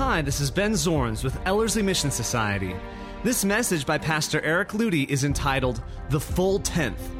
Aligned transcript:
Hi, 0.00 0.22
this 0.22 0.40
is 0.40 0.50
Ben 0.50 0.72
Zorns 0.72 1.22
with 1.22 1.38
Ellerslie 1.46 1.82
Mission 1.82 2.10
Society. 2.10 2.74
This 3.22 3.44
message 3.44 3.84
by 3.84 3.98
Pastor 3.98 4.40
Eric 4.40 4.70
Ludy 4.70 5.06
is 5.06 5.24
entitled 5.24 5.82
The 6.08 6.18
Full 6.18 6.60
Tenth. 6.60 7.10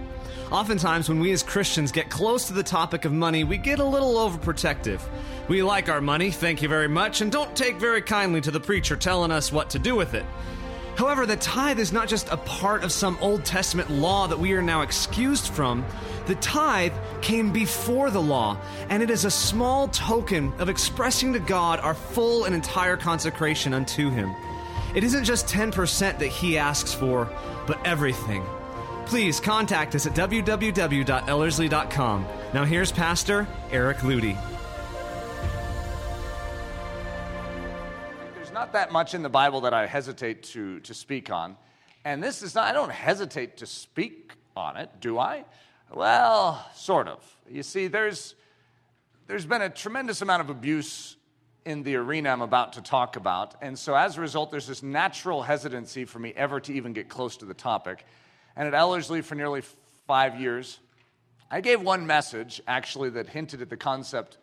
Oftentimes, 0.51 1.07
when 1.07 1.21
we 1.21 1.31
as 1.33 1.43
Christians 1.43 1.93
get 1.93 2.09
close 2.09 2.47
to 2.47 2.55
the 2.55 2.63
topic 2.63 3.05
of 3.05 3.13
money, 3.13 3.45
we 3.45 3.59
get 3.59 3.81
a 3.81 3.85
little 3.85 4.15
overprotective. 4.15 5.03
We 5.47 5.63
like 5.63 5.91
our 5.91 6.01
money, 6.01 6.31
thank 6.31 6.63
you 6.63 6.71
very 6.71 6.89
much, 6.89 7.21
and 7.21 7.31
don't 7.31 7.55
take 7.55 7.77
very 7.77 8.01
kindly 8.01 8.41
to 8.41 8.51
the 8.51 8.59
preacher 8.59 8.97
telling 8.97 9.31
us 9.31 9.53
what 9.53 9.69
to 9.71 9.79
do 9.79 9.95
with 9.95 10.15
it. 10.15 10.25
However, 10.97 11.27
the 11.27 11.37
tithe 11.37 11.79
is 11.79 11.93
not 11.93 12.09
just 12.09 12.29
a 12.29 12.37
part 12.37 12.85
of 12.85 12.93
some 12.93 13.17
Old 13.21 13.45
Testament 13.45 13.91
law 13.91 14.27
that 14.27 14.39
we 14.39 14.53
are 14.53 14.63
now 14.63 14.83
excused 14.83 15.49
from. 15.49 15.85
The 16.27 16.35
tithe 16.37 16.93
came 17.23 17.53
before 17.53 18.11
the 18.11 18.21
law, 18.21 18.59
and 18.89 19.03
it 19.03 19.11
is 19.11 19.25
a 19.25 19.31
small 19.31 19.89
token 19.89 20.53
of 20.59 20.69
expressing 20.69 21.33
to 21.33 21.39
God 21.39 21.81
our 21.81 21.95
full 21.95 22.45
and 22.45 22.55
entire 22.55 22.97
consecration 22.97 23.75
unto 23.75 24.11
Him. 24.11 24.35
It 24.95 25.05
isn't 25.05 25.25
just 25.25 25.47
10% 25.47 26.19
that 26.19 26.27
He 26.27 26.59
asks 26.59 26.93
for, 26.93 27.29
but 27.67 27.85
everything. 27.87 28.45
Please 29.07 29.41
contact 29.41 29.95
us 29.95 30.07
at 30.07 30.15
www.ellerslie.com. 30.15 32.27
Now, 32.55 32.65
here's 32.65 32.93
Pastor 32.93 33.49
Eric 33.73 33.99
Ludy. 33.99 34.39
Not 38.61 38.75
that 38.75 38.93
much 38.93 39.15
in 39.15 39.23
the 39.23 39.31
Bible 39.31 39.63
that 39.63 39.73
I 39.73 39.87
hesitate 39.87 40.43
to, 40.43 40.81
to 40.81 40.93
speak 40.93 41.31
on. 41.31 41.57
And 42.05 42.23
this 42.23 42.43
is 42.43 42.55
not, 42.55 42.67
I 42.67 42.73
don't 42.75 42.93
hesitate 42.93 43.57
to 43.57 43.67
speak 43.67 44.33
on 44.55 44.77
it, 44.77 44.91
do 45.01 45.19
I? 45.19 45.47
Well, 45.91 46.69
sort 46.75 47.09
of. 47.09 47.25
You 47.51 47.63
see, 47.63 47.87
there's, 47.87 48.35
there's 49.29 49.47
been 49.47 49.63
a 49.63 49.71
tremendous 49.71 50.21
amount 50.21 50.43
of 50.43 50.51
abuse 50.51 51.17
in 51.65 51.83
the 51.85 51.97
arena 51.97 52.29
I'm 52.29 52.43
about 52.43 52.75
to 52.75 52.83
talk 52.83 53.17
about. 53.17 53.55
And 53.63 53.79
so 53.79 53.95
as 53.95 54.19
a 54.19 54.21
result, 54.21 54.51
there's 54.51 54.67
this 54.67 54.83
natural 54.83 55.41
hesitancy 55.43 56.05
for 56.05 56.19
me 56.19 56.35
ever 56.37 56.61
to 56.61 56.75
even 56.75 56.93
get 56.93 57.09
close 57.09 57.39
to 57.39 57.47
the 57.47 57.55
topic. 57.55 58.05
And 58.57 58.69
at 58.69 58.75
Ellerslie 58.75 59.23
for 59.23 59.37
nearly 59.37 59.63
five 60.07 60.39
years, 60.39 60.81
I 61.51 61.63
gave 61.63 61.81
one 61.81 62.07
message 62.07 62.61
actually 62.69 63.09
that 63.09 63.27
hinted 63.27 63.63
at 63.63 63.71
the 63.71 63.79
concept 63.79 64.37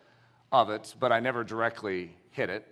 of 0.50 0.70
it, 0.70 0.96
but 0.98 1.12
I 1.12 1.20
never 1.20 1.44
directly 1.44 2.16
hit 2.32 2.50
it. 2.50 2.66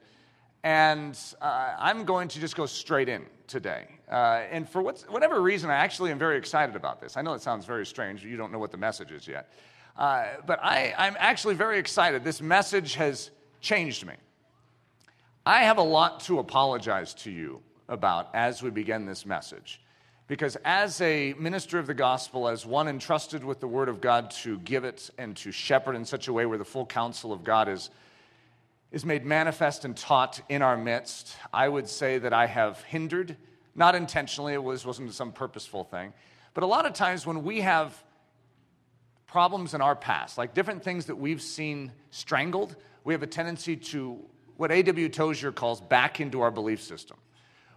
And 0.67 1.17
uh, 1.41 1.77
I'm 1.79 2.05
going 2.05 2.27
to 2.27 2.41
just 2.41 2.57
go 2.57 2.67
straight 2.67 3.09
in 3.09 3.25
today. 3.47 3.87
Uh, 4.11 4.43
and 4.51 4.69
for 4.69 4.83
whatever 4.83 5.41
reason, 5.41 5.71
I 5.71 5.75
actually 5.75 6.11
am 6.11 6.19
very 6.19 6.37
excited 6.37 6.75
about 6.75 7.01
this. 7.01 7.17
I 7.17 7.23
know 7.23 7.35
it 7.35 7.41
sounds 7.41 7.65
very 7.65 7.87
strange. 7.87 8.25
You 8.25 8.37
don't 8.37 8.51
know 8.51 8.59
what 8.59 8.73
the 8.73 8.77
message 8.77 9.13
is 9.13 9.29
yet. 9.29 9.53
Uh, 9.97 10.25
but 10.45 10.59
I, 10.61 10.93
I'm 10.99 11.15
actually 11.21 11.55
very 11.55 11.79
excited. 11.79 12.25
This 12.25 12.43
message 12.43 12.97
has 12.97 13.31
changed 13.61 14.09
me. 14.09 14.15
I 15.47 15.61
have 15.63 15.79
a 15.79 15.85
lot 15.85 16.19
to 16.23 16.41
apologize 16.41 17.15
to 17.15 17.31
you 17.31 17.63
about 17.89 18.31
as 18.35 18.61
we 18.61 18.71
begin 18.71 19.07
this 19.07 19.25
message. 19.25 19.81
Because 20.27 20.57
as 20.65 21.01
a 21.01 21.33
minister 21.39 21.79
of 21.79 21.87
the 21.87 21.95
gospel, 21.95 22.49
as 22.49 22.67
one 22.67 22.89
entrusted 22.89 23.45
with 23.45 23.61
the 23.61 23.69
word 23.69 23.89
of 23.89 24.01
God 24.01 24.33
to 24.43 24.59
give 24.59 24.83
it 24.83 25.11
and 25.17 25.37
to 25.37 25.53
shepherd 25.53 25.95
in 25.95 26.05
such 26.05 26.27
a 26.27 26.33
way 26.33 26.45
where 26.45 26.59
the 26.59 26.65
full 26.65 26.87
counsel 26.87 27.33
of 27.33 27.45
God 27.45 27.69
is, 27.69 27.91
is 28.97 29.05
made 29.05 29.27
manifest 29.27 29.85
and 29.85 29.95
taught 29.95 30.41
in 30.49 30.63
our 30.63 30.75
midst, 30.75 31.37
I 31.53 31.69
would 31.69 31.87
say 31.87 32.17
that 32.17 32.33
I 32.33 32.47
have 32.47 32.81
hindered, 32.85 33.37
not 33.75 33.95
intentionally, 33.95 34.55
it 34.55 34.65
was, 34.65 34.87
wasn't 34.87 35.13
some 35.13 35.33
purposeful 35.33 35.85
thing, 35.85 36.15
but 36.55 36.65
a 36.65 36.67
lot 36.67 36.87
of 36.87 36.95
times 36.95 37.27
when 37.27 37.45
we 37.45 37.61
have 37.61 38.03
problems 39.27 39.75
in 39.75 39.83
our 39.83 39.95
past, 39.95 40.39
like 40.39 40.55
different 40.55 40.83
things 40.83 41.05
that 41.05 41.17
we've 41.17 41.43
seen 41.43 41.93
strangled, 42.11 42.75
we 43.05 43.13
have 43.13 43.23
a 43.23 43.27
tendency 43.27 43.77
to, 43.77 44.19
what 44.57 44.73
A.W. 44.73 45.11
Tozer 45.11 45.53
calls, 45.53 45.83
back 45.83 46.19
into 46.19 46.41
our 46.41 46.51
belief 46.51 46.83
system 46.83 47.19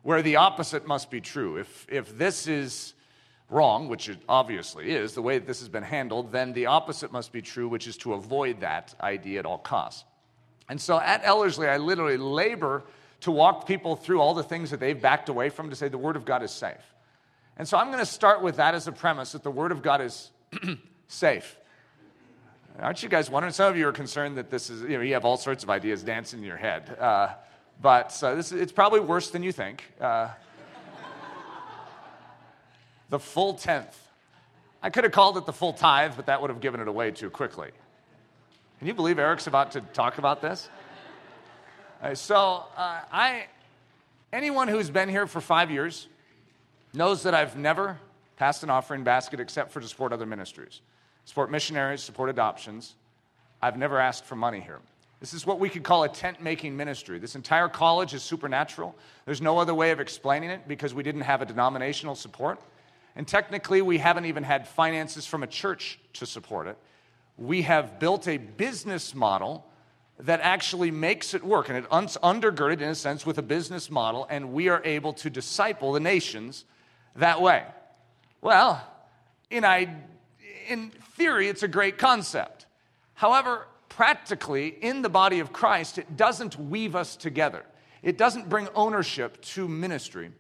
where 0.04 0.22
the 0.22 0.38
opposite 0.38 0.88
must 0.88 1.12
be 1.12 1.20
true. 1.20 1.58
If, 1.58 1.86
if 1.90 2.18
this 2.18 2.48
is 2.48 2.94
wrong, 3.50 3.90
which 3.90 4.08
it 4.08 4.20
obviously 4.30 4.92
is, 4.92 5.16
the 5.16 5.22
way 5.22 5.38
that 5.38 5.46
this 5.46 5.60
has 5.60 5.68
been 5.68 5.84
handled, 5.84 6.32
then 6.32 6.54
the 6.54 6.68
opposite 6.68 7.12
must 7.12 7.34
be 7.34 7.42
true, 7.42 7.68
which 7.68 7.88
is 7.88 7.98
to 7.98 8.14
avoid 8.14 8.62
that 8.62 8.96
idea 9.02 9.40
at 9.40 9.46
all 9.46 9.58
costs. 9.58 10.06
And 10.70 10.80
so 10.80 11.00
at 11.00 11.26
Ellerslie, 11.26 11.68
I 11.68 11.78
literally 11.78 12.18
labor 12.18 12.84
to 13.22 13.32
walk 13.32 13.68
people 13.68 13.96
through 13.96 14.22
all 14.22 14.34
the 14.34 14.44
things 14.44 14.70
that 14.72 14.80
they've 14.80 15.00
backed 15.00 15.28
away 15.28 15.50
from 15.50 15.70
to 15.70 15.76
say 15.76 15.90
the 15.90 15.98
Word 15.98 16.16
of 16.16 16.26
God 16.26 16.44
is 16.44 16.52
safe. 16.52 16.94
And 17.58 17.68
so 17.68 17.78
I'm 17.78 17.88
going 17.88 18.00
to 18.00 18.06
start 18.06 18.42
with 18.42 18.58
that 18.58 18.76
as 18.76 18.88
a 18.88 18.92
premise 18.92 19.34
that 19.34 19.44
the 19.44 19.52
Word 19.52 19.72
of 19.72 19.82
God 19.82 20.00
is 20.00 20.32
safe. 21.08 21.58
Aren't 22.80 23.04
you 23.04 23.10
guys 23.10 23.30
wondering? 23.30 23.52
Some 23.52 23.70
of 23.70 23.78
you 23.78 23.88
are 23.90 23.92
concerned 23.92 24.38
that 24.38 24.50
this 24.50 24.70
is, 24.70 24.84
you 24.84 24.98
know, 24.98 25.02
you 25.02 25.14
have 25.14 25.26
all 25.26 25.36
sorts 25.36 25.64
of 25.64 25.70
ideas 25.70 26.02
dancing 26.02 26.40
in 26.40 26.46
your 26.46 26.56
head. 26.56 26.96
Uh, 26.98 27.30
but 27.82 28.18
uh, 28.24 28.36
this, 28.36 28.54
it's 28.54 28.72
probably 28.72 29.02
worse 29.02 29.32
than 29.32 29.44
you 29.44 29.52
think. 29.52 29.84
Uh, 30.00 30.30
the 33.10 33.20
full 33.20 33.56
tenth. 33.56 33.98
I 34.82 34.90
could 34.90 35.04
have 35.04 35.12
called 35.12 35.36
it 35.36 35.46
the 35.46 35.52
full 35.52 35.74
tithe, 35.74 36.14
but 36.16 36.28
that 36.28 36.40
would 36.40 36.50
have 36.50 36.62
given 36.62 36.80
it 36.80 36.88
away 36.88 37.12
too 37.12 37.30
quickly. 37.30 37.72
Can 38.80 38.88
you 38.88 38.94
believe 38.94 39.20
Eric's 39.20 39.48
about 39.48 39.72
to 39.72 39.82
talk 39.82 40.20
about 40.20 40.42
this? 40.42 40.70
Uh, 42.02 42.16
so, 42.16 42.64
uh, 42.78 43.02
I, 43.12 43.48
anyone 44.32 44.70
who's 44.70 44.90
been 44.90 45.10
here 45.10 45.28
for 45.28 45.42
five 45.42 45.70
years 45.70 46.08
knows 46.94 47.24
that 47.24 47.36
I've 47.36 47.58
never 47.58 48.00
passed 48.38 48.64
an 48.64 48.70
offering 48.70 49.04
basket 49.04 49.42
except 49.42 49.74
for 49.74 49.82
to 49.82 49.88
support 49.88 50.14
other 50.14 50.26
ministries, 50.26 50.80
support 51.26 51.52
missionaries, 51.52 52.02
support 52.02 52.30
adoptions. 52.30 52.96
I've 53.62 53.78
never 53.78 54.00
asked 54.00 54.24
for 54.24 54.38
money 54.38 54.62
here. 54.62 54.80
This 55.20 55.34
is 55.34 55.46
what 55.46 55.60
we 55.60 55.68
could 55.68 55.84
call 55.84 56.06
a 56.06 56.10
tent 56.10 56.42
making 56.42 56.78
ministry. 56.78 57.20
This 57.20 57.36
entire 57.36 57.68
college 57.68 58.14
is 58.14 58.24
supernatural. 58.24 58.96
There's 59.26 59.42
no 59.42 59.58
other 59.58 59.76
way 59.76 59.92
of 59.92 60.00
explaining 60.00 60.52
it 60.52 60.70
because 60.70 60.94
we 60.94 61.04
didn't 61.04 61.22
have 61.22 61.42
a 61.42 61.46
denominational 61.46 62.16
support. 62.16 62.62
And 63.18 63.28
technically, 63.28 63.82
we 63.82 63.98
haven't 63.98 64.24
even 64.24 64.44
had 64.44 64.66
finances 64.66 65.26
from 65.26 65.44
a 65.44 65.48
church 65.48 66.00
to 66.14 66.26
support 66.26 66.68
it. 66.68 66.78
We 67.40 67.62
have 67.62 68.00
built 68.00 68.28
a 68.28 68.38
business 68.38 69.16
model 69.16 69.66
that 70.20 70.42
actually 70.42 70.92
makes 70.92 71.34
it 71.34 71.44
work. 71.44 71.70
And 71.70 71.78
it's 71.78 72.18
undergirded, 72.18 72.82
in 72.82 72.90
a 72.90 72.96
sense, 72.96 73.26
with 73.26 73.38
a 73.38 73.42
business 73.42 73.90
model, 73.90 74.28
and 74.30 74.52
we 74.52 74.68
are 74.68 74.82
able 74.84 75.14
to 75.14 75.30
disciple 75.30 75.94
the 75.94 76.02
nations 76.02 76.66
that 77.16 77.42
way. 77.42 77.64
Well, 78.42 78.86
in, 79.50 79.64
I, 79.64 79.96
in 80.68 80.92
theory, 81.16 81.48
it's 81.48 81.64
a 81.64 81.68
great 81.68 81.98
concept. 81.98 82.66
However, 83.14 83.68
practically 83.88 84.68
in 84.68 85.02
the 85.02 85.10
body 85.10 85.40
of 85.40 85.54
Christ, 85.54 85.98
it 85.98 86.18
doesn't 86.18 86.60
weave 86.60 86.96
us 86.96 87.16
together. 87.16 87.66
It 88.02 88.18
doesn't 88.18 88.50
bring 88.50 88.68
ownership 88.76 89.42
to 89.42 89.68
ministry. 89.68 90.32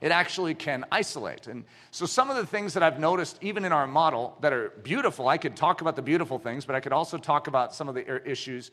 It 0.00 0.12
actually 0.12 0.54
can 0.54 0.86
isolate. 0.90 1.46
And 1.46 1.64
so, 1.90 2.06
some 2.06 2.30
of 2.30 2.36
the 2.36 2.46
things 2.46 2.72
that 2.74 2.82
I've 2.82 2.98
noticed, 2.98 3.38
even 3.42 3.64
in 3.64 3.72
our 3.72 3.86
model, 3.86 4.36
that 4.40 4.52
are 4.52 4.70
beautiful, 4.82 5.28
I 5.28 5.36
could 5.36 5.56
talk 5.56 5.82
about 5.82 5.94
the 5.94 6.02
beautiful 6.02 6.38
things, 6.38 6.64
but 6.64 6.74
I 6.74 6.80
could 6.80 6.92
also 6.92 7.18
talk 7.18 7.48
about 7.48 7.74
some 7.74 7.88
of 7.88 7.94
the 7.94 8.28
issues 8.28 8.70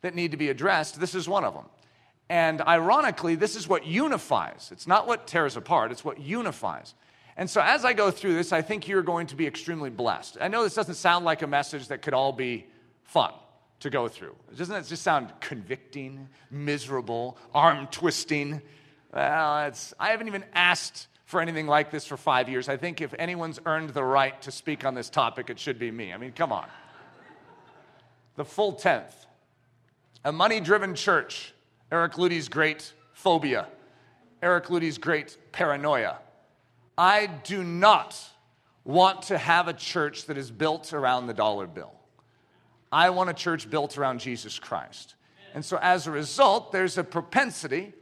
that 0.00 0.14
need 0.14 0.30
to 0.30 0.38
be 0.38 0.48
addressed. 0.48 0.98
This 0.98 1.14
is 1.14 1.28
one 1.28 1.44
of 1.44 1.52
them. 1.52 1.66
And 2.30 2.62
ironically, 2.62 3.34
this 3.34 3.56
is 3.56 3.68
what 3.68 3.84
unifies. 3.84 4.70
It's 4.72 4.86
not 4.86 5.06
what 5.06 5.26
tears 5.26 5.56
apart, 5.56 5.92
it's 5.92 6.04
what 6.04 6.18
unifies. 6.18 6.94
And 7.36 7.48
so, 7.48 7.60
as 7.60 7.84
I 7.84 7.92
go 7.92 8.10
through 8.10 8.34
this, 8.34 8.52
I 8.52 8.62
think 8.62 8.88
you're 8.88 9.02
going 9.02 9.26
to 9.28 9.36
be 9.36 9.46
extremely 9.46 9.90
blessed. 9.90 10.38
I 10.40 10.48
know 10.48 10.62
this 10.62 10.74
doesn't 10.74 10.94
sound 10.94 11.24
like 11.24 11.42
a 11.42 11.46
message 11.46 11.88
that 11.88 12.00
could 12.00 12.14
all 12.14 12.32
be 12.32 12.66
fun 13.04 13.32
to 13.80 13.90
go 13.90 14.08
through. 14.08 14.36
Doesn't 14.56 14.74
that 14.74 14.86
just 14.86 15.02
sound 15.02 15.32
convicting, 15.40 16.28
miserable, 16.50 17.36
arm 17.52 17.86
twisting? 17.90 18.62
Well, 19.12 19.66
it's, 19.66 19.92
I 19.98 20.10
haven't 20.10 20.28
even 20.28 20.44
asked 20.54 21.08
for 21.24 21.40
anything 21.40 21.66
like 21.66 21.90
this 21.90 22.06
for 22.06 22.16
five 22.16 22.48
years. 22.48 22.68
I 22.68 22.76
think 22.76 23.00
if 23.00 23.14
anyone's 23.18 23.60
earned 23.66 23.90
the 23.90 24.04
right 24.04 24.40
to 24.42 24.50
speak 24.50 24.84
on 24.84 24.94
this 24.94 25.10
topic, 25.10 25.50
it 25.50 25.58
should 25.58 25.78
be 25.78 25.90
me. 25.90 26.12
I 26.12 26.16
mean, 26.16 26.32
come 26.32 26.52
on. 26.52 26.66
The 28.36 28.44
full 28.44 28.72
tenth. 28.72 29.26
A 30.24 30.32
money 30.32 30.60
driven 30.60 30.94
church. 30.94 31.54
Eric 31.90 32.18
Ludy's 32.18 32.48
great 32.48 32.92
phobia. 33.12 33.66
Eric 34.42 34.70
Ludy's 34.70 34.98
great 34.98 35.36
paranoia. 35.52 36.18
I 36.96 37.26
do 37.26 37.64
not 37.64 38.16
want 38.84 39.22
to 39.22 39.38
have 39.38 39.68
a 39.68 39.72
church 39.72 40.26
that 40.26 40.36
is 40.36 40.50
built 40.50 40.92
around 40.92 41.26
the 41.26 41.34
dollar 41.34 41.66
bill. 41.66 41.92
I 42.92 43.10
want 43.10 43.30
a 43.30 43.34
church 43.34 43.70
built 43.70 43.98
around 43.98 44.20
Jesus 44.20 44.58
Christ. 44.58 45.14
And 45.54 45.64
so 45.64 45.78
as 45.80 46.06
a 46.06 46.10
result, 46.10 46.72
there's 46.72 46.98
a 46.98 47.04
propensity 47.04 47.92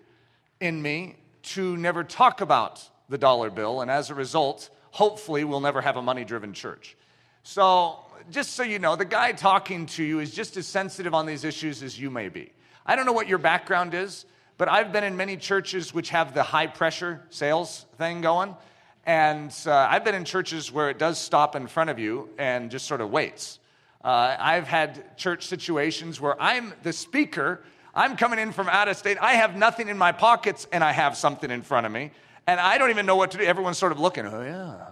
in 0.60 0.80
me 0.82 1.16
to 1.42 1.76
never 1.76 2.04
talk 2.04 2.40
about 2.40 2.82
the 3.08 3.18
dollar 3.18 3.50
bill. 3.50 3.80
And 3.80 3.90
as 3.90 4.10
a 4.10 4.14
result, 4.14 4.70
hopefully, 4.90 5.44
we'll 5.44 5.60
never 5.60 5.80
have 5.80 5.96
a 5.96 6.02
money 6.02 6.24
driven 6.24 6.52
church. 6.52 6.96
So, 7.42 8.00
just 8.30 8.54
so 8.54 8.62
you 8.62 8.78
know, 8.78 8.96
the 8.96 9.04
guy 9.04 9.32
talking 9.32 9.86
to 9.86 10.04
you 10.04 10.20
is 10.20 10.32
just 10.32 10.56
as 10.56 10.66
sensitive 10.66 11.14
on 11.14 11.24
these 11.24 11.44
issues 11.44 11.82
as 11.82 11.98
you 11.98 12.10
may 12.10 12.28
be. 12.28 12.52
I 12.84 12.96
don't 12.96 13.06
know 13.06 13.12
what 13.12 13.28
your 13.28 13.38
background 13.38 13.94
is, 13.94 14.26
but 14.58 14.68
I've 14.68 14.92
been 14.92 15.04
in 15.04 15.16
many 15.16 15.36
churches 15.36 15.94
which 15.94 16.10
have 16.10 16.34
the 16.34 16.42
high 16.42 16.66
pressure 16.66 17.22
sales 17.30 17.86
thing 17.96 18.20
going. 18.20 18.54
And 19.06 19.54
uh, 19.66 19.72
I've 19.90 20.04
been 20.04 20.14
in 20.14 20.24
churches 20.24 20.70
where 20.70 20.90
it 20.90 20.98
does 20.98 21.18
stop 21.18 21.56
in 21.56 21.66
front 21.66 21.88
of 21.88 21.98
you 21.98 22.28
and 22.38 22.70
just 22.70 22.86
sort 22.86 23.00
of 23.00 23.10
waits. 23.10 23.58
Uh, 24.04 24.36
I've 24.38 24.66
had 24.66 25.16
church 25.16 25.46
situations 25.46 26.20
where 26.20 26.40
I'm 26.40 26.72
the 26.82 26.92
speaker, 26.92 27.62
I'm 27.98 28.16
coming 28.16 28.38
in 28.38 28.52
from 28.52 28.68
out 28.68 28.86
of 28.86 28.96
state. 28.96 29.18
I 29.20 29.32
have 29.32 29.56
nothing 29.56 29.88
in 29.88 29.98
my 29.98 30.12
pockets 30.12 30.68
and 30.70 30.84
I 30.84 30.92
have 30.92 31.16
something 31.16 31.50
in 31.50 31.62
front 31.62 31.84
of 31.84 31.90
me. 31.90 32.12
And 32.46 32.60
I 32.60 32.78
don't 32.78 32.90
even 32.90 33.06
know 33.06 33.16
what 33.16 33.32
to 33.32 33.38
do. 33.38 33.42
Everyone's 33.42 33.76
sort 33.76 33.90
of 33.90 33.98
looking, 33.98 34.24
oh, 34.24 34.40
yeah. 34.40 34.86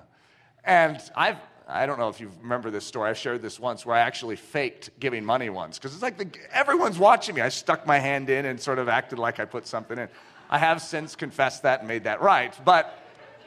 And 0.64 1.00
I've, 1.14 1.36
I 1.68 1.86
don't 1.86 2.00
know 2.00 2.08
if 2.08 2.18
you 2.18 2.32
remember 2.42 2.68
this 2.68 2.84
story. 2.84 3.08
I've 3.08 3.16
shared 3.16 3.42
this 3.42 3.60
once 3.60 3.86
where 3.86 3.94
I 3.94 4.00
actually 4.00 4.34
faked 4.34 4.90
giving 4.98 5.24
money 5.24 5.50
once 5.50 5.78
because 5.78 5.94
it's 5.94 6.02
like 6.02 6.18
the, 6.18 6.28
everyone's 6.52 6.98
watching 6.98 7.36
me. 7.36 7.42
I 7.42 7.48
stuck 7.48 7.86
my 7.86 8.00
hand 8.00 8.28
in 8.28 8.44
and 8.44 8.60
sort 8.60 8.80
of 8.80 8.88
acted 8.88 9.20
like 9.20 9.38
I 9.38 9.44
put 9.44 9.68
something 9.68 9.96
in. 9.96 10.08
I 10.50 10.58
have 10.58 10.82
since 10.82 11.14
confessed 11.14 11.62
that 11.62 11.80
and 11.80 11.88
made 11.88 12.02
that 12.04 12.20
right. 12.22 12.58
But 12.64 12.98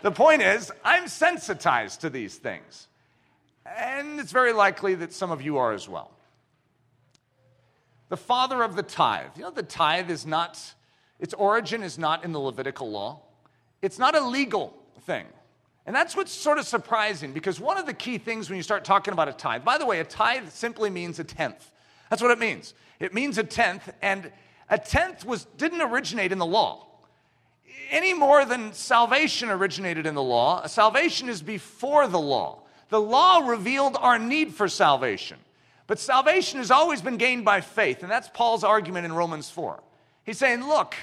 the 0.04 0.12
point 0.12 0.42
is, 0.42 0.72
I'm 0.86 1.10
sensitized 1.10 2.00
to 2.00 2.10
these 2.10 2.38
things. 2.38 2.88
And 3.66 4.22
it's 4.22 4.32
very 4.32 4.54
likely 4.54 4.96
that 4.96 5.12
some 5.12 5.32
of 5.32 5.42
you 5.42 5.58
are 5.58 5.74
as 5.74 5.90
well. 5.90 6.12
The 8.10 8.18
father 8.18 8.64
of 8.64 8.76
the 8.76 8.84
tithe. 8.84 9.32
You 9.36 9.44
know, 9.44 9.52
the 9.52 9.64
tithe 9.64 10.10
is 10.10 10.26
not, 10.26 10.60
its 11.20 11.34
origin 11.34 11.84
is 11.84 11.98
not 11.98 12.24
in 12.24 12.32
the 12.32 12.40
Levitical 12.40 12.90
law, 12.90 13.22
it's 13.82 14.00
not 14.00 14.16
a 14.16 14.22
legal 14.22 14.74
thing. 15.02 15.26
And 15.86 15.96
that's 15.96 16.16
what's 16.16 16.32
sort 16.32 16.60
of 16.60 16.68
surprising 16.68 17.32
because 17.32 17.60
one 17.60 17.78
of 17.78 17.86
the 17.86 17.94
key 17.94 18.20
things 18.20 18.50
when 18.50 18.58
you 18.58 18.64
start 18.64 18.84
talking 18.84 19.12
about 19.12 19.28
a 19.28 19.34
tithe, 19.34 19.64
by 19.64 19.78
the 19.78 19.86
way, 19.86 20.00
a 20.00 20.04
tithe 20.04 20.50
simply 20.50 20.90
means 20.90 21.18
a 21.20 21.24
tenth. 21.24 21.72
That's 22.10 22.22
what 22.22 22.32
it 22.32 22.38
means. 22.38 22.74
It 23.00 23.14
means 23.14 23.38
a 23.38 23.44
tenth, 23.44 23.90
and 24.02 24.32
a 24.70 24.78
tenth 24.78 25.26
was, 25.26 25.46
didn't 25.58 25.82
originate 25.82 26.32
in 26.32 26.38
the 26.38 26.46
law 26.46 26.90
any 27.90 28.14
more 28.14 28.46
than 28.46 28.74
salvation 28.74 29.50
originated 29.50 30.06
in 30.06 30.16
the 30.16 30.24
law. 30.24 30.66
Salvation 30.68 31.30
is 31.30 31.42
before 31.42 32.08
the 32.08 32.20
law. 32.20 32.60
The 32.90 33.02
law 33.02 33.40
revealed 33.40 33.98
our 34.00 34.18
need 34.18 34.54
for 34.54 34.68
salvation. 34.68 35.38
But 35.90 35.98
salvation 35.98 36.60
has 36.60 36.70
always 36.70 37.02
been 37.02 37.18
gained 37.18 37.44
by 37.44 37.62
faith, 37.62 38.04
and 38.04 38.12
that's 38.12 38.30
Paul's 38.30 38.64
argument 38.64 39.06
in 39.06 39.12
Romans 39.12 39.50
4. 39.50 39.82
He's 40.24 40.38
saying, 40.38 40.68
look, 40.68 40.94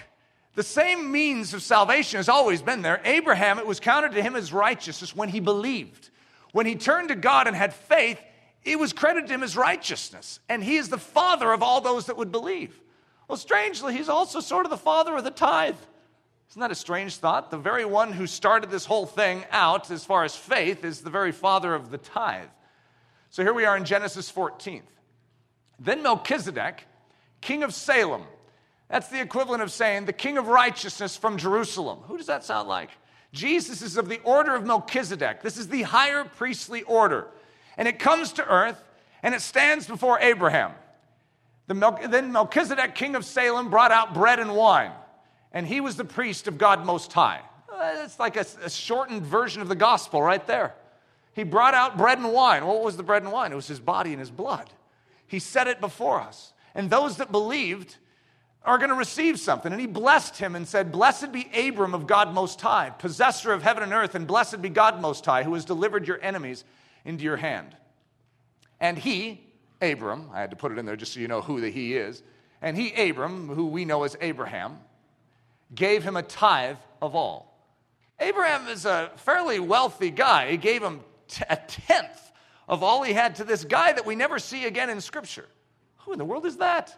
the 0.55 0.63
same 0.63 1.11
means 1.11 1.53
of 1.55 1.63
salvation 1.63 2.19
has 2.19 2.29
always 2.29 2.63
been 2.63 2.83
there. 2.83 3.01
Abraham, 3.05 3.59
it 3.59 3.67
was 3.67 3.81
counted 3.81 4.13
to 4.13 4.23
him 4.23 4.37
as 4.37 4.53
righteousness 4.53 5.15
when 5.15 5.29
he 5.29 5.41
believed. 5.41 6.11
When 6.53 6.67
he 6.67 6.77
turned 6.77 7.09
to 7.09 7.17
God 7.17 7.49
and 7.49 7.57
had 7.57 7.75
faith, 7.75 8.21
it 8.63 8.79
was 8.79 8.93
credited 8.93 9.27
to 9.27 9.35
him 9.35 9.43
as 9.43 9.57
righteousness. 9.57 10.39
And 10.49 10.63
he 10.63 10.77
is 10.77 10.89
the 10.89 10.99
father 10.99 11.53
of 11.53 11.65
all 11.65 11.81
those 11.81 12.07
that 12.07 12.17
would 12.17 12.31
believe. 12.31 12.81
Well, 13.27 13.37
strangely, 13.37 13.97
he's 13.97 14.09
also 14.09 14.39
sort 14.39 14.67
of 14.67 14.71
the 14.71 14.77
father 14.77 15.17
of 15.17 15.25
the 15.25 15.33
tithe. 15.33 15.75
Isn't 16.51 16.61
that 16.61 16.71
a 16.71 16.77
strange 16.77 17.17
thought? 17.17 17.51
The 17.51 17.59
very 17.59 17.85
one 17.85 18.13
who 18.13 18.29
started 18.29 18.71
this 18.71 18.87
whole 18.87 19.07
thing 19.07 19.47
out 19.51 19.91
as 19.91 20.05
far 20.05 20.23
as 20.23 20.37
faith 20.37 20.85
is 20.85 21.01
the 21.01 21.11
very 21.11 21.33
father 21.33 21.75
of 21.75 21.91
the 21.91 21.99
tithe. 21.99 22.47
So 23.37 23.43
here 23.43 23.53
we 23.53 23.67
are 23.67 23.77
in 23.77 23.85
Genesis 23.85 24.31
14. 24.31 24.83
Then 25.79 26.03
Melchizedek, 26.03 26.87
king 27.43 27.65
of 27.65 27.75
Salem, 27.75 28.23
that's 28.89 29.09
the 29.09 29.21
equivalent 29.21 29.63
of 29.63 29.71
saying 29.71 30.07
the 30.07 30.15
king 30.15 30.39
of 30.39 30.49
righteousness 30.49 31.19
from 31.19 31.37
Jerusalem. 31.37 31.99
Who 32.05 32.17
does 32.17 32.29
that 32.29 32.45
sound 32.45 32.67
like? 32.67 32.89
Jesus 33.35 33.83
is 33.83 33.99
of 33.99 34.09
the 34.09 34.21
order 34.25 34.55
of 34.55 34.65
Melchizedek. 34.65 35.43
This 35.43 35.59
is 35.59 35.69
the 35.69 35.83
higher 35.83 36.25
priestly 36.25 36.83
order. 36.85 37.27
And 37.77 37.87
it 37.87 37.99
comes 37.99 38.33
to 38.33 38.49
earth 38.49 38.83
and 39.23 39.35
it 39.35 39.43
stands 39.43 39.87
before 39.87 40.19
Abraham. 40.21 40.73
The 41.67 41.75
Mel- 41.75 42.01
then 42.09 42.33
Melchizedek, 42.33 42.95
king 42.95 43.17
of 43.17 43.27
Salem, 43.27 43.69
brought 43.69 43.93
out 43.93 44.15
bread 44.15 44.39
and 44.39 44.57
wine 44.57 44.93
and 45.53 45.67
he 45.67 45.83
was 45.83 45.97
the 45.97 46.07
priest 46.07 46.49
of 46.49 46.57
God 46.57 46.87
Most 46.87 47.13
High. 47.13 47.43
Uh, 47.71 47.97
it's 47.97 48.19
like 48.19 48.37
a, 48.37 48.47
a, 48.65 48.71
shortened 48.71 49.25
version 49.25 49.61
of 49.61 49.69
the 49.69 49.75
gospel 49.75 50.23
right 50.23 50.47
there. 50.47 50.73
He 51.37 51.45
brought 51.45 51.75
out 51.75 51.99
bread 51.99 52.17
and 52.17 52.33
wine. 52.33 52.67
What 52.67 52.83
was 52.83 52.97
the 52.97 53.03
bread 53.03 53.23
and 53.23 53.31
wine? 53.31 53.53
It 53.53 53.57
was 53.57 53.69
his 53.69 53.79
body 53.79 54.13
and 54.13 54.19
his 54.19 54.31
blood. 54.31 54.71
He 55.27 55.39
set 55.39 55.69
it 55.69 55.83
before 55.83 56.19
us. 56.19 56.55
And 56.75 56.89
those 56.89 57.19
that 57.19 57.31
believed 57.31 57.97
are 58.65 58.79
going 58.79 58.89
to 58.89 58.97
receive 58.97 59.39
something. 59.39 59.71
And 59.71 59.79
he 59.79 59.87
blessed 59.87 60.39
him 60.39 60.57
and 60.57 60.67
said, 60.67 60.91
Blessed 60.91 61.33
be 61.33 61.51
Abram 61.55 61.95
of 61.95 62.07
God 62.07 62.33
Most 62.33 62.59
High, 62.63 62.89
possessor 62.89 63.53
of 63.53 63.63
heaven 63.63 63.83
and 63.83 63.93
earth, 63.93 64.15
and 64.15 64.27
blessed 64.27 64.63
be 64.63 64.71
God 64.71 64.99
Most 65.03 65.27
High, 65.27 65.43
who 65.43 65.53
has 65.53 65.67
delivered 65.67 66.09
your 66.09 66.19
enemies 66.23 66.65
into 67.05 67.23
your 67.23 67.37
hand. 67.37 67.77
And 68.81 68.99
he, 68.99 69.43
Abram, 69.83 70.31
I 70.33 70.41
had 70.41 70.51
to 70.51 70.57
put 70.57 70.73
it 70.73 70.79
in 70.79 70.87
there 70.87 70.97
just 70.97 71.13
so 71.13 71.21
you 71.21 71.29
know 71.29 71.43
who 71.43 71.61
the 71.61 71.71
he 71.71 71.97
is, 71.97 72.23
and 72.63 72.79
he, 72.79 72.95
Abram, 73.11 73.49
who 73.49 73.67
we 73.67 73.85
know 73.85 74.05
as 74.05 74.17
Abraham, 74.23 74.79
gave 75.75 76.03
him 76.03 76.17
a 76.17 76.23
tithe 76.23 76.79
of 77.03 77.15
all. 77.15 77.61
Abraham 78.21 78.69
is 78.69 78.87
a 78.87 79.11
fairly 79.17 79.61
wealthy 79.61 80.11
guy. 80.11 80.51
He 80.51 80.57
gave 80.57 80.83
him 80.83 81.01
t- 81.29 81.45
a 81.49 81.57
tenth 81.57 82.33
of 82.69 82.83
all 82.83 83.03
he 83.03 83.13
had 83.13 83.37
to 83.37 83.45
this 83.45 83.65
guy 83.65 83.93
that 83.93 84.07
we 84.07 84.17
never 84.17 84.39
see 84.39 84.65
again 84.65 84.91
in 84.91 85.01
Scripture. 85.01 85.47
Who 85.99 86.13
in 86.13 86.19
the 86.19 86.25
world 86.25 86.47
is 86.47 86.59
that? 86.59 86.97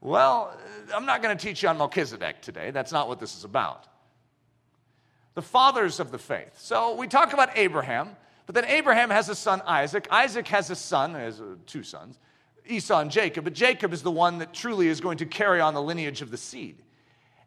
Well, 0.00 0.54
I'm 0.94 1.06
not 1.06 1.22
going 1.22 1.36
to 1.36 1.42
teach 1.42 1.62
you 1.62 1.68
on 1.70 1.78
Melchizedek 1.78 2.42
today. 2.42 2.70
That's 2.70 2.92
not 2.92 3.08
what 3.08 3.20
this 3.20 3.36
is 3.36 3.44
about. 3.44 3.86
The 5.34 5.42
fathers 5.42 5.98
of 5.98 6.10
the 6.10 6.18
faith. 6.18 6.58
So 6.58 6.94
we 6.94 7.08
talk 7.08 7.32
about 7.32 7.56
Abraham, 7.56 8.10
but 8.46 8.54
then 8.54 8.66
Abraham 8.66 9.10
has 9.10 9.28
a 9.30 9.34
son, 9.34 9.62
Isaac. 9.66 10.06
Isaac 10.10 10.46
has 10.48 10.70
a 10.70 10.76
son, 10.76 11.14
has 11.14 11.40
uh, 11.40 11.56
two 11.66 11.82
sons, 11.82 12.18
Esau 12.66 13.00
and 13.00 13.10
Jacob. 13.10 13.44
But 13.44 13.54
Jacob 13.54 13.92
is 13.92 14.02
the 14.02 14.10
one 14.10 14.38
that 14.38 14.52
truly 14.52 14.88
is 14.88 15.00
going 15.00 15.18
to 15.18 15.26
carry 15.26 15.60
on 15.60 15.72
the 15.74 15.82
lineage 15.82 16.20
of 16.20 16.30
the 16.30 16.36
seed. 16.36 16.76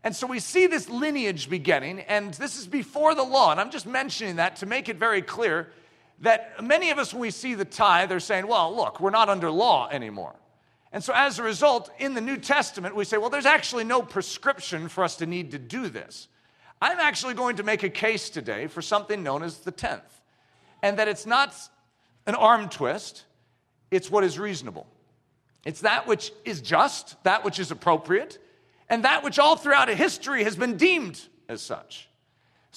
And 0.03 0.15
so 0.15 0.25
we 0.25 0.39
see 0.39 0.67
this 0.67 0.89
lineage 0.89 1.49
beginning, 1.49 1.99
and 2.01 2.33
this 2.35 2.57
is 2.57 2.67
before 2.67 3.13
the 3.13 3.23
law. 3.23 3.51
And 3.51 3.59
I'm 3.59 3.71
just 3.71 3.85
mentioning 3.85 4.37
that 4.37 4.57
to 4.57 4.65
make 4.65 4.89
it 4.89 4.97
very 4.97 5.21
clear 5.21 5.69
that 6.21 6.63
many 6.63 6.89
of 6.89 6.97
us, 6.97 7.13
when 7.13 7.21
we 7.21 7.31
see 7.31 7.53
the 7.53 7.65
tithe, 7.65 8.11
are 8.11 8.19
saying, 8.19 8.47
well, 8.47 8.75
look, 8.75 8.99
we're 8.99 9.11
not 9.11 9.29
under 9.29 9.51
law 9.51 9.87
anymore. 9.89 10.35
And 10.91 11.03
so 11.03 11.13
as 11.15 11.37
a 11.37 11.43
result, 11.43 11.91
in 11.99 12.13
the 12.13 12.21
New 12.21 12.37
Testament, 12.37 12.95
we 12.95 13.03
say, 13.03 13.17
well, 13.17 13.29
there's 13.29 13.45
actually 13.45 13.83
no 13.83 14.01
prescription 14.01 14.87
for 14.87 15.03
us 15.03 15.17
to 15.17 15.25
need 15.25 15.51
to 15.51 15.59
do 15.59 15.89
this. 15.89 16.27
I'm 16.81 16.99
actually 16.99 17.33
going 17.33 17.57
to 17.57 17.63
make 17.63 17.83
a 17.83 17.89
case 17.89 18.29
today 18.29 18.67
for 18.67 18.81
something 18.81 19.21
known 19.21 19.43
as 19.43 19.59
the 19.59 19.71
tenth, 19.71 20.21
and 20.81 20.97
that 20.99 21.07
it's 21.07 21.25
not 21.25 21.55
an 22.25 22.35
arm 22.35 22.69
twist, 22.69 23.25
it's 23.91 24.09
what 24.11 24.23
is 24.23 24.37
reasonable. 24.37 24.87
It's 25.65 25.81
that 25.81 26.07
which 26.07 26.31
is 26.45 26.61
just, 26.61 27.21
that 27.23 27.43
which 27.43 27.59
is 27.59 27.71
appropriate, 27.71 28.37
and 28.89 29.03
that 29.03 29.23
which 29.23 29.39
all 29.39 29.55
throughout 29.55 29.89
history 29.89 30.43
has 30.43 30.55
been 30.55 30.77
deemed 30.77 31.21
as 31.49 31.61
such. 31.61 32.06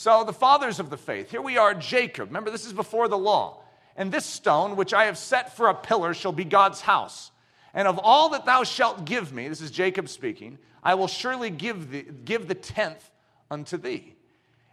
So, 0.00 0.24
the 0.24 0.32
fathers 0.32 0.80
of 0.80 0.88
the 0.88 0.96
faith, 0.96 1.30
here 1.30 1.42
we 1.42 1.58
are, 1.58 1.74
Jacob. 1.74 2.28
Remember, 2.28 2.50
this 2.50 2.64
is 2.64 2.72
before 2.72 3.06
the 3.06 3.18
law. 3.18 3.62
And 3.96 4.10
this 4.10 4.24
stone, 4.24 4.76
which 4.76 4.94
I 4.94 5.04
have 5.04 5.18
set 5.18 5.54
for 5.54 5.68
a 5.68 5.74
pillar, 5.74 6.14
shall 6.14 6.32
be 6.32 6.46
God's 6.46 6.80
house. 6.80 7.30
And 7.74 7.86
of 7.86 8.00
all 8.02 8.30
that 8.30 8.46
thou 8.46 8.64
shalt 8.64 9.04
give 9.04 9.30
me, 9.34 9.46
this 9.46 9.60
is 9.60 9.70
Jacob 9.70 10.08
speaking, 10.08 10.56
I 10.82 10.94
will 10.94 11.06
surely 11.06 11.50
give, 11.50 11.90
thee, 11.90 12.06
give 12.24 12.48
the 12.48 12.54
tenth 12.54 13.10
unto 13.50 13.76
thee. 13.76 14.14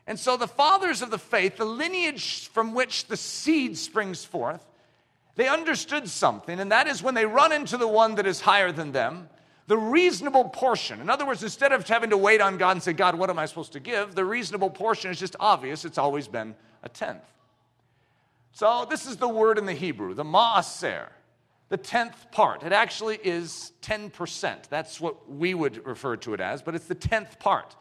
And 0.07 0.17
so, 0.17 0.37
the 0.37 0.47
fathers 0.47 1.01
of 1.01 1.11
the 1.11 1.19
faith, 1.19 1.57
the 1.57 1.65
lineage 1.65 2.47
from 2.47 2.73
which 2.73 3.07
the 3.07 3.17
seed 3.17 3.77
springs 3.77 4.23
forth, 4.23 4.65
they 5.35 5.49
understood 5.49 6.07
something, 6.07 6.57
and 6.57 6.71
that 6.71 6.87
is 6.87 7.03
when 7.03 7.15
they 7.15 7.25
run 7.25 7.51
into 7.51 7.75
the 7.75 7.85
one 7.85 8.15
that 8.15 8.27
is 8.27 8.39
higher 8.39 8.71
than 8.71 8.93
them, 8.93 9.27
the 9.67 9.77
reasonable 9.77 10.45
portion. 10.45 11.01
In 11.01 11.09
other 11.09 11.25
words, 11.25 11.43
instead 11.43 11.73
of 11.73 11.87
having 11.87 12.09
to 12.09 12.17
wait 12.17 12.41
on 12.41 12.57
God 12.57 12.71
and 12.71 12.83
say, 12.83 12.93
God, 12.93 13.15
what 13.15 13.29
am 13.29 13.37
I 13.37 13.45
supposed 13.45 13.73
to 13.73 13.79
give? 13.79 14.15
The 14.15 14.25
reasonable 14.25 14.69
portion 14.69 15.11
is 15.11 15.19
just 15.19 15.35
obvious. 15.39 15.83
It's 15.85 15.97
always 15.97 16.27
been 16.27 16.55
a 16.83 16.89
tenth. 16.89 17.23
So 18.53 18.87
this 18.89 19.05
is 19.05 19.17
the 19.17 19.27
word 19.27 19.57
in 19.57 19.65
the 19.65 19.73
Hebrew, 19.73 20.13
the 20.13 20.23
maaser, 20.23 21.09
the 21.69 21.77
tenth 21.77 22.31
part. 22.31 22.63
It 22.63 22.71
actually 22.71 23.19
is 23.23 23.73
10%. 23.81 24.69
That's 24.69 25.01
what 25.01 25.29
we 25.29 25.53
would 25.53 25.85
refer 25.85 26.15
to 26.17 26.33
it 26.33 26.39
as, 26.39 26.61
but 26.61 26.73
it's 26.73 26.87
the 26.87 26.95
tenth 26.95 27.37
part. 27.37 27.75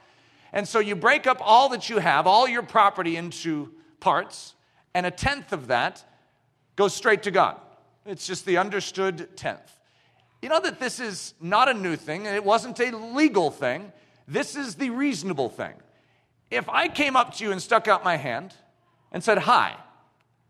And 0.52 0.66
so 0.66 0.80
you 0.80 0.96
break 0.96 1.26
up 1.26 1.38
all 1.40 1.68
that 1.70 1.88
you 1.88 1.98
have, 1.98 2.26
all 2.26 2.48
your 2.48 2.62
property 2.62 3.16
into 3.16 3.72
parts, 4.00 4.54
and 4.92 5.06
a 5.06 5.10
tenth 5.10 5.52
of 5.52 5.68
that 5.68 6.04
goes 6.74 6.94
straight 6.94 7.22
to 7.22 7.30
God. 7.30 7.60
It's 8.04 8.26
just 8.26 8.44
the 8.44 8.58
understood 8.58 9.36
tenth. 9.36 9.75
You 10.46 10.50
know 10.50 10.60
that 10.60 10.78
this 10.78 11.00
is 11.00 11.34
not 11.40 11.68
a 11.68 11.74
new 11.74 11.96
thing, 11.96 12.28
and 12.28 12.36
it 12.36 12.44
wasn't 12.44 12.78
a 12.78 12.96
legal 12.96 13.50
thing. 13.50 13.90
This 14.28 14.54
is 14.54 14.76
the 14.76 14.90
reasonable 14.90 15.48
thing. 15.48 15.74
If 16.52 16.68
I 16.68 16.86
came 16.86 17.16
up 17.16 17.34
to 17.34 17.44
you 17.44 17.50
and 17.50 17.60
stuck 17.60 17.88
out 17.88 18.04
my 18.04 18.16
hand 18.16 18.54
and 19.10 19.24
said, 19.24 19.38
Hi, 19.38 19.74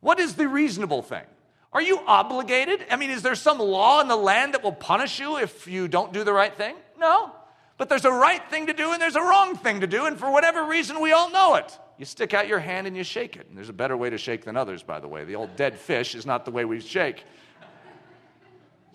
what 0.01 0.21
is 0.21 0.35
the 0.35 0.49
reasonable 0.49 1.01
thing? 1.01 1.25
Are 1.73 1.81
you 1.81 1.99
obligated? 2.07 2.85
I 2.91 2.97
mean, 2.97 3.09
is 3.09 3.23
there 3.23 3.35
some 3.35 3.59
law 3.59 4.03
in 4.03 4.09
the 4.09 4.17
land 4.17 4.53
that 4.53 4.63
will 4.63 4.71
punish 4.71 5.19
you 5.19 5.39
if 5.39 5.67
you 5.67 5.89
don't 5.89 6.13
do 6.13 6.25
the 6.25 6.33
right 6.35 6.55
thing? 6.55 6.77
No. 6.99 7.33
But 7.79 7.89
there's 7.89 8.05
a 8.05 8.13
right 8.13 8.43
thing 8.51 8.67
to 8.67 8.75
do 8.75 8.93
and 8.93 9.01
there's 9.01 9.17
a 9.17 9.23
wrong 9.23 9.57
thing 9.57 9.81
to 9.81 9.87
do, 9.87 10.05
and 10.05 10.19
for 10.19 10.31
whatever 10.31 10.67
reason, 10.67 11.01
we 11.01 11.13
all 11.13 11.31
know 11.31 11.55
it. 11.55 11.79
You 11.97 12.05
stick 12.05 12.35
out 12.35 12.49
your 12.49 12.59
hand 12.59 12.87
and 12.87 12.95
you 12.95 13.03
shake 13.03 13.37
it. 13.37 13.47
And 13.49 13.57
there's 13.57 13.71
a 13.71 13.73
better 13.73 13.97
way 13.97 14.11
to 14.11 14.19
shake 14.19 14.45
than 14.45 14.59
others, 14.59 14.83
by 14.83 15.01
the 15.01 15.09
way. 15.09 15.25
The 15.25 15.37
old 15.37 15.57
dead 15.57 15.79
fish 15.79 16.15
is 16.15 16.27
not 16.27 16.45
the 16.45 16.51
way 16.51 16.67
we 16.67 16.81
shake. 16.81 17.25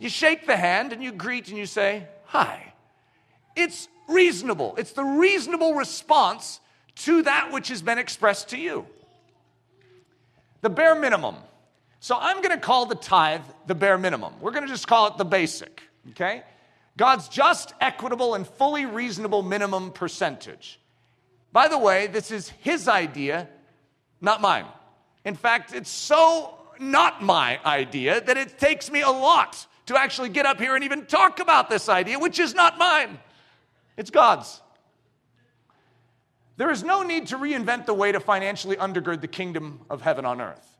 You 0.01 0.09
shake 0.09 0.47
the 0.47 0.57
hand 0.57 0.93
and 0.93 1.03
you 1.03 1.11
greet 1.11 1.47
and 1.49 1.57
you 1.57 1.67
say, 1.67 2.07
Hi. 2.25 2.73
It's 3.55 3.87
reasonable. 4.09 4.73
It's 4.77 4.93
the 4.93 5.03
reasonable 5.03 5.75
response 5.75 6.59
to 6.95 7.21
that 7.21 7.51
which 7.51 7.67
has 7.67 7.83
been 7.83 7.99
expressed 7.99 8.49
to 8.49 8.57
you. 8.57 8.87
The 10.61 10.71
bare 10.71 10.95
minimum. 10.95 11.35
So 11.99 12.17
I'm 12.19 12.37
going 12.37 12.49
to 12.49 12.57
call 12.57 12.87
the 12.87 12.95
tithe 12.95 13.41
the 13.67 13.75
bare 13.75 13.99
minimum. 13.99 14.33
We're 14.41 14.51
going 14.51 14.65
to 14.65 14.69
just 14.69 14.87
call 14.87 15.05
it 15.07 15.17
the 15.17 15.25
basic, 15.25 15.83
okay? 16.11 16.41
God's 16.97 17.27
just, 17.27 17.73
equitable, 17.79 18.33
and 18.33 18.47
fully 18.47 18.87
reasonable 18.87 19.43
minimum 19.43 19.91
percentage. 19.91 20.79
By 21.51 21.67
the 21.67 21.77
way, 21.77 22.07
this 22.07 22.31
is 22.31 22.49
his 22.61 22.87
idea, 22.87 23.47
not 24.19 24.41
mine. 24.41 24.65
In 25.25 25.35
fact, 25.35 25.75
it's 25.75 25.91
so 25.91 26.57
not 26.79 27.21
my 27.21 27.59
idea 27.63 28.19
that 28.21 28.37
it 28.37 28.57
takes 28.57 28.89
me 28.89 29.01
a 29.01 29.11
lot 29.11 29.67
to 29.91 29.99
actually 29.99 30.29
get 30.29 30.45
up 30.45 30.59
here 30.59 30.75
and 30.75 30.83
even 30.83 31.05
talk 31.05 31.39
about 31.39 31.69
this 31.69 31.89
idea, 31.89 32.17
which 32.17 32.39
is 32.39 32.53
not 32.53 32.77
mine. 32.77 33.19
It's 33.97 34.09
God's. 34.09 34.61
There 36.57 36.71
is 36.71 36.83
no 36.83 37.03
need 37.03 37.27
to 37.27 37.37
reinvent 37.37 37.85
the 37.85 37.93
way 37.93 38.11
to 38.11 38.19
financially 38.19 38.75
undergird 38.75 39.21
the 39.21 39.27
kingdom 39.27 39.81
of 39.89 40.01
heaven 40.01 40.25
on 40.25 40.41
earth. 40.41 40.77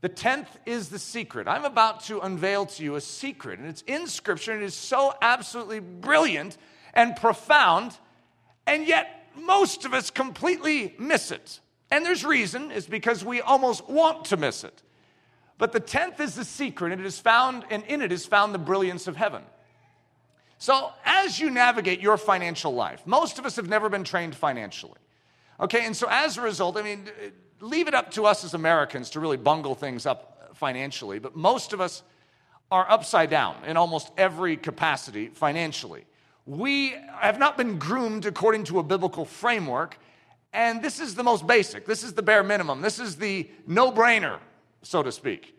The 0.00 0.08
tenth 0.08 0.48
is 0.66 0.88
the 0.88 0.98
secret. 0.98 1.48
I'm 1.48 1.64
about 1.64 2.04
to 2.04 2.20
unveil 2.20 2.66
to 2.66 2.84
you 2.84 2.96
a 2.96 3.00
secret, 3.00 3.58
and 3.58 3.68
it's 3.68 3.82
in 3.82 4.06
Scripture, 4.06 4.52
and 4.52 4.62
it 4.62 4.66
is 4.66 4.74
so 4.74 5.14
absolutely 5.20 5.80
brilliant 5.80 6.56
and 6.94 7.16
profound, 7.16 7.96
and 8.66 8.86
yet 8.86 9.30
most 9.36 9.84
of 9.84 9.94
us 9.94 10.10
completely 10.10 10.94
miss 10.98 11.30
it. 11.30 11.60
And 11.90 12.04
there's 12.04 12.24
reason, 12.24 12.70
is 12.70 12.86
because 12.86 13.24
we 13.24 13.40
almost 13.40 13.88
want 13.88 14.26
to 14.26 14.36
miss 14.36 14.64
it. 14.64 14.82
But 15.58 15.72
the 15.72 15.80
tenth 15.80 16.20
is 16.20 16.34
the 16.34 16.44
secret, 16.44 16.92
and 16.92 17.00
it 17.00 17.06
is 17.06 17.18
found, 17.18 17.64
and 17.70 17.82
in 17.84 18.02
it 18.02 18.12
is 18.12 18.26
found 18.26 18.54
the 18.54 18.58
brilliance 18.58 19.06
of 19.06 19.16
heaven. 19.16 19.42
So, 20.58 20.92
as 21.04 21.38
you 21.38 21.50
navigate 21.50 22.00
your 22.00 22.16
financial 22.16 22.74
life, 22.74 23.06
most 23.06 23.38
of 23.38 23.46
us 23.46 23.56
have 23.56 23.68
never 23.68 23.88
been 23.88 24.04
trained 24.04 24.34
financially. 24.34 24.98
Okay, 25.60 25.84
and 25.84 25.96
so 25.96 26.06
as 26.10 26.36
a 26.36 26.42
result, 26.42 26.76
I 26.76 26.82
mean, 26.82 27.08
leave 27.60 27.88
it 27.88 27.94
up 27.94 28.10
to 28.12 28.26
us 28.26 28.44
as 28.44 28.54
Americans 28.54 29.10
to 29.10 29.20
really 29.20 29.36
bungle 29.36 29.74
things 29.74 30.06
up 30.06 30.50
financially, 30.54 31.18
but 31.18 31.36
most 31.36 31.72
of 31.72 31.80
us 31.80 32.02
are 32.70 32.90
upside 32.90 33.30
down 33.30 33.56
in 33.64 33.76
almost 33.76 34.10
every 34.16 34.56
capacity 34.56 35.28
financially. 35.28 36.04
We 36.46 36.94
have 37.18 37.38
not 37.38 37.56
been 37.56 37.78
groomed 37.78 38.26
according 38.26 38.64
to 38.64 38.78
a 38.78 38.82
biblical 38.82 39.24
framework, 39.24 39.98
and 40.52 40.82
this 40.82 41.00
is 41.00 41.14
the 41.14 41.22
most 41.22 41.46
basic. 41.46 41.86
This 41.86 42.02
is 42.02 42.14
the 42.14 42.22
bare 42.22 42.42
minimum. 42.42 42.80
This 42.80 42.98
is 42.98 43.16
the 43.16 43.48
no 43.66 43.92
brainer, 43.92 44.38
so 44.86 45.02
to 45.02 45.12
speak. 45.12 45.54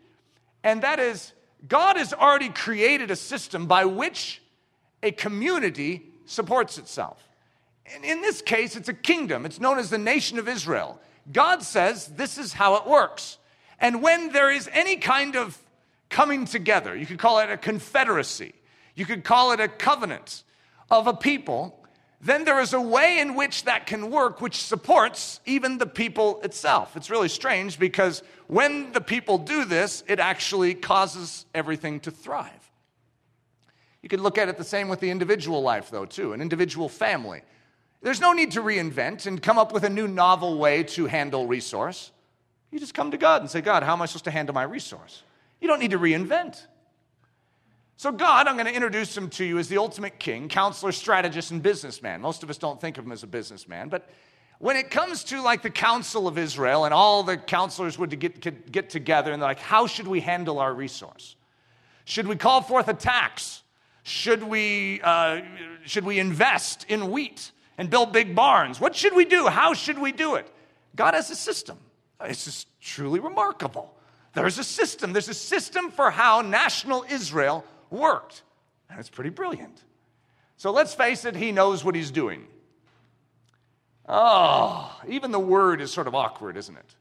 And 0.64 0.82
that 0.82 0.98
is, 0.98 1.32
God 1.66 1.96
has 1.96 2.12
already 2.12 2.48
created 2.48 3.10
a 3.10 3.16
system 3.16 3.66
by 3.66 3.84
which 3.84 4.42
a 5.02 5.12
community 5.12 6.10
supports 6.26 6.78
itself. 6.78 7.22
And 7.94 8.04
in 8.04 8.20
this 8.20 8.42
case, 8.42 8.76
it's 8.76 8.88
a 8.88 8.94
kingdom. 8.94 9.46
It's 9.46 9.60
known 9.60 9.78
as 9.78 9.90
the 9.90 9.98
nation 9.98 10.38
of 10.38 10.48
Israel. 10.48 11.00
God 11.32 11.62
says 11.62 12.06
this 12.06 12.38
is 12.38 12.52
how 12.52 12.76
it 12.76 12.86
works. 12.86 13.38
And 13.80 14.02
when 14.02 14.32
there 14.32 14.50
is 14.50 14.68
any 14.72 14.96
kind 14.96 15.36
of 15.36 15.58
coming 16.08 16.44
together, 16.44 16.96
you 16.96 17.06
could 17.06 17.18
call 17.18 17.38
it 17.38 17.50
a 17.50 17.56
confederacy, 17.56 18.54
you 18.94 19.06
could 19.06 19.24
call 19.24 19.52
it 19.52 19.60
a 19.60 19.68
covenant 19.68 20.42
of 20.90 21.06
a 21.06 21.14
people, 21.14 21.77
then 22.20 22.44
there 22.44 22.60
is 22.60 22.72
a 22.72 22.80
way 22.80 23.20
in 23.20 23.34
which 23.34 23.64
that 23.64 23.86
can 23.86 24.10
work 24.10 24.40
which 24.40 24.56
supports 24.56 25.40
even 25.46 25.78
the 25.78 25.86
people 25.86 26.40
itself. 26.42 26.96
It's 26.96 27.10
really 27.10 27.28
strange 27.28 27.78
because 27.78 28.22
when 28.48 28.92
the 28.92 29.00
people 29.00 29.38
do 29.38 29.64
this, 29.64 30.02
it 30.08 30.18
actually 30.18 30.74
causes 30.74 31.46
everything 31.54 32.00
to 32.00 32.10
thrive. 32.10 32.50
You 34.02 34.08
could 34.08 34.20
look 34.20 34.38
at 34.38 34.48
it 34.48 34.56
the 34.56 34.64
same 34.64 34.88
with 34.88 35.00
the 35.00 35.10
individual 35.10 35.62
life, 35.62 35.90
though, 35.90 36.06
too, 36.06 36.32
an 36.32 36.40
individual 36.40 36.88
family. 36.88 37.42
There's 38.02 38.20
no 38.20 38.32
need 38.32 38.52
to 38.52 38.62
reinvent 38.62 39.26
and 39.26 39.42
come 39.42 39.58
up 39.58 39.72
with 39.72 39.84
a 39.84 39.90
new 39.90 40.08
novel 40.08 40.58
way 40.58 40.84
to 40.84 41.06
handle 41.06 41.46
resource. 41.46 42.12
You 42.70 42.78
just 42.78 42.94
come 42.94 43.10
to 43.10 43.16
God 43.16 43.42
and 43.42 43.50
say, 43.50 43.60
God, 43.60 43.82
how 43.82 43.92
am 43.92 44.02
I 44.02 44.06
supposed 44.06 44.24
to 44.24 44.30
handle 44.30 44.54
my 44.54 44.62
resource? 44.62 45.22
You 45.60 45.68
don't 45.68 45.80
need 45.80 45.90
to 45.92 45.98
reinvent. 45.98 46.64
So, 47.98 48.10
God, 48.10 48.46
I'm 48.48 48.54
going 48.54 48.66
to 48.66 48.74
introduce 48.74 49.14
him 49.14 49.28
to 49.30 49.44
you 49.44 49.58
as 49.58 49.68
the 49.68 49.76
ultimate 49.76 50.18
king, 50.18 50.48
counselor, 50.48 50.92
strategist, 50.92 51.50
and 51.50 51.62
businessman. 51.62 52.22
Most 52.22 52.42
of 52.42 52.48
us 52.48 52.56
don't 52.56 52.80
think 52.80 52.96
of 52.96 53.04
him 53.04 53.12
as 53.12 53.24
a 53.24 53.26
businessman, 53.26 53.90
but 53.90 54.08
when 54.60 54.76
it 54.76 54.90
comes 54.90 55.24
to 55.24 55.42
like 55.42 55.62
the 55.62 55.70
council 55.70 56.26
of 56.26 56.38
Israel 56.38 56.86
and 56.86 56.94
all 56.94 57.22
the 57.22 57.36
counselors 57.36 57.98
would 57.98 58.18
get, 58.18 58.72
get 58.72 58.88
together 58.88 59.32
and 59.32 59.42
they're 59.42 59.48
like, 59.48 59.58
how 59.58 59.86
should 59.86 60.08
we 60.08 60.20
handle 60.20 60.58
our 60.58 60.72
resource? 60.72 61.36
Should 62.06 62.26
we 62.26 62.36
call 62.36 62.62
forth 62.62 62.88
a 62.88 62.94
tax? 62.94 63.62
Should 64.04 64.42
we, 64.42 65.00
uh, 65.02 65.40
should 65.84 66.04
we 66.04 66.18
invest 66.18 66.86
in 66.88 67.10
wheat? 67.10 67.52
and 67.78 67.88
build 67.88 68.12
big 68.12 68.34
barns. 68.34 68.80
What 68.80 68.94
should 68.94 69.14
we 69.14 69.24
do? 69.24 69.46
How 69.46 69.72
should 69.72 69.98
we 69.98 70.12
do 70.12 70.34
it? 70.34 70.50
God 70.96 71.14
has 71.14 71.30
a 71.30 71.36
system. 71.36 71.78
It's 72.20 72.44
just 72.44 72.66
truly 72.80 73.20
remarkable. 73.20 73.94
There's 74.34 74.58
a 74.58 74.64
system. 74.64 75.12
There's 75.12 75.28
a 75.28 75.34
system 75.34 75.92
for 75.92 76.10
how 76.10 76.42
national 76.42 77.04
Israel 77.08 77.64
worked. 77.90 78.42
And 78.90 78.98
it's 78.98 79.08
pretty 79.08 79.30
brilliant. 79.30 79.82
So 80.56 80.70
let's 80.70 80.94
face 80.94 81.24
it, 81.24 81.36
he 81.36 81.52
knows 81.52 81.84
what 81.84 81.94
he's 81.94 82.10
doing. 82.10 82.46
Oh, 84.08 85.00
even 85.06 85.30
the 85.30 85.38
word 85.38 85.80
is 85.80 85.92
sort 85.92 86.06
of 86.06 86.14
awkward, 86.14 86.56
isn't 86.56 86.76
it? 86.76 86.94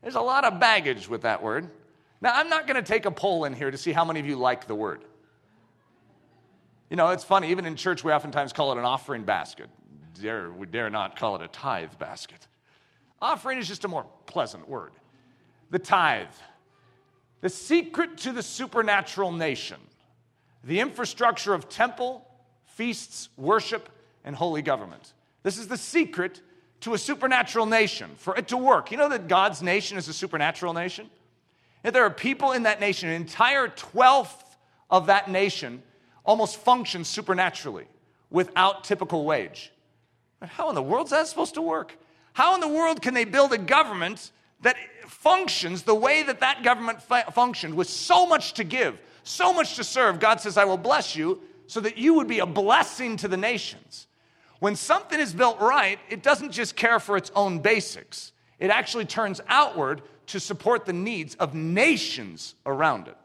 There's 0.00 0.14
a 0.14 0.20
lot 0.20 0.44
of 0.44 0.60
baggage 0.60 1.08
with 1.08 1.22
that 1.22 1.42
word. 1.42 1.68
Now, 2.20 2.32
I'm 2.34 2.48
not 2.48 2.66
going 2.66 2.82
to 2.82 2.86
take 2.86 3.04
a 3.04 3.10
poll 3.10 3.44
in 3.44 3.52
here 3.52 3.70
to 3.70 3.76
see 3.76 3.92
how 3.92 4.04
many 4.04 4.20
of 4.20 4.26
you 4.26 4.36
like 4.36 4.66
the 4.66 4.74
word. 4.74 5.04
You 6.88 6.96
know, 6.96 7.08
it's 7.08 7.24
funny, 7.24 7.50
even 7.50 7.66
in 7.66 7.74
church, 7.74 8.04
we 8.04 8.12
oftentimes 8.12 8.52
call 8.52 8.72
it 8.72 8.78
an 8.78 8.84
offering 8.84 9.24
basket 9.24 9.68
dare, 10.22 10.50
we 10.50 10.66
dare 10.66 10.88
not 10.88 11.16
call 11.16 11.36
it 11.36 11.42
a 11.42 11.48
tithe 11.48 11.98
basket. 11.98 12.46
Offering 13.20 13.58
is 13.58 13.68
just 13.68 13.84
a 13.84 13.88
more 13.88 14.06
pleasant 14.26 14.68
word. 14.68 14.92
The 15.70 15.78
tithe, 15.78 16.26
the 17.40 17.48
secret 17.48 18.18
to 18.18 18.32
the 18.32 18.42
supernatural 18.42 19.32
nation, 19.32 19.78
the 20.64 20.80
infrastructure 20.80 21.54
of 21.54 21.68
temple, 21.68 22.26
feasts, 22.64 23.28
worship, 23.36 23.88
and 24.24 24.36
holy 24.36 24.62
government. 24.62 25.12
This 25.42 25.58
is 25.58 25.68
the 25.68 25.76
secret 25.76 26.40
to 26.80 26.94
a 26.94 26.98
supernatural 26.98 27.66
nation, 27.66 28.10
for 28.16 28.36
it 28.36 28.48
to 28.48 28.56
work. 28.56 28.90
You 28.90 28.96
know 28.96 29.08
that 29.08 29.28
God's 29.28 29.62
nation 29.62 29.98
is 29.98 30.08
a 30.08 30.12
supernatural 30.12 30.72
nation? 30.72 31.10
And 31.84 31.94
there 31.94 32.04
are 32.04 32.10
people 32.10 32.52
in 32.52 32.64
that 32.64 32.80
nation, 32.80 33.08
an 33.08 33.16
entire 33.16 33.68
twelfth 33.68 34.56
of 34.90 35.06
that 35.06 35.30
nation 35.30 35.82
almost 36.24 36.56
functions 36.58 37.08
supernaturally 37.08 37.86
without 38.30 38.84
typical 38.84 39.24
wage. 39.24 39.72
How 40.40 40.68
in 40.68 40.74
the 40.74 40.82
world 40.82 41.06
is 41.06 41.10
that 41.10 41.26
supposed 41.26 41.54
to 41.54 41.62
work? 41.62 41.96
How 42.32 42.54
in 42.54 42.60
the 42.60 42.68
world 42.68 43.02
can 43.02 43.14
they 43.14 43.24
build 43.24 43.52
a 43.52 43.58
government 43.58 44.30
that 44.62 44.76
functions 45.06 45.82
the 45.82 45.94
way 45.94 46.22
that 46.22 46.40
that 46.40 46.62
government 46.62 47.02
functioned 47.02 47.74
with 47.74 47.88
so 47.88 48.26
much 48.26 48.54
to 48.54 48.64
give, 48.64 49.00
so 49.22 49.52
much 49.52 49.76
to 49.76 49.84
serve? 49.84 50.20
God 50.20 50.40
says, 50.40 50.56
I 50.56 50.64
will 50.64 50.78
bless 50.78 51.14
you 51.16 51.40
so 51.66 51.80
that 51.80 51.96
you 51.96 52.14
would 52.14 52.28
be 52.28 52.40
a 52.40 52.46
blessing 52.46 53.16
to 53.18 53.28
the 53.28 53.36
nations. 53.36 54.06
When 54.58 54.76
something 54.76 55.18
is 55.18 55.32
built 55.32 55.60
right, 55.60 55.98
it 56.08 56.22
doesn't 56.22 56.52
just 56.52 56.76
care 56.76 57.00
for 57.00 57.16
its 57.16 57.32
own 57.34 57.58
basics, 57.58 58.32
it 58.58 58.70
actually 58.70 59.06
turns 59.06 59.40
outward 59.48 60.02
to 60.26 60.38
support 60.38 60.86
the 60.86 60.92
needs 60.92 61.34
of 61.36 61.54
nations 61.54 62.54
around 62.64 63.08
it. 63.08 63.16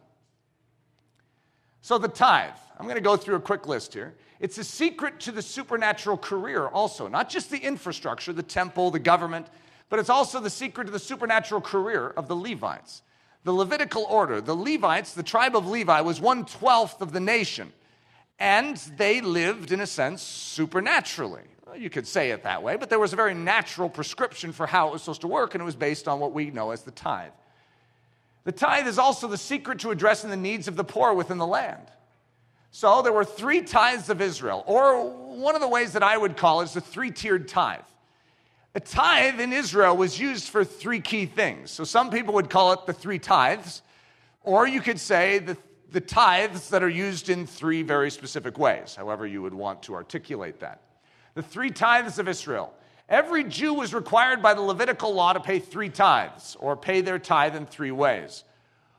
So, 1.82 1.98
the 1.98 2.08
tithe, 2.08 2.58
I'm 2.78 2.86
going 2.86 2.96
to 2.96 3.02
go 3.02 3.16
through 3.16 3.36
a 3.36 3.40
quick 3.40 3.68
list 3.68 3.94
here. 3.94 4.16
It's 4.40 4.58
a 4.58 4.64
secret 4.64 5.20
to 5.22 5.32
the 5.32 5.42
supernatural 5.42 6.18
career, 6.18 6.68
also, 6.68 7.08
not 7.08 7.30
just 7.30 7.50
the 7.50 7.58
infrastructure, 7.58 8.34
the 8.34 8.44
temple, 8.44 8.92
the 8.92 9.00
government, 9.00 9.48
but 9.90 10.00
it's 10.00 10.10
also 10.10 10.40
the 10.40 10.50
secret 10.50 10.86
to 10.86 10.92
the 10.92 11.00
supernatural 11.00 11.62
career 11.62 12.10
of 12.10 12.28
the 12.28 12.36
Levites. 12.36 13.04
The 13.44 13.54
Levitical 13.54 14.06
order, 14.10 14.42
the 14.42 14.56
Levites, 14.56 15.14
the 15.14 15.24
tribe 15.24 15.56
of 15.56 15.68
Levi, 15.68 16.02
was 16.02 16.20
one 16.20 16.46
twelfth 16.46 17.02
of 17.02 17.14
the 17.14 17.20
nation, 17.20 17.72
and 18.40 18.78
they 18.98 19.22
lived, 19.22 19.72
in 19.72 19.80
a 19.80 19.88
sense, 19.88 20.22
supernaturally. 20.22 21.44
You 21.76 21.90
could 21.90 22.08
say 22.08 22.32
it 22.32 22.44
that 22.44 22.64
way, 22.64 22.76
but 22.76 22.90
there 22.90 23.00
was 23.00 23.14
a 23.14 23.16
very 23.16 23.34
natural 23.34 23.90
prescription 23.90 24.52
for 24.52 24.68
how 24.68 24.88
it 24.88 24.94
was 24.94 25.04
supposed 25.04 25.22
to 25.22 25.28
work, 25.28 25.54
and 25.54 25.62
it 25.62 25.66
was 25.66 25.76
based 25.76 26.08
on 26.08 26.20
what 26.20 26.34
we 26.34 26.50
know 26.50 26.72
as 26.72 26.84
the 26.84 26.92
tithe. 26.92 27.32
The 28.44 28.52
tithe 28.52 28.88
is 28.88 28.98
also 28.98 29.28
the 29.28 29.38
secret 29.38 29.80
to 29.80 29.92
addressing 29.92 30.30
the 30.30 30.38
needs 30.38 30.68
of 30.68 30.76
the 30.76 30.84
poor 30.84 31.14
within 31.14 31.38
the 31.38 31.48
land. 31.48 31.92
So 32.72 33.02
there 33.02 33.14
were 33.14 33.26
three 33.26 33.62
tithes 33.62 34.10
of 34.10 34.22
Israel, 34.22 34.64
or 34.66 35.10
one 35.10 35.56
of 35.56 35.62
the 35.62 35.68
ways 35.68 35.94
that 35.94 36.04
I 36.04 36.18
would 36.18 36.38
call 36.38 36.62
it 36.62 36.66
is 36.66 36.74
the 36.74 36.82
three 36.82 37.12
tiered 37.12 37.48
tithe. 37.48 37.82
A 38.78 38.80
tithe 38.80 39.42
in 39.42 39.54
Israel 39.54 39.98
was 39.98 40.20
used 40.20 40.50
for 40.50 40.64
three 40.64 41.00
key 41.00 41.26
things. 41.26 41.72
So 41.72 41.84
some 41.84 42.12
people 42.12 42.36
would 42.36 42.52
call 42.52 42.74
it 42.74 42.86
the 42.86 42.94
three 42.94 43.18
tithes, 43.18 43.82
or 44.44 44.68
you 44.68 44.82
could 44.82 45.00
say 45.00 45.40
the, 45.40 45.58
the 45.90 46.00
tithes 46.00 46.70
that 46.70 46.84
are 46.84 46.90
used 46.90 47.30
in 47.30 47.48
three 47.48 47.82
very 47.82 48.12
specific 48.12 48.60
ways, 48.60 48.94
however 48.94 49.26
you 49.26 49.42
would 49.42 49.56
want 49.56 49.82
to 49.82 49.96
articulate 49.96 50.60
that. 50.60 50.82
The 51.34 51.42
three 51.42 51.72
tithes 51.72 52.20
of 52.20 52.28
Israel. 52.28 52.72
Every 53.10 53.44
Jew 53.46 53.74
was 53.74 53.96
required 53.96 54.44
by 54.44 54.54
the 54.54 54.62
Levitical 54.62 55.12
law 55.12 55.34
to 55.34 55.40
pay 55.40 55.58
three 55.58 55.90
tithes, 55.90 56.56
or 56.60 56.78
pay 56.78 57.02
their 57.02 57.18
tithe 57.18 57.56
in 57.56 57.66
three 57.66 57.90
ways. 57.90 58.44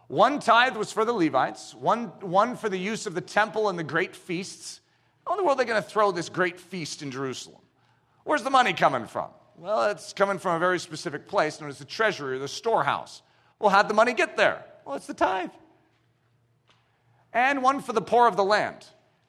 One 0.08 0.40
tithe 0.40 0.76
was 0.76 0.90
for 0.90 1.04
the 1.04 1.12
Levites, 1.12 1.72
one, 1.72 2.06
one 2.20 2.56
for 2.56 2.68
the 2.68 2.80
use 2.80 3.06
of 3.06 3.14
the 3.14 3.20
temple 3.20 3.68
and 3.68 3.78
the 3.78 3.84
great 3.84 4.16
feasts. 4.16 4.80
How 5.24 5.34
in 5.34 5.36
the 5.36 5.44
world 5.44 5.60
are 5.60 5.64
they 5.64 5.70
going 5.70 5.80
to 5.80 5.88
throw 5.88 6.10
this 6.10 6.28
great 6.28 6.58
feast 6.58 7.00
in 7.00 7.12
Jerusalem? 7.12 7.62
Where's 8.24 8.42
the 8.42 8.50
money 8.50 8.72
coming 8.72 9.06
from? 9.06 9.28
Well, 9.60 9.90
it's 9.90 10.12
coming 10.12 10.38
from 10.38 10.54
a 10.54 10.58
very 10.60 10.78
specific 10.78 11.26
place 11.26 11.60
known 11.60 11.68
as 11.68 11.80
the 11.80 11.84
treasury 11.84 12.36
or 12.36 12.38
the 12.38 12.46
storehouse. 12.46 13.22
Well, 13.58 13.70
how'd 13.70 13.88
the 13.88 13.94
money 13.94 14.12
get 14.12 14.36
there? 14.36 14.64
Well, 14.84 14.94
it's 14.94 15.08
the 15.08 15.14
tithe. 15.14 15.50
And 17.32 17.60
one 17.60 17.80
for 17.80 17.92
the 17.92 18.00
poor 18.00 18.28
of 18.28 18.36
the 18.36 18.44
land. 18.44 18.86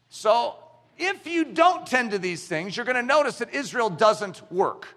So 0.09 0.55
if 0.99 1.25
you 1.25 1.45
don't 1.45 1.85
tend 1.87 2.11
to 2.11 2.19
these 2.19 2.47
things, 2.47 2.77
you're 2.77 2.85
going 2.85 2.95
to 2.95 3.01
notice 3.01 3.39
that 3.39 3.55
Israel 3.55 3.89
doesn't 3.89 4.51
work. 4.51 4.87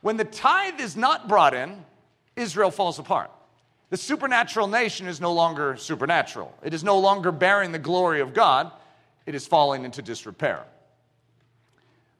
When 0.00 0.16
the 0.16 0.24
tithe 0.24 0.80
is 0.80 0.96
not 0.96 1.28
brought 1.28 1.54
in, 1.54 1.84
Israel 2.34 2.72
falls 2.72 2.98
apart. 2.98 3.30
The 3.90 3.96
supernatural 3.96 4.66
nation 4.66 5.06
is 5.06 5.20
no 5.20 5.32
longer 5.32 5.76
supernatural. 5.76 6.52
It 6.64 6.74
is 6.74 6.82
no 6.82 6.98
longer 6.98 7.30
bearing 7.30 7.70
the 7.70 7.78
glory 7.78 8.20
of 8.20 8.34
God. 8.34 8.72
It 9.24 9.36
is 9.36 9.46
falling 9.46 9.84
into 9.84 10.02
disrepair. 10.02 10.64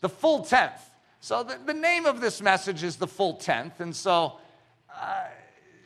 The 0.03 0.09
full 0.09 0.45
tenth. 0.45 0.81
So, 1.21 1.43
the, 1.43 1.59
the 1.67 1.75
name 1.75 2.07
of 2.07 2.21
this 2.21 2.41
message 2.41 2.83
is 2.83 2.97
the 2.97 3.07
full 3.07 3.35
tenth. 3.35 3.81
And 3.81 3.95
so, 3.95 4.39
uh, 4.95 5.25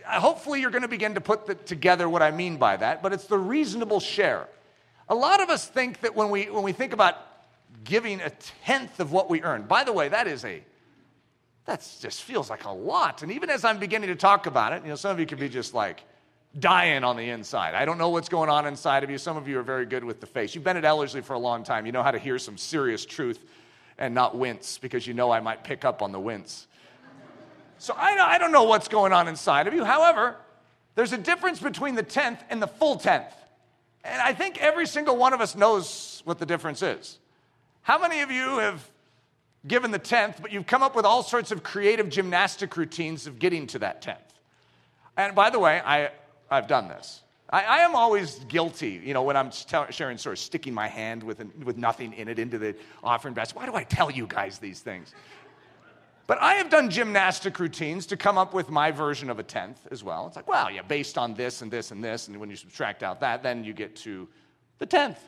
hopefully, 0.06 0.60
you're 0.60 0.70
going 0.70 0.82
to 0.82 0.88
begin 0.88 1.14
to 1.14 1.20
put 1.20 1.46
the, 1.46 1.56
together 1.56 2.08
what 2.08 2.22
I 2.22 2.30
mean 2.30 2.56
by 2.56 2.76
that, 2.76 3.02
but 3.02 3.12
it's 3.12 3.26
the 3.26 3.38
reasonable 3.38 3.98
share. 3.98 4.46
A 5.08 5.14
lot 5.14 5.42
of 5.42 5.50
us 5.50 5.66
think 5.66 6.00
that 6.00 6.14
when 6.14 6.30
we, 6.30 6.44
when 6.50 6.62
we 6.62 6.72
think 6.72 6.92
about 6.92 7.16
giving 7.82 8.20
a 8.20 8.30
tenth 8.64 9.00
of 9.00 9.12
what 9.12 9.28
we 9.28 9.42
earn, 9.42 9.62
by 9.62 9.82
the 9.82 9.92
way, 9.92 10.08
that 10.08 10.26
is 10.26 10.44
a 10.44 10.62
that 11.66 11.86
just 12.00 12.22
feels 12.22 12.50
like 12.50 12.64
a 12.64 12.70
lot. 12.70 13.22
And 13.22 13.32
even 13.32 13.48
as 13.48 13.64
I'm 13.64 13.78
beginning 13.78 14.10
to 14.10 14.16
talk 14.16 14.46
about 14.46 14.74
it, 14.74 14.82
you 14.82 14.90
know, 14.90 14.96
some 14.96 15.10
of 15.10 15.18
you 15.18 15.24
could 15.24 15.40
be 15.40 15.48
just 15.48 15.72
like 15.72 16.02
dying 16.58 17.02
on 17.04 17.16
the 17.16 17.30
inside. 17.30 17.74
I 17.74 17.86
don't 17.86 17.96
know 17.96 18.10
what's 18.10 18.28
going 18.28 18.50
on 18.50 18.66
inside 18.66 19.02
of 19.02 19.08
you. 19.08 19.16
Some 19.16 19.38
of 19.38 19.48
you 19.48 19.58
are 19.58 19.62
very 19.62 19.86
good 19.86 20.04
with 20.04 20.20
the 20.20 20.26
face. 20.26 20.54
You've 20.54 20.62
been 20.62 20.76
at 20.76 20.84
Ellerslie 20.84 21.22
for 21.22 21.32
a 21.32 21.38
long 21.38 21.64
time. 21.64 21.86
You 21.86 21.92
know 21.92 22.02
how 22.02 22.10
to 22.10 22.18
hear 22.18 22.38
some 22.38 22.58
serious 22.58 23.06
truth 23.06 23.42
and 23.98 24.14
not 24.14 24.36
wince 24.36 24.78
because 24.78 25.06
you 25.06 25.14
know 25.14 25.30
I 25.30 25.40
might 25.40 25.64
pick 25.64 25.84
up 25.84 26.02
on 26.02 26.12
the 26.12 26.20
wince. 26.20 26.66
So 27.78 27.94
I, 27.96 28.38
don't 28.38 28.52
know 28.52 28.64
what's 28.64 28.88
going 28.88 29.12
on 29.12 29.28
inside 29.28 29.66
of 29.66 29.74
you. 29.74 29.84
However, 29.84 30.36
there's 30.94 31.12
a 31.12 31.18
difference 31.18 31.60
between 31.60 31.94
the 31.96 32.02
tenth 32.02 32.42
and 32.48 32.62
the 32.62 32.66
full 32.66 32.96
tenth. 32.96 33.34
And 34.04 34.20
I 34.22 34.32
think 34.32 34.58
every 34.58 34.86
single 34.86 35.16
one 35.16 35.32
of 35.32 35.40
us 35.40 35.54
knows 35.54 36.22
what 36.24 36.38
the 36.38 36.46
difference 36.46 36.82
is. 36.82 37.18
How 37.82 37.98
many 37.98 38.20
of 38.20 38.30
you 38.30 38.58
have 38.58 38.88
given 39.66 39.90
the 39.90 39.98
tenth, 39.98 40.40
but 40.40 40.52
you've 40.52 40.66
come 40.66 40.82
up 40.82 40.94
with 40.94 41.04
all 41.04 41.22
sorts 41.22 41.50
of 41.50 41.62
creative 41.62 42.08
gymnastic 42.08 42.76
routines 42.76 43.26
of 43.26 43.38
getting 43.38 43.66
to 43.68 43.78
that 43.80 44.00
tenth? 44.00 44.20
And 45.16 45.34
by 45.34 45.50
the 45.50 45.58
way, 45.58 45.80
I, 45.84 46.10
I've 46.50 46.68
done 46.68 46.88
this. 46.88 47.20
I, 47.54 47.62
I 47.62 47.78
am 47.78 47.94
always 47.94 48.40
guilty, 48.48 49.00
you 49.04 49.14
know, 49.14 49.22
when 49.22 49.36
I'm 49.36 49.52
sharing, 49.52 50.18
sort 50.18 50.32
of 50.32 50.40
sticking 50.40 50.74
my 50.74 50.88
hand 50.88 51.22
with, 51.22 51.40
with 51.62 51.78
nothing 51.78 52.12
in 52.12 52.26
it 52.26 52.40
into 52.40 52.58
the 52.58 52.74
offering 53.00 53.32
basket. 53.32 53.56
Why 53.56 53.66
do 53.66 53.76
I 53.76 53.84
tell 53.84 54.10
you 54.10 54.26
guys 54.26 54.58
these 54.58 54.80
things? 54.80 55.14
But 56.26 56.42
I 56.42 56.54
have 56.54 56.68
done 56.68 56.90
gymnastic 56.90 57.60
routines 57.60 58.06
to 58.06 58.16
come 58.16 58.38
up 58.38 58.54
with 58.54 58.70
my 58.70 58.90
version 58.90 59.30
of 59.30 59.38
a 59.38 59.44
tenth 59.44 59.78
as 59.92 60.02
well. 60.02 60.26
It's 60.26 60.34
like, 60.34 60.48
well, 60.48 60.68
yeah, 60.68 60.82
based 60.82 61.16
on 61.16 61.34
this 61.34 61.62
and 61.62 61.70
this 61.70 61.92
and 61.92 62.02
this, 62.02 62.26
and 62.26 62.40
when 62.40 62.50
you 62.50 62.56
subtract 62.56 63.04
out 63.04 63.20
that, 63.20 63.44
then 63.44 63.62
you 63.62 63.72
get 63.72 63.94
to 63.96 64.28
the 64.80 64.86
tenth. 64.86 65.20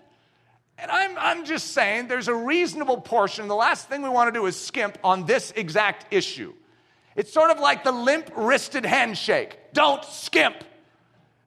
And 0.79 0.91
I'm, 0.91 1.17
I'm 1.19 1.45
just 1.45 1.75
saying 1.75 2.09
there's 2.09 2.27
a 2.27 2.35
reasonable 2.35 3.03
portion. 3.03 3.47
The 3.47 3.55
last 3.55 3.89
thing 3.89 4.03
we 4.03 4.09
want 4.09 4.35
to 4.35 4.37
do 4.37 4.47
is 4.47 4.61
skimp 4.61 4.99
on 5.05 5.27
this 5.27 5.53
exact 5.55 6.13
issue. 6.13 6.55
It's 7.15 7.33
sort 7.33 7.53
of 7.53 7.61
like 7.61 7.85
the 7.85 7.93
limp 7.93 8.33
wristed 8.35 8.85
handshake. 8.85 9.59
Don't 9.73 10.05
skimp. 10.05 10.65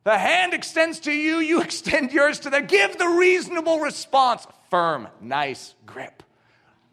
The 0.03 0.17
hand 0.17 0.53
extends 0.53 0.99
to 1.01 1.11
you, 1.11 1.39
you 1.39 1.61
extend 1.63 2.11
yours 2.11 2.39
to 2.39 2.49
them. 2.49 2.65
Give 2.65 2.97
the 2.97 3.07
reasonable 3.07 3.79
response. 3.79 4.47
Firm, 4.69 5.07
nice 5.21 5.75
grip. 5.85 6.23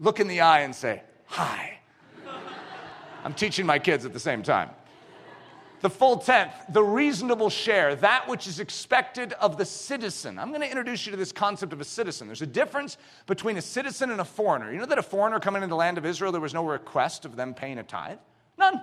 Look 0.01 0.21
in 0.21 0.29
the 0.29 0.41
eye 0.41 0.61
and 0.61 0.75
say, 0.75 1.03
Hi. 1.27 1.79
I'm 3.25 3.35
teaching 3.35 3.67
my 3.67 3.81
kids 3.81 4.05
at 4.05 4.13
the 4.13 4.21
same 4.21 4.43
time. 4.45 4.71
The 5.81 5.91
full 5.91 6.19
tenth, 6.19 6.53
the 6.71 6.83
reasonable 6.83 7.51
share, 7.51 7.97
that 7.97 8.29
which 8.29 8.47
is 8.47 8.61
expected 8.61 9.33
of 9.35 9.59
the 9.59 9.65
citizen. 9.65 10.39
I'm 10.39 10.49
going 10.49 10.61
to 10.61 10.69
introduce 10.69 11.05
you 11.05 11.11
to 11.11 11.19
this 11.19 11.33
concept 11.33 11.73
of 11.73 11.81
a 11.81 11.85
citizen. 11.85 12.29
There's 12.29 12.43
a 12.43 12.47
difference 12.47 12.97
between 13.27 13.57
a 13.57 13.63
citizen 13.63 14.11
and 14.11 14.21
a 14.21 14.25
foreigner. 14.25 14.73
You 14.73 14.79
know 14.79 14.87
that 14.87 14.99
a 14.99 15.03
foreigner 15.03 15.39
coming 15.39 15.63
into 15.63 15.71
the 15.71 15.77
land 15.77 15.99
of 15.99 16.07
Israel, 16.07 16.33
there 16.33 16.41
was 16.41 16.55
no 16.55 16.65
request 16.65 17.25
of 17.25 17.37
them 17.37 17.53
paying 17.53 17.79
a 17.79 17.83
tithe? 17.83 18.19
None. 18.59 18.81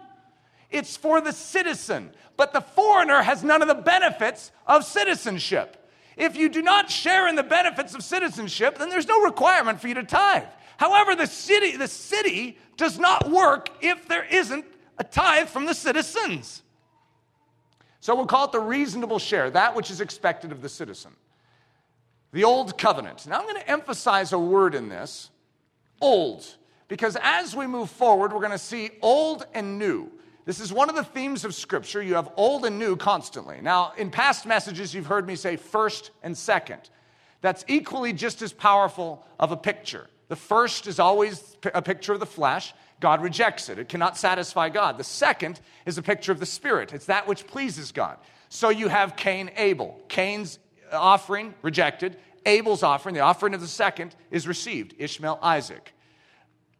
It's 0.74 0.98
for 0.98 1.22
the 1.22 1.32
citizen. 1.32 2.12
But 2.36 2.52
the 2.52 2.62
foreigner 2.62 3.22
has 3.22 3.44
none 3.44 3.62
of 3.62 3.68
the 3.68 3.76
benefits 3.76 4.52
of 4.68 4.84
citizenship. 4.84 5.78
If 6.18 6.36
you 6.36 6.50
do 6.50 6.62
not 6.62 6.90
share 6.90 7.28
in 7.28 7.36
the 7.36 7.44
benefits 7.44 7.96
of 7.96 8.04
citizenship, 8.04 8.78
then 8.78 8.90
there's 8.90 9.08
no 9.08 9.22
requirement 9.22 9.80
for 9.80 9.88
you 9.88 9.94
to 9.94 10.04
tithe. 10.04 10.44
However, 10.78 11.16
the 11.16 11.28
city, 11.28 11.78
the 11.78 11.88
city 11.88 12.58
does 12.76 13.00
not 13.00 13.30
work 13.30 13.70
if 13.82 14.08
there 14.08 14.26
isn't 14.26 14.66
a 14.98 15.04
tithe 15.04 15.48
from 15.48 15.66
the 15.66 15.74
citizens. 15.74 16.64
So 18.00 18.16
we'll 18.16 18.26
call 18.26 18.46
it 18.46 18.52
the 18.52 18.60
reasonable 18.60 19.20
share, 19.20 19.50
that 19.52 19.76
which 19.76 19.90
is 19.90 20.02
expected 20.02 20.52
of 20.52 20.62
the 20.62 20.70
citizen. 20.70 21.12
The 22.32 22.44
old 22.44 22.78
covenant. 22.78 23.26
Now 23.28 23.40
I'm 23.40 23.44
going 23.44 23.62
to 23.62 23.70
emphasize 23.70 24.34
a 24.34 24.40
word 24.40 24.76
in 24.76 24.90
this 24.90 25.30
old, 26.02 26.46
because 26.88 27.16
as 27.22 27.56
we 27.56 27.66
move 27.66 27.90
forward, 27.90 28.34
we're 28.34 28.40
going 28.40 28.52
to 28.52 28.58
see 28.58 28.90
old 29.02 29.46
and 29.54 29.80
new. 29.80 30.12
This 30.46 30.60
is 30.60 30.74
one 30.74 30.90
of 30.90 30.96
the 30.96 31.04
themes 31.04 31.46
of 31.46 31.56
Scripture. 31.56 32.02
You 32.02 32.16
have 32.16 32.30
old 32.36 32.66
and 32.66 32.78
new 32.78 32.96
constantly. 32.96 33.60
Now, 33.62 33.94
in 33.98 34.12
past 34.12 34.46
messages, 34.46 34.94
you've 34.94 35.06
heard 35.06 35.26
me 35.26 35.36
say 35.36 35.56
first 35.56 36.12
and 36.22 36.38
second. 36.38 36.90
That's 37.42 37.64
equally 37.68 38.14
just 38.14 38.42
as 38.42 38.52
powerful 38.52 39.26
of 39.40 39.52
a 39.52 39.58
picture. 39.58 40.08
The 40.28 40.36
first 40.36 40.88
is 40.88 41.00
always 41.00 41.58
a 41.74 41.82
picture 41.82 42.14
of 42.14 42.20
the 42.20 42.26
flesh. 42.26 42.74
God 43.00 43.22
rejects 43.22 43.70
it. 43.70 43.80
It 43.80 43.90
cannot 43.90 44.18
satisfy 44.18 44.70
God. 44.70 44.98
The 44.98 45.04
second 45.04 45.60
is 45.86 45.98
a 45.98 46.02
picture 46.02 46.32
of 46.32 46.40
the 46.40 46.46
Spirit. 46.46 46.94
It's 46.94 47.06
that 47.06 47.28
which 47.28 47.48
pleases 47.48 47.92
God. 47.92 48.18
So 48.50 48.70
you 48.70 48.88
have 48.88 49.16
Cain, 49.16 49.52
Abel. 49.58 50.00
Cain's 50.08 50.60
offering 50.92 51.54
rejected. 51.62 52.18
Abel's 52.46 52.84
offering, 52.84 53.16
the 53.16 53.22
offering 53.22 53.54
of 53.54 53.62
the 53.62 53.68
second, 53.68 54.16
is 54.32 54.48
received. 54.48 54.96
Ishmael, 54.98 55.40
Isaac. 55.42 55.94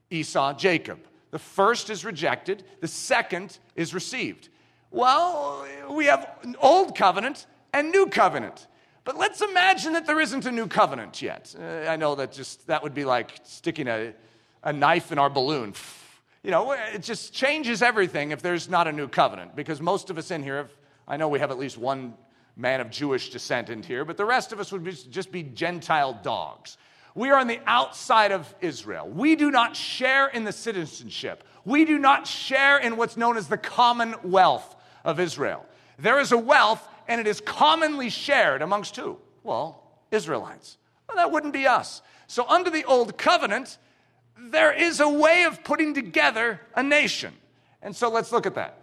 Esau, 0.10 0.54
Jacob. 0.54 1.00
The 1.34 1.40
first 1.40 1.90
is 1.90 2.06
rejected, 2.06 2.64
the 2.80 2.88
second 2.88 3.58
is 3.76 3.92
received. 3.96 4.50
Well, 4.92 5.66
we 5.90 6.06
have 6.06 6.30
old 6.62 6.96
covenant 6.96 7.48
and 7.74 7.92
new 7.92 8.06
covenant. 8.06 8.68
But 9.04 9.18
let's 9.18 9.42
imagine 9.42 9.94
that 9.94 10.06
there 10.06 10.22
isn't 10.22 10.46
a 10.46 10.52
new 10.52 10.68
covenant 10.68 11.24
yet. 11.24 11.56
Uh, 11.60 11.90
I 11.90 11.96
know 11.96 12.14
that 12.14 12.34
just 12.34 12.68
that 12.68 12.84
would 12.84 12.94
be 12.94 13.04
like 13.04 13.40
sticking 13.46 13.88
a, 13.88 14.14
a 14.64 14.72
knife 14.72 15.12
in 15.12 15.18
our 15.18 15.30
balloon. 15.32 15.74
You 16.44 16.52
know, 16.52 16.74
it 16.74 17.02
just 17.02 17.34
changes 17.34 17.82
everything 17.82 18.30
if 18.30 18.44
there's 18.44 18.70
not 18.70 18.88
a 18.88 18.92
new 18.92 19.08
covenant 19.08 19.56
because 19.56 19.82
most 19.82 20.12
of 20.12 20.20
us 20.20 20.30
in 20.30 20.44
here, 20.44 20.58
have, 20.58 20.72
I 21.08 21.18
know 21.18 21.30
we 21.30 21.40
have 21.40 21.50
at 21.50 21.58
least 21.58 21.80
one 21.80 22.14
man 22.56 22.80
of 22.80 22.92
Jewish 22.92 23.32
descent 23.32 23.72
in 23.72 23.82
here, 23.82 24.06
but 24.06 24.18
the 24.18 24.26
rest 24.26 24.54
of 24.54 24.60
us 24.60 24.72
would 24.72 24.84
be, 24.84 24.92
just 24.92 25.32
be 25.32 25.42
Gentile 25.42 26.14
dogs. 26.14 26.78
We 27.16 27.30
are 27.30 27.40
on 27.40 27.48
the 27.48 27.60
outside 27.68 28.32
of 28.32 28.54
Israel. 28.60 29.08
We 29.08 29.36
do 29.36 29.52
not 29.52 29.76
share 29.76 30.28
in 30.28 30.44
the 30.44 30.52
citizenship. 30.52 31.44
We 31.64 31.86
do 31.86 32.00
not 32.00 32.26
share 32.28 32.78
in 32.78 32.98
what's 32.98 33.18
known 33.18 33.38
as 33.38 33.48
the 33.48 33.58
commonwealth 33.58 34.76
of 35.04 35.20
Israel. 35.20 35.66
There 36.00 36.20
is 36.20 36.32
a 36.32 36.38
wealth, 36.38 36.88
and 37.08 37.22
it 37.22 37.28
is 37.28 37.40
commonly 37.40 38.10
shared 38.10 38.62
amongst 38.62 38.96
who? 38.96 39.20
Well, 39.44 39.84
Israelites. 40.12 40.78
Well, 41.08 41.18
that 41.18 41.32
wouldn't 41.32 41.54
be 41.54 41.68
us. 41.68 42.02
So, 42.28 42.48
under 42.48 42.70
the 42.70 42.84
old 42.86 43.18
covenant, 43.18 43.78
there 44.38 44.74
is 44.74 45.00
a 45.00 45.08
way 45.10 45.44
of 45.44 45.64
putting 45.64 45.94
together 45.94 46.60
a 46.76 46.82
nation. 46.82 47.34
And 47.82 47.96
so, 47.96 48.10
let's 48.10 48.32
look 48.32 48.48
at 48.48 48.56
that. 48.56 48.80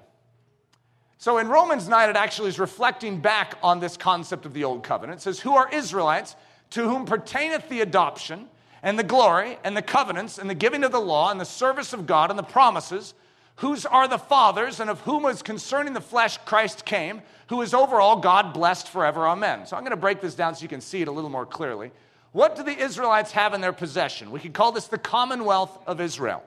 So, 1.18 1.38
in 1.38 1.48
Romans 1.48 1.88
9, 1.88 2.10
it 2.10 2.16
actually 2.16 2.48
is 2.48 2.58
reflecting 2.58 3.20
back 3.20 3.58
on 3.62 3.80
this 3.80 3.96
concept 3.96 4.46
of 4.46 4.54
the 4.54 4.64
old 4.64 4.84
covenant. 4.84 5.20
It 5.20 5.22
says, 5.22 5.40
Who 5.40 5.56
are 5.56 5.68
Israelites? 5.72 6.36
To 6.70 6.88
whom 6.88 7.04
pertaineth 7.04 7.68
the 7.68 7.80
adoption 7.80 8.48
and 8.82 8.98
the 8.98 9.04
glory 9.04 9.58
and 9.64 9.76
the 9.76 9.82
covenants 9.82 10.38
and 10.38 10.48
the 10.48 10.54
giving 10.54 10.84
of 10.84 10.92
the 10.92 11.00
law 11.00 11.30
and 11.30 11.40
the 11.40 11.44
service 11.44 11.92
of 11.92 12.06
God 12.06 12.30
and 12.30 12.38
the 12.38 12.44
promises, 12.44 13.14
whose 13.56 13.84
are 13.84 14.08
the 14.08 14.18
fathers 14.18 14.80
and 14.80 14.88
of 14.88 15.00
whom 15.00 15.24
was 15.24 15.42
concerning 15.42 15.92
the 15.92 16.00
flesh 16.00 16.38
Christ 16.38 16.84
came, 16.84 17.20
who 17.48 17.60
is 17.62 17.74
over 17.74 18.00
all 18.00 18.20
God 18.20 18.54
blessed 18.54 18.88
forever. 18.88 19.26
Amen. 19.26 19.66
So 19.66 19.76
I'm 19.76 19.82
going 19.82 19.90
to 19.90 19.96
break 19.96 20.20
this 20.20 20.34
down 20.34 20.54
so 20.54 20.62
you 20.62 20.68
can 20.68 20.80
see 20.80 21.02
it 21.02 21.08
a 21.08 21.12
little 21.12 21.30
more 21.30 21.46
clearly. 21.46 21.90
What 22.32 22.56
do 22.56 22.62
the 22.62 22.78
Israelites 22.78 23.32
have 23.32 23.54
in 23.54 23.60
their 23.60 23.72
possession? 23.72 24.30
We 24.30 24.40
could 24.40 24.54
call 24.54 24.72
this 24.72 24.86
the 24.86 24.98
commonwealth 24.98 25.76
of 25.86 26.00
Israel. 26.00 26.44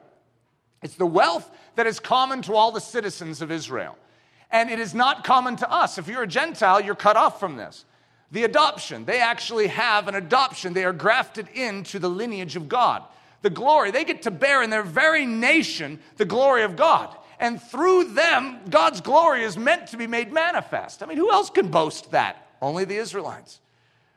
It's 0.82 0.96
the 0.96 1.06
wealth 1.06 1.50
that 1.76 1.86
is 1.86 2.00
common 2.00 2.42
to 2.42 2.54
all 2.54 2.72
the 2.72 2.80
citizens 2.80 3.42
of 3.42 3.50
Israel. 3.50 3.96
And 4.50 4.70
it 4.70 4.78
is 4.78 4.94
not 4.94 5.24
common 5.24 5.56
to 5.56 5.70
us. 5.70 5.98
If 5.98 6.08
you're 6.08 6.22
a 6.22 6.26
Gentile, 6.26 6.80
you're 6.80 6.94
cut 6.94 7.16
off 7.16 7.38
from 7.38 7.56
this 7.56 7.84
the 8.32 8.44
adoption. 8.44 9.04
They 9.04 9.20
actually 9.20 9.68
have 9.68 10.08
an 10.08 10.14
adoption. 10.14 10.72
They 10.72 10.84
are 10.84 10.92
grafted 10.92 11.48
into 11.54 11.98
the 11.98 12.08
lineage 12.08 12.56
of 12.56 12.68
God. 12.68 13.02
The 13.42 13.50
glory, 13.50 13.90
they 13.90 14.04
get 14.04 14.22
to 14.22 14.30
bear 14.30 14.62
in 14.62 14.70
their 14.70 14.82
very 14.82 15.26
nation 15.26 16.00
the 16.16 16.24
glory 16.24 16.62
of 16.62 16.76
God. 16.76 17.14
And 17.38 17.60
through 17.60 18.14
them, 18.14 18.60
God's 18.70 19.00
glory 19.00 19.42
is 19.42 19.58
meant 19.58 19.88
to 19.88 19.96
be 19.96 20.06
made 20.06 20.32
manifest. 20.32 21.02
I 21.02 21.06
mean, 21.06 21.18
who 21.18 21.30
else 21.30 21.50
can 21.50 21.68
boast 21.68 22.12
that? 22.12 22.48
Only 22.62 22.84
the 22.84 22.96
Israelites. 22.96 23.60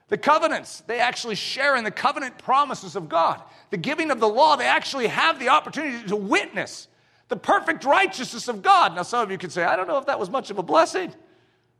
The 0.10 0.17
covenants, 0.17 0.82
they 0.88 1.00
actually 1.00 1.36
share 1.36 1.76
in 1.76 1.84
the 1.84 1.91
covenant 1.91 2.38
promises 2.38 2.96
of 2.96 3.10
God. 3.10 3.41
The 3.72 3.78
giving 3.78 4.12
of 4.12 4.22
the 4.22 4.28
law, 4.28 4.56
they 4.56 4.65
actually 4.65 5.08
have 5.08 5.39
the 5.39 5.50
opportunity 5.50 6.08
to 6.08 6.15
witness 6.15 6.88
the 7.28 7.36
perfect 7.36 7.84
righteousness 7.84 8.48
of 8.48 8.62
God. 8.62 8.96
Now, 8.96 9.02
some 9.02 9.22
of 9.22 9.32
you 9.32 9.38
could 9.38 9.52
say, 9.52 9.65
I 9.65 9.76
don't 9.76 9.88
know 9.88 9.98
if 9.98 10.06
that 10.06 10.20
was 10.20 10.30
much 10.30 10.50
of 10.50 10.58
a 10.58 10.63
blessing. 10.63 11.13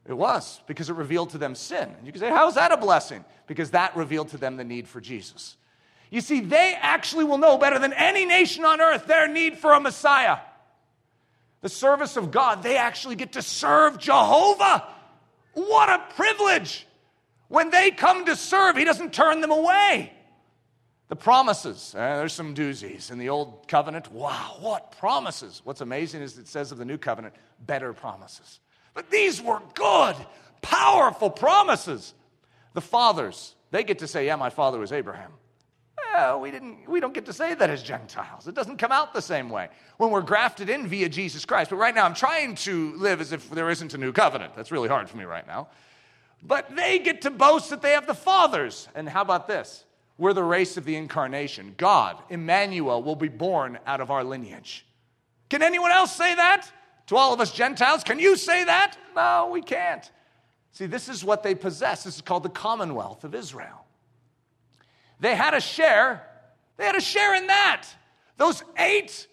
It 0.08 0.18
was, 0.18 0.62
because 0.68 0.90
it 0.90 0.96
revealed 0.96 1.32
to 1.32 1.38
them 1.38 1.54
sin. 1.54 1.94
And 1.98 2.06
you 2.06 2.14
can 2.14 2.22
say, 2.22 2.30
How 2.30 2.48
is 2.48 2.56
that 2.56 2.72
a 2.72 2.78
blessing? 2.78 3.26
Because 3.46 3.72
that 3.72 3.96
revealed 3.96 4.30
to 4.30 4.38
them 4.38 4.56
the 4.56 4.64
need 4.64 4.88
for 4.88 5.02
Jesus. 5.02 5.58
You 6.10 6.22
see, 6.22 6.40
they 6.40 6.78
actually 6.80 7.26
will 7.26 7.38
know 7.38 7.58
better 7.58 7.78
than 7.78 7.92
any 7.92 8.26
nation 8.26 8.64
on 8.64 8.80
earth 8.80 9.08
their 9.08 9.28
need 9.28 9.58
for 9.58 9.74
a 9.74 9.80
Messiah. 9.80 10.38
The 11.62 11.68
service 11.68 12.16
of 12.16 12.32
God, 12.32 12.64
they 12.64 12.78
actually 12.78 13.16
get 13.16 13.34
to 13.34 13.42
serve 13.42 13.98
Jehovah. 13.98 14.88
What 15.54 15.90
a 15.90 16.14
privilege! 16.14 16.88
When 17.50 17.70
they 17.70 17.92
come 17.92 18.26
to 18.26 18.36
serve, 18.36 18.78
He 18.78 18.86
doesn't 18.86 19.14
turn 19.14 19.42
them 19.42 19.52
away. 19.52 20.14
The 21.10 21.16
promises, 21.16 21.96
uh, 21.96 22.18
there's 22.18 22.34
some 22.34 22.54
doozies 22.54 23.12
in 23.12 23.18
the 23.18 23.30
old 23.30 23.68
covenant. 23.68 24.12
Wow, 24.12 24.58
what 24.60 24.98
promises! 25.00 25.62
What's 25.66 25.82
amazing 25.82 26.22
is 26.22 26.38
it 26.38 26.48
says 26.48 26.72
of 26.72 26.78
the 26.78 26.86
new 26.86 26.98
covenant, 26.98 27.34
better 27.66 27.92
promises. 27.92 28.60
But 28.98 29.12
these 29.12 29.40
were 29.40 29.62
good, 29.76 30.16
powerful 30.64 31.30
promises. 31.30 32.16
The 32.74 32.82
fathers, 32.82 33.54
they 33.70 33.84
get 33.84 34.00
to 34.00 34.08
say, 34.08 34.26
Yeah, 34.26 34.38
my 34.38 34.50
father 34.50 34.80
was 34.80 34.92
Abraham. 34.92 35.34
Well, 36.16 36.42
we, 36.42 36.50
didn't, 36.50 36.90
we 36.90 37.00
don't 37.00 37.14
get 37.14 37.28
to 37.28 37.34
say 37.34 37.54
that 37.54 37.70
as 37.70 37.84
Gentiles. 37.84 38.48
It 38.48 38.56
doesn't 38.56 38.78
come 38.78 38.92
out 38.92 39.14
the 39.14 39.22
same 39.22 39.50
way 39.52 39.70
when 39.98 40.10
we're 40.10 40.24
grafted 40.24 40.68
in 40.68 40.88
via 40.88 41.10
Jesus 41.10 41.46
Christ. 41.46 41.70
But 41.70 41.76
right 41.76 41.94
now, 41.94 42.06
I'm 42.06 42.16
trying 42.16 42.56
to 42.56 42.96
live 42.96 43.22
as 43.22 43.34
if 43.34 43.48
there 43.52 43.70
isn't 43.70 43.94
a 43.94 44.00
new 44.00 44.12
covenant. 44.12 44.56
That's 44.56 44.72
really 44.72 44.90
hard 44.90 45.08
for 45.08 45.18
me 45.18 45.26
right 45.26 45.46
now. 45.46 45.68
But 46.42 46.76
they 46.76 46.98
get 46.98 47.22
to 47.22 47.30
boast 47.30 47.70
that 47.70 47.84
they 47.84 47.92
have 47.92 48.08
the 48.08 48.16
fathers. 48.16 48.88
And 48.96 49.08
how 49.08 49.22
about 49.22 49.48
this? 49.48 49.86
We're 50.18 50.34
the 50.34 50.44
race 50.44 50.76
of 50.76 50.86
the 50.86 50.96
incarnation. 50.96 51.76
God, 51.78 52.18
Emmanuel, 52.32 53.04
will 53.04 53.16
be 53.16 53.30
born 53.30 53.78
out 53.86 54.02
of 54.02 54.10
our 54.10 54.24
lineage. 54.24 54.88
Can 55.50 55.62
anyone 55.62 55.92
else 55.92 56.16
say 56.16 56.34
that? 56.34 56.72
To 57.08 57.18
all 57.18 57.34
of 57.34 57.40
us 57.40 57.52
Gentiles, 57.52 58.04
can 58.04 58.20
you 58.20 58.36
say 58.36 58.64
that? 58.66 58.98
No, 59.16 59.50
we 59.52 59.62
can't. 59.62 60.10
See, 60.74 60.86
this 60.86 61.10
is 61.10 61.24
what 61.24 61.42
they 61.42 61.56
possess. 61.56 62.04
This 62.04 62.16
is 62.16 62.22
called 62.22 62.44
the 62.44 62.50
Commonwealth 62.50 63.24
of 63.24 63.34
Israel. 63.34 63.86
They 65.20 65.36
had 65.36 65.54
a 65.54 65.62
share, 65.62 66.22
they 66.78 66.86
had 66.86 66.96
a 66.96 67.02
share 67.02 67.34
in 67.36 67.48
that. 67.48 67.88
Those 68.38 68.64
eight 68.78 69.28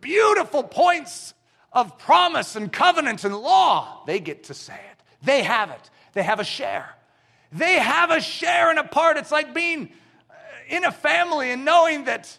beautiful 0.00 0.62
points 0.62 1.34
of 1.72 1.98
promise 1.98 2.56
and 2.56 2.70
covenant 2.70 3.24
and 3.24 3.36
law, 3.36 4.02
they 4.06 4.20
get 4.20 4.44
to 4.44 4.54
say 4.54 4.74
it. 4.74 5.02
They 5.22 5.42
have 5.42 5.70
it. 5.70 5.90
They 6.12 6.22
have 6.22 6.40
a 6.40 6.44
share. 6.44 6.96
They 7.52 7.74
have 7.74 8.10
a 8.10 8.20
share 8.20 8.70
and 8.70 8.78
a 8.78 8.84
part. 8.84 9.16
It's 9.16 9.32
like 9.32 9.54
being 9.54 9.92
uh, 10.28 10.34
in 10.68 10.84
a 10.84 10.92
family 10.92 11.50
and 11.50 11.64
knowing 11.64 12.04
that 12.04 12.36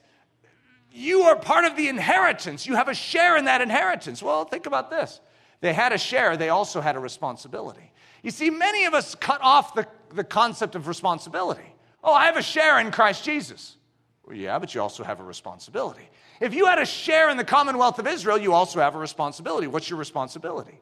you 0.91 1.21
are 1.23 1.35
part 1.35 1.65
of 1.65 1.75
the 1.75 1.87
inheritance. 1.87 2.65
You 2.65 2.75
have 2.75 2.89
a 2.89 2.93
share 2.93 3.37
in 3.37 3.45
that 3.45 3.61
inheritance. 3.61 4.21
Well, 4.21 4.45
think 4.45 4.65
about 4.65 4.89
this. 4.89 5.19
They 5.61 5.73
had 5.73 5.93
a 5.93 5.97
share, 5.97 6.37
they 6.37 6.49
also 6.49 6.81
had 6.81 6.95
a 6.95 6.99
responsibility. 6.99 7.91
You 8.23 8.31
see, 8.31 8.49
many 8.49 8.85
of 8.85 8.93
us 8.93 9.15
cut 9.15 9.39
off 9.41 9.73
the, 9.73 9.87
the 10.13 10.23
concept 10.23 10.75
of 10.75 10.87
responsibility. 10.87 11.75
Oh, 12.03 12.13
I 12.13 12.25
have 12.25 12.37
a 12.37 12.41
share 12.41 12.79
in 12.79 12.91
Christ 12.91 13.23
Jesus. 13.23 13.77
Well, 14.25 14.35
yeah, 14.35 14.57
but 14.59 14.73
you 14.73 14.81
also 14.81 15.03
have 15.03 15.19
a 15.19 15.23
responsibility. 15.23 16.07
If 16.39 16.53
you 16.53 16.65
had 16.65 16.79
a 16.79 16.85
share 16.85 17.29
in 17.29 17.37
the 17.37 17.43
Commonwealth 17.43 17.99
of 17.99 18.07
Israel, 18.07 18.37
you 18.37 18.53
also 18.53 18.79
have 18.79 18.95
a 18.95 18.99
responsibility. 18.99 19.67
What's 19.67 19.89
your 19.89 19.99
responsibility? 19.99 20.79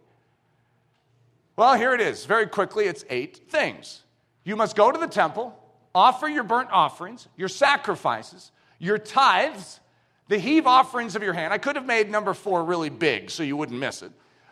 Well, 1.58 1.76
here 1.76 1.94
it 1.94 2.00
is. 2.00 2.26
Very 2.26 2.48
quickly, 2.48 2.86
it's 2.86 3.04
eight 3.10 3.42
things. 3.50 4.04
You 4.46 4.56
must 4.56 4.78
go 4.78 4.92
to 4.92 4.98
the 4.98 5.08
temple, 5.08 5.58
offer 5.94 6.30
your 6.30 6.44
burnt 6.44 6.70
offerings, 6.72 7.28
your 7.36 7.50
sacrifices, 7.50 8.52
your 8.80 8.98
tithes, 8.98 9.82
the 10.30 10.38
heave 10.38 10.68
offerings 10.68 11.16
of 11.16 11.24
your 11.24 11.34
hand. 11.34 11.52
I 11.52 11.58
could 11.58 11.76
have 11.76 11.86
made 11.86 12.10
number 12.10 12.34
four 12.34 12.64
really 12.64 12.90
big 12.90 13.32
so 13.32 13.44
you 13.44 13.58
wouldn't 13.58 13.80
miss 13.80 14.02
it. 14.02 14.12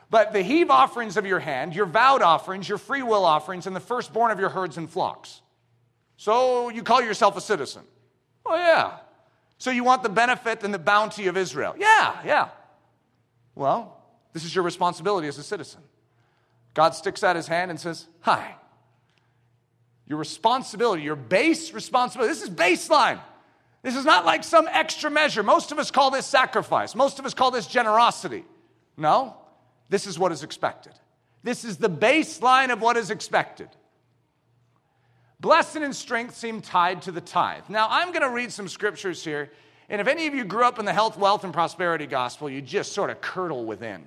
But 0.10 0.34
the 0.34 0.42
heave 0.42 0.70
offerings 0.72 1.18
of 1.18 1.26
your 1.26 1.40
hand, 1.40 1.76
your 1.76 1.86
vowed 1.86 2.22
offerings, 2.22 2.68
your 2.68 2.80
free 2.80 3.04
will 3.04 3.24
offerings, 3.24 3.68
and 3.68 3.76
the 3.76 3.80
firstborn 3.80 4.32
of 4.32 4.40
your 4.40 4.50
herds 4.50 4.78
and 4.78 4.90
flocks. 4.90 5.42
So 6.18 6.70
you 6.70 6.82
call 6.82 7.02
yourself 7.02 7.38
a 7.38 7.42
citizen? 7.42 7.84
Oh, 8.46 8.56
yeah. 8.56 8.98
So 9.60 9.70
you 9.70 9.84
want 9.84 10.02
the 10.04 10.10
benefit 10.10 10.64
and 10.64 10.74
the 10.74 10.80
bounty 10.80 11.28
of 11.28 11.38
Israel? 11.38 11.76
Yeah, 11.78 12.20
yeah. 12.26 12.50
Well, 13.54 14.02
this 14.34 14.46
is 14.46 14.56
your 14.56 14.64
responsibility 14.64 15.28
as 15.28 15.38
a 15.38 15.44
citizen. 15.44 15.82
God 16.74 16.96
sticks 16.96 17.24
out 17.24 17.36
his 17.36 17.48
hand 17.48 17.70
and 17.70 17.80
says, 17.80 18.08
Hi. 18.22 18.56
Your 20.08 20.18
responsibility, 20.18 21.04
your 21.04 21.18
base 21.18 21.74
responsibility, 21.74 22.34
this 22.34 22.44
is 22.44 22.50
baseline. 22.50 23.20
This 23.84 23.96
is 23.96 24.06
not 24.06 24.26
like 24.26 24.44
some 24.44 24.68
extra 24.72 25.10
measure. 25.10 25.44
Most 25.44 25.72
of 25.72 25.80
us 25.80 25.92
call 25.92 26.12
this 26.12 26.26
sacrifice, 26.26 26.96
most 26.96 27.20
of 27.20 27.26
us 27.26 27.34
call 27.34 27.52
this 27.52 27.68
generosity. 27.68 28.44
No, 28.98 29.36
this 29.90 30.08
is 30.08 30.18
what 30.18 30.32
is 30.32 30.44
expected. 30.44 30.94
This 31.44 31.64
is 31.64 31.78
the 31.78 31.90
baseline 31.90 32.74
of 32.74 32.82
what 32.82 32.98
is 32.98 33.12
expected. 33.12 33.70
Blessing 35.40 35.84
and 35.84 35.96
strength 35.96 36.36
seem 36.36 36.62
tied 36.62 37.04
to 37.04 37.12
the 37.12 37.22
tithe. 37.22 37.64
Now, 37.70 37.88
I'm 37.90 38.10
going 38.10 38.24
to 38.24 38.30
read 38.30 38.52
some 38.52 38.68
scriptures 38.68 39.24
here, 39.24 39.52
and 39.88 40.02
if 40.02 40.08
any 40.08 40.26
of 40.26 40.34
you 40.34 40.44
grew 40.44 40.64
up 40.64 40.80
in 40.80 40.86
the 40.86 40.94
health, 40.94 41.16
wealth, 41.16 41.44
and 41.44 41.54
prosperity 41.54 42.08
gospel, 42.08 42.50
you 42.50 42.62
just 42.62 42.94
sort 42.94 43.12
of 43.12 43.22
curdle 43.22 43.64
within. 43.66 44.04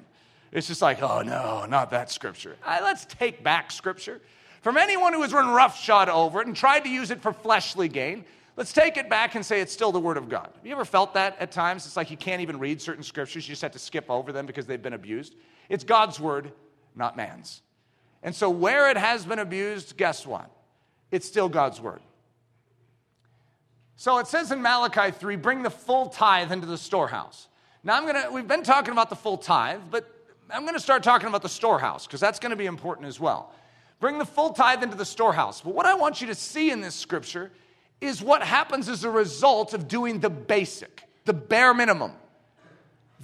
It's 0.53 0.67
just 0.67 0.83
like, 0.83 1.01
oh 1.01 1.23
no, 1.23 1.65
not 1.67 1.91
that 1.93 2.11
scripture. 2.11 2.57
Right, 2.67 2.83
let's 2.83 3.05
take 3.05 3.45
back 3.45 3.71
scripture. 3.71 4.21
From 4.63 4.77
anyone 4.77 5.13
who 5.13 5.23
has 5.23 5.33
run 5.33 5.49
roughshod 5.49 6.09
over 6.09 6.41
it 6.41 6.49
and 6.49 6.57
tried 6.57 6.81
to 6.81 6.91
use 6.91 7.11
it 7.13 7.23
for 7.23 7.33
fleshly 7.33 7.89
gain, 7.89 8.25
let's 8.57 8.73
take 8.73 8.97
it 8.97 9.09
back 9.09 9.35
and 9.35 9.45
say 9.45 9.61
it's 9.61 9.73
still 9.73 9.93
the 9.93 10.01
Word 10.01 10.17
of 10.17 10.29
God. 10.29 10.51
Have 10.55 10.67
you 10.67 10.73
ever 10.73 10.85
felt 10.85 11.15
that 11.15 11.37
at 11.41 11.53
times? 11.53 11.87
It's 11.87 11.97
like 11.97 12.11
you 12.11 12.17
can't 12.17 12.43
even 12.43 12.59
read 12.59 12.81
certain 12.81 13.03
scriptures, 13.03 13.47
you 13.47 13.53
just 13.53 13.63
have 13.63 13.73
to 13.73 13.79
skip 13.79 14.11
over 14.11 14.33
them 14.33 14.47
because 14.47 14.67
they've 14.67 14.83
been 14.83 14.93
abused. 14.93 15.35
It's 15.69 15.85
God's 15.85 16.19
Word, 16.21 16.53
not 16.95 17.17
man's. 17.17 17.63
And 18.23 18.35
so, 18.35 18.51
where 18.51 18.91
it 18.91 18.97
has 18.97 19.25
been 19.25 19.39
abused, 19.39 19.97
guess 19.97 20.27
what? 20.27 20.51
it's 21.11 21.27
still 21.27 21.49
God's 21.49 21.81
word. 21.81 22.01
So 23.97 24.19
it 24.19 24.27
says 24.27 24.51
in 24.51 24.63
Malachi 24.63 25.11
3 25.11 25.37
bring 25.37 25.63
the 25.63 25.71
full 25.71 26.09
tithe 26.09 26.53
into 26.53 26.67
the 26.67 26.79
storehouse. 26.79 27.49
Now 27.83 27.97
I'm 27.97 28.07
to, 28.15 28.31
we've 28.33 28.49
been 28.49 28.63
talking 28.63 28.93
about 28.93 29.11
the 29.11 29.17
full 29.17 29.37
tithe, 29.37 29.81
but 29.91 30.09
I'm 30.51 30.65
to 30.75 30.81
start 30.81 31.03
talking 31.03 31.29
about 31.29 31.43
the 31.43 31.49
storehouse 31.49 32.07
because 32.07 32.21
that's 32.21 32.39
to 32.51 32.57
be 32.57 32.67
important 32.67 33.09
as 33.09 33.21
well. 33.21 33.53
Bring 33.99 34.19
the 34.19 34.25
full 34.25 34.51
tithe 34.51 34.83
into 34.83 34.97
the 34.97 35.05
storehouse. 35.05 35.61
But 35.61 35.75
what 35.75 35.87
I 35.87 35.95
want 35.95 36.21
you 36.21 36.27
to 36.29 36.35
see 36.35 36.71
in 36.71 36.81
this 36.81 36.95
scripture 36.95 37.51
is 38.01 38.23
what 38.23 38.43
happens 38.43 38.89
as 38.89 39.05
a 39.05 39.11
result 39.11 39.75
of 39.75 39.89
doing 39.89 40.21
the 40.21 40.31
basic, 40.31 41.05
the 41.25 41.33
bare 41.33 41.75
minimum. 41.75 42.13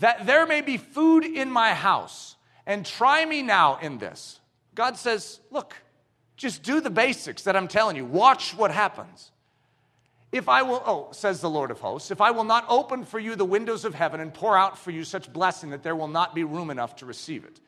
That 0.01 0.27
there 0.27 0.47
may 0.47 0.61
be 0.61 0.77
food 0.77 1.25
in 1.25 1.51
my 1.51 1.73
house, 1.73 2.37
and 2.67 2.85
try 2.85 3.25
me 3.25 3.43
now 3.43 3.79
in 3.81 3.99
this. 3.99 4.41
God 4.75 4.97
says, 4.97 5.41
Look, 5.51 5.75
just 6.37 6.63
do 6.63 6.81
the 6.81 6.91
basics 6.91 7.43
that 7.45 7.57
I'm 7.57 7.69
telling 7.69 7.97
you. 7.97 8.05
Watch 8.05 8.55
what 8.55 8.71
happens. 8.71 9.31
If 10.33 10.49
I 10.49 10.63
will, 10.63 10.83
oh, 10.85 11.09
says 11.13 11.41
the 11.41 11.49
Lord 11.49 11.71
of 11.71 11.81
hosts, 11.81 12.11
if 12.11 12.21
I 12.21 12.31
will 12.33 12.45
not 12.45 12.67
open 12.69 13.05
for 13.05 13.19
you 13.19 13.37
the 13.37 13.45
windows 13.45 13.85
of 13.85 13.95
heaven 13.95 14.21
and 14.21 14.35
pour 14.35 14.59
out 14.59 14.77
for 14.77 14.91
you 14.91 15.05
such 15.05 15.33
blessing 15.33 15.71
that 15.71 15.83
there 15.83 15.97
will 15.97 16.09
not 16.09 16.35
be 16.35 16.45
room 16.45 16.69
enough 16.69 16.97
to 16.97 17.07
receive 17.07 17.45
it. 17.45 17.59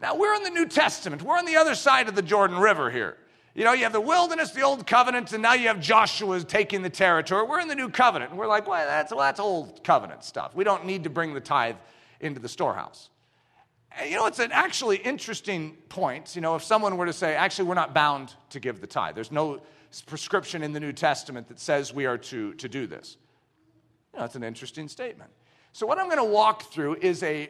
Now, 0.00 0.16
we're 0.16 0.34
in 0.34 0.42
the 0.42 0.50
New 0.50 0.66
Testament. 0.66 1.22
We're 1.22 1.38
on 1.38 1.44
the 1.44 1.56
other 1.56 1.74
side 1.74 2.08
of 2.08 2.16
the 2.16 2.22
Jordan 2.22 2.58
River 2.58 2.90
here. 2.90 3.16
You 3.54 3.62
know, 3.62 3.72
you 3.72 3.84
have 3.84 3.92
the 3.92 4.00
wilderness, 4.00 4.50
the 4.50 4.62
old 4.62 4.84
covenant, 4.84 5.32
and 5.32 5.40
now 5.40 5.54
you 5.54 5.68
have 5.68 5.80
Joshua 5.80 6.40
taking 6.40 6.82
the 6.82 6.90
territory. 6.90 7.46
We're 7.46 7.60
in 7.60 7.68
the 7.68 7.76
new 7.76 7.88
covenant. 7.88 8.32
And 8.32 8.38
we're 8.38 8.48
like, 8.48 8.66
well, 8.66 8.84
that's, 8.84 9.12
well, 9.12 9.20
that's 9.20 9.38
old 9.38 9.84
covenant 9.84 10.24
stuff. 10.24 10.56
We 10.56 10.64
don't 10.64 10.84
need 10.84 11.04
to 11.04 11.10
bring 11.10 11.34
the 11.34 11.40
tithe 11.40 11.76
into 12.20 12.40
the 12.40 12.48
storehouse. 12.48 13.10
You 14.04 14.16
know, 14.16 14.26
it's 14.26 14.40
an 14.40 14.50
actually 14.50 14.96
interesting 14.96 15.76
point. 15.88 16.34
You 16.34 16.42
know, 16.42 16.56
if 16.56 16.64
someone 16.64 16.96
were 16.96 17.06
to 17.06 17.12
say, 17.12 17.36
actually, 17.36 17.68
we're 17.68 17.74
not 17.74 17.94
bound 17.94 18.34
to 18.50 18.58
give 18.58 18.80
the 18.80 18.88
tithe, 18.88 19.14
there's 19.14 19.30
no 19.30 19.60
prescription 20.06 20.64
in 20.64 20.72
the 20.72 20.80
New 20.80 20.92
Testament 20.92 21.46
that 21.46 21.60
says 21.60 21.94
we 21.94 22.06
are 22.06 22.18
to, 22.18 22.54
to 22.54 22.68
do 22.68 22.88
this. 22.88 23.16
You 24.12 24.18
know, 24.18 24.24
that's 24.24 24.34
an 24.34 24.42
interesting 24.42 24.88
statement. 24.88 25.30
So, 25.72 25.86
what 25.86 25.98
I'm 25.98 26.06
going 26.06 26.18
to 26.18 26.24
walk 26.24 26.72
through 26.72 26.96
is 27.00 27.22
a, 27.22 27.48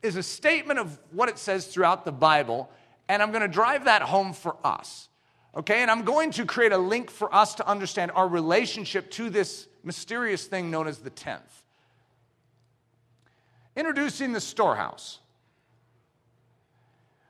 is 0.00 0.14
a 0.14 0.22
statement 0.22 0.78
of 0.78 0.96
what 1.10 1.28
it 1.28 1.38
says 1.38 1.66
throughout 1.66 2.04
the 2.04 2.12
Bible, 2.12 2.70
and 3.08 3.20
I'm 3.20 3.32
going 3.32 3.42
to 3.42 3.48
drive 3.48 3.86
that 3.86 4.02
home 4.02 4.32
for 4.32 4.56
us. 4.62 5.08
Okay, 5.56 5.82
and 5.82 5.90
I'm 5.90 6.02
going 6.02 6.32
to 6.32 6.44
create 6.44 6.72
a 6.72 6.78
link 6.78 7.10
for 7.10 7.32
us 7.32 7.54
to 7.56 7.68
understand 7.68 8.10
our 8.14 8.26
relationship 8.26 9.10
to 9.12 9.30
this 9.30 9.68
mysterious 9.84 10.46
thing 10.46 10.70
known 10.70 10.88
as 10.88 10.98
the 10.98 11.10
tenth. 11.10 11.62
Introducing 13.76 14.32
the 14.32 14.40
storehouse. 14.40 15.20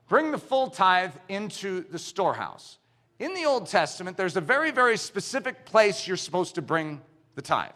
Bring 0.09 0.31
the 0.31 0.39
full 0.39 0.69
tithe 0.69 1.13
into 1.29 1.85
the 1.91 1.99
storehouse. 1.99 2.79
In 3.19 3.35
the 3.35 3.45
Old 3.45 3.67
Testament, 3.67 4.17
there's 4.17 4.37
a 4.37 4.41
very, 4.41 4.71
very 4.71 4.97
specific 4.97 5.65
place 5.67 6.07
you're 6.07 6.17
supposed 6.17 6.55
to 6.55 6.63
bring 6.63 7.03
the 7.35 7.43
tithe. 7.43 7.73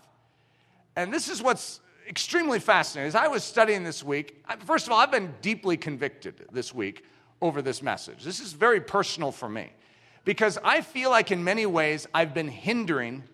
And 0.97 1.13
this 1.13 1.29
is 1.29 1.43
what's 1.43 1.81
extremely 2.09 2.59
fascinating. 2.59 3.09
As 3.09 3.15
I 3.15 3.29
was 3.29 3.45
studying 3.45 3.85
this 3.85 4.03
week, 4.03 4.43
first 4.65 4.87
of 4.87 4.93
all, 4.93 4.99
I've 4.99 5.11
been 5.11 5.35
deeply 5.43 5.77
convicted 5.77 6.47
this 6.53 6.75
week 6.75 7.05
over 7.41 7.61
this 7.61 7.83
message. 7.83 8.25
This 8.25 8.41
is 8.41 8.53
very 8.53 8.81
personal 8.81 9.31
for 9.31 9.49
me 9.49 9.71
because 10.25 10.59
I 10.63 10.81
feel 10.81 11.11
like 11.11 11.31
in 11.31 11.45
many 11.45 11.67
ways 11.67 12.07
I've 12.13 12.35
been 12.35 12.49
hindering 12.49 13.25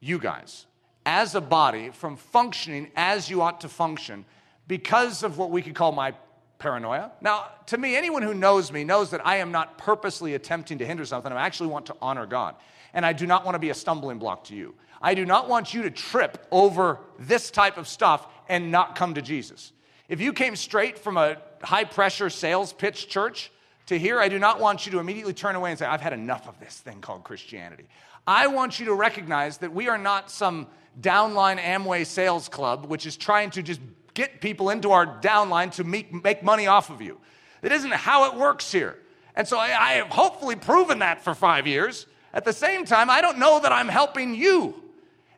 you 0.00 0.18
guys 0.18 0.66
as 1.04 1.34
a 1.34 1.40
body 1.40 1.90
from 1.90 2.16
functioning 2.16 2.90
as 2.96 3.30
you 3.30 3.42
ought 3.42 3.60
to 3.60 3.68
function 3.68 4.24
because 4.66 5.22
of 5.22 5.38
what 5.38 5.50
we 5.50 5.62
could 5.62 5.74
call 5.74 5.92
my 5.92 6.14
paranoia. 6.58 7.12
Now, 7.20 7.48
to 7.66 7.78
me, 7.78 7.96
anyone 7.96 8.22
who 8.22 8.34
knows 8.34 8.72
me 8.72 8.82
knows 8.82 9.10
that 9.10 9.24
I 9.26 9.36
am 9.36 9.52
not 9.52 9.78
purposely 9.78 10.34
attempting 10.34 10.78
to 10.78 10.86
hinder 10.86 11.04
something. 11.04 11.32
I 11.32 11.46
actually 11.46 11.68
want 11.68 11.86
to 11.86 11.96
honor 12.00 12.26
God. 12.26 12.56
And 12.94 13.04
I 13.04 13.12
do 13.12 13.26
not 13.26 13.44
want 13.44 13.54
to 13.54 13.58
be 13.58 13.70
a 13.70 13.74
stumbling 13.74 14.18
block 14.18 14.44
to 14.44 14.56
you. 14.56 14.74
I 15.02 15.14
do 15.14 15.26
not 15.26 15.48
want 15.48 15.74
you 15.74 15.82
to 15.82 15.90
trip 15.90 16.46
over 16.50 17.00
this 17.18 17.50
type 17.50 17.76
of 17.76 17.86
stuff 17.86 18.26
and 18.48 18.72
not 18.72 18.96
come 18.96 19.14
to 19.14 19.22
Jesus. 19.22 19.72
If 20.08 20.20
you 20.20 20.32
came 20.32 20.56
straight 20.56 20.98
from 20.98 21.16
a 21.16 21.36
high 21.62 21.84
pressure 21.84 22.30
sales 22.30 22.72
pitch 22.72 23.08
church 23.08 23.50
to 23.86 23.98
hear, 23.98 24.20
I 24.20 24.28
do 24.28 24.38
not 24.38 24.60
want 24.60 24.84
you 24.84 24.92
to 24.92 24.98
immediately 24.98 25.32
turn 25.32 25.54
away 25.56 25.70
and 25.70 25.78
say, 25.78 25.86
I've 25.86 26.00
had 26.00 26.12
enough 26.12 26.48
of 26.48 26.58
this 26.60 26.78
thing 26.78 27.00
called 27.00 27.24
Christianity. 27.24 27.84
I 28.26 28.48
want 28.48 28.80
you 28.80 28.86
to 28.86 28.94
recognize 28.94 29.58
that 29.58 29.72
we 29.72 29.88
are 29.88 29.98
not 29.98 30.30
some 30.30 30.66
downline 31.00 31.58
Amway 31.58 32.04
sales 32.04 32.48
club, 32.48 32.86
which 32.86 33.06
is 33.06 33.16
trying 33.16 33.50
to 33.50 33.62
just 33.62 33.80
get 34.14 34.40
people 34.40 34.70
into 34.70 34.90
our 34.90 35.06
downline 35.20 35.70
to 35.72 35.84
make, 35.84 36.12
make 36.12 36.42
money 36.42 36.66
off 36.66 36.90
of 36.90 37.00
you. 37.00 37.18
It 37.62 37.70
isn't 37.70 37.92
how 37.92 38.30
it 38.30 38.38
works 38.38 38.72
here. 38.72 38.98
And 39.36 39.46
so 39.46 39.58
I, 39.58 39.66
I 39.66 39.92
have 39.94 40.08
hopefully 40.08 40.56
proven 40.56 41.00
that 41.00 41.22
for 41.22 41.34
five 41.34 41.66
years. 41.66 42.06
At 42.32 42.44
the 42.44 42.52
same 42.52 42.84
time, 42.84 43.10
I 43.10 43.20
don't 43.20 43.38
know 43.38 43.60
that 43.60 43.72
I'm 43.72 43.88
helping 43.88 44.34
you 44.34 44.82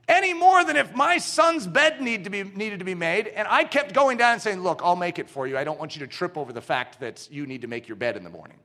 any 0.08 0.32
more 0.32 0.64
than 0.64 0.76
if 0.76 0.94
my 0.94 1.18
son's 1.18 1.66
bed 1.66 2.00
need 2.00 2.24
to 2.24 2.30
be, 2.30 2.42
needed 2.42 2.78
to 2.78 2.84
be 2.84 2.94
made 2.94 3.28
and 3.28 3.46
I 3.46 3.64
kept 3.64 3.92
going 3.92 4.16
down 4.16 4.32
and 4.32 4.42
saying, 4.42 4.62
Look, 4.62 4.80
I'll 4.82 4.96
make 4.96 5.18
it 5.18 5.28
for 5.28 5.46
you. 5.46 5.58
I 5.58 5.64
don't 5.64 5.78
want 5.78 5.94
you 5.94 6.00
to 6.00 6.06
trip 6.06 6.36
over 6.36 6.52
the 6.52 6.62
fact 6.62 7.00
that 7.00 7.28
you 7.30 7.46
need 7.46 7.62
to 7.62 7.68
make 7.68 7.88
your 7.88 7.96
bed 7.96 8.16
in 8.16 8.24
the 8.24 8.30
morning. 8.30 8.58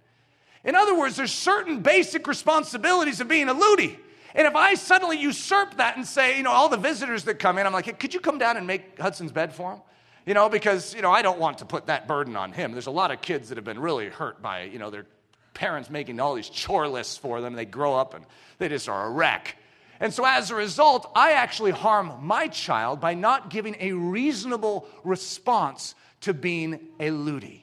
In 0.64 0.76
other 0.76 0.98
words, 0.98 1.18
there's 1.18 1.34
certain 1.34 1.82
basic 1.82 2.26
responsibilities 2.26 3.20
of 3.20 3.28
being 3.28 3.50
a 3.50 3.56
Ludy. 3.56 3.98
And 4.36 4.48
if 4.48 4.56
I 4.56 4.74
suddenly 4.76 5.20
usurp 5.20 5.78
that 5.78 5.98
and 5.98 6.08
say, 6.08 6.38
you 6.38 6.44
know, 6.44 6.52
all 6.52 6.70
the 6.70 6.78
visitors 6.78 7.26
that 7.26 7.38
come 7.38 7.58
in, 7.58 7.68
I'm 7.68 7.74
like, 7.74 7.86
hey, 7.86 7.94
could 7.94 8.14
you 8.14 8.20
come 8.20 8.38
down 8.38 8.58
and 8.58 8.66
make 8.66 8.98
Hudson's 8.98 9.32
bed 9.32 9.54
for 9.54 9.74
him? 9.74 9.82
You 10.26 10.34
know, 10.34 10.50
because, 10.50 10.96
you 10.96 11.02
know, 11.02 11.12
I 11.12 11.22
don't 11.22 11.38
want 11.38 11.60
to 11.60 11.66
put 11.66 11.88
that 11.88 12.08
burden 12.08 12.36
on 12.36 12.54
him. 12.54 12.72
There's 12.72 12.88
a 12.88 12.92
lot 12.92 13.12
of 13.12 13.22
kids 13.22 13.50
that 13.50 13.58
have 13.58 13.66
been 13.66 13.80
really 13.80 14.08
hurt 14.08 14.42
by, 14.42 14.64
you 14.64 14.80
know, 14.80 14.90
their 14.90 15.06
parents 15.54 15.90
making 15.90 16.20
all 16.20 16.34
these 16.34 16.50
chore 16.50 16.88
lists 16.88 17.18
for 17.18 17.42
them. 17.42 17.54
And 17.54 17.58
they 17.58 17.66
grow 17.66 17.94
up 17.94 18.14
and 18.14 18.26
they 18.58 18.70
just 18.70 18.88
are 18.88 19.08
a 19.08 19.10
wreck. 19.12 19.58
And 20.04 20.14
so 20.14 20.26
as 20.26 20.52
a 20.52 20.56
result, 20.56 21.10
I 21.16 21.32
actually 21.32 21.72
harm 21.72 22.12
my 22.22 22.50
child 22.50 23.00
by 23.00 23.14
not 23.14 23.50
giving 23.50 23.78
a 23.80 23.94
reasonable 23.94 24.86
response 25.06 25.96
to 26.22 26.34
being 26.34 26.74
a 27.00 27.08
Ludy. 27.08 27.62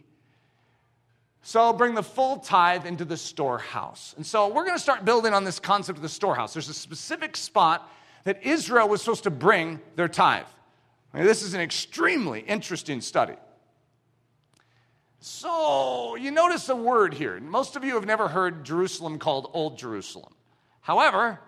So 1.43 1.75
bring 1.75 1.95
the 1.95 2.03
full 2.03 2.39
tithe 2.39 2.87
into 2.87 3.05
the 3.05 3.19
storehouse. 3.19 4.15
And 4.17 4.25
so 4.25 4.49
we're 4.49 4.65
going 4.65 4.75
to 4.75 4.83
start 4.83 5.05
building 5.05 5.35
on 5.35 5.45
this 5.45 5.59
concept 5.59 5.99
of 5.99 6.03
the 6.03 6.09
storehouse. 6.09 6.55
There's 6.55 6.71
a 6.71 6.75
specific 6.75 7.37
spot 7.37 7.87
that 8.25 8.43
Israel 8.43 8.89
was 8.89 9.03
supposed 9.03 9.25
to 9.25 9.31
bring 9.31 9.79
their 9.97 10.09
tithe. 10.09 10.47
this 11.13 11.43
is 11.43 11.53
an 11.53 11.61
extremely 11.61 12.41
interesting 12.41 13.03
study. 13.03 13.37
So, 15.19 16.17
you 16.17 16.31
notice 16.31 16.71
a 16.71 16.77
word 16.77 17.13
here. 17.13 17.39
Most 17.39 17.77
of 17.77 17.85
you 17.85 17.97
have 17.97 18.07
never 18.07 18.29
heard 18.29 18.65
Jerusalem 18.65 19.19
called 19.19 19.51
Old 19.53 19.77
Jerusalem. 19.77 20.33
However, 20.81 21.39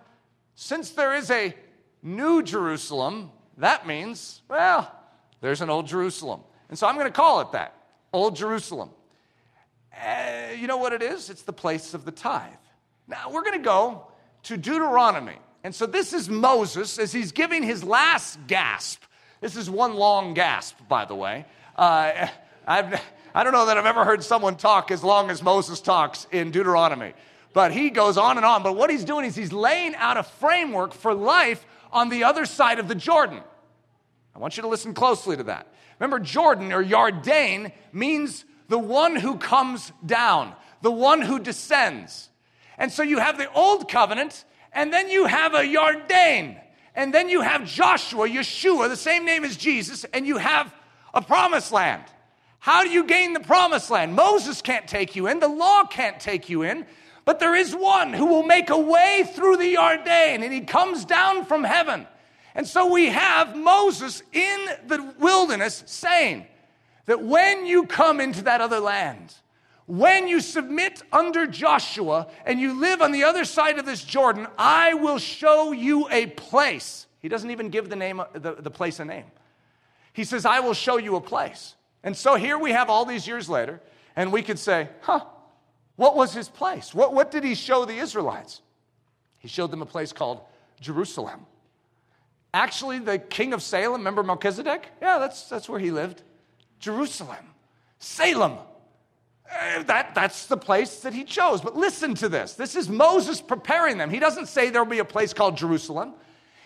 since 0.55 0.91
there 0.91 1.15
is 1.15 1.31
a 1.31 1.55
New 2.03 2.43
Jerusalem, 2.43 3.31
that 3.59 3.87
means, 3.87 4.43
well, 4.49 4.93
there's 5.41 5.61
an 5.61 5.71
Old 5.71 5.87
Jerusalem. 5.87 6.41
And 6.69 6.79
so 6.79 6.87
I'm 6.87 6.95
going 6.95 7.07
to 7.07 7.13
call 7.13 7.41
it 7.41 7.53
that 7.53 7.75
Old 8.13 8.37
Jerusalem. 8.37 8.91
Uh, 9.95 10.53
you 10.59 10.67
know 10.67 10.79
what 10.79 10.93
it 10.93 11.03
is? 11.03 11.31
It's 11.31 11.43
the 11.43 11.53
place 11.53 11.95
of 11.95 12.05
the 12.05 12.13
tithe. 12.13 12.51
Now, 13.07 13.31
we're 13.31 13.43
going 13.43 13.59
to 13.59 13.65
go 13.65 14.07
to 14.45 14.57
Deuteronomy. 14.57 15.37
And 15.65 15.75
so 15.75 15.87
this 15.87 16.13
is 16.13 16.29
Moses 16.29 16.99
as 16.99 17.13
he's 17.13 17.33
giving 17.33 17.63
his 17.63 17.85
last 17.85 18.39
gasp. 18.47 19.03
This 19.41 19.57
is 19.57 19.69
one 19.69 19.95
long 19.95 20.35
gasp, 20.35 20.77
by 20.89 21.05
the 21.05 21.15
way. 21.15 21.45
Uh, 21.77 22.29
I've, 22.67 23.01
I 23.35 23.45
don't 23.45 23.53
know 23.53 23.67
that 23.67 23.79
I've 23.79 23.87
ever 23.87 24.05
heard 24.05 24.25
someone 24.25 24.57
talk 24.57 24.91
as 24.91 25.05
long 25.05 25.31
as 25.31 25.43
Moses 25.43 25.81
talks 25.81 26.27
in 26.33 26.51
Deuteronomy. 26.51 27.13
But 27.53 27.73
he 27.73 27.91
goes 27.91 28.17
on 28.17 28.37
and 28.37 28.47
on. 28.47 28.63
But 28.63 28.77
what 28.77 28.91
he's 28.91 29.05
doing 29.05 29.25
is 29.25 29.37
he's 29.37 29.53
laying 29.53 29.95
out 29.95 30.17
a 30.17 30.23
framework 30.23 30.95
for 30.95 31.15
life 31.15 31.65
on 31.93 32.09
the 32.09 32.25
other 32.25 32.47
side 32.47 32.79
of 32.79 32.89
the 32.89 32.95
Jordan. 32.95 33.41
I 34.35 34.39
want 34.39 34.57
you 34.57 34.63
to 34.63 34.69
listen 34.69 34.95
closely 34.95 35.37
to 35.37 35.43
that. 35.45 35.67
Remember, 35.99 36.19
Jordan 36.19 36.73
or 36.73 36.83
Yarden 36.83 37.73
means 37.93 38.45
the 38.69 38.79
one 38.79 39.15
who 39.17 39.37
comes 39.37 39.93
down, 40.05 40.55
the 40.81 40.91
one 40.91 41.21
who 41.21 41.39
descends. 41.39 42.31
And 42.79 42.91
so 42.91 43.03
you 43.03 43.19
have 43.19 43.37
the 43.37 43.53
old 43.53 43.91
covenant, 43.91 44.45
and 44.73 44.93
then 44.93 45.11
you 45.11 45.27
have 45.27 45.55
a 45.55 45.63
Yarden, 45.63 46.59
and 46.95 47.13
then 47.13 47.29
you 47.29 47.43
have 47.43 47.67
Joshua, 47.67 48.27
Yeshua, 48.27 48.89
the 48.89 48.97
same 48.97 49.25
name 49.27 49.45
as 49.45 49.57
Jesus, 49.57 50.05
and 50.05 50.27
you 50.27 50.39
have 50.39 50.75
a 51.13 51.21
promised 51.21 51.73
land. 51.73 52.05
How 52.59 52.83
do 52.83 52.91
you 52.91 53.05
gain 53.05 53.35
the 53.35 53.41
promised 53.41 53.91
land? 53.91 54.15
Moses 54.15 54.63
can't 54.63 54.89
take 54.89 55.15
you 55.15 55.27
in, 55.27 55.41
the 55.41 55.49
law 55.49 55.85
can't 55.85 56.19
take 56.19 56.49
you 56.49 56.63
in, 56.63 56.87
but 57.25 57.39
there 57.41 57.55
is 57.55 57.75
one 57.75 58.13
who 58.13 58.27
will 58.27 58.43
make 58.43 58.71
a 58.71 58.79
way 58.79 59.29
through 59.35 59.57
the 59.57 59.75
Yarden, 59.75 60.43
and 60.43 60.53
he 60.53 60.61
comes 60.61 61.05
down 61.05 61.45
from 61.45 61.65
heaven. 61.65 62.07
And 62.55 62.67
so 62.67 62.93
we 62.93 63.07
have 63.07 63.57
Moses 63.57 64.23
in 64.33 64.67
the 64.87 65.15
wilderness 65.19 65.83
saying, 65.87 66.47
that 67.07 67.23
when 67.23 67.67
you 67.67 67.87
come 67.87 68.21
into 68.21 68.43
that 68.43 68.61
other 68.61 68.81
land, 68.81 69.35
when 69.87 70.29
you 70.29 70.41
submit 70.41 71.03
under 71.13 71.47
Joshua 71.47 72.29
and 72.47 72.61
you 72.61 72.79
live 72.79 73.03
on 73.03 73.13
the 73.13 73.25
other 73.25 73.45
side 73.45 73.79
of 73.79 73.85
this 73.85 74.05
Jordan, 74.05 74.47
I 74.57 74.95
will 74.95 75.19
show 75.19 75.73
you 75.73 76.09
a 76.11 76.27
place. 76.27 77.07
He 77.21 77.29
doesn't 77.29 77.51
even 77.51 77.69
give 77.69 77.89
the 77.89 77.97
name 77.97 78.23
the, 78.33 78.55
the 78.55 78.71
place 78.71 79.01
a 79.01 79.05
name. 79.05 79.25
He 80.13 80.25
says, 80.25 80.45
I 80.45 80.61
will 80.61 80.75
show 80.75 80.99
you 80.99 81.17
a 81.17 81.21
place. 81.21 81.75
And 82.05 82.17
so 82.17 82.37
here 82.37 82.59
we 82.59 82.73
have 82.73 82.91
all 82.91 83.05
these 83.05 83.27
years 83.27 83.49
later, 83.49 83.81
and 84.15 84.33
we 84.33 84.43
could 84.43 84.59
say, 84.59 84.89
huh, 85.01 85.25
what 85.97 86.17
was 86.17 86.33
his 86.33 86.49
place? 86.49 86.95
What, 86.95 87.15
what 87.15 87.31
did 87.31 87.45
he 87.45 87.55
show 87.55 87.85
the 87.85 87.97
Israelites? 87.97 88.63
He 89.39 89.49
showed 89.49 89.71
them 89.71 89.83
a 89.83 89.87
place 89.87 90.13
called 90.13 90.41
Jerusalem. 90.81 91.47
Actually, 92.55 92.99
the 92.99 93.19
king 93.19 93.53
of 93.53 93.63
Salem, 93.63 94.01
remember 94.01 94.23
Melchizedek? 94.23 94.87
Yeah, 95.01 95.19
that's, 95.19 95.49
that's 95.49 95.69
where 95.69 95.81
he 95.81 95.91
lived. 95.91 96.23
Jerusalem, 96.79 97.47
Salem. 97.99 98.59
Uh, 99.51 99.83
that, 99.85 100.15
that's 100.15 100.47
the 100.47 100.57
place 100.57 101.01
that 101.01 101.13
he 101.13 101.25
chose. 101.25 101.61
But 101.61 101.77
listen 101.77 102.15
to 102.17 102.29
this. 102.29 102.55
This 102.55 102.75
is 102.75 102.89
Moses 102.89 103.41
preparing 103.41 103.99
them. 103.99 104.11
He 104.11 104.19
doesn't 104.19 104.47
say 104.47 104.71
there'll 104.71 104.87
be 104.87 104.99
a 104.99 105.05
place 105.05 105.33
called 105.33 105.57
Jerusalem. 105.57 106.15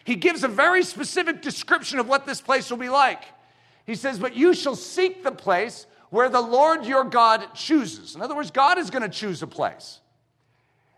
He 0.05 0.15
gives 0.15 0.45
a 0.45 0.49
very 0.49 0.85
specific 0.85 1.43
description 1.43 1.99
of 1.99 2.09
what 2.09 2.27
this 2.27 2.41
place 2.41 2.71
will 2.71 2.77
be 2.79 2.89
like. 2.89 3.25
He 3.87 3.97
says, 3.97 4.19
But 4.19 4.37
you 4.37 4.55
shall 4.55 4.77
seek 4.77 5.25
the 5.25 5.33
place 5.33 5.87
where 6.11 6.29
the 6.29 6.41
Lord 6.41 6.87
your 6.87 7.05
God 7.05 7.55
chooses. 7.55 8.15
In 8.15 8.23
other 8.23 8.35
words, 8.35 8.51
God 8.51 8.79
is 8.79 8.91
going 8.91 9.03
to 9.03 9.09
choose 9.09 9.43
a 9.43 9.47
place. 9.47 10.01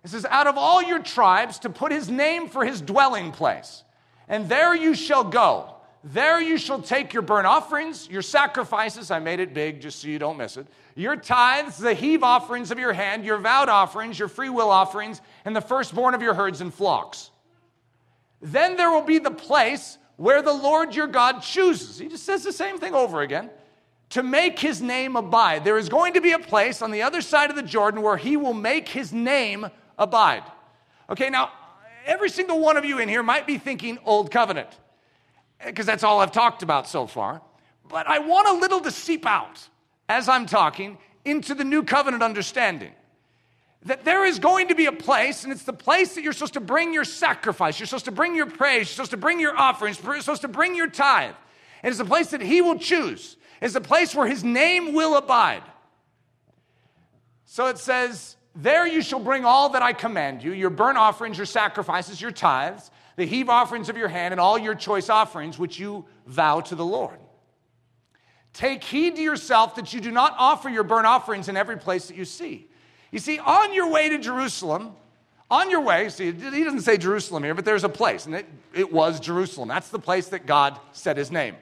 It 0.04 0.10
says, 0.10 0.26
Out 0.26 0.46
of 0.46 0.56
all 0.56 0.82
your 0.82 1.00
tribes 1.00 1.58
to 1.60 1.70
put 1.70 1.92
his 1.92 2.08
name 2.08 2.48
for 2.48 2.64
his 2.64 2.80
dwelling 2.80 3.32
place. 3.32 3.84
And 4.28 4.48
there 4.48 4.74
you 4.74 4.94
shall 4.94 5.24
go. 5.24 5.74
There 6.04 6.40
you 6.40 6.58
shall 6.58 6.80
take 6.80 7.12
your 7.12 7.22
burnt 7.22 7.46
offerings, 7.46 8.08
your 8.08 8.22
sacrifices. 8.22 9.10
I 9.10 9.18
made 9.18 9.40
it 9.40 9.52
big 9.52 9.80
just 9.80 10.00
so 10.00 10.08
you 10.08 10.18
don't 10.18 10.36
miss 10.36 10.56
it. 10.56 10.66
Your 10.94 11.16
tithes, 11.16 11.76
the 11.76 11.94
heave 11.94 12.22
offerings 12.22 12.70
of 12.70 12.78
your 12.78 12.92
hand, 12.92 13.24
your 13.24 13.38
vowed 13.38 13.68
offerings, 13.68 14.18
your 14.18 14.28
free 14.28 14.48
will 14.48 14.70
offerings, 14.70 15.20
and 15.44 15.56
the 15.56 15.60
firstborn 15.60 16.14
of 16.14 16.22
your 16.22 16.34
herds 16.34 16.60
and 16.60 16.72
flocks. 16.72 17.30
Then 18.40 18.76
there 18.76 18.90
will 18.90 19.02
be 19.02 19.18
the 19.18 19.30
place 19.30 19.98
where 20.16 20.42
the 20.42 20.52
Lord 20.52 20.94
your 20.94 21.08
God 21.08 21.40
chooses. 21.40 21.98
He 21.98 22.08
just 22.08 22.24
says 22.24 22.44
the 22.44 22.52
same 22.52 22.78
thing 22.78 22.94
over 22.94 23.22
again. 23.22 23.50
To 24.10 24.22
make 24.22 24.58
his 24.58 24.80
name 24.80 25.16
abide. 25.16 25.64
There 25.64 25.76
is 25.76 25.88
going 25.88 26.14
to 26.14 26.20
be 26.20 26.32
a 26.32 26.38
place 26.38 26.80
on 26.80 26.90
the 26.90 27.02
other 27.02 27.20
side 27.20 27.50
of 27.50 27.56
the 27.56 27.62
Jordan 27.62 28.02
where 28.02 28.16
he 28.16 28.36
will 28.36 28.54
make 28.54 28.88
his 28.88 29.12
name 29.12 29.66
abide. 29.98 30.44
Okay, 31.10 31.28
now, 31.28 31.52
every 32.06 32.30
single 32.30 32.60
one 32.60 32.76
of 32.76 32.84
you 32.84 32.98
in 32.98 33.08
here 33.08 33.22
might 33.22 33.46
be 33.46 33.58
thinking 33.58 33.98
Old 34.04 34.30
Covenant 34.30 34.68
because 35.64 35.86
that's 35.86 36.02
all 36.02 36.20
I've 36.20 36.32
talked 36.32 36.62
about 36.62 36.88
so 36.88 37.06
far. 37.06 37.42
But 37.88 38.06
I 38.06 38.18
want 38.18 38.48
a 38.48 38.52
little 38.52 38.80
to 38.80 38.90
seep 38.90 39.26
out 39.26 39.68
as 40.08 40.28
I'm 40.28 40.46
talking 40.46 40.98
into 41.24 41.54
the 41.54 41.64
new 41.64 41.82
covenant 41.82 42.22
understanding. 42.22 42.92
That 43.84 44.04
there 44.04 44.24
is 44.24 44.38
going 44.38 44.68
to 44.68 44.74
be 44.74 44.86
a 44.86 44.92
place, 44.92 45.44
and 45.44 45.52
it's 45.52 45.62
the 45.62 45.72
place 45.72 46.14
that 46.14 46.22
you're 46.22 46.32
supposed 46.32 46.54
to 46.54 46.60
bring 46.60 46.92
your 46.92 47.04
sacrifice, 47.04 47.78
you're 47.78 47.86
supposed 47.86 48.06
to 48.06 48.12
bring 48.12 48.34
your 48.34 48.46
praise, 48.46 48.80
you're 48.80 48.86
supposed 48.86 49.12
to 49.12 49.16
bring 49.16 49.38
your 49.38 49.56
offerings, 49.56 50.02
you're 50.02 50.20
supposed 50.20 50.42
to 50.42 50.48
bring 50.48 50.74
your 50.74 50.88
tithe. 50.88 51.34
And 51.82 51.90
it's 51.90 52.00
a 52.00 52.04
place 52.04 52.30
that 52.30 52.40
He 52.40 52.60
will 52.60 52.78
choose, 52.78 53.36
it's 53.60 53.74
a 53.74 53.80
place 53.80 54.14
where 54.14 54.26
His 54.26 54.44
name 54.44 54.92
will 54.92 55.16
abide. 55.16 55.62
So 57.44 57.66
it 57.66 57.78
says, 57.78 58.36
There 58.54 58.86
you 58.86 59.02
shall 59.02 59.20
bring 59.20 59.44
all 59.44 59.70
that 59.70 59.82
I 59.82 59.92
command 59.92 60.42
you 60.42 60.52
your 60.52 60.70
burnt 60.70 60.98
offerings, 60.98 61.36
your 61.36 61.46
sacrifices, 61.46 62.20
your 62.20 62.30
tithes 62.30 62.90
the 63.18 63.26
heave 63.26 63.48
offerings 63.48 63.88
of 63.88 63.96
your 63.96 64.08
hand, 64.08 64.32
and 64.32 64.40
all 64.40 64.56
your 64.56 64.76
choice 64.76 65.10
offerings 65.10 65.58
which 65.58 65.76
you 65.76 66.04
vow 66.26 66.60
to 66.60 66.76
the 66.76 66.84
Lord. 66.84 67.18
Take 68.52 68.84
heed 68.84 69.16
to 69.16 69.22
yourself 69.22 69.74
that 69.74 69.92
you 69.92 70.00
do 70.00 70.12
not 70.12 70.36
offer 70.38 70.68
your 70.68 70.84
burnt 70.84 71.06
offerings 71.06 71.48
in 71.48 71.56
every 71.56 71.76
place 71.76 72.06
that 72.06 72.16
you 72.16 72.24
see. 72.24 72.68
You 73.10 73.18
see, 73.18 73.40
on 73.40 73.74
your 73.74 73.90
way 73.90 74.08
to 74.10 74.18
Jerusalem, 74.18 74.94
on 75.50 75.68
your 75.68 75.80
way, 75.80 76.08
see, 76.10 76.26
he 76.26 76.62
doesn't 76.62 76.82
say 76.82 76.96
Jerusalem 76.96 77.42
here, 77.42 77.54
but 77.54 77.64
there's 77.64 77.82
a 77.82 77.88
place, 77.88 78.24
and 78.26 78.36
it, 78.36 78.46
it 78.72 78.92
was 78.92 79.18
Jerusalem. 79.18 79.68
That's 79.68 79.88
the 79.88 79.98
place 79.98 80.28
that 80.28 80.46
God 80.46 80.78
said 80.92 81.16
his 81.16 81.32
name. 81.32 81.56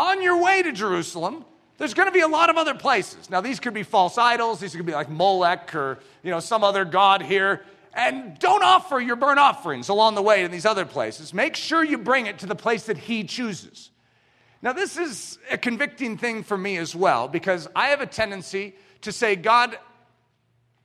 On 0.00 0.22
your 0.22 0.42
way 0.42 0.62
to 0.62 0.72
Jerusalem, 0.72 1.44
there's 1.76 1.92
going 1.92 2.08
to 2.08 2.12
be 2.12 2.22
a 2.22 2.26
lot 2.26 2.48
of 2.48 2.56
other 2.56 2.72
places. 2.72 3.28
Now, 3.28 3.42
these 3.42 3.60
could 3.60 3.74
be 3.74 3.82
false 3.82 4.16
idols. 4.16 4.58
These 4.58 4.74
could 4.74 4.86
be 4.86 4.94
like 4.94 5.10
Molech 5.10 5.74
or, 5.74 5.98
you 6.22 6.30
know, 6.30 6.40
some 6.40 6.64
other 6.64 6.86
god 6.86 7.20
here. 7.20 7.60
And 7.92 8.38
don't 8.38 8.64
offer 8.64 8.98
your 8.98 9.16
burnt 9.16 9.38
offerings 9.38 9.90
along 9.90 10.14
the 10.14 10.22
way 10.22 10.42
in 10.42 10.50
these 10.50 10.64
other 10.64 10.86
places. 10.86 11.34
Make 11.34 11.54
sure 11.54 11.84
you 11.84 11.98
bring 11.98 12.24
it 12.24 12.38
to 12.38 12.46
the 12.46 12.54
place 12.54 12.84
that 12.84 12.96
he 12.96 13.24
chooses. 13.24 13.90
Now, 14.62 14.72
this 14.72 14.96
is 14.96 15.38
a 15.50 15.58
convicting 15.58 16.16
thing 16.16 16.44
for 16.44 16.56
me 16.56 16.78
as 16.78 16.96
well 16.96 17.28
because 17.28 17.68
I 17.76 17.88
have 17.88 18.00
a 18.00 18.06
tendency 18.06 18.76
to 19.02 19.12
say, 19.12 19.36
God, 19.36 19.78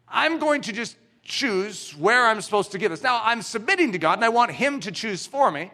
I'm 0.09 0.39
going 0.39 0.59
to 0.63 0.73
just 0.73 0.97
choose 1.23 1.91
where 1.91 2.27
I'm 2.27 2.41
supposed 2.41 2.73
to 2.73 2.77
give 2.77 2.91
this. 2.91 3.01
Now, 3.01 3.21
I'm 3.23 3.43
submitting 3.43 3.93
to 3.93 3.97
God 3.97 4.17
and 4.17 4.25
I 4.25 4.29
want 4.29 4.51
Him 4.51 4.81
to 4.81 4.91
choose 4.91 5.25
for 5.25 5.49
me. 5.51 5.71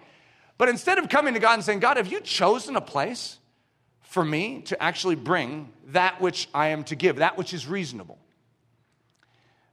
But 0.62 0.70
instead 0.70 1.00
of 1.00 1.10
coming 1.10 1.34
to 1.34 1.40
God 1.40 1.56
and 1.56 1.64
saying, 1.64 1.80
God, 1.80 1.98
have 1.98 2.12
you 2.12 2.20
chosen 2.20 2.76
a 2.76 2.82
place 2.82 3.40
for 4.04 4.24
me 4.24 4.62
to 4.66 4.80
actually 4.80 5.16
bring 5.16 5.74
that 5.88 6.22
which 6.22 6.48
I 6.54 6.68
am 6.68 6.84
to 6.84 6.96
give, 6.96 7.16
that 7.16 7.36
which 7.36 7.52
is 7.52 7.66
reasonable? 7.66 8.20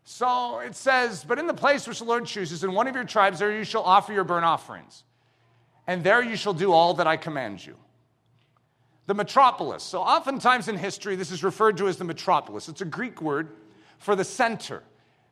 So 0.05 0.61
it 0.61 0.75
says, 0.75 1.25
But 1.25 1.39
in 1.39 1.47
the 1.47 1.53
place 1.53 1.87
which 1.87 1.99
the 1.99 2.07
Lord 2.07 2.25
chooses, 2.25 2.65
in 2.65 2.73
one 2.73 2.87
of 2.87 2.95
your 2.95 3.05
tribes, 3.05 3.39
there 3.39 3.53
you 3.53 3.65
shall 3.65 3.83
offer 3.83 4.15
your 4.15 4.25
burnt 4.25 4.47
offerings, 4.47 5.05
and 5.87 6.03
there 6.03 6.23
you 6.23 6.37
shall 6.37 6.55
do 6.55 6.73
all 6.73 6.95
that 6.95 7.07
I 7.07 7.19
command 7.19 7.67
you. 7.67 7.77
The 9.09 9.15
metropolis. 9.15 9.83
So 9.83 10.01
oftentimes 10.01 10.69
in 10.69 10.79
history, 10.79 11.17
this 11.17 11.31
is 11.31 11.45
referred 11.45 11.77
to 11.77 11.89
as 11.89 11.99
the 11.99 12.05
metropolis. 12.05 12.67
It's 12.67 12.81
a 12.81 12.87
Greek 12.87 13.21
word 13.21 13.51
for 13.99 14.17
the 14.17 14.25
center 14.25 14.83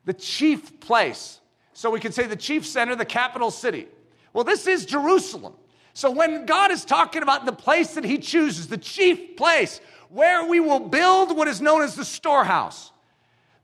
the 0.04 0.12
chief 0.12 0.80
place. 0.80 1.40
So 1.72 1.88
we 1.88 1.98
could 1.98 2.12
say 2.12 2.26
the 2.26 2.36
chief 2.36 2.66
center, 2.66 2.94
the 2.94 3.06
capital 3.06 3.50
city. 3.50 3.88
Well, 4.36 4.44
this 4.44 4.66
is 4.66 4.84
Jerusalem. 4.84 5.54
So 5.94 6.10
when 6.10 6.44
God 6.44 6.70
is 6.70 6.84
talking 6.84 7.22
about 7.22 7.46
the 7.46 7.54
place 7.54 7.94
that 7.94 8.04
He 8.04 8.18
chooses, 8.18 8.68
the 8.68 8.76
chief 8.76 9.34
place 9.34 9.80
where 10.10 10.44
we 10.44 10.60
will 10.60 10.78
build 10.78 11.34
what 11.34 11.48
is 11.48 11.62
known 11.62 11.80
as 11.80 11.94
the 11.94 12.04
storehouse, 12.04 12.92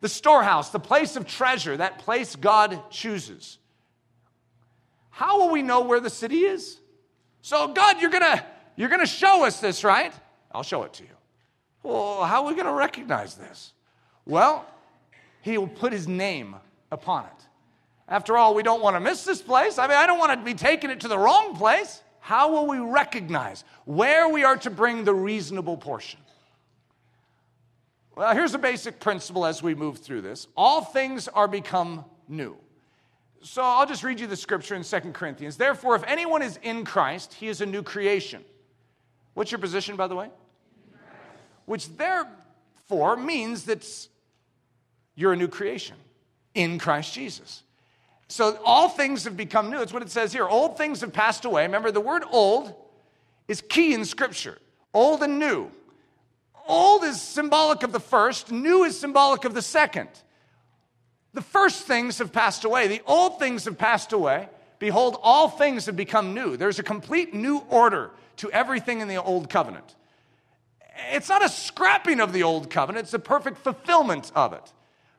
the 0.00 0.08
storehouse, 0.08 0.70
the 0.70 0.80
place 0.80 1.14
of 1.14 1.26
treasure, 1.26 1.76
that 1.76 1.98
place 1.98 2.36
God 2.36 2.88
chooses. 2.88 3.58
How 5.10 5.40
will 5.40 5.50
we 5.50 5.60
know 5.60 5.82
where 5.82 6.00
the 6.00 6.08
city 6.08 6.38
is? 6.38 6.80
So, 7.42 7.68
God, 7.68 8.00
you're 8.00 8.10
gonna, 8.10 8.42
you're 8.74 8.88
gonna 8.88 9.04
show 9.04 9.44
us 9.44 9.60
this, 9.60 9.84
right? 9.84 10.14
I'll 10.52 10.62
show 10.62 10.84
it 10.84 10.94
to 10.94 11.02
you. 11.02 11.16
Well, 11.82 12.24
how 12.24 12.46
are 12.46 12.48
we 12.48 12.56
gonna 12.56 12.72
recognize 12.72 13.34
this? 13.34 13.74
Well, 14.24 14.64
he 15.42 15.58
will 15.58 15.68
put 15.68 15.92
his 15.92 16.08
name 16.08 16.56
upon 16.90 17.26
it. 17.26 17.46
After 18.08 18.36
all, 18.36 18.54
we 18.54 18.62
don't 18.62 18.82
want 18.82 18.96
to 18.96 19.00
miss 19.00 19.24
this 19.24 19.40
place. 19.40 19.78
I 19.78 19.86
mean, 19.86 19.96
I 19.96 20.06
don't 20.06 20.18
want 20.18 20.38
to 20.38 20.44
be 20.44 20.54
taking 20.54 20.90
it 20.90 21.00
to 21.00 21.08
the 21.08 21.18
wrong 21.18 21.56
place. 21.56 22.02
How 22.20 22.52
will 22.52 22.66
we 22.66 22.78
recognize 22.78 23.64
where 23.84 24.28
we 24.28 24.44
are 24.44 24.56
to 24.58 24.70
bring 24.70 25.04
the 25.04 25.14
reasonable 25.14 25.76
portion? 25.76 26.20
Well, 28.14 28.34
here's 28.34 28.54
a 28.54 28.58
basic 28.58 29.00
principle 29.00 29.46
as 29.46 29.62
we 29.62 29.74
move 29.74 29.98
through 29.98 30.20
this 30.20 30.46
all 30.56 30.82
things 30.82 31.28
are 31.28 31.48
become 31.48 32.04
new. 32.28 32.56
So 33.42 33.62
I'll 33.62 33.86
just 33.86 34.04
read 34.04 34.20
you 34.20 34.26
the 34.28 34.36
scripture 34.36 34.74
in 34.76 34.84
2 34.84 35.00
Corinthians. 35.12 35.56
Therefore, 35.56 35.96
if 35.96 36.04
anyone 36.04 36.42
is 36.42 36.60
in 36.62 36.84
Christ, 36.84 37.34
he 37.34 37.48
is 37.48 37.60
a 37.60 37.66
new 37.66 37.82
creation. 37.82 38.44
What's 39.34 39.50
your 39.50 39.58
position, 39.58 39.96
by 39.96 40.06
the 40.06 40.14
way? 40.14 40.30
Which 41.64 41.96
therefore 41.96 43.16
means 43.16 43.64
that 43.64 43.84
you're 45.16 45.32
a 45.32 45.36
new 45.36 45.48
creation 45.48 45.96
in 46.54 46.78
Christ 46.78 47.14
Jesus. 47.14 47.62
So 48.32 48.58
all 48.64 48.88
things 48.88 49.24
have 49.24 49.36
become 49.36 49.68
new. 49.68 49.78
That's 49.78 49.92
what 49.92 50.00
it 50.00 50.10
says 50.10 50.32
here. 50.32 50.48
Old 50.48 50.78
things 50.78 51.02
have 51.02 51.12
passed 51.12 51.44
away. 51.44 51.64
Remember, 51.64 51.90
the 51.90 52.00
word 52.00 52.24
old 52.30 52.74
is 53.46 53.60
key 53.60 53.92
in 53.92 54.06
Scripture 54.06 54.56
old 54.94 55.22
and 55.22 55.38
new. 55.38 55.70
Old 56.66 57.04
is 57.04 57.20
symbolic 57.20 57.82
of 57.82 57.92
the 57.92 58.00
first, 58.00 58.50
new 58.50 58.84
is 58.84 58.98
symbolic 58.98 59.44
of 59.44 59.52
the 59.52 59.60
second. 59.60 60.08
The 61.34 61.42
first 61.42 61.84
things 61.84 62.18
have 62.18 62.32
passed 62.32 62.64
away, 62.64 62.88
the 62.88 63.02
old 63.06 63.38
things 63.38 63.66
have 63.66 63.76
passed 63.76 64.14
away. 64.14 64.48
Behold, 64.78 65.18
all 65.22 65.48
things 65.48 65.84
have 65.84 65.96
become 65.96 66.32
new. 66.32 66.56
There's 66.56 66.78
a 66.78 66.82
complete 66.82 67.34
new 67.34 67.58
order 67.68 68.12
to 68.38 68.50
everything 68.50 69.00
in 69.00 69.08
the 69.08 69.16
old 69.22 69.50
covenant. 69.50 69.94
It's 71.10 71.28
not 71.28 71.44
a 71.44 71.50
scrapping 71.50 72.18
of 72.18 72.32
the 72.32 72.44
old 72.44 72.70
covenant, 72.70 73.04
it's 73.04 73.14
a 73.14 73.18
perfect 73.18 73.58
fulfillment 73.58 74.32
of 74.34 74.54
it. 74.54 74.72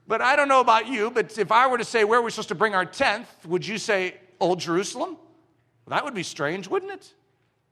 But 0.07 0.21
I 0.21 0.35
don't 0.35 0.47
know 0.47 0.59
about 0.59 0.87
you, 0.87 1.11
but 1.11 1.37
if 1.37 1.51
I 1.51 1.67
were 1.67 1.77
to 1.77 1.85
say 1.85 2.03
where 2.03 2.21
we're 2.21 2.29
supposed 2.29 2.49
to 2.49 2.55
bring 2.55 2.75
our 2.75 2.85
tenth, 2.85 3.29
would 3.45 3.65
you 3.65 3.77
say 3.77 4.15
Old 4.39 4.59
Jerusalem? 4.59 5.11
Well, 5.85 5.97
that 5.97 6.03
would 6.03 6.13
be 6.13 6.23
strange, 6.23 6.67
wouldn't 6.67 6.91
it? 6.91 7.13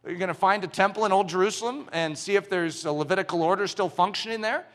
Are 0.03 0.11
you 0.11 0.17
going 0.17 0.29
to 0.29 0.33
find 0.33 0.63
a 0.63 0.67
temple 0.67 1.05
in 1.05 1.11
Old 1.11 1.29
Jerusalem 1.29 1.89
and 1.91 2.17
see 2.17 2.35
if 2.35 2.49
there's 2.49 2.85
a 2.85 2.91
Levitical 2.91 3.43
order 3.43 3.67
still 3.67 3.89
functioning 3.89 4.41
there? 4.41 4.59
Are 4.59 4.65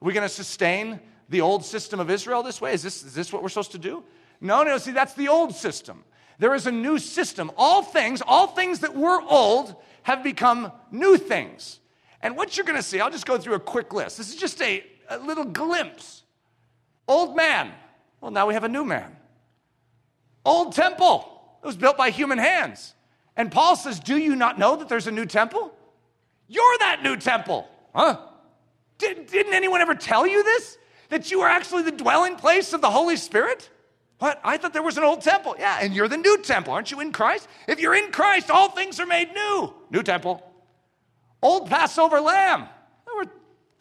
we 0.00 0.12
going 0.12 0.28
to 0.28 0.32
sustain 0.32 1.00
the 1.28 1.40
old 1.40 1.64
system 1.64 1.98
of 1.98 2.10
Israel 2.10 2.42
this 2.42 2.60
way? 2.60 2.72
Is 2.72 2.82
this, 2.82 3.02
is 3.02 3.14
this 3.14 3.32
what 3.32 3.42
we're 3.42 3.48
supposed 3.48 3.72
to 3.72 3.78
do? 3.78 4.04
No, 4.40 4.62
no, 4.62 4.78
see, 4.78 4.92
that's 4.92 5.14
the 5.14 5.28
old 5.28 5.54
system. 5.54 6.04
There 6.38 6.54
is 6.54 6.66
a 6.66 6.72
new 6.72 6.98
system. 6.98 7.50
All 7.56 7.82
things, 7.82 8.22
all 8.24 8.46
things 8.46 8.80
that 8.80 8.94
were 8.94 9.20
old 9.22 9.74
have 10.02 10.22
become 10.22 10.70
new 10.90 11.16
things. 11.16 11.80
And 12.20 12.36
what 12.36 12.56
you're 12.56 12.66
going 12.66 12.76
to 12.76 12.82
see, 12.82 13.00
I'll 13.00 13.10
just 13.10 13.26
go 13.26 13.38
through 13.38 13.54
a 13.54 13.60
quick 13.60 13.92
list. 13.92 14.18
This 14.18 14.28
is 14.28 14.36
just 14.36 14.60
a, 14.60 14.84
a 15.08 15.18
little 15.18 15.44
glimpse 15.44 16.22
Old 17.08 17.36
man. 17.36 17.72
Well, 18.20 18.30
now 18.30 18.46
we 18.46 18.54
have 18.54 18.64
a 18.64 18.68
new 18.68 18.84
man. 18.84 19.16
Old 20.44 20.74
temple. 20.74 21.58
It 21.62 21.66
was 21.66 21.76
built 21.76 21.96
by 21.96 22.10
human 22.10 22.38
hands. 22.38 22.94
And 23.36 23.50
Paul 23.50 23.76
says, 23.76 24.00
Do 24.00 24.16
you 24.16 24.36
not 24.36 24.58
know 24.58 24.76
that 24.76 24.88
there's 24.88 25.06
a 25.06 25.12
new 25.12 25.26
temple? 25.26 25.72
You're 26.48 26.78
that 26.78 27.02
new 27.02 27.16
temple. 27.16 27.68
Huh? 27.94 28.18
Did, 28.98 29.26
didn't 29.26 29.54
anyone 29.54 29.80
ever 29.80 29.94
tell 29.94 30.26
you 30.26 30.42
this? 30.42 30.78
That 31.08 31.30
you 31.30 31.40
are 31.40 31.48
actually 31.48 31.82
the 31.82 31.92
dwelling 31.92 32.36
place 32.36 32.72
of 32.72 32.80
the 32.80 32.90
Holy 32.90 33.16
Spirit? 33.16 33.68
What? 34.18 34.40
I 34.42 34.56
thought 34.56 34.72
there 34.72 34.82
was 34.82 34.96
an 34.96 35.04
old 35.04 35.20
temple. 35.20 35.56
Yeah, 35.58 35.78
and 35.80 35.94
you're 35.94 36.08
the 36.08 36.16
new 36.16 36.38
temple. 36.42 36.72
Aren't 36.72 36.90
you 36.90 37.00
in 37.00 37.12
Christ? 37.12 37.48
If 37.68 37.80
you're 37.80 37.94
in 37.94 38.10
Christ, 38.10 38.50
all 38.50 38.70
things 38.70 38.98
are 38.98 39.06
made 39.06 39.32
new. 39.34 39.74
New 39.90 40.02
temple. 40.02 40.42
Old 41.42 41.68
Passover 41.68 42.20
lamb 42.20 42.68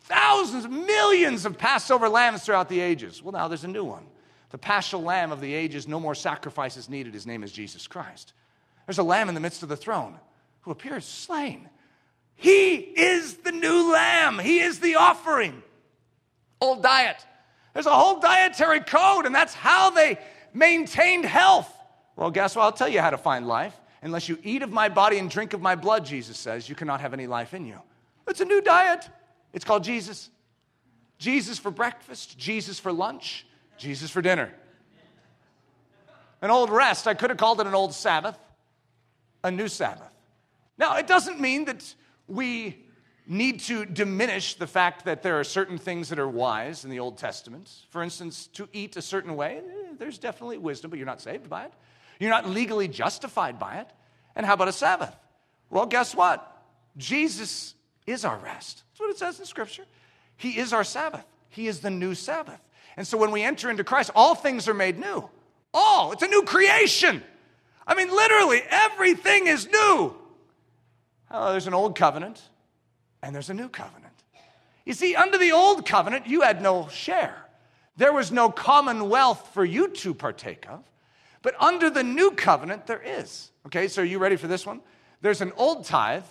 thousands, 0.08 0.68
millions 0.68 1.46
of 1.46 1.58
Passover 1.58 2.10
lambs 2.10 2.44
throughout 2.44 2.70
the 2.70 2.80
ages. 2.80 3.22
Well, 3.22 3.34
now 3.34 3.48
there's 3.48 3.64
a 3.64 3.70
new 3.70 3.84
one. 3.84 4.06
The 4.52 4.58
paschal 4.58 5.02
lamb 5.02 5.32
of 5.32 5.42
the 5.42 5.54
ages, 5.54 5.88
no 5.88 6.00
more 6.00 6.16
sacrifices 6.16 6.88
needed. 6.88 7.14
His 7.14 7.28
name 7.28 7.44
is 7.44 7.52
Jesus 7.52 7.88
Christ. 7.88 8.34
There's 8.86 9.00
a 9.00 9.04
lamb 9.04 9.28
in 9.28 9.36
the 9.36 9.42
midst 9.42 9.64
of 9.64 9.70
the 9.70 9.76
throne 9.76 10.18
who 10.62 10.72
appears 10.72 11.06
slain. 11.06 11.70
He 12.36 12.76
is 12.76 13.38
the 13.38 13.52
new 13.52 13.92
lamb, 13.92 14.40
he 14.40 14.60
is 14.60 14.80
the 14.80 14.96
offering. 14.96 15.62
Old 16.62 16.84
diet. 16.84 17.18
There's 17.74 17.86
a 17.86 17.96
whole 17.96 18.20
dietary 18.20 18.80
code, 18.80 19.26
and 19.26 19.36
that's 19.36 19.54
how 19.54 19.90
they 19.90 20.18
maintained 20.54 21.26
health. 21.26 21.72
Well, 22.16 22.32
guess 22.32 22.56
what? 22.56 22.64
I'll 22.64 22.72
tell 22.72 22.88
you 22.88 23.02
how 23.02 23.10
to 23.10 23.18
find 23.18 23.48
life. 23.48 23.76
Unless 24.02 24.30
you 24.30 24.38
eat 24.44 24.62
of 24.62 24.70
my 24.70 24.88
body 24.88 25.18
and 25.18 25.30
drink 25.30 25.54
of 25.54 25.62
my 25.62 25.76
blood, 25.76 26.06
Jesus 26.06 26.38
says, 26.38 26.70
you 26.70 26.76
cannot 26.76 27.02
have 27.02 27.14
any 27.14 27.28
life 27.28 27.54
in 27.54 27.66
you. 27.66 27.80
It's 28.28 28.40
a 28.40 28.46
new 28.46 28.62
diet. 28.62 29.10
It's 29.56 29.66
called 29.66 29.84
Jesus. 29.86 30.30
Jesus 31.18 31.58
for 31.58 31.72
breakfast, 31.72 32.38
Jesus 32.38 32.78
for 32.78 32.92
lunch, 32.92 33.48
Jesus 33.78 34.12
for 34.12 34.22
dinner. 34.22 34.54
An 36.42 36.52
old 36.52 36.70
rest, 36.70 37.08
I 37.08 37.14
could 37.14 37.30
have 37.30 37.40
called 37.40 37.62
it 37.62 37.66
an 37.66 37.74
old 37.74 37.94
Sabbath, 37.94 38.38
a 39.44 39.50
new 39.50 39.70
Sabbath. 39.70 40.14
Now, 40.78 40.98
it 40.98 41.08
doesn't 41.08 41.40
mean 41.40 41.66
that 41.66 41.96
we 42.28 42.84
need 43.26 43.62
to 43.62 43.86
diminish 43.86 44.56
the 44.56 44.68
fact 44.68 45.06
that 45.06 45.24
there 45.24 45.40
are 45.40 45.44
certain 45.46 45.78
things 45.78 46.10
that 46.10 46.20
are 46.20 46.28
wise 46.28 46.84
in 46.84 46.92
the 46.92 47.00
Old 47.00 47.18
Testament. 47.18 47.72
For 47.90 48.04
instance, 48.04 48.48
to 48.54 48.68
eat 48.74 48.98
a 48.98 49.02
certain 49.02 49.36
way, 49.36 49.58
eh, 49.58 49.94
there's 49.98 50.20
definitely 50.20 50.58
wisdom, 50.58 50.92
but 50.92 51.00
you're 51.00 51.08
not 51.08 51.22
saved 51.22 51.50
by 51.50 51.64
it. 51.64 51.74
You're 52.20 52.30
not 52.30 52.48
legally 52.48 52.90
justified 52.90 53.58
by 53.58 53.78
it. 53.78 53.88
And 54.36 54.46
how 54.46 54.54
about 54.54 54.68
a 54.68 54.74
Sabbath? 54.74 55.16
Well, 55.70 55.86
guess 55.86 56.14
what? 56.14 56.64
Jesus 56.98 57.74
is 58.06 58.26
our 58.26 58.38
rest. 58.38 58.84
That's 58.92 59.00
what 59.00 59.10
it 59.10 59.18
says 59.18 59.40
in 59.40 59.46
Scripture. 59.46 59.86
He 60.38 60.58
is 60.58 60.74
our 60.74 60.84
Sabbath, 60.84 61.26
He 61.50 61.68
is 61.68 61.80
the 61.80 61.90
new 61.90 62.16
Sabbath. 62.16 62.60
And 62.98 63.06
so 63.06 63.18
when 63.18 63.32
we 63.32 63.44
enter 63.44 63.70
into 63.70 63.84
Christ, 63.84 64.12
all 64.16 64.36
things 64.36 64.68
are 64.68 64.74
made 64.74 64.98
new. 64.98 65.30
All. 65.74 66.14
It's 66.14 66.24
a 66.24 66.28
new 66.28 66.44
creation. 66.44 67.22
I 67.86 67.94
mean, 67.94 68.10
literally, 68.10 68.62
everything 68.70 69.48
is 69.48 69.68
new. 69.68 70.16
Oh, 71.30 71.52
there's 71.52 71.68
an 71.68 71.74
old 71.74 71.98
covenant 71.98 72.42
and 73.22 73.36
there's 73.36 73.50
a 73.50 73.54
new 73.54 73.68
covenant. 73.68 74.14
You 74.86 74.94
see, 74.94 75.16
under 75.16 75.38
the 75.38 75.52
old 75.52 75.86
covenant, 75.86 76.28
you 76.28 76.42
had 76.42 76.62
no 76.62 76.88
share. 76.88 77.46
There 77.98 78.14
was 78.14 78.32
no 78.32 78.50
commonwealth 78.50 79.50
for 79.54 79.66
you 79.66 79.90
to 79.90 80.14
partake 80.14 80.68
of. 80.70 80.84
But 81.42 81.60
under 81.62 81.90
the 81.90 82.04
new 82.04 82.32
covenant, 82.32 82.88
there 82.88 83.02
is. 83.04 83.52
Okay, 83.66 83.88
so 83.88 84.02
are 84.02 84.06
you 84.06 84.20
ready 84.20 84.36
for 84.36 84.48
this 84.48 84.66
one? 84.66 84.82
There's 85.22 85.42
an 85.42 85.52
old 85.58 85.86
tithe 85.86 86.24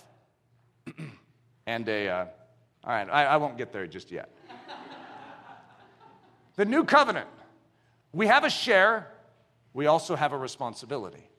and 1.65 1.87
a, 1.89 2.07
uh, 2.07 2.25
all 2.83 2.93
right, 2.93 3.09
I, 3.09 3.25
I 3.25 3.37
won't 3.37 3.57
get 3.57 3.71
there 3.71 3.87
just 3.87 4.11
yet. 4.11 4.29
the 6.55 6.65
new 6.65 6.83
covenant, 6.83 7.27
we 8.13 8.27
have 8.27 8.43
a 8.43 8.49
share, 8.49 9.07
we 9.73 9.87
also 9.87 10.15
have 10.15 10.31
a 10.33 10.37
responsibility. 10.37 11.29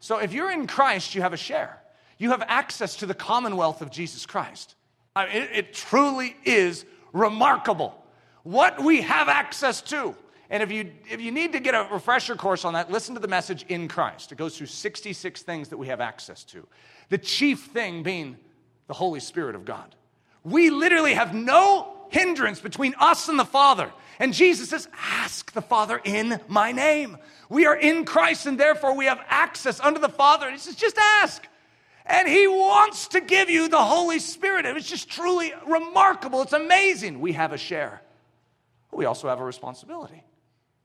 So 0.00 0.18
if 0.18 0.32
you're 0.32 0.50
in 0.50 0.66
Christ, 0.66 1.14
you 1.14 1.22
have 1.22 1.32
a 1.32 1.38
share. 1.38 1.78
You 2.18 2.30
have 2.30 2.42
access 2.46 2.96
to 2.96 3.06
the 3.06 3.14
commonwealth 3.14 3.82
of 3.82 3.90
Jesus 3.90 4.26
Christ. 4.26 4.74
I 5.14 5.26
mean, 5.26 5.36
it, 5.36 5.50
it 5.52 5.74
truly 5.74 6.36
is 6.44 6.84
remarkable 7.12 7.94
what 8.42 8.82
we 8.82 9.02
have 9.02 9.28
access 9.28 9.80
to. 9.82 10.14
And 10.50 10.62
if 10.62 10.72
you, 10.72 10.90
if 11.10 11.20
you 11.20 11.30
need 11.30 11.52
to 11.52 11.60
get 11.60 11.74
a 11.74 11.86
refresher 11.92 12.34
course 12.34 12.64
on 12.64 12.72
that, 12.72 12.90
listen 12.90 13.14
to 13.14 13.20
the 13.20 13.28
message 13.28 13.66
in 13.68 13.86
Christ. 13.86 14.32
It 14.32 14.38
goes 14.38 14.56
through 14.56 14.68
66 14.68 15.42
things 15.42 15.68
that 15.68 15.76
we 15.76 15.88
have 15.88 16.00
access 16.00 16.44
to. 16.44 16.66
The 17.10 17.18
chief 17.18 17.66
thing 17.66 18.02
being 18.02 18.38
the 18.88 18.94
Holy 18.94 19.20
Spirit 19.20 19.54
of 19.54 19.64
God. 19.64 19.94
We 20.42 20.70
literally 20.70 21.14
have 21.14 21.34
no 21.34 21.94
hindrance 22.10 22.60
between 22.60 22.94
us 22.98 23.28
and 23.28 23.38
the 23.38 23.44
Father. 23.44 23.92
And 24.18 24.34
Jesus 24.34 24.70
says, 24.70 24.88
Ask 24.98 25.52
the 25.52 25.62
Father 25.62 26.00
in 26.02 26.40
my 26.48 26.72
name. 26.72 27.18
We 27.48 27.66
are 27.66 27.76
in 27.76 28.04
Christ, 28.04 28.46
and 28.46 28.58
therefore 28.58 28.96
we 28.96 29.06
have 29.06 29.20
access 29.28 29.78
unto 29.78 30.00
the 30.00 30.08
Father. 30.08 30.46
And 30.46 30.54
he 30.54 30.60
says, 30.60 30.74
Just 30.74 30.98
ask. 30.98 31.46
And 32.04 32.26
he 32.26 32.48
wants 32.48 33.08
to 33.08 33.20
give 33.20 33.50
you 33.50 33.68
the 33.68 33.82
Holy 33.82 34.18
Spirit. 34.18 34.64
And 34.64 34.76
It's 34.76 34.88
just 34.88 35.10
truly 35.10 35.52
remarkable. 35.66 36.42
It's 36.42 36.54
amazing. 36.54 37.20
We 37.20 37.32
have 37.32 37.52
a 37.52 37.58
share. 37.58 38.02
We 38.90 39.04
also 39.04 39.28
have 39.28 39.40
a 39.40 39.44
responsibility. 39.44 40.24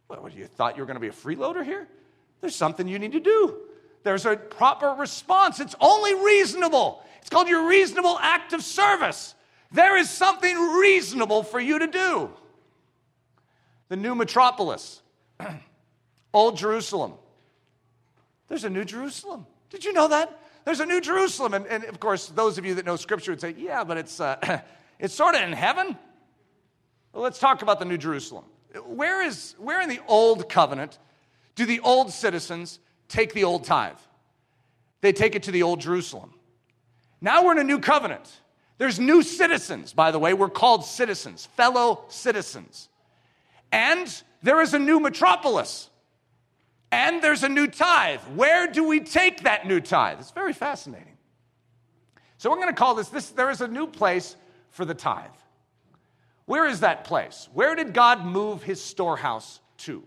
What, 0.07 0.35
you 0.35 0.45
thought 0.45 0.75
you 0.75 0.83
were 0.83 0.85
going 0.85 0.95
to 0.95 1.01
be 1.01 1.07
a 1.07 1.11
freeloader 1.11 1.63
here? 1.63 1.87
There's 2.41 2.55
something 2.55 2.87
you 2.87 2.99
need 2.99 3.13
to 3.13 3.21
do. 3.21 3.55
There's 4.03 4.25
a 4.25 4.35
proper 4.35 4.89
response. 4.89 5.61
It's 5.61 5.75
only 5.79 6.13
reasonable. 6.13 7.03
It's 7.23 7.29
called 7.29 7.47
your 7.47 7.69
reasonable 7.69 8.19
act 8.19 8.51
of 8.51 8.61
service. 8.61 9.33
There 9.71 9.95
is 9.95 10.09
something 10.09 10.57
reasonable 10.57 11.43
for 11.43 11.57
you 11.57 11.79
to 11.79 11.87
do. 11.87 12.29
The 13.87 13.95
new 13.95 14.13
metropolis, 14.13 15.01
Old 16.33 16.57
Jerusalem. 16.57 17.13
There's 18.49 18.65
a 18.65 18.69
new 18.69 18.83
Jerusalem. 18.83 19.47
Did 19.69 19.85
you 19.85 19.93
know 19.93 20.09
that? 20.09 20.37
There's 20.65 20.81
a 20.81 20.85
new 20.85 20.99
Jerusalem. 20.99 21.53
And, 21.53 21.65
and 21.67 21.85
of 21.85 21.97
course, 22.01 22.27
those 22.27 22.57
of 22.57 22.65
you 22.65 22.75
that 22.75 22.85
know 22.85 22.97
Scripture 22.97 23.31
would 23.31 23.39
say, 23.39 23.55
yeah, 23.57 23.85
but 23.85 23.95
it's, 23.95 24.19
uh, 24.19 24.59
it's 24.99 25.13
sort 25.13 25.33
of 25.33 25.43
in 25.43 25.53
heaven. 25.53 25.97
Well, 27.13 27.23
let's 27.23 27.39
talk 27.39 27.61
about 27.61 27.79
the 27.79 27.85
new 27.85 27.97
Jerusalem. 27.97 28.43
Where, 28.85 29.21
is, 29.21 29.55
where 29.59 29.79
in 29.79 29.87
the 29.87 30.01
old 30.09 30.49
covenant 30.49 30.99
do 31.55 31.65
the 31.65 31.79
old 31.79 32.11
citizens 32.11 32.79
take 33.07 33.33
the 33.33 33.45
old 33.45 33.63
tithe? 33.63 33.95
They 34.99 35.13
take 35.13 35.35
it 35.35 35.43
to 35.43 35.51
the 35.51 35.63
old 35.63 35.79
Jerusalem. 35.79 36.33
Now 37.23 37.45
we're 37.45 37.53
in 37.53 37.59
a 37.59 37.63
new 37.63 37.79
covenant. 37.79 38.29
There's 38.77 38.99
new 38.99 39.23
citizens, 39.23 39.93
by 39.93 40.11
the 40.11 40.19
way. 40.19 40.33
We're 40.33 40.49
called 40.49 40.83
citizens, 40.83 41.45
fellow 41.55 42.03
citizens. 42.09 42.89
And 43.71 44.13
there 44.43 44.61
is 44.61 44.73
a 44.73 44.79
new 44.79 44.99
metropolis. 44.99 45.89
And 46.91 47.23
there's 47.23 47.43
a 47.43 47.49
new 47.49 47.67
tithe. 47.67 48.19
Where 48.35 48.67
do 48.67 48.85
we 48.85 48.99
take 48.99 49.43
that 49.43 49.65
new 49.65 49.79
tithe? 49.79 50.19
It's 50.19 50.31
very 50.31 50.51
fascinating. 50.51 51.17
So 52.37 52.49
we're 52.49 52.57
going 52.57 52.67
to 52.67 52.73
call 52.73 52.93
this, 52.93 53.07
this 53.07 53.29
there 53.29 53.49
is 53.49 53.61
a 53.61 53.69
new 53.69 53.87
place 53.87 54.35
for 54.71 54.83
the 54.83 54.93
tithe. 54.93 55.29
Where 56.45 56.67
is 56.67 56.81
that 56.81 57.05
place? 57.05 57.47
Where 57.53 57.73
did 57.73 57.93
God 57.93 58.25
move 58.25 58.63
his 58.63 58.83
storehouse 58.83 59.61
to? 59.77 60.03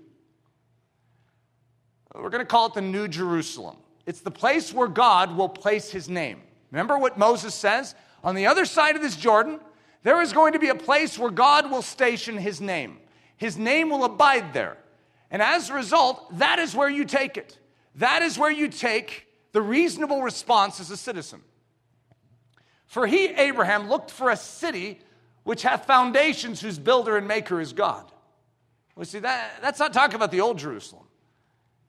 We're 2.14 2.29
going 2.29 2.43
to 2.43 2.47
call 2.47 2.67
it 2.67 2.75
the 2.75 2.83
New 2.83 3.09
Jerusalem. 3.09 3.77
It's 4.05 4.21
the 4.21 4.31
place 4.31 4.75
where 4.75 4.89
God 4.89 5.35
will 5.35 5.49
place 5.49 5.91
his 5.91 6.11
name. 6.11 6.43
Remember 6.77 6.99
what 6.99 7.16
Moses 7.16 7.55
says? 7.55 7.95
On 8.22 8.35
the 8.35 8.49
other 8.49 8.66
side 8.66 8.97
of 8.97 9.03
this 9.03 9.16
Jordan, 9.16 9.61
there 10.03 10.20
is 10.20 10.35
going 10.35 10.53
to 10.53 10.59
be 10.59 10.68
a 10.68 10.74
place 10.74 11.18
where 11.18 11.31
God 11.31 11.70
will 11.70 11.81
station 11.81 12.37
his 12.37 12.61
name. 12.61 12.99
His 13.39 13.57
name 13.57 13.89
will 13.89 14.05
abide 14.05 14.53
there. 14.53 14.77
And 15.31 15.41
as 15.41 15.70
a 15.70 15.74
result, 15.74 16.37
that 16.37 16.59
is 16.59 16.74
where 16.74 16.91
you 16.91 17.07
take 17.07 17.39
it. 17.39 17.59
That 17.95 18.20
is 18.20 18.37
where 18.37 18.51
you 18.51 18.68
take 18.68 19.27
the 19.53 19.62
reasonable 19.62 20.20
response 20.20 20.79
as 20.79 20.91
a 20.91 20.99
citizen. 20.99 21.41
For 22.85 23.07
he, 23.07 23.29
Abraham, 23.29 23.89
looked 23.89 24.11
for 24.11 24.29
a 24.29 24.37
city 24.37 25.01
which 25.45 25.62
hath 25.62 25.87
foundations, 25.87 26.61
whose 26.61 26.79
builder 26.79 27.16
and 27.16 27.27
maker 27.27 27.59
is 27.59 27.72
God. 27.72 28.12
Well, 28.97 29.07
see, 29.07 29.20
that, 29.20 29.62
that's 29.62 29.79
not 29.79 29.95
talking 29.95 30.16
about 30.16 30.31
the 30.31 30.43
old 30.43 30.59
Jerusalem. 30.59 31.07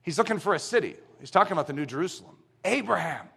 He's 0.00 0.16
looking 0.16 0.38
for 0.38 0.54
a 0.54 0.58
city. 0.58 0.96
He's 1.20 1.30
talking 1.30 1.52
about 1.52 1.66
the 1.66 1.74
new 1.74 1.84
Jerusalem. 1.84 2.38
Abraham, 2.64 3.28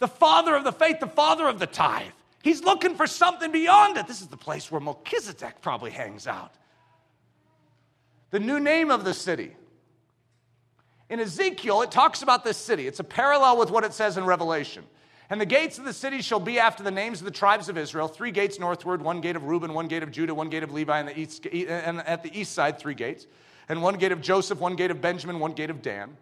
the 0.00 0.08
father 0.08 0.54
of 0.56 0.64
the 0.64 0.72
faith, 0.72 0.98
the 0.98 1.06
father 1.06 1.46
of 1.46 1.58
the 1.58 1.66
tithe. 1.66 2.12
He's 2.42 2.64
looking 2.64 2.94
for 2.94 3.06
something 3.06 3.52
beyond 3.52 3.98
it. 3.98 4.06
This 4.06 4.20
is 4.20 4.28
the 4.28 4.36
place 4.36 4.70
where 4.70 4.80
Melchizedek 4.80 5.60
probably 5.60 5.90
hangs 5.90 6.26
out. 6.26 6.52
The 8.30 8.40
new 8.40 8.58
name 8.58 8.90
of 8.90 9.04
the 9.04 9.14
city. 9.14 9.56
In 11.10 11.20
Ezekiel, 11.20 11.82
it 11.82 11.90
talks 11.90 12.22
about 12.22 12.44
this 12.44 12.56
city. 12.56 12.86
It's 12.86 13.00
a 13.00 13.04
parallel 13.04 13.58
with 13.58 13.70
what 13.70 13.84
it 13.84 13.92
says 13.92 14.16
in 14.16 14.24
Revelation. 14.24 14.84
And 15.28 15.40
the 15.40 15.46
gates 15.46 15.78
of 15.78 15.84
the 15.84 15.92
city 15.92 16.22
shall 16.22 16.40
be 16.40 16.58
after 16.58 16.82
the 16.82 16.90
names 16.90 17.20
of 17.20 17.24
the 17.24 17.30
tribes 17.30 17.68
of 17.68 17.76
Israel 17.76 18.08
three 18.08 18.30
gates 18.32 18.58
northward, 18.58 19.02
one 19.02 19.20
gate 19.20 19.36
of 19.36 19.44
Reuben, 19.44 19.74
one 19.74 19.86
gate 19.86 20.02
of 20.02 20.10
Judah, 20.10 20.34
one 20.34 20.48
gate 20.48 20.62
of 20.62 20.72
Levi, 20.72 20.98
and, 20.98 21.16
east, 21.16 21.46
and 21.46 22.00
at 22.00 22.22
the 22.22 22.36
east 22.38 22.52
side, 22.52 22.78
three 22.78 22.94
gates, 22.94 23.26
and 23.68 23.82
one 23.82 23.94
gate 23.94 24.12
of 24.12 24.20
Joseph, 24.20 24.58
one 24.58 24.76
gate 24.76 24.90
of 24.90 25.00
Benjamin, 25.00 25.38
one 25.38 25.52
gate 25.52 25.70
of 25.70 25.82
Dan. 25.82 26.16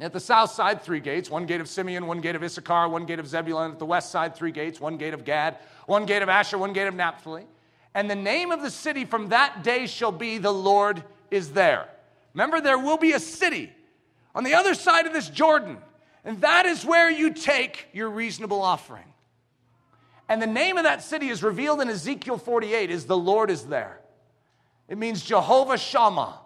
At 0.00 0.12
the 0.14 0.20
south 0.20 0.50
side, 0.52 0.82
three 0.82 1.00
gates 1.00 1.30
one 1.30 1.46
gate 1.46 1.60
of 1.60 1.68
Simeon, 1.68 2.06
one 2.06 2.20
gate 2.20 2.34
of 2.34 2.42
Issachar, 2.42 2.88
one 2.88 3.04
gate 3.04 3.18
of 3.18 3.28
Zebulun. 3.28 3.72
At 3.72 3.78
the 3.78 3.86
west 3.86 4.10
side, 4.10 4.34
three 4.34 4.52
gates 4.52 4.80
one 4.80 4.96
gate 4.96 5.14
of 5.14 5.24
Gad, 5.24 5.58
one 5.86 6.06
gate 6.06 6.22
of 6.22 6.28
Asher, 6.28 6.58
one 6.58 6.72
gate 6.72 6.86
of 6.86 6.94
Naphtali. 6.94 7.44
And 7.94 8.10
the 8.10 8.16
name 8.16 8.50
of 8.50 8.62
the 8.62 8.70
city 8.70 9.04
from 9.04 9.28
that 9.28 9.62
day 9.62 9.86
shall 9.86 10.12
be 10.12 10.38
the 10.38 10.52
Lord 10.52 11.02
is 11.30 11.52
there. 11.52 11.88
Remember, 12.34 12.60
there 12.60 12.78
will 12.78 12.96
be 12.96 13.12
a 13.12 13.20
city 13.20 13.72
on 14.34 14.44
the 14.44 14.54
other 14.54 14.74
side 14.74 15.06
of 15.06 15.12
this 15.12 15.28
Jordan 15.28 15.78
and 16.24 16.40
that 16.42 16.66
is 16.66 16.84
where 16.84 17.10
you 17.10 17.32
take 17.32 17.88
your 17.92 18.10
reasonable 18.10 18.60
offering. 18.60 19.04
And 20.28 20.40
the 20.40 20.46
name 20.46 20.76
of 20.76 20.84
that 20.84 21.02
city 21.02 21.28
is 21.28 21.42
revealed 21.42 21.80
in 21.80 21.88
Ezekiel 21.88 22.38
48 22.38 22.90
is 22.90 23.06
the 23.06 23.16
Lord 23.16 23.50
is 23.50 23.64
there. 23.64 24.00
It 24.88 24.98
means 24.98 25.22
Jehovah 25.22 25.78
Shammah. 25.78 26.38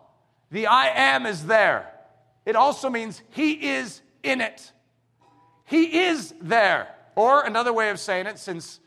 The 0.50 0.66
I 0.66 0.88
am 0.88 1.26
is 1.26 1.46
there. 1.46 1.90
It 2.47 2.57
also 2.57 2.90
means 2.90 3.22
he 3.30 3.53
is 3.53 4.03
in 4.22 4.40
it. 4.40 4.72
He 5.64 6.05
is 6.05 6.34
there. 6.40 6.88
Or 7.16 7.45
another 7.45 7.72
way 7.72 7.90
of 7.90 8.01
saying 8.01 8.26
it, 8.26 8.38
since 8.38 8.80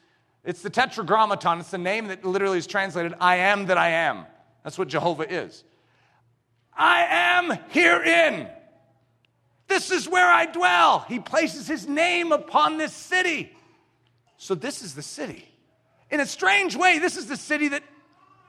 it's 0.43 0.61
the 0.61 0.69
tetragrammaton, 0.69 1.59
it's 1.59 1.71
the 1.71 1.77
name 1.77 2.07
that 2.07 2.25
literally 2.25 2.57
is 2.57 2.67
translated, 2.67 3.13
I 3.19 3.37
am 3.37 3.67
that 3.67 3.77
I 3.77 3.89
am. 3.89 4.25
That's 4.63 4.77
what 4.77 4.89
Jehovah 4.89 5.31
is. 5.31 5.63
I 6.75 7.05
am 7.09 7.57
herein. 7.69 8.47
This 9.67 9.91
is 9.91 10.07
where 10.09 10.29
I 10.29 10.45
dwell. 10.45 11.05
He 11.07 11.19
places 11.19 11.67
his 11.67 11.87
name 11.87 12.31
upon 12.31 12.77
this 12.77 12.93
city. 12.93 13.51
So, 14.37 14.55
this 14.55 14.81
is 14.81 14.93
the 14.93 15.01
city. 15.01 15.49
In 16.11 16.19
a 16.19 16.25
strange 16.25 16.75
way, 16.75 16.99
this 16.99 17.17
is 17.17 17.27
the 17.27 17.37
city 17.37 17.69
that 17.69 17.83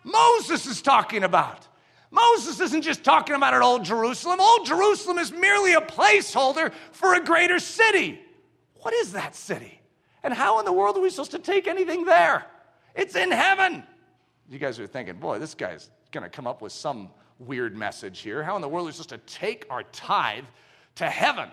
Moses 0.04 0.66
is 0.66 0.82
talking 0.82 1.24
about. 1.24 1.67
Moses 2.10 2.60
isn't 2.60 2.82
just 2.82 3.04
talking 3.04 3.34
about 3.34 3.54
an 3.54 3.62
old 3.62 3.84
Jerusalem. 3.84 4.40
Old 4.40 4.66
Jerusalem 4.66 5.18
is 5.18 5.30
merely 5.30 5.74
a 5.74 5.80
placeholder 5.80 6.72
for 6.92 7.14
a 7.14 7.22
greater 7.22 7.58
city. 7.58 8.20
What 8.80 8.94
is 8.94 9.12
that 9.12 9.34
city? 9.34 9.80
And 10.22 10.32
how 10.32 10.58
in 10.58 10.64
the 10.64 10.72
world 10.72 10.96
are 10.96 11.00
we 11.00 11.10
supposed 11.10 11.32
to 11.32 11.38
take 11.38 11.66
anything 11.66 12.04
there? 12.04 12.46
It's 12.94 13.14
in 13.14 13.30
heaven. 13.30 13.84
You 14.48 14.58
guys 14.58 14.78
are 14.80 14.86
thinking, 14.86 15.16
boy, 15.16 15.38
this 15.38 15.54
guy's 15.54 15.90
going 16.10 16.24
to 16.24 16.30
come 16.30 16.46
up 16.46 16.62
with 16.62 16.72
some 16.72 17.10
weird 17.38 17.76
message 17.76 18.20
here. 18.20 18.42
How 18.42 18.56
in 18.56 18.62
the 18.62 18.68
world 18.68 18.84
are 18.84 18.86
we 18.86 18.92
supposed 18.92 19.10
to 19.10 19.18
take 19.18 19.66
our 19.68 19.82
tithe 19.84 20.44
to 20.98 21.08
heaven. 21.08 21.48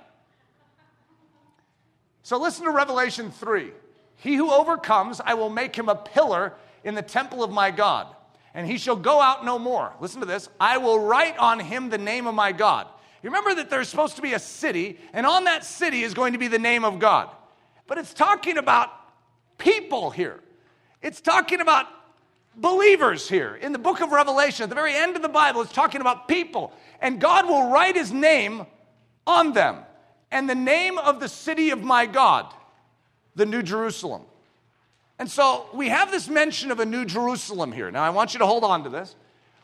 So 2.23 2.39
listen 2.39 2.65
to 2.65 2.71
Revelation 2.71 3.31
3. 3.31 3.71
He 4.17 4.35
who 4.35 4.51
overcomes, 4.51 5.21
I 5.23 5.35
will 5.35 5.51
make 5.51 5.75
him 5.75 5.87
a 5.87 5.95
pillar 5.95 6.53
in 6.83 6.95
the 6.95 7.03
temple 7.03 7.43
of 7.43 7.51
my 7.51 7.69
God, 7.69 8.14
and 8.55 8.65
he 8.65 8.77
shall 8.77 8.95
go 8.95 9.21
out 9.21 9.45
no 9.45 9.59
more. 9.59 9.93
Listen 9.99 10.21
to 10.21 10.25
this 10.25 10.49
I 10.59 10.77
will 10.77 10.99
write 10.99 11.37
on 11.37 11.59
him 11.59 11.89
the 11.89 11.97
name 11.99 12.25
of 12.25 12.33
my 12.33 12.51
God. 12.51 12.87
You 13.21 13.29
remember 13.29 13.55
that 13.55 13.69
there's 13.69 13.89
supposed 13.89 14.15
to 14.15 14.21
be 14.21 14.33
a 14.33 14.39
city, 14.39 14.97
and 15.13 15.25
on 15.25 15.43
that 15.43 15.65
city 15.65 16.03
is 16.03 16.13
going 16.13 16.33
to 16.33 16.39
be 16.39 16.47
the 16.47 16.59
name 16.59 16.85
of 16.85 16.99
God. 16.99 17.29
But 17.85 17.97
it's 17.97 18.13
talking 18.13 18.57
about 18.57 18.89
people 19.57 20.09
here. 20.09 20.39
It's 21.01 21.21
talking 21.21 21.59
about 21.59 21.87
believers 22.55 23.27
here. 23.27 23.55
In 23.55 23.73
the 23.73 23.79
book 23.79 23.99
of 23.99 24.11
Revelation, 24.11 24.63
at 24.63 24.69
the 24.69 24.75
very 24.75 24.95
end 24.95 25.15
of 25.15 25.21
the 25.21 25.29
Bible, 25.29 25.61
it's 25.61 25.73
talking 25.73 26.01
about 26.01 26.27
people. 26.27 26.71
And 27.01 27.19
God 27.19 27.47
will 27.47 27.71
write 27.71 27.95
his 27.95 28.11
name 28.11 28.65
on 29.27 29.53
them, 29.53 29.79
and 30.31 30.47
the 30.47 30.55
name 30.55 30.97
of 30.97 31.19
the 31.19 31.27
city 31.27 31.71
of 31.71 31.81
my 31.81 32.05
God, 32.05 32.53
the 33.35 33.45
New 33.45 33.63
Jerusalem. 33.63 34.21
And 35.17 35.29
so 35.29 35.67
we 35.73 35.89
have 35.89 36.11
this 36.11 36.27
mention 36.27 36.71
of 36.71 36.79
a 36.79 36.85
New 36.85 37.05
Jerusalem 37.05 37.71
here. 37.71 37.89
Now 37.91 38.03
I 38.03 38.09
want 38.09 38.33
you 38.33 38.39
to 38.39 38.45
hold 38.45 38.63
on 38.63 38.83
to 38.83 38.89
this, 38.89 39.15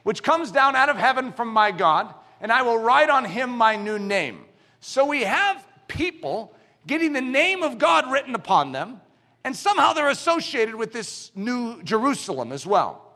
which 0.04 0.24
comes 0.24 0.52
down 0.52 0.76
out 0.76 0.90
of 0.90 0.98
heaven 0.98 1.34
from 1.34 1.50
my 1.50 1.72
God, 1.72 2.14
and 2.40 2.52
I 2.52 2.62
will 2.62 2.78
write 2.78 3.10
on 3.10 3.26
him 3.26 3.50
my 3.50 3.76
new 3.76 4.00
name. 4.00 4.46
So 4.80 5.06
we 5.06 5.22
have 5.24 5.66
people 5.88 6.56
getting 6.88 7.14
the 7.14 7.22
name 7.22 7.64
of 7.64 7.78
God 7.78 8.12
written 8.12 8.34
upon 8.34 8.72
them, 8.72 9.02
and 9.44 9.56
somehow 9.56 9.94
they're 9.94 10.10
associated 10.10 10.76
with 10.76 10.94
this 10.94 11.32
New 11.36 11.84
Jerusalem 11.84 12.52
as 12.52 12.66
well. 12.66 13.14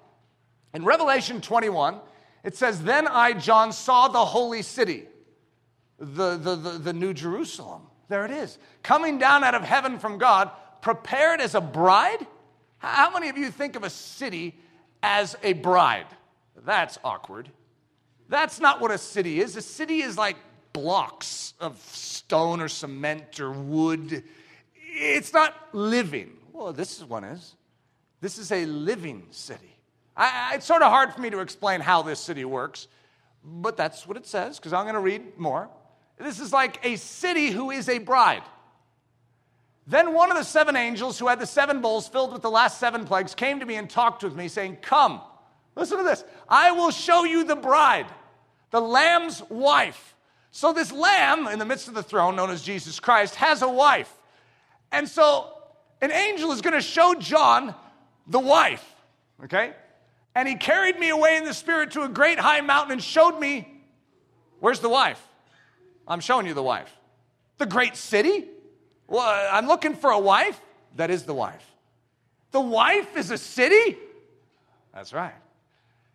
In 0.73 0.83
Revelation 0.83 1.39
21, 1.39 1.99
it 2.43 2.55
says, 2.55 2.83
Then 2.83 3.07
I, 3.07 3.33
John, 3.33 3.71
saw 3.71 4.07
the 4.07 4.25
holy 4.25 4.61
city 4.61 5.07
the, 5.97 6.37
the, 6.37 6.55
the, 6.55 6.71
the 6.71 6.93
New 6.93 7.13
Jerusalem. 7.13 7.83
There 8.09 8.25
it 8.25 8.31
is. 8.31 8.57
Coming 8.83 9.17
down 9.17 9.43
out 9.43 9.55
of 9.55 9.63
heaven 9.63 9.97
from 9.97 10.17
God, 10.17 10.51
prepared 10.85 11.41
as 11.41 11.55
a 11.55 11.61
bride 11.61 12.27
How 12.77 13.09
many 13.09 13.29
of 13.29 13.37
you 13.39 13.49
think 13.49 13.75
of 13.75 13.83
a 13.83 13.89
city 13.89 14.53
as 15.01 15.35
a 15.41 15.53
bride? 15.53 16.05
That's 16.63 16.99
awkward. 17.03 17.49
That's 18.29 18.59
not 18.59 18.79
what 18.79 18.91
a 18.91 18.99
city 18.99 19.39
is. 19.39 19.55
A 19.55 19.63
city 19.63 20.03
is 20.03 20.15
like 20.15 20.35
blocks 20.73 21.55
of 21.59 21.79
stone 21.91 22.61
or 22.61 22.67
cement 22.67 23.39
or 23.39 23.51
wood. 23.51 24.23
It's 24.75 25.33
not 25.33 25.55
living. 25.73 26.37
Well, 26.53 26.71
this 26.71 27.01
one 27.01 27.23
is. 27.23 27.55
This 28.21 28.37
is 28.37 28.51
a 28.51 28.67
living 28.67 29.25
city. 29.31 29.75
I, 30.15 30.51
it's 30.53 30.67
sort 30.67 30.83
of 30.83 30.91
hard 30.91 31.11
for 31.15 31.21
me 31.21 31.31
to 31.31 31.39
explain 31.39 31.81
how 31.81 32.03
this 32.03 32.19
city 32.19 32.45
works, 32.45 32.87
but 33.43 33.75
that's 33.75 34.07
what 34.07 34.17
it 34.17 34.27
says 34.27 34.59
because 34.59 34.73
I'm 34.73 34.83
going 34.83 34.93
to 34.93 35.01
read 35.01 35.39
more. 35.39 35.67
This 36.19 36.39
is 36.39 36.53
like 36.53 36.79
a 36.85 36.95
city 36.97 37.49
who 37.49 37.71
is 37.71 37.89
a 37.89 37.97
bride. 37.97 38.43
Then 39.87 40.13
one 40.13 40.31
of 40.31 40.37
the 40.37 40.43
seven 40.43 40.75
angels 40.75 41.19
who 41.19 41.27
had 41.27 41.39
the 41.39 41.45
seven 41.45 41.81
bowls 41.81 42.07
filled 42.07 42.33
with 42.33 42.41
the 42.41 42.49
last 42.49 42.79
seven 42.79 43.05
plagues 43.05 43.35
came 43.35 43.59
to 43.59 43.65
me 43.65 43.75
and 43.75 43.89
talked 43.89 44.23
with 44.23 44.35
me, 44.35 44.47
saying, 44.47 44.77
Come, 44.81 45.21
listen 45.75 45.97
to 45.97 46.03
this. 46.03 46.23
I 46.49 46.71
will 46.71 46.91
show 46.91 47.23
you 47.23 47.43
the 47.43 47.55
bride, 47.55 48.07
the 48.71 48.81
Lamb's 48.81 49.43
wife. 49.49 50.15
So, 50.49 50.73
this 50.73 50.91
Lamb 50.91 51.47
in 51.47 51.59
the 51.59 51.65
midst 51.65 51.87
of 51.87 51.93
the 51.93 52.01
throne, 52.01 52.35
known 52.35 52.49
as 52.49 52.63
Jesus 52.63 52.99
Christ, 52.99 53.35
has 53.35 53.61
a 53.61 53.69
wife. 53.69 54.11
And 54.91 55.07
so, 55.07 55.51
an 56.01 56.11
angel 56.11 56.51
is 56.51 56.61
going 56.61 56.73
to 56.73 56.81
show 56.81 57.13
John 57.15 57.75
the 58.25 58.39
wife, 58.39 58.83
okay? 59.43 59.73
And 60.33 60.47
he 60.47 60.55
carried 60.55 60.99
me 60.99 61.09
away 61.09 61.37
in 61.37 61.45
the 61.45 61.53
spirit 61.53 61.91
to 61.91 62.03
a 62.03 62.09
great 62.09 62.39
high 62.39 62.61
mountain 62.61 62.93
and 62.93 63.03
showed 63.03 63.39
me, 63.39 63.67
where's 64.59 64.79
the 64.79 64.89
wife? 64.89 65.21
I'm 66.07 66.19
showing 66.19 66.45
you 66.45 66.53
the 66.53 66.63
wife. 66.63 66.91
The 67.57 67.65
great 67.65 67.95
city? 67.95 68.45
Well, 69.07 69.49
I'm 69.51 69.67
looking 69.67 69.95
for 69.95 70.09
a 70.09 70.19
wife. 70.19 70.59
That 70.95 71.11
is 71.11 71.23
the 71.23 71.33
wife. 71.33 71.65
The 72.51 72.61
wife 72.61 73.17
is 73.17 73.31
a 73.31 73.37
city? 73.37 73.97
That's 74.93 75.13
right. 75.13 75.33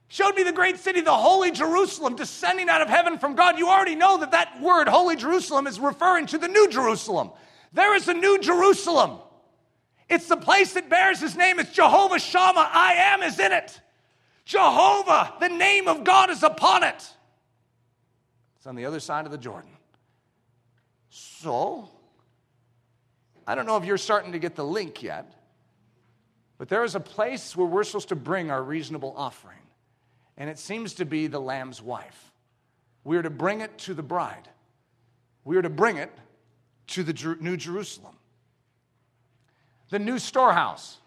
Showed 0.09 0.35
me 0.35 0.43
the 0.43 0.53
great 0.53 0.79
city, 0.79 1.03
the 1.03 1.13
holy 1.13 1.53
Jerusalem, 1.53 2.17
descending 2.17 2.69
out 2.69 2.83
of 2.83 2.89
heaven 2.89 3.19
from 3.19 3.37
God. 3.37 3.59
You 3.59 3.69
already 3.69 3.95
know 3.95 4.19
that 4.19 4.33
that 4.33 4.61
word, 4.61 4.89
holy 4.89 5.15
Jerusalem, 5.15 5.67
is 5.67 5.79
referring 5.79 6.27
to 6.27 6.39
the 6.39 6.49
new 6.49 6.69
Jerusalem. 6.69 7.31
There 7.73 7.95
is 7.95 8.09
a 8.09 8.15
new 8.15 8.41
Jerusalem. 8.41 9.19
It's 10.09 10.27
the 10.27 10.37
place 10.37 10.73
that 10.73 10.91
bears 10.91 11.21
his 11.21 11.37
name. 11.37 11.61
It's 11.61 11.73
Jehovah 11.73 12.19
Shammah. 12.19 12.69
I 12.73 12.95
am 12.95 13.23
is 13.23 13.39
in 13.39 13.53
it. 13.53 13.81
Jehovah, 14.45 15.35
the 15.39 15.49
name 15.49 15.87
of 15.87 16.03
God 16.03 16.31
is 16.31 16.43
upon 16.43 16.83
it. 16.83 17.09
It's 18.57 18.67
on 18.67 18.75
the 18.75 18.87
other 18.87 18.99
side 18.99 19.27
of 19.27 19.31
the 19.31 19.39
Jordan. 19.39 19.71
So, 21.09 21.89
I 23.51 23.57
don't 23.57 23.67
know 23.67 23.77
if 23.77 23.85
you're 23.85 23.99
starting 23.99 24.31
to 24.31 24.39
get 24.39 24.55
the 24.55 24.65
link 24.65 25.03
yet, 25.03 25.35
but 26.57 26.69
there 26.69 26.85
is 26.85 26.95
a 26.95 27.01
place 27.01 27.57
where 27.57 27.67
we're 27.67 27.83
supposed 27.83 28.11
to 28.11 28.15
bring 28.15 28.49
our 28.49 28.63
reasonable 28.63 29.13
offering, 29.17 29.59
and 30.37 30.49
it 30.49 30.57
seems 30.57 30.95
to 30.95 31.05
be 31.05 31.27
the 31.27 31.41
Lamb's 31.41 31.83
wife. 31.83 32.31
We 33.03 33.17
are 33.17 33.23
to 33.25 33.31
bring 33.31 33.61
it 33.61 33.77
to 33.79 33.95
the 33.95 34.05
bride, 34.05 34.49
we 35.45 35.57
are 35.57 35.63
to 35.63 35.69
bring 35.69 35.97
it 35.97 36.13
to 36.89 37.03
the 37.03 37.37
New 37.41 37.57
Jerusalem, 37.57 38.15
the 39.89 39.99
new 39.99 40.21
storehouse. 40.21 40.99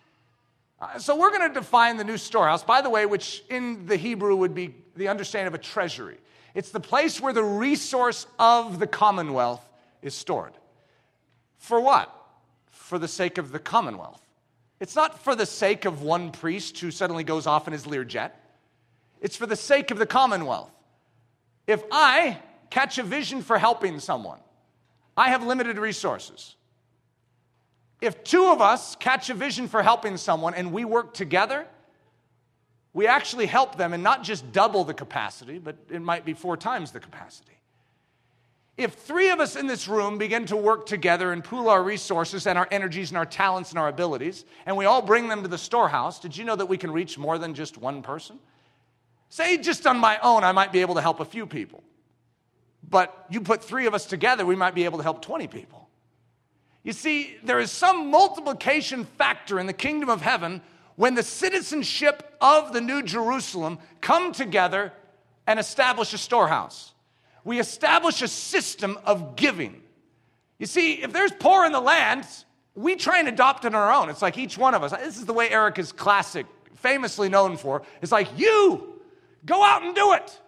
Uh, 0.82 1.00
so, 1.00 1.16
we're 1.16 1.32
going 1.32 1.48
to 1.48 1.54
define 1.54 1.96
the 1.96 2.04
new 2.04 2.18
storehouse, 2.18 2.62
by 2.62 2.82
the 2.82 2.90
way, 2.90 3.06
which 3.06 3.42
in 3.50 3.86
the 3.86 3.96
Hebrew 3.96 4.36
would 4.36 4.54
be 4.54 4.76
the 4.98 5.08
understanding 5.08 5.48
of 5.48 5.54
a 5.54 5.64
treasury. 5.64 6.18
It's 6.56 6.72
the 6.72 6.82
place 6.82 7.22
where 7.22 7.32
the 7.32 7.42
resource 7.42 8.28
of 8.38 8.80
the 8.80 8.88
commonwealth 8.88 9.66
is 10.02 10.14
stored. 10.14 10.52
For 11.58 11.80
what? 11.80 12.20
For 12.94 13.00
the 13.00 13.08
sake 13.08 13.40
of 13.40 13.52
the 13.52 13.58
commonwealth. 13.58 14.22
It's 14.80 14.96
not 14.96 15.18
for 15.18 15.34
the 15.34 15.48
sake 15.48 15.86
of 15.86 16.04
one 16.04 16.30
priest 16.30 16.80
who 16.80 16.92
suddenly 16.92 17.24
goes 17.24 17.48
off 17.48 17.66
in 17.66 17.74
his 17.74 17.86
Learjet. 17.86 18.30
It's 19.20 19.36
for 19.36 19.48
the 19.48 19.56
sake 19.56 19.90
of 19.90 19.98
the 19.98 20.06
commonwealth. 20.06 20.70
If 21.66 21.84
I 21.92 22.38
catch 22.70 23.00
a 23.00 23.04
vision 23.04 23.42
for 23.42 23.58
helping 23.58 24.00
someone, 24.00 24.38
I 25.18 25.30
have 25.30 25.44
limited 25.44 25.80
resources. 25.80 26.56
If 28.00 28.24
two 28.24 28.52
of 28.52 28.62
us 28.62 28.96
catch 28.98 29.32
a 29.32 29.34
vision 29.34 29.68
for 29.68 29.82
helping 29.82 30.16
someone 30.16 30.54
and 30.54 30.72
we 30.72 30.86
work 30.86 31.16
together, 31.16 31.66
we 32.94 33.08
actually 33.08 33.48
help 33.48 33.76
them 33.76 33.94
and 33.94 34.04
not 34.04 34.22
just 34.22 34.52
double 34.52 34.84
the 34.84 34.94
capacity, 34.94 35.58
but 35.58 35.78
it 35.90 36.04
might 36.04 36.26
be 36.26 36.36
four 36.36 36.58
times 36.58 36.92
the 36.92 37.00
capacity. 37.00 37.58
If 38.76 38.94
three 38.94 39.30
of 39.30 39.40
us 39.40 39.56
in 39.56 39.68
this 39.68 39.88
room 39.88 40.18
begin 40.18 40.48
to 40.48 40.58
work 40.58 40.88
together 40.88 41.32
and 41.32 41.44
pool 41.44 41.70
our 41.70 41.84
resources 41.84 42.48
and 42.48 42.58
our 42.58 42.68
energies 42.72 43.12
and 43.12 43.18
our 43.18 43.26
talents 43.26 43.70
and 43.70 43.78
our 43.78 43.88
abilities, 43.88 44.46
and 44.66 44.76
we 44.76 44.86
all 44.86 45.02
bring 45.02 45.28
them 45.28 45.44
to 45.44 45.48
the 45.48 45.60
storehouse, 45.60 46.20
did 46.20 46.36
you 46.36 46.44
know 46.44 46.56
that 46.56 46.66
we 46.66 46.78
can 46.78 46.92
reach 46.92 47.18
more 47.18 47.38
than 47.38 47.54
just 47.54 47.78
one 47.78 48.02
person? 48.02 48.40
Say, 49.30 49.58
just 49.58 49.86
on 49.86 49.98
my 49.98 50.18
own, 50.24 50.44
I 50.44 50.52
might 50.54 50.72
be 50.72 50.82
able 50.82 50.96
to 50.96 51.02
help 51.02 51.20
a 51.20 51.26
few 51.26 51.46
people. 51.46 51.84
But 52.90 53.26
you 53.30 53.42
put 53.42 53.64
three 53.64 53.86
of 53.86 53.94
us 53.94 54.06
together, 54.06 54.46
we 54.46 54.56
might 54.56 54.76
be 54.76 54.86
able 54.86 54.98
to 54.98 55.04
help 55.04 55.22
20 55.22 55.48
people. 55.48 55.88
You 56.84 56.94
see, 56.94 57.38
there 57.44 57.60
is 57.60 57.72
some 57.72 58.10
multiplication 58.10 59.06
factor 59.06 59.60
in 59.60 59.68
the 59.68 59.74
kingdom 59.74 60.10
of 60.10 60.22
heaven 60.22 60.62
when 60.96 61.16
the 61.16 61.24
citizenship 61.24 62.36
of 62.42 62.74
the 62.74 62.82
New 62.82 63.04
Jerusalem 63.04 63.80
come 64.02 64.32
together 64.32 64.92
and 65.48 65.60
establish 65.60 66.14
a 66.14 66.18
storehouse. 66.18 66.93
We 67.44 67.60
establish 67.60 68.22
a 68.22 68.28
system 68.28 68.98
of 69.06 69.36
giving. 69.36 69.82
You 70.60 70.66
see, 70.66 71.02
if 71.02 71.12
there's 71.12 71.32
poor 71.32 71.66
in 71.66 71.72
the 71.72 71.82
land, 71.82 72.26
we 72.76 72.96
try 72.96 73.20
and 73.20 73.28
adopt 73.28 73.66
it 73.66 73.76
on 73.76 73.76
our 73.76 73.92
own. 73.92 74.10
It's 74.10 74.22
like 74.22 74.38
each 74.38 74.58
one 74.58 74.74
of 74.74 74.84
us. 74.84 74.92
This 74.92 75.18
is 75.18 75.26
the 75.26 75.34
way 75.34 75.50
Eric 75.50 75.78
is 75.78 75.92
classic, 75.92 76.46
famously 76.76 77.30
known 77.30 77.58
for. 77.58 77.84
It's 78.02 78.12
like, 78.12 78.28
you 78.38 79.00
go 79.46 79.64
out 79.64 79.84
and 79.84 79.94
do 79.94 80.14
it. 80.14 80.40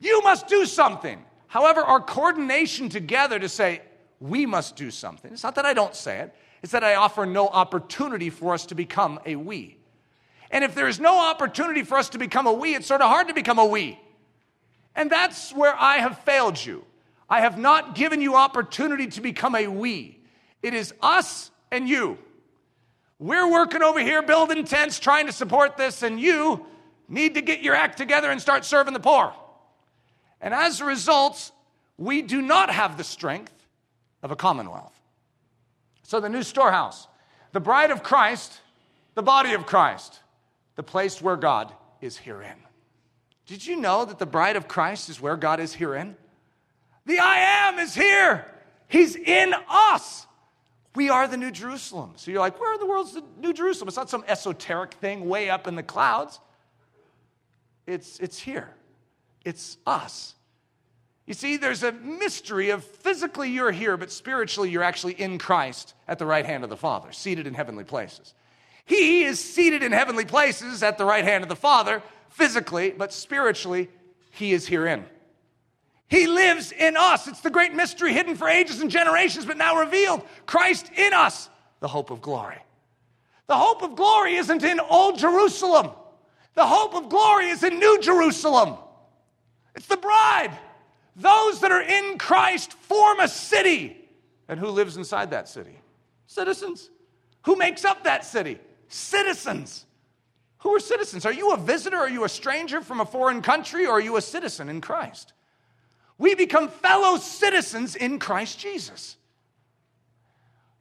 You 0.00 0.22
must 0.22 0.48
do 0.48 0.64
something. 0.64 1.22
However, 1.48 1.80
our 1.80 2.00
coordination 2.00 2.88
together 2.88 3.38
to 3.38 3.48
say, 3.48 3.82
we 4.20 4.46
must 4.46 4.74
do 4.76 4.90
something, 4.90 5.32
it's 5.32 5.44
not 5.44 5.54
that 5.54 5.64
I 5.64 5.74
don't 5.74 5.94
say 5.94 6.18
it, 6.18 6.34
it's 6.62 6.72
that 6.72 6.82
I 6.82 6.96
offer 6.96 7.24
no 7.24 7.48
opportunity 7.48 8.30
for 8.30 8.52
us 8.52 8.66
to 8.66 8.74
become 8.74 9.20
a 9.24 9.36
we. 9.36 9.76
And 10.50 10.64
if 10.64 10.74
there 10.74 10.88
is 10.88 10.98
no 10.98 11.18
opportunity 11.18 11.82
for 11.84 11.98
us 11.98 12.08
to 12.10 12.18
become 12.18 12.46
a 12.46 12.52
we, 12.52 12.74
it's 12.74 12.86
sort 12.86 13.00
of 13.00 13.08
hard 13.08 13.28
to 13.28 13.34
become 13.34 13.58
a 13.58 13.64
we. 13.64 14.00
And 14.98 15.08
that's 15.08 15.52
where 15.52 15.76
I 15.78 15.98
have 15.98 16.18
failed 16.24 16.62
you. 16.62 16.84
I 17.30 17.40
have 17.42 17.56
not 17.56 17.94
given 17.94 18.20
you 18.20 18.34
opportunity 18.34 19.06
to 19.06 19.20
become 19.20 19.54
a 19.54 19.68
we. 19.68 20.18
It 20.60 20.74
is 20.74 20.92
us 21.00 21.52
and 21.70 21.88
you. 21.88 22.18
We're 23.20 23.48
working 23.48 23.80
over 23.80 24.00
here 24.00 24.22
building 24.22 24.64
tents, 24.64 24.98
trying 24.98 25.26
to 25.26 25.32
support 25.32 25.76
this, 25.76 26.02
and 26.02 26.18
you 26.18 26.66
need 27.08 27.34
to 27.34 27.40
get 27.40 27.60
your 27.60 27.76
act 27.76 27.96
together 27.96 28.28
and 28.28 28.40
start 28.40 28.64
serving 28.64 28.92
the 28.92 28.98
poor. 28.98 29.32
And 30.40 30.52
as 30.52 30.80
a 30.80 30.84
result, 30.84 31.52
we 31.96 32.20
do 32.20 32.42
not 32.42 32.68
have 32.68 32.96
the 32.96 33.04
strength 33.04 33.54
of 34.24 34.32
a 34.32 34.36
commonwealth. 34.36 34.98
So, 36.02 36.18
the 36.18 36.28
new 36.28 36.42
storehouse, 36.42 37.06
the 37.52 37.60
bride 37.60 37.92
of 37.92 38.02
Christ, 38.02 38.60
the 39.14 39.22
body 39.22 39.52
of 39.52 39.64
Christ, 39.64 40.18
the 40.74 40.82
place 40.82 41.22
where 41.22 41.36
God 41.36 41.72
is 42.00 42.16
herein. 42.16 42.67
Did 43.48 43.66
you 43.66 43.76
know 43.76 44.04
that 44.04 44.18
the 44.18 44.26
bride 44.26 44.56
of 44.56 44.68
Christ 44.68 45.08
is 45.08 45.20
where 45.20 45.36
God 45.36 45.58
is 45.58 45.72
herein? 45.72 46.16
The 47.06 47.18
I 47.18 47.38
am 47.68 47.78
is 47.78 47.94
here. 47.94 48.46
He's 48.88 49.16
in 49.16 49.54
us. 49.68 50.26
We 50.94 51.08
are 51.08 51.26
the 51.26 51.38
New 51.38 51.50
Jerusalem. 51.50 52.12
So 52.16 52.30
you're 52.30 52.40
like, 52.40 52.60
where 52.60 52.74
in 52.74 52.80
the 52.80 52.86
world's 52.86 53.14
the 53.14 53.24
New 53.40 53.54
Jerusalem? 53.54 53.88
It's 53.88 53.96
not 53.96 54.10
some 54.10 54.22
esoteric 54.28 54.94
thing 54.94 55.28
way 55.28 55.48
up 55.48 55.66
in 55.66 55.76
the 55.76 55.82
clouds. 55.82 56.40
It's, 57.86 58.18
it's 58.18 58.38
here. 58.38 58.68
It's 59.46 59.78
us. 59.86 60.34
You 61.26 61.32
see, 61.32 61.56
there's 61.56 61.82
a 61.82 61.92
mystery 61.92 62.68
of 62.68 62.84
physically 62.84 63.50
you're 63.50 63.72
here, 63.72 63.96
but 63.96 64.12
spiritually 64.12 64.70
you're 64.70 64.82
actually 64.82 65.14
in 65.14 65.38
Christ 65.38 65.94
at 66.06 66.18
the 66.18 66.26
right 66.26 66.44
hand 66.44 66.64
of 66.64 66.70
the 66.70 66.76
Father, 66.76 67.12
seated 67.12 67.46
in 67.46 67.54
heavenly 67.54 67.84
places. 67.84 68.34
He 68.84 69.24
is 69.24 69.42
seated 69.42 69.82
in 69.82 69.92
heavenly 69.92 70.24
places 70.26 70.82
at 70.82 70.98
the 70.98 71.04
right 71.04 71.24
hand 71.24 71.44
of 71.44 71.48
the 71.48 71.56
Father, 71.56 72.02
physically, 72.28 72.90
but 72.90 73.12
spiritually, 73.12 73.88
he 74.30 74.52
is 74.52 74.66
herein. 74.66 75.04
He 76.08 76.26
lives 76.26 76.72
in 76.72 76.96
us. 76.96 77.28
It's 77.28 77.40
the 77.40 77.50
great 77.50 77.74
mystery 77.74 78.12
hidden 78.12 78.34
for 78.34 78.48
ages 78.48 78.80
and 78.80 78.90
generations, 78.90 79.44
but 79.44 79.56
now 79.56 79.78
revealed. 79.78 80.22
Christ 80.46 80.90
in 80.96 81.12
us, 81.12 81.50
the 81.80 81.88
hope 81.88 82.10
of 82.10 82.22
glory. 82.22 82.58
The 83.46 83.56
hope 83.56 83.82
of 83.82 83.96
glory 83.96 84.36
isn't 84.36 84.62
in 84.62 84.80
Old 84.80 85.18
Jerusalem, 85.18 85.90
the 86.54 86.66
hope 86.66 86.94
of 86.94 87.08
glory 87.08 87.48
is 87.48 87.62
in 87.62 87.78
New 87.78 88.00
Jerusalem. 88.00 88.76
It's 89.74 89.86
the 89.86 89.96
bride. 89.96 90.56
Those 91.14 91.60
that 91.60 91.70
are 91.70 91.82
in 91.82 92.18
Christ 92.18 92.72
form 92.72 93.20
a 93.20 93.28
city. 93.28 94.08
And 94.48 94.58
who 94.58 94.68
lives 94.68 94.96
inside 94.96 95.30
that 95.30 95.48
city? 95.48 95.78
Citizens. 96.26 96.90
Who 97.42 97.54
makes 97.54 97.84
up 97.84 98.04
that 98.04 98.24
city? 98.24 98.58
citizens. 98.88 99.84
Who 100.60 100.74
are 100.74 100.80
citizens? 100.80 101.24
Are 101.24 101.32
you 101.32 101.52
a 101.52 101.56
visitor? 101.56 101.96
Are 101.96 102.08
you 102.08 102.24
a 102.24 102.28
stranger 102.28 102.80
from 102.80 103.00
a 103.00 103.04
foreign 103.04 103.42
country? 103.42 103.86
Or 103.86 103.92
are 103.92 104.00
you 104.00 104.16
a 104.16 104.22
citizen 104.22 104.68
in 104.68 104.80
Christ? 104.80 105.32
We 106.18 106.34
become 106.34 106.68
fellow 106.68 107.16
citizens 107.16 107.94
in 107.94 108.18
Christ 108.18 108.58
Jesus. 108.58 109.16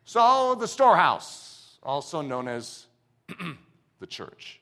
So, 0.05 0.55
the 0.55 0.67
storehouse, 0.67 1.77
also 1.83 2.21
known 2.21 2.47
as 2.47 2.87
the 3.99 4.07
church. 4.07 4.59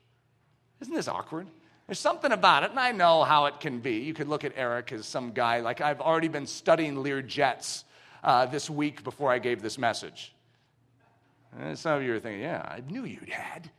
Isn't 0.82 0.94
this 0.94 1.08
awkward? 1.08 1.48
There's 1.88 2.00
something 2.00 2.32
about 2.32 2.64
it, 2.64 2.72
and 2.72 2.80
I 2.80 2.92
know 2.92 3.24
how 3.24 3.46
it 3.46 3.60
can 3.60 3.80
be. 3.80 4.00
You 4.00 4.14
could 4.14 4.28
look 4.28 4.44
at 4.44 4.54
Eric 4.56 4.92
as 4.92 5.06
some 5.06 5.32
guy, 5.32 5.60
like 5.60 5.82
I've 5.82 6.02
already 6.02 6.28
been 6.28 6.48
studying 6.48 7.04
Lear 7.04 7.22
jets 7.22 7.86
uh, 8.24 8.48
this 8.48 8.70
week 8.70 9.04
before 9.04 9.32
I 9.32 9.38
gave 9.38 9.62
this 9.62 9.78
message. 9.78 10.34
And 11.58 11.78
some 11.78 11.98
of 11.98 12.04
you 12.04 12.14
are 12.16 12.20
thinking, 12.20 12.42
yeah, 12.42 12.64
I 12.66 12.82
knew 12.92 13.06
you'd 13.06 13.30
had. 13.30 13.70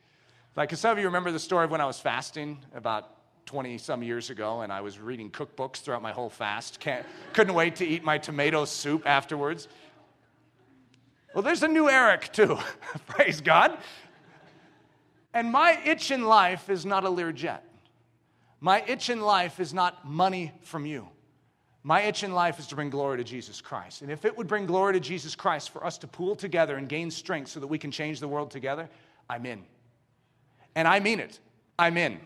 Like, 0.57 0.75
some 0.75 0.91
of 0.93 0.99
you 0.99 1.05
remember 1.05 1.31
the 1.31 1.39
story 1.39 1.67
of 1.67 1.71
when 1.71 1.83
I 1.83 1.85
was 1.85 2.01
fasting 2.01 2.59
about 2.75 3.11
20 3.45 3.77
some 3.77 4.03
years 4.03 4.31
ago, 4.31 4.63
and 4.63 4.73
I 4.73 4.81
was 4.81 4.99
reading 4.99 5.31
cookbooks 5.31 5.83
throughout 5.83 6.01
my 6.01 6.13
whole 6.13 6.31
fast. 6.31 6.81
Can't, 6.81 7.05
couldn't 7.35 7.53
wait 7.53 7.77
to 7.77 7.87
eat 7.87 8.03
my 8.03 8.17
tomato 8.17 8.65
soup 8.65 9.03
afterwards. 9.05 9.69
Well, 11.35 11.43
there's 11.43 11.63
a 11.63 11.69
new 11.69 11.91
Eric, 11.91 12.33
too. 12.33 12.59
Praise 13.07 13.43
God. 13.43 13.77
And 15.35 15.53
my 15.53 15.79
itch 15.85 16.11
in 16.11 16.25
life 16.25 16.71
is 16.71 16.87
not 16.87 17.05
a 17.05 17.09
Learjet. 17.09 17.61
My 18.59 18.83
itch 18.87 19.11
in 19.11 19.21
life 19.21 19.61
is 19.61 19.75
not 19.75 20.09
money 20.09 20.53
from 20.63 20.87
you. 20.87 21.07
My 21.83 22.01
itch 22.01 22.25
in 22.25 22.33
life 22.33 22.59
is 22.59 22.67
to 22.69 22.75
bring 22.75 22.89
glory 22.89 23.19
to 23.19 23.25
Jesus 23.25 23.61
Christ. 23.61 24.01
And 24.01 24.11
if 24.11 24.25
it 24.25 24.37
would 24.39 24.47
bring 24.47 24.65
glory 24.65 24.95
to 24.95 25.01
Jesus 25.01 25.37
Christ 25.37 25.69
for 25.69 25.85
us 25.85 25.99
to 25.99 26.07
pool 26.07 26.35
together 26.35 26.77
and 26.77 26.89
gain 26.89 27.11
strength 27.11 27.51
so 27.51 27.61
that 27.61 27.67
we 27.67 27.79
can 27.79 27.91
change 27.91 28.21
the 28.21 28.27
world 28.27 28.51
together, 28.51 28.89
I'm 29.29 29.45
in. 29.45 29.63
And 30.77 30.87
I 30.87 31.01
mean 31.01 31.19
it. 31.19 31.41
I'm 31.79 31.97
in. 31.97 32.21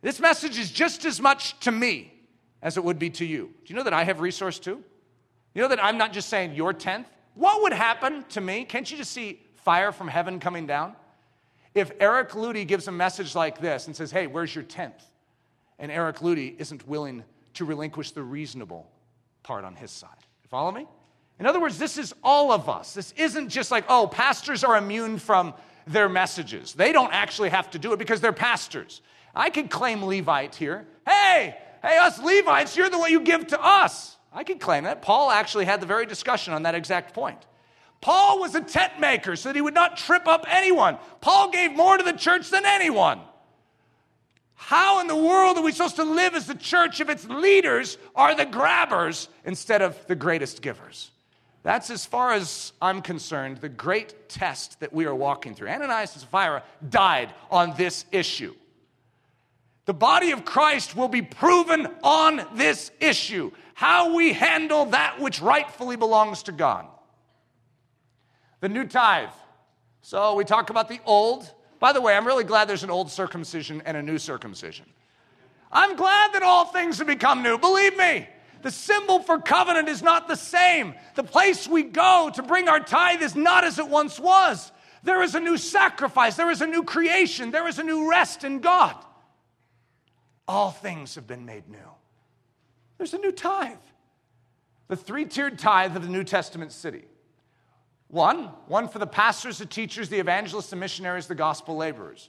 This 0.00 0.18
message 0.18 0.58
is 0.58 0.70
just 0.70 1.04
as 1.04 1.20
much 1.20 1.58
to 1.60 1.70
me 1.70 2.14
as 2.62 2.78
it 2.78 2.84
would 2.84 2.98
be 2.98 3.10
to 3.10 3.24
you. 3.26 3.46
Do 3.46 3.72
you 3.72 3.74
know 3.74 3.82
that 3.82 3.92
I 3.92 4.04
have 4.04 4.20
resource 4.20 4.58
too? 4.58 4.82
You 5.54 5.62
know 5.62 5.68
that 5.68 5.82
I'm 5.84 5.98
not 5.98 6.12
just 6.12 6.28
saying 6.28 6.54
your 6.54 6.72
tenth? 6.72 7.08
What 7.34 7.62
would 7.62 7.72
happen 7.72 8.24
to 8.30 8.40
me? 8.40 8.64
Can't 8.64 8.90
you 8.90 8.96
just 8.96 9.12
see 9.12 9.42
fire 9.56 9.92
from 9.92 10.08
heaven 10.08 10.40
coming 10.40 10.66
down? 10.66 10.94
If 11.74 11.90
Eric 12.00 12.30
Ludy 12.30 12.66
gives 12.66 12.88
a 12.88 12.92
message 12.92 13.34
like 13.34 13.60
this 13.60 13.86
and 13.86 13.94
says, 13.94 14.10
Hey, 14.10 14.26
where's 14.26 14.54
your 14.54 14.64
tenth? 14.64 15.04
And 15.78 15.90
Eric 15.90 16.18
Ludy 16.18 16.58
isn't 16.58 16.86
willing 16.86 17.24
to 17.54 17.64
relinquish 17.64 18.12
the 18.12 18.22
reasonable 18.22 18.88
part 19.42 19.64
on 19.64 19.74
his 19.74 19.90
side. 19.90 20.10
You 20.42 20.48
follow 20.48 20.70
me? 20.70 20.86
In 21.40 21.46
other 21.46 21.60
words, 21.60 21.78
this 21.78 21.96
is 21.98 22.14
all 22.22 22.52
of 22.52 22.68
us. 22.68 22.94
This 22.94 23.12
isn't 23.16 23.48
just 23.48 23.70
like, 23.70 23.84
oh, 23.88 24.06
pastors 24.06 24.62
are 24.62 24.76
immune 24.76 25.18
from 25.18 25.54
their 25.86 26.08
messages. 26.08 26.72
They 26.74 26.92
don't 26.92 27.12
actually 27.12 27.50
have 27.50 27.70
to 27.70 27.78
do 27.78 27.92
it 27.92 27.98
because 27.98 28.20
they're 28.20 28.32
pastors. 28.32 29.02
I 29.34 29.50
could 29.50 29.70
claim 29.70 30.04
Levite 30.04 30.54
here. 30.54 30.86
Hey, 31.06 31.56
hey, 31.82 31.98
us 31.98 32.18
Levites, 32.18 32.76
you're 32.76 32.90
the 32.90 32.98
one 32.98 33.10
you 33.10 33.20
give 33.20 33.48
to 33.48 33.62
us. 33.62 34.16
I 34.32 34.44
could 34.44 34.60
claim 34.60 34.84
that. 34.84 35.02
Paul 35.02 35.30
actually 35.30 35.64
had 35.64 35.80
the 35.80 35.86
very 35.86 36.06
discussion 36.06 36.54
on 36.54 36.62
that 36.62 36.74
exact 36.74 37.14
point. 37.14 37.38
Paul 38.00 38.40
was 38.40 38.54
a 38.54 38.60
tent 38.60 38.98
maker 38.98 39.36
so 39.36 39.48
that 39.48 39.56
he 39.56 39.60
would 39.60 39.74
not 39.74 39.96
trip 39.96 40.26
up 40.26 40.46
anyone. 40.48 40.98
Paul 41.20 41.50
gave 41.50 41.72
more 41.72 41.96
to 41.96 42.02
the 42.02 42.12
church 42.12 42.48
than 42.50 42.64
anyone. 42.64 43.20
How 44.54 45.00
in 45.00 45.06
the 45.06 45.16
world 45.16 45.56
are 45.56 45.62
we 45.62 45.72
supposed 45.72 45.96
to 45.96 46.04
live 46.04 46.34
as 46.34 46.46
the 46.46 46.54
church 46.54 47.00
if 47.00 47.08
its 47.08 47.26
leaders 47.26 47.98
are 48.14 48.34
the 48.34 48.44
grabbers 48.44 49.28
instead 49.44 49.82
of 49.82 49.96
the 50.06 50.14
greatest 50.14 50.62
givers? 50.62 51.10
That's, 51.62 51.90
as 51.90 52.06
far 52.06 52.32
as 52.32 52.72
I'm 52.80 53.02
concerned, 53.02 53.58
the 53.58 53.68
great 53.68 54.28
test 54.28 54.80
that 54.80 54.92
we 54.92 55.04
are 55.04 55.14
walking 55.14 55.54
through. 55.54 55.68
Ananias 55.68 56.14
and 56.14 56.22
Sapphira 56.22 56.62
died 56.88 57.34
on 57.50 57.74
this 57.76 58.06
issue. 58.12 58.54
The 59.84 59.94
body 59.94 60.30
of 60.30 60.44
Christ 60.44 60.96
will 60.96 61.08
be 61.08 61.22
proven 61.22 61.88
on 62.02 62.46
this 62.54 62.90
issue 63.00 63.50
how 63.74 64.14
we 64.14 64.34
handle 64.34 64.84
that 64.86 65.18
which 65.20 65.40
rightfully 65.40 65.96
belongs 65.96 66.42
to 66.44 66.52
God. 66.52 66.86
The 68.60 68.68
new 68.68 68.86
tithe. 68.86 69.30
So 70.02 70.34
we 70.34 70.44
talk 70.44 70.68
about 70.68 70.88
the 70.88 71.00
old. 71.06 71.50
By 71.78 71.92
the 71.94 72.00
way, 72.02 72.14
I'm 72.14 72.26
really 72.26 72.44
glad 72.44 72.68
there's 72.68 72.84
an 72.84 72.90
old 72.90 73.10
circumcision 73.10 73.82
and 73.86 73.96
a 73.96 74.02
new 74.02 74.18
circumcision. 74.18 74.84
I'm 75.72 75.96
glad 75.96 76.34
that 76.34 76.42
all 76.42 76.66
things 76.66 76.98
have 76.98 77.06
become 77.06 77.42
new. 77.42 77.56
Believe 77.56 77.96
me, 77.96 78.28
the 78.62 78.70
symbol 78.70 79.20
for 79.20 79.38
covenant 79.38 79.88
is 79.88 80.02
not 80.02 80.28
the 80.28 80.36
same. 80.36 80.94
The 81.14 81.22
place 81.22 81.66
we 81.66 81.82
go 81.82 82.30
to 82.34 82.42
bring 82.42 82.68
our 82.68 82.80
tithe 82.80 83.22
is 83.22 83.34
not 83.34 83.64
as 83.64 83.78
it 83.78 83.88
once 83.88 84.18
was. 84.18 84.72
There 85.02 85.22
is 85.22 85.34
a 85.34 85.40
new 85.40 85.56
sacrifice, 85.56 86.36
there 86.36 86.50
is 86.50 86.60
a 86.60 86.66
new 86.66 86.82
creation, 86.82 87.50
there 87.50 87.66
is 87.68 87.78
a 87.78 87.82
new 87.82 88.10
rest 88.10 88.44
in 88.44 88.60
God. 88.60 88.96
All 90.46 90.70
things 90.70 91.14
have 91.14 91.26
been 91.26 91.46
made 91.46 91.68
new. 91.68 91.78
There's 92.98 93.14
a 93.14 93.18
new 93.18 93.32
tithe. 93.32 93.78
The 94.88 94.96
three 94.96 95.24
tiered 95.24 95.58
tithe 95.58 95.96
of 95.96 96.02
the 96.02 96.08
New 96.08 96.24
Testament 96.24 96.72
city. 96.72 97.04
One, 98.08 98.50
one 98.66 98.88
for 98.88 98.98
the 98.98 99.06
pastors, 99.06 99.58
the 99.58 99.66
teachers, 99.66 100.08
the 100.08 100.18
evangelists, 100.18 100.70
the 100.70 100.76
missionaries, 100.76 101.28
the 101.28 101.36
gospel 101.36 101.76
laborers. 101.76 102.28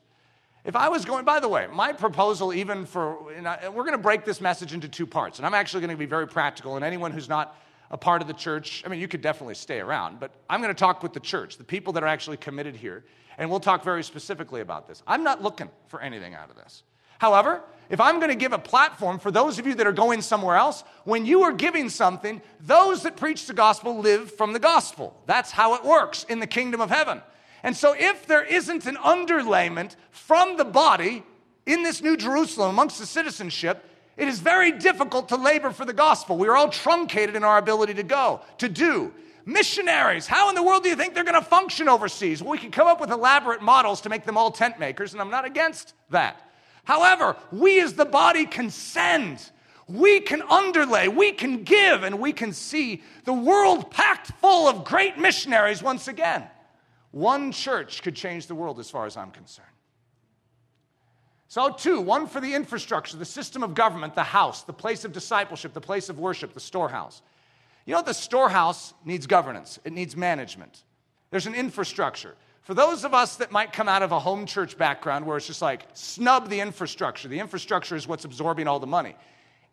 If 0.64 0.76
I 0.76 0.90
was 0.90 1.06
going, 1.06 1.26
by 1.26 1.40
the 1.40 1.50
way, 1.50 1.68
my 1.74 1.92
proposal, 1.92 2.54
even 2.54 2.86
for, 2.86 3.24
we're 3.24 3.84
going 3.84 3.94
to 3.94 3.98
break 3.98 4.26
this 4.26 4.40
message 4.40 4.74
into 4.74 4.88
two 4.88 5.08
parts, 5.08 5.40
and 5.40 5.46
I'm 5.46 5.56
actually 5.56 5.82
going 5.82 5.92
to 5.92 5.98
be 5.98 6.06
very 6.06 6.28
practical, 6.28 6.76
and 6.76 6.86
anyone 6.86 7.12
who's 7.12 7.28
not 7.28 7.58
a 7.90 7.98
part 7.98 8.22
of 8.22 8.28
the 8.28 8.34
church, 8.34 8.84
I 8.86 8.90
mean, 8.90 9.00
you 9.00 9.08
could 9.08 9.22
definitely 9.22 9.56
stay 9.56 9.80
around, 9.80 10.20
but 10.20 10.32
I'm 10.50 10.62
going 10.62 10.74
to 10.74 10.80
talk 10.80 11.02
with 11.02 11.14
the 11.14 11.20
church, 11.20 11.58
the 11.58 11.64
people 11.64 11.94
that 11.94 12.04
are 12.04 12.08
actually 12.08 12.38
committed 12.38 12.76
here, 12.76 13.04
and 13.40 13.50
we'll 13.50 13.60
talk 13.60 13.84
very 13.84 14.04
specifically 14.04 14.62
about 14.62 14.88
this. 14.88 15.02
I'm 15.08 15.24
not 15.24 15.42
looking 15.42 15.70
for 15.88 16.00
anything 16.00 16.36
out 16.36 16.52
of 16.52 16.56
this. 16.56 16.84
However, 17.18 17.62
if 17.90 18.00
I'm 18.00 18.18
going 18.18 18.30
to 18.30 18.36
give 18.36 18.54
a 18.54 18.60
platform 18.60 19.20
for 19.20 19.32
those 19.32 19.58
of 19.58 19.66
you 19.66 19.74
that 19.76 19.88
are 19.88 19.92
going 19.92 20.22
somewhere 20.22 20.56
else, 20.56 20.84
when 21.06 21.26
you 21.26 21.42
are 21.44 21.52
giving 21.52 21.90
something, 21.90 22.42
those 22.60 23.04
that 23.04 23.18
preach 23.18 23.48
the 23.48 23.54
gospel 23.54 23.98
live 24.00 24.32
from 24.32 24.54
the 24.54 24.60
gospel. 24.60 25.20
That's 25.26 25.52
how 25.52 25.74
it 25.76 25.84
works 25.84 26.24
in 26.30 26.40
the 26.40 26.48
kingdom 26.48 26.82
of 26.82 26.90
heaven. 26.90 27.22
And 27.64 27.76
so, 27.76 27.96
if 27.98 28.26
there 28.26 28.44
isn't 28.44 28.86
an 28.86 28.96
underlayment 28.96 29.96
from 30.10 30.58
the 30.58 30.66
body 30.66 31.24
in 31.66 31.84
this 31.84 32.02
New 32.02 32.18
Jerusalem 32.18 32.72
amongst 32.72 33.00
the 33.00 33.06
citizenship, 33.06 33.86
it 34.18 34.28
is 34.28 34.40
very 34.40 34.72
difficult 34.72 35.30
to 35.30 35.36
labor 35.36 35.72
for 35.72 35.86
the 35.86 35.94
gospel. 35.94 36.38
We 36.38 36.48
are 36.48 36.56
all 36.56 36.70
truncated 36.70 37.36
in 37.36 37.44
our 37.44 37.58
ability 37.58 37.96
to 37.96 38.04
go, 38.04 38.42
to 38.58 38.68
do. 38.68 39.14
Missionaries, 39.46 40.28
how 40.28 40.50
in 40.50 40.56
the 40.56 40.62
world 40.62 40.84
do 40.84 40.90
you 40.90 40.96
think 40.96 41.16
they're 41.16 41.24
going 41.24 41.42
to 41.42 41.42
function 41.42 41.90
overseas? 41.90 42.44
Well, 42.44 42.52
we 42.52 42.58
can 42.60 42.72
come 42.72 42.88
up 42.88 43.02
with 43.02 43.10
elaborate 43.10 43.62
models 43.62 44.02
to 44.02 44.10
make 44.10 44.26
them 44.26 44.38
all 44.38 44.52
tent 44.52 44.80
makers, 44.80 45.14
and 45.14 45.22
I'm 45.22 45.32
not 45.32 45.46
against 45.46 45.94
that. 46.12 46.40
However, 46.84 47.36
we 47.52 47.82
as 47.82 47.94
the 47.94 48.06
body 48.06 48.46
can 48.46 48.70
send, 48.70 49.52
we 49.88 50.20
can 50.20 50.42
underlay, 50.44 51.08
we 51.08 51.32
can 51.32 51.64
give, 51.64 52.04
and 52.04 52.20
we 52.20 52.34
can 52.34 52.54
see 52.54 53.02
the 53.24 53.34
world 53.34 53.90
packed 53.92 54.32
full 54.40 54.68
of 54.68 54.84
great 54.84 55.18
missionaries 55.18 55.82
once 55.82 56.08
again. 56.08 56.44
One 57.12 57.52
church 57.52 58.02
could 58.02 58.16
change 58.16 58.48
the 58.48 58.56
world 58.56 58.80
as 58.80 58.90
far 58.90 59.06
as 59.06 59.18
I'm 59.18 59.32
concerned. 59.32 59.68
So, 61.48 61.70
two, 61.70 62.00
one 62.00 62.28
for 62.28 62.40
the 62.40 62.54
infrastructure, 62.56 63.18
the 63.18 63.26
system 63.26 63.62
of 63.62 63.74
government, 63.76 64.16
the 64.16 64.24
house, 64.24 64.64
the 64.64 64.72
place 64.72 65.04
of 65.04 65.12
discipleship, 65.12 65.74
the 65.74 65.82
place 65.82 66.08
of 66.08 66.18
worship, 66.18 66.54
the 66.54 66.62
storehouse. 66.62 67.22
You 67.86 67.94
know, 67.94 68.02
the 68.02 68.14
storehouse 68.14 68.94
needs 69.04 69.28
governance, 69.28 69.78
it 69.84 69.92
needs 69.92 70.16
management. 70.16 70.84
There's 71.30 71.48
an 71.48 71.56
infrastructure. 71.56 72.36
For 72.62 72.74
those 72.74 73.04
of 73.04 73.14
us 73.14 73.38
that 73.38 73.52
might 73.52 73.74
come 73.74 73.90
out 73.90 74.04
of 74.04 74.12
a 74.12 74.20
home 74.20 74.46
church 74.46 74.78
background 74.78 75.26
where 75.26 75.36
it's 75.36 75.48
just 75.48 75.62
like 75.62 75.88
snub 75.94 76.48
the 76.48 76.60
infrastructure, 76.60 77.28
the 77.28 77.40
infrastructure 77.40 77.96
is 77.96 78.08
what's 78.08 78.24
absorbing 78.24 78.68
all 78.68 78.80
the 78.80 78.88
money. 78.88 79.16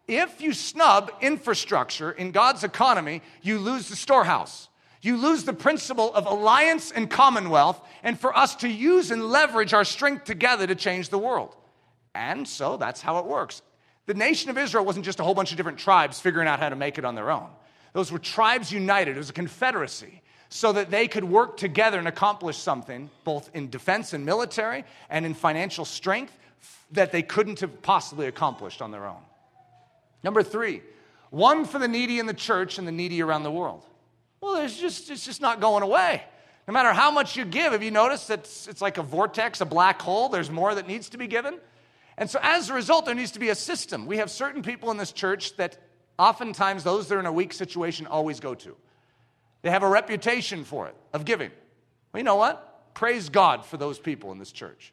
If 0.09 0.41
you 0.41 0.55
snub 0.55 1.13
infrastructure 1.21 2.11
in 2.13 2.33
God's 2.33 2.65
economy, 2.65 3.21
you 3.43 3.59
lose 3.59 3.89
the 3.89 3.97
storehouse. 3.97 4.68
You 5.01 5.17
lose 5.17 5.45
the 5.45 5.53
principle 5.53 6.13
of 6.15 6.27
alliance 6.27 6.91
and 6.91 7.09
commonwealth, 7.09 7.81
and 8.03 8.19
for 8.19 8.37
us 8.37 8.57
to 8.57 8.69
use 8.69 9.11
and 9.11 9.29
leverage 9.31 9.73
our 9.73 9.85
strength 9.85 10.25
together 10.25 10.67
to 10.67 10.75
change 10.75 11.09
the 11.09 11.19
world. 11.19 11.55
And 12.15 12.47
so 12.49 12.77
that's 12.77 13.01
how 13.01 13.19
it 13.19 13.27
works. 13.27 13.63
The 14.07 14.15
nation 14.15 14.51
of 14.51 14.59
Israel 14.59 14.85
wasn't 14.85 15.05
just 15.05 15.21
a 15.21 15.23
whole 15.23 15.35
bunch 15.35 15.51
of 15.53 15.57
different 15.57 15.79
tribes 15.79 16.19
figuring 16.19 16.49
out 16.49 16.59
how 16.59 16.69
to 16.69 16.77
make 16.77 16.99
it 16.99 17.05
on 17.05 17.15
their 17.15 17.31
own. 17.31 17.49
Those 17.93 18.11
were 18.11 18.19
tribes 18.19 18.73
united, 18.73 19.17
it 19.17 19.19
was 19.19 19.31
a 19.31 19.35
confederacy, 19.35 20.23
so 20.49 20.73
that 20.73 20.91
they 20.91 21.07
could 21.07 21.25
work 21.25 21.57
together 21.57 21.99
and 21.99 22.09
accomplish 22.09 22.57
something, 22.57 23.11
both 23.25 23.51
in 23.55 23.71
defense 23.71 24.15
and 24.15 24.25
military 24.25 24.85
and 25.11 25.27
in 25.27 25.35
financial 25.35 25.85
strength, 25.85 26.37
that 26.93 27.13
they 27.13 27.23
couldn't 27.23 27.61
have 27.61 27.83
possibly 27.83 28.27
accomplished 28.27 28.83
on 28.83 28.91
their 28.91 29.07
own. 29.07 29.21
Number 30.25 30.43
three, 30.43 30.83
one 31.31 31.65
for 31.65 31.79
the 31.79 31.89
needy 31.89 32.19
in 32.19 32.27
the 32.27 32.35
church 32.35 32.79
and 32.79 32.89
the 32.89 32.93
needy 32.93 33.23
around 33.23 33.43
the 33.43 33.51
world. 33.51 33.85
Well, 34.41 34.57
it's 34.57 34.79
just, 34.79 35.11
it's 35.11 35.25
just 35.25 35.41
not 35.41 35.61
going 35.61 35.83
away. 35.83 36.23
No 36.67 36.73
matter 36.75 36.93
how 36.93 37.11
much 37.11 37.37
you 37.37 37.45
give, 37.45 37.73
have 37.73 37.83
you 37.83 37.91
noticed 37.91 38.29
that 38.29 38.41
it's, 38.41 38.69
it's 38.69 38.83
like 38.83 38.99
a 38.99 39.03
vortex, 39.03 39.61
a 39.61 39.65
black 39.65 40.03
hole? 40.03 40.29
There's 40.29 40.51
more 40.51 40.75
that 40.75 40.87
needs 40.87 41.09
to 41.11 41.19
be 41.19 41.27
given. 41.27 41.59
And 42.19 42.29
so, 42.29 42.39
as 42.43 42.69
a 42.69 42.75
result, 42.75 43.07
there 43.07 43.15
needs 43.15 43.33
to 43.33 43.39
be 43.39 43.49
a 43.49 43.55
system. 43.55 44.07
We 44.07 44.19
have 44.19 44.31
certain 44.31 44.63
people 44.63 44.91
in 44.91 44.97
this 44.97 45.13
church 45.13 45.57
that 45.57 45.79
oftentimes 46.19 46.85
those 46.85 47.09
that 47.09 47.17
are 47.17 47.21
in 47.21 47.27
a 47.27 47.33
weak 47.33 47.53
situation 47.53 48.07
always 48.07 48.41
go 48.41 48.55
to. 48.55 48.77
They 49.63 49.71
have 49.71 49.83
a 49.83 49.89
reputation 49.89 50.65
for 50.65 50.89
it, 50.89 50.95
of 51.13 51.25
giving. 51.25 51.51
Well, 52.13 52.21
you 52.21 52.25
know 52.25 52.37
what? 52.37 52.95
Praise 52.95 53.29
God 53.29 53.65
for 53.65 53.77
those 53.77 53.99
people 53.99 54.33
in 54.33 54.39
this 54.39 54.53
church. 54.53 54.93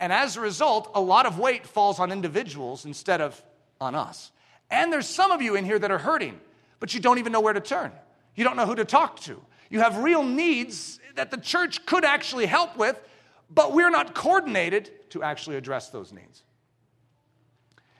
And 0.00 0.12
as 0.12 0.36
a 0.36 0.40
result, 0.40 0.90
a 0.94 1.00
lot 1.00 1.26
of 1.26 1.38
weight 1.38 1.66
falls 1.66 2.00
on 2.00 2.10
individuals 2.10 2.84
instead 2.84 3.20
of 3.20 3.40
on 3.80 3.94
us. 3.94 4.32
And 4.70 4.92
there's 4.92 5.06
some 5.06 5.30
of 5.30 5.42
you 5.42 5.54
in 5.54 5.64
here 5.64 5.78
that 5.78 5.90
are 5.90 5.98
hurting, 5.98 6.40
but 6.80 6.94
you 6.94 7.00
don't 7.00 7.18
even 7.18 7.32
know 7.32 7.40
where 7.40 7.52
to 7.52 7.60
turn. 7.60 7.92
You 8.34 8.44
don't 8.44 8.56
know 8.56 8.66
who 8.66 8.74
to 8.76 8.84
talk 8.84 9.20
to. 9.20 9.40
You 9.70 9.80
have 9.80 9.98
real 9.98 10.22
needs 10.22 11.00
that 11.14 11.30
the 11.30 11.36
church 11.36 11.84
could 11.86 12.04
actually 12.04 12.46
help 12.46 12.76
with, 12.76 13.00
but 13.50 13.72
we're 13.72 13.90
not 13.90 14.14
coordinated 14.14 14.90
to 15.10 15.22
actually 15.22 15.56
address 15.56 15.90
those 15.90 16.12
needs. 16.12 16.42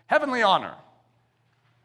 Heavenly 0.07 0.43
honor. 0.43 0.74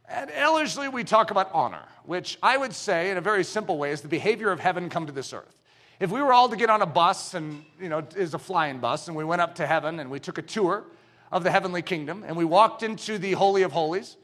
At 0.07 0.31
Ellerslie, 0.33 0.87
we 0.87 1.03
talk 1.03 1.31
about 1.31 1.49
honor, 1.53 1.83
which 2.05 2.37
I 2.41 2.55
would 2.57 2.73
say, 2.73 3.11
in 3.11 3.17
a 3.17 3.21
very 3.21 3.43
simple 3.43 3.77
way, 3.77 3.91
is 3.91 4.01
the 4.01 4.07
behavior 4.07 4.51
of 4.51 4.59
heaven 4.59 4.89
come 4.89 5.05
to 5.05 5.11
this 5.11 5.33
earth. 5.33 5.61
If 5.99 6.11
we 6.11 6.21
were 6.21 6.31
all 6.31 6.47
to 6.47 6.55
get 6.55 6.69
on 6.69 6.81
a 6.81 6.85
bus, 6.85 7.33
and 7.33 7.65
you 7.79 7.89
know, 7.89 8.05
is 8.15 8.33
a 8.33 8.39
flying 8.39 8.79
bus, 8.79 9.07
and 9.07 9.17
we 9.17 9.25
went 9.25 9.41
up 9.41 9.55
to 9.55 9.67
heaven 9.67 9.99
and 9.99 10.09
we 10.09 10.19
took 10.19 10.37
a 10.37 10.41
tour 10.41 10.85
of 11.31 11.43
the 11.43 11.51
heavenly 11.51 11.81
kingdom, 11.81 12.23
and 12.25 12.37
we 12.37 12.45
walked 12.45 12.83
into 12.83 13.17
the 13.17 13.33
Holy 13.33 13.63
of 13.63 13.73
Holies, 13.73 14.15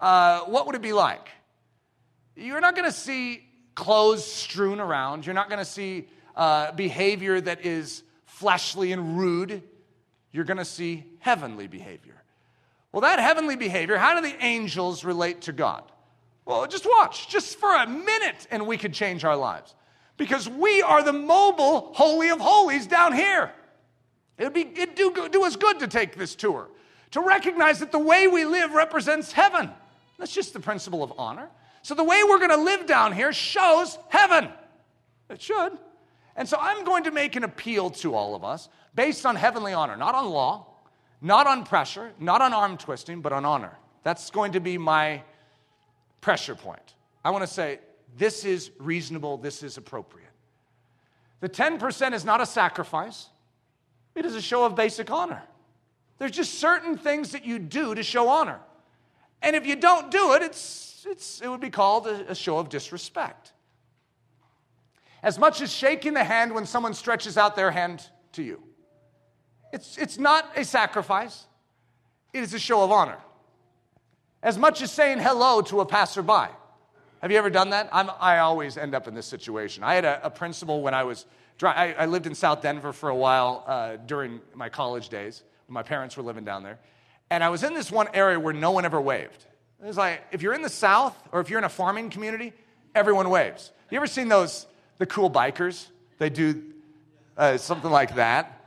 uh, 0.00 0.40
what 0.40 0.66
would 0.66 0.74
it 0.74 0.82
be 0.82 0.94
like? 0.94 1.28
You're 2.34 2.60
not 2.60 2.74
going 2.74 2.86
to 2.86 2.96
see 2.96 3.49
clothes 3.74 4.24
strewn 4.24 4.80
around. 4.80 5.26
You're 5.26 5.34
not 5.34 5.48
going 5.48 5.58
to 5.58 5.64
see 5.64 6.08
uh, 6.36 6.72
behavior 6.72 7.40
that 7.40 7.64
is 7.64 8.02
fleshly 8.24 8.92
and 8.92 9.18
rude. 9.18 9.62
You're 10.32 10.44
going 10.44 10.58
to 10.58 10.64
see 10.64 11.04
heavenly 11.18 11.66
behavior. 11.66 12.22
Well, 12.92 13.02
that 13.02 13.18
heavenly 13.18 13.56
behavior, 13.56 13.96
how 13.96 14.14
do 14.14 14.28
the 14.28 14.36
angels 14.44 15.04
relate 15.04 15.42
to 15.42 15.52
God? 15.52 15.84
Well, 16.44 16.66
just 16.66 16.86
watch, 16.86 17.28
just 17.28 17.58
for 17.58 17.72
a 17.72 17.86
minute, 17.86 18.46
and 18.50 18.66
we 18.66 18.76
could 18.76 18.92
change 18.92 19.24
our 19.24 19.36
lives. 19.36 19.74
Because 20.16 20.48
we 20.48 20.82
are 20.82 21.02
the 21.02 21.12
mobile 21.12 21.92
Holy 21.94 22.30
of 22.30 22.40
Holies 22.40 22.86
down 22.86 23.12
here. 23.12 23.52
It'd, 24.36 24.52
be, 24.52 24.62
it'd 24.62 24.94
do, 24.94 25.28
do 25.30 25.44
us 25.44 25.56
good 25.56 25.78
to 25.80 25.86
take 25.86 26.16
this 26.16 26.34
tour, 26.34 26.68
to 27.12 27.20
recognize 27.20 27.78
that 27.80 27.92
the 27.92 27.98
way 27.98 28.26
we 28.26 28.44
live 28.44 28.72
represents 28.72 29.32
heaven. 29.32 29.70
That's 30.18 30.34
just 30.34 30.52
the 30.52 30.60
principle 30.60 31.02
of 31.02 31.12
honor. 31.16 31.48
So 31.82 31.94
the 31.94 32.04
way 32.04 32.22
we're 32.28 32.38
going 32.38 32.50
to 32.50 32.56
live 32.56 32.86
down 32.86 33.12
here 33.12 33.32
shows 33.32 33.98
heaven. 34.08 34.48
It 35.28 35.40
should. 35.40 35.78
And 36.36 36.48
so 36.48 36.56
I'm 36.60 36.84
going 36.84 37.04
to 37.04 37.10
make 37.10 37.36
an 37.36 37.44
appeal 37.44 37.90
to 37.90 38.14
all 38.14 38.34
of 38.34 38.44
us 38.44 38.68
based 38.94 39.26
on 39.26 39.36
heavenly 39.36 39.72
honor, 39.72 39.96
not 39.96 40.14
on 40.14 40.30
law, 40.30 40.66
not 41.20 41.46
on 41.46 41.64
pressure, 41.64 42.12
not 42.18 42.40
on 42.40 42.52
arm 42.52 42.76
twisting, 42.76 43.20
but 43.20 43.32
on 43.32 43.44
honor. 43.44 43.76
That's 44.02 44.30
going 44.30 44.52
to 44.52 44.60
be 44.60 44.78
my 44.78 45.22
pressure 46.20 46.54
point. 46.54 46.94
I 47.24 47.30
want 47.30 47.42
to 47.42 47.52
say, 47.52 47.80
this 48.16 48.44
is 48.44 48.70
reasonable, 48.78 49.36
this 49.36 49.62
is 49.62 49.76
appropriate. 49.76 50.26
The 51.40 51.48
10% 51.48 52.12
is 52.12 52.24
not 52.24 52.40
a 52.40 52.46
sacrifice, 52.46 53.28
it 54.14 54.24
is 54.24 54.34
a 54.34 54.42
show 54.42 54.64
of 54.64 54.74
basic 54.74 55.10
honor. 55.10 55.42
There's 56.18 56.32
just 56.32 56.54
certain 56.58 56.98
things 56.98 57.32
that 57.32 57.46
you 57.46 57.58
do 57.58 57.94
to 57.94 58.02
show 58.02 58.28
honor. 58.28 58.60
And 59.40 59.56
if 59.56 59.66
you 59.66 59.76
don't 59.76 60.10
do 60.10 60.34
it, 60.34 60.42
it's, 60.42 60.89
it's, 61.06 61.40
it 61.40 61.48
would 61.48 61.60
be 61.60 61.70
called 61.70 62.06
a, 62.06 62.30
a 62.30 62.34
show 62.34 62.58
of 62.58 62.68
disrespect. 62.68 63.52
As 65.22 65.38
much 65.38 65.60
as 65.60 65.72
shaking 65.72 66.14
the 66.14 66.24
hand 66.24 66.54
when 66.54 66.66
someone 66.66 66.94
stretches 66.94 67.36
out 67.36 67.56
their 67.56 67.70
hand 67.70 68.08
to 68.32 68.42
you, 68.42 68.62
it's, 69.72 69.98
it's 69.98 70.18
not 70.18 70.50
a 70.56 70.64
sacrifice, 70.64 71.46
it 72.32 72.42
is 72.42 72.54
a 72.54 72.58
show 72.58 72.82
of 72.82 72.90
honor. 72.90 73.18
As 74.42 74.56
much 74.56 74.80
as 74.80 74.90
saying 74.90 75.18
hello 75.18 75.60
to 75.62 75.80
a 75.80 75.86
passerby. 75.86 76.52
Have 77.20 77.30
you 77.30 77.36
ever 77.36 77.50
done 77.50 77.70
that? 77.70 77.90
I'm, 77.92 78.10
i 78.18 78.38
always 78.38 78.78
end 78.78 78.94
up 78.94 79.06
in 79.06 79.14
this 79.14 79.26
situation. 79.26 79.84
I 79.84 79.94
had 79.94 80.06
a, 80.06 80.26
a 80.26 80.30
principal 80.30 80.80
when 80.80 80.94
I 80.94 81.04
was, 81.04 81.26
I, 81.62 81.92
I, 81.92 82.06
lived 82.06 82.26
in 82.26 82.34
South 82.34 82.62
Denver 82.62 82.94
for 82.94 83.10
a 83.10 83.14
while 83.14 83.64
uh, 83.66 83.96
during 83.96 84.40
my 84.54 84.70
college 84.70 85.10
days. 85.10 85.42
My 85.68 85.82
parents 85.82 86.16
were 86.16 86.22
living 86.22 86.44
down 86.44 86.62
there. 86.62 86.78
And 87.28 87.44
I 87.44 87.50
was 87.50 87.62
in 87.62 87.74
this 87.74 87.92
one 87.92 88.08
area 88.14 88.40
where 88.40 88.54
no 88.54 88.70
one 88.70 88.86
ever 88.86 89.00
waved. 89.00 89.44
It 89.82 89.86
was 89.86 89.96
like, 89.96 90.22
if 90.30 90.42
you're 90.42 90.52
in 90.52 90.62
the 90.62 90.68
South 90.68 91.16
or 91.32 91.40
if 91.40 91.48
you're 91.48 91.58
in 91.58 91.64
a 91.64 91.70
farming 91.70 92.10
community, 92.10 92.52
everyone 92.94 93.30
waves. 93.30 93.72
You 93.90 93.96
ever 93.96 94.06
seen 94.06 94.28
those, 94.28 94.66
the 94.98 95.06
cool 95.06 95.30
bikers? 95.30 95.86
They 96.18 96.30
do 96.30 96.62
uh, 97.36 97.56
something 97.56 97.90
like 97.90 98.16
that. 98.16 98.60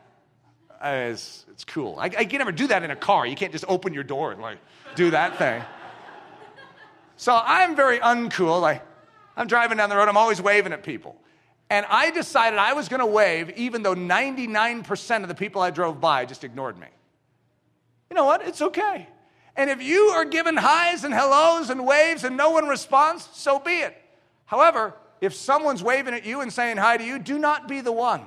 Uh, 0.81 1.09
it's, 1.11 1.45
it's 1.49 1.63
cool. 1.63 1.97
I, 1.99 2.05
I 2.05 2.25
can 2.25 2.39
never 2.39 2.51
do 2.51 2.67
that 2.67 2.83
in 2.83 2.91
a 2.91 2.95
car. 2.95 3.27
You 3.27 3.35
can't 3.35 3.51
just 3.51 3.65
open 3.67 3.93
your 3.93 4.03
door 4.03 4.31
and 4.31 4.41
like 4.41 4.57
do 4.95 5.11
that 5.11 5.37
thing. 5.37 5.63
So 7.15 7.39
I'm 7.43 7.75
very 7.75 7.99
uncool. 7.99 8.59
Like, 8.59 8.81
I'm 9.37 9.47
driving 9.47 9.77
down 9.77 9.89
the 9.89 9.95
road, 9.95 10.09
I'm 10.09 10.17
always 10.17 10.41
waving 10.41 10.73
at 10.73 10.83
people. 10.83 11.15
And 11.69 11.85
I 11.89 12.11
decided 12.11 12.59
I 12.59 12.73
was 12.73 12.89
going 12.89 12.99
to 12.99 13.05
wave 13.05 13.51
even 13.51 13.81
though 13.81 13.95
99% 13.95 15.21
of 15.21 15.27
the 15.27 15.35
people 15.35 15.61
I 15.61 15.69
drove 15.69 16.01
by 16.01 16.25
just 16.25 16.43
ignored 16.43 16.77
me 16.77 16.87
you 18.13 18.15
know 18.15 18.25
what? 18.25 18.47
It's 18.47 18.61
okay. 18.61 19.07
And 19.55 19.69
if 19.69 19.81
you 19.81 20.07
are 20.09 20.25
given 20.25 20.57
highs 20.57 21.03
and 21.03 21.13
hellos 21.13 21.69
and 21.69 21.85
waves 21.85 22.23
and 22.23 22.35
no 22.35 22.49
one 22.49 22.67
responds, 22.67 23.29
so 23.33 23.59
be 23.59 23.71
it. 23.71 23.95
However, 24.45 24.93
if 25.21 25.33
someone's 25.33 25.83
waving 25.83 26.13
at 26.13 26.25
you 26.25 26.41
and 26.41 26.51
saying 26.51 26.77
hi 26.77 26.97
to 26.97 27.03
you, 27.03 27.19
do 27.19 27.37
not 27.37 27.67
be 27.67 27.81
the 27.81 27.91
one 27.91 28.23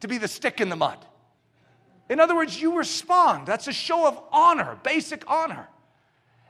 to 0.00 0.08
be 0.08 0.18
the 0.18 0.28
stick 0.28 0.60
in 0.60 0.68
the 0.68 0.76
mud. 0.76 0.98
In 2.08 2.18
other 2.18 2.34
words, 2.34 2.60
you 2.60 2.76
respond. 2.76 3.46
That's 3.46 3.68
a 3.68 3.72
show 3.72 4.06
of 4.06 4.20
honor, 4.32 4.78
basic 4.82 5.22
honor. 5.30 5.68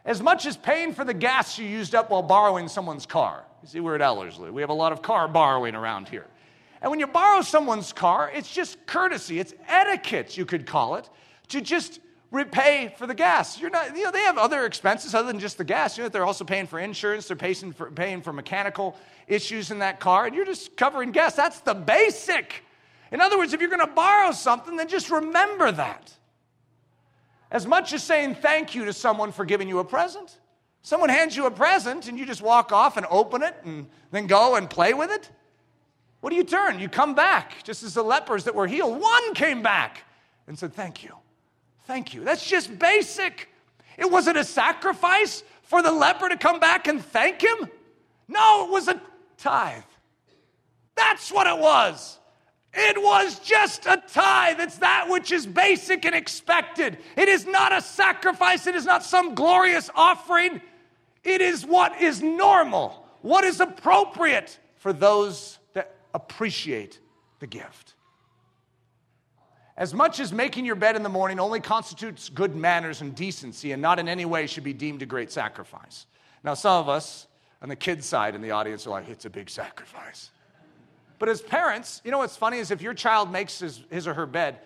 As 0.04 0.22
much 0.22 0.46
as 0.46 0.56
paying 0.56 0.94
for 0.94 1.04
the 1.04 1.12
gas 1.12 1.58
you 1.58 1.66
used 1.66 1.94
up 1.94 2.10
while 2.10 2.22
borrowing 2.22 2.68
someone's 2.68 3.04
car. 3.04 3.44
You 3.62 3.68
see, 3.68 3.80
we're 3.80 3.94
at 3.94 4.00
Ellerslie. 4.00 4.50
We 4.50 4.62
have 4.62 4.70
a 4.70 4.74
lot 4.74 4.92
of 4.92 5.02
car 5.02 5.28
borrowing 5.28 5.74
around 5.74 6.08
here. 6.08 6.26
And 6.80 6.90
when 6.90 6.98
you 6.98 7.06
borrow 7.06 7.42
someone's 7.42 7.92
car, 7.92 8.30
it's 8.34 8.52
just 8.52 8.86
courtesy, 8.86 9.38
it's 9.38 9.52
etiquette, 9.68 10.38
you 10.38 10.46
could 10.46 10.66
call 10.66 10.96
it, 10.96 11.10
to 11.48 11.60
just 11.60 12.00
repay 12.30 12.94
for 12.96 13.06
the 13.06 13.14
gas. 13.14 13.60
You're 13.60 13.70
not, 13.70 13.96
you 13.96 14.04
know, 14.04 14.10
they 14.10 14.22
have 14.22 14.38
other 14.38 14.64
expenses 14.64 15.14
other 15.14 15.26
than 15.26 15.40
just 15.40 15.58
the 15.58 15.64
gas. 15.64 15.96
You 15.96 16.04
know, 16.04 16.08
they're 16.08 16.26
also 16.26 16.44
paying 16.44 16.66
for 16.66 16.78
insurance, 16.78 17.26
they're 17.28 17.36
paying 17.36 17.72
for, 17.72 17.90
paying 17.90 18.22
for 18.22 18.32
mechanical 18.32 18.96
issues 19.26 19.70
in 19.70 19.80
that 19.80 20.00
car, 20.00 20.26
and 20.26 20.34
you're 20.34 20.44
just 20.44 20.76
covering 20.76 21.12
gas. 21.12 21.34
That's 21.34 21.60
the 21.60 21.74
basic. 21.74 22.64
In 23.12 23.20
other 23.20 23.36
words, 23.36 23.52
if 23.52 23.60
you're 23.60 23.70
going 23.70 23.86
to 23.86 23.92
borrow 23.92 24.32
something, 24.32 24.76
then 24.76 24.88
just 24.88 25.10
remember 25.10 25.72
that. 25.72 26.12
As 27.50 27.66
much 27.66 27.92
as 27.92 28.04
saying 28.04 28.36
thank 28.36 28.74
you 28.74 28.84
to 28.84 28.92
someone 28.92 29.32
for 29.32 29.44
giving 29.44 29.68
you 29.68 29.80
a 29.80 29.84
present. 29.84 30.38
Someone 30.82 31.10
hands 31.10 31.36
you 31.36 31.46
a 31.46 31.50
present 31.50 32.08
and 32.08 32.18
you 32.18 32.24
just 32.24 32.40
walk 32.40 32.72
off 32.72 32.96
and 32.96 33.06
open 33.10 33.42
it 33.42 33.56
and 33.64 33.86
then 34.12 34.26
go 34.26 34.54
and 34.54 34.70
play 34.70 34.94
with 34.94 35.10
it. 35.10 35.28
What 36.20 36.30
do 36.30 36.36
you 36.36 36.44
turn? 36.44 36.78
You 36.78 36.88
come 36.88 37.14
back, 37.14 37.64
just 37.64 37.82
as 37.82 37.94
the 37.94 38.02
lepers 38.02 38.44
that 38.44 38.54
were 38.54 38.66
healed. 38.66 39.00
One 39.00 39.34
came 39.34 39.62
back 39.62 40.04
and 40.46 40.58
said, 40.58 40.72
Thank 40.72 41.02
you. 41.02 41.14
Thank 41.90 42.14
you. 42.14 42.22
That's 42.22 42.46
just 42.46 42.78
basic. 42.78 43.48
It 43.98 44.08
wasn't 44.08 44.36
a 44.36 44.44
sacrifice 44.44 45.42
for 45.64 45.82
the 45.82 45.90
leper 45.90 46.28
to 46.28 46.36
come 46.36 46.60
back 46.60 46.86
and 46.86 47.04
thank 47.04 47.42
him. 47.42 47.68
No, 48.28 48.64
it 48.64 48.70
was 48.70 48.86
a 48.86 49.00
tithe. 49.36 49.82
That's 50.94 51.32
what 51.32 51.48
it 51.48 51.58
was. 51.58 52.20
It 52.72 52.96
was 52.96 53.40
just 53.40 53.86
a 53.86 54.00
tithe. 54.06 54.60
It's 54.60 54.78
that 54.78 55.06
which 55.08 55.32
is 55.32 55.48
basic 55.48 56.04
and 56.04 56.14
expected. 56.14 56.98
It 57.16 57.28
is 57.28 57.44
not 57.44 57.76
a 57.76 57.82
sacrifice. 57.82 58.68
It 58.68 58.76
is 58.76 58.84
not 58.84 59.02
some 59.02 59.34
glorious 59.34 59.90
offering. 59.96 60.60
It 61.24 61.40
is 61.40 61.66
what 61.66 62.00
is 62.00 62.22
normal, 62.22 63.04
what 63.22 63.42
is 63.42 63.58
appropriate 63.58 64.60
for 64.76 64.92
those 64.92 65.58
that 65.72 65.96
appreciate 66.14 67.00
the 67.40 67.48
gift. 67.48 67.94
As 69.80 69.94
much 69.94 70.20
as 70.20 70.30
making 70.30 70.66
your 70.66 70.74
bed 70.74 70.94
in 70.94 71.02
the 71.02 71.08
morning 71.08 71.40
only 71.40 71.58
constitutes 71.58 72.28
good 72.28 72.54
manners 72.54 73.00
and 73.00 73.14
decency 73.14 73.72
and 73.72 73.80
not 73.80 73.98
in 73.98 74.08
any 74.08 74.26
way 74.26 74.46
should 74.46 74.62
be 74.62 74.74
deemed 74.74 75.00
a 75.00 75.06
great 75.06 75.32
sacrifice. 75.32 76.04
Now, 76.44 76.52
some 76.52 76.78
of 76.78 76.90
us 76.90 77.26
on 77.62 77.70
the 77.70 77.76
kids' 77.76 78.04
side 78.04 78.34
in 78.34 78.42
the 78.42 78.50
audience 78.50 78.86
are 78.86 78.90
like, 78.90 79.08
it's 79.08 79.24
a 79.24 79.30
big 79.30 79.48
sacrifice. 79.48 80.32
But 81.18 81.30
as 81.30 81.40
parents, 81.40 82.02
you 82.04 82.10
know 82.10 82.18
what's 82.18 82.36
funny 82.36 82.58
is 82.58 82.70
if 82.70 82.82
your 82.82 82.92
child 82.92 83.32
makes 83.32 83.58
his, 83.58 83.82
his 83.88 84.06
or 84.06 84.12
her 84.12 84.26
bed, 84.26 84.58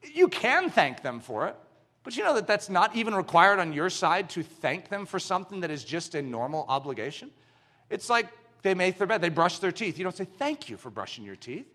you 0.00 0.28
can 0.28 0.70
thank 0.70 1.02
them 1.02 1.18
for 1.18 1.48
it. 1.48 1.56
But 2.04 2.16
you 2.16 2.22
know 2.22 2.34
that 2.34 2.46
that's 2.46 2.70
not 2.70 2.94
even 2.94 3.16
required 3.16 3.58
on 3.58 3.72
your 3.72 3.90
side 3.90 4.30
to 4.30 4.44
thank 4.44 4.88
them 4.88 5.06
for 5.06 5.18
something 5.18 5.58
that 5.62 5.72
is 5.72 5.82
just 5.82 6.14
a 6.14 6.22
normal 6.22 6.66
obligation? 6.68 7.32
It's 7.90 8.08
like 8.08 8.28
they 8.62 8.74
make 8.74 8.96
their 8.96 9.08
bed, 9.08 9.22
they 9.22 9.28
brush 9.28 9.58
their 9.58 9.72
teeth. 9.72 9.98
You 9.98 10.04
don't 10.04 10.16
say, 10.16 10.24
thank 10.38 10.68
you 10.68 10.76
for 10.76 10.88
brushing 10.88 11.24
your 11.24 11.36
teeth. 11.36 11.66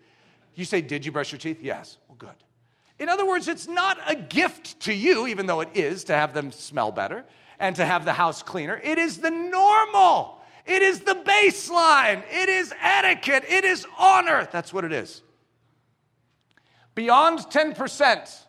You 0.56 0.64
say, 0.64 0.80
did 0.80 1.06
you 1.06 1.12
brush 1.12 1.34
your 1.34 1.40
teeth? 1.40 1.62
Yes. 1.62 1.98
Well, 2.08 2.16
good. 2.18 2.47
In 3.00 3.10
other 3.10 3.26
words, 3.26 3.48
it's 3.48 3.68
not 3.68 3.98
a 4.08 4.16
gift 4.16 4.80
to 4.82 4.94
you, 4.94 5.28
even 5.28 5.46
though 5.46 5.62
it 5.62 5.70
is 5.76 6.06
to 6.06 6.14
have 6.14 6.34
them 6.34 6.52
smell 6.52 6.92
better 6.92 7.26
and 7.60 7.76
to 7.76 7.86
have 7.86 8.06
the 8.06 8.14
house 8.14 8.42
cleaner. 8.42 8.80
It 8.84 8.98
is 8.98 9.20
the 9.20 9.30
normal, 9.30 10.42
it 10.66 10.82
is 10.82 11.02
the 11.02 11.14
baseline, 11.14 12.24
it 12.32 12.50
is 12.50 12.74
etiquette, 12.82 13.44
it 13.48 13.64
is 13.64 13.86
honor. 13.98 14.48
That's 14.52 14.74
what 14.74 14.84
it 14.84 14.92
is. 14.92 15.22
Beyond 16.96 17.40
10%. 17.40 18.44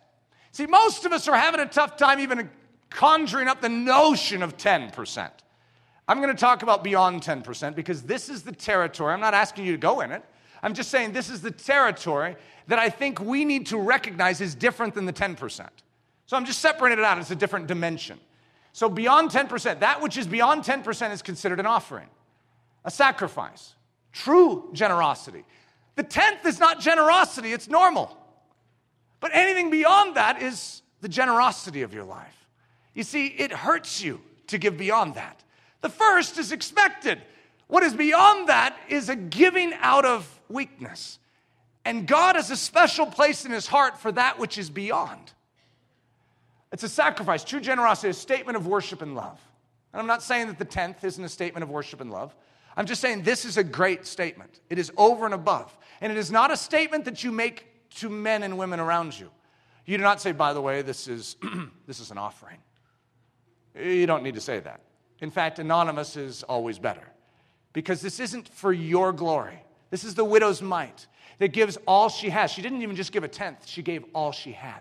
See, 0.52 0.66
most 0.66 1.04
of 1.04 1.12
us 1.12 1.28
are 1.28 1.36
having 1.36 1.60
a 1.60 1.66
tough 1.66 1.96
time 1.96 2.18
even 2.20 2.48
conjuring 2.88 3.48
up 3.48 3.60
the 3.60 3.68
notion 3.68 4.42
of 4.42 4.56
10%. 4.56 5.30
I'm 6.08 6.22
going 6.22 6.34
to 6.34 6.40
talk 6.40 6.62
about 6.62 6.82
beyond 6.82 7.20
10% 7.22 7.74
because 7.74 8.02
this 8.02 8.30
is 8.30 8.42
the 8.42 8.52
territory. 8.52 9.12
I'm 9.12 9.20
not 9.20 9.34
asking 9.34 9.66
you 9.66 9.72
to 9.72 9.78
go 9.78 10.00
in 10.00 10.10
it. 10.10 10.24
I'm 10.62 10.72
just 10.72 10.90
saying 10.90 11.12
this 11.12 11.28
is 11.28 11.42
the 11.42 11.50
territory 11.50 12.36
that 12.68 12.78
I 12.78 12.90
think 12.90 13.20
we 13.20 13.44
need 13.44 13.66
to 13.66 13.78
recognize 13.78 14.40
is 14.40 14.54
different 14.54 14.94
than 14.94 15.06
the 15.06 15.12
10%. 15.12 15.68
So 16.26 16.36
I'm 16.36 16.44
just 16.44 16.60
separating 16.60 16.98
it 16.98 17.04
out. 17.04 17.18
It's 17.18 17.30
a 17.30 17.36
different 17.36 17.66
dimension. 17.66 18.20
So 18.72 18.88
beyond 18.88 19.30
10%, 19.30 19.80
that 19.80 20.02
which 20.02 20.16
is 20.16 20.26
beyond 20.26 20.62
10% 20.62 21.10
is 21.12 21.22
considered 21.22 21.58
an 21.58 21.66
offering, 21.66 22.08
a 22.84 22.90
sacrifice, 22.90 23.74
true 24.12 24.68
generosity. 24.72 25.44
The 25.96 26.02
tenth 26.02 26.46
is 26.46 26.60
not 26.60 26.78
generosity, 26.78 27.52
it's 27.52 27.68
normal. 27.68 28.16
But 29.20 29.32
anything 29.34 29.70
beyond 29.70 30.16
that 30.16 30.42
is 30.42 30.82
the 31.00 31.08
generosity 31.08 31.82
of 31.82 31.92
your 31.92 32.04
life. 32.04 32.46
You 32.94 33.02
see, 33.02 33.26
it 33.26 33.50
hurts 33.50 34.02
you 34.02 34.20
to 34.48 34.58
give 34.58 34.76
beyond 34.76 35.14
that. 35.14 35.42
The 35.80 35.88
first 35.88 36.38
is 36.38 36.52
expected. 36.52 37.20
What 37.66 37.82
is 37.82 37.94
beyond 37.94 38.48
that 38.48 38.76
is 38.88 39.08
a 39.08 39.16
giving 39.16 39.72
out 39.80 40.04
of 40.04 40.28
weakness. 40.48 41.18
And 41.88 42.06
God 42.06 42.36
has 42.36 42.50
a 42.50 42.56
special 42.56 43.06
place 43.06 43.46
in 43.46 43.50
his 43.50 43.66
heart 43.66 43.98
for 43.98 44.12
that 44.12 44.38
which 44.38 44.58
is 44.58 44.68
beyond. 44.68 45.32
It's 46.70 46.82
a 46.82 46.88
sacrifice. 46.88 47.42
True 47.42 47.60
generosity 47.60 48.10
is 48.10 48.18
a 48.18 48.20
statement 48.20 48.58
of 48.58 48.66
worship 48.66 49.00
and 49.00 49.14
love. 49.14 49.40
And 49.94 49.98
I'm 49.98 50.06
not 50.06 50.22
saying 50.22 50.48
that 50.48 50.58
the 50.58 50.66
tenth 50.66 51.02
isn't 51.02 51.24
a 51.24 51.30
statement 51.30 51.62
of 51.62 51.70
worship 51.70 52.02
and 52.02 52.10
love. 52.10 52.36
I'm 52.76 52.84
just 52.84 53.00
saying 53.00 53.22
this 53.22 53.46
is 53.46 53.56
a 53.56 53.64
great 53.64 54.04
statement. 54.04 54.60
It 54.68 54.78
is 54.78 54.92
over 54.98 55.24
and 55.24 55.32
above. 55.32 55.74
And 56.02 56.12
it 56.12 56.18
is 56.18 56.30
not 56.30 56.50
a 56.50 56.58
statement 56.58 57.06
that 57.06 57.24
you 57.24 57.32
make 57.32 57.64
to 57.94 58.10
men 58.10 58.42
and 58.42 58.58
women 58.58 58.80
around 58.80 59.18
you. 59.18 59.30
You 59.86 59.96
do 59.96 60.02
not 60.02 60.20
say, 60.20 60.32
by 60.32 60.52
the 60.52 60.60
way, 60.60 60.82
this 60.82 61.08
is, 61.08 61.36
this 61.86 62.00
is 62.00 62.10
an 62.10 62.18
offering. 62.18 62.58
You 63.74 64.06
don't 64.06 64.22
need 64.22 64.34
to 64.34 64.42
say 64.42 64.60
that. 64.60 64.82
In 65.22 65.30
fact, 65.30 65.58
anonymous 65.58 66.18
is 66.18 66.42
always 66.42 66.78
better 66.78 67.08
because 67.72 68.02
this 68.02 68.20
isn't 68.20 68.46
for 68.46 68.74
your 68.74 69.10
glory. 69.14 69.64
This 69.88 70.04
is 70.04 70.14
the 70.14 70.24
widow's 70.24 70.60
mite 70.60 71.06
that 71.38 71.48
gives 71.48 71.78
all 71.86 72.08
she 72.08 72.30
has. 72.30 72.50
She 72.50 72.62
didn't 72.62 72.82
even 72.82 72.96
just 72.96 73.12
give 73.12 73.24
a 73.24 73.28
tenth, 73.28 73.66
she 73.66 73.82
gave 73.82 74.04
all 74.14 74.32
she 74.32 74.52
had. 74.52 74.80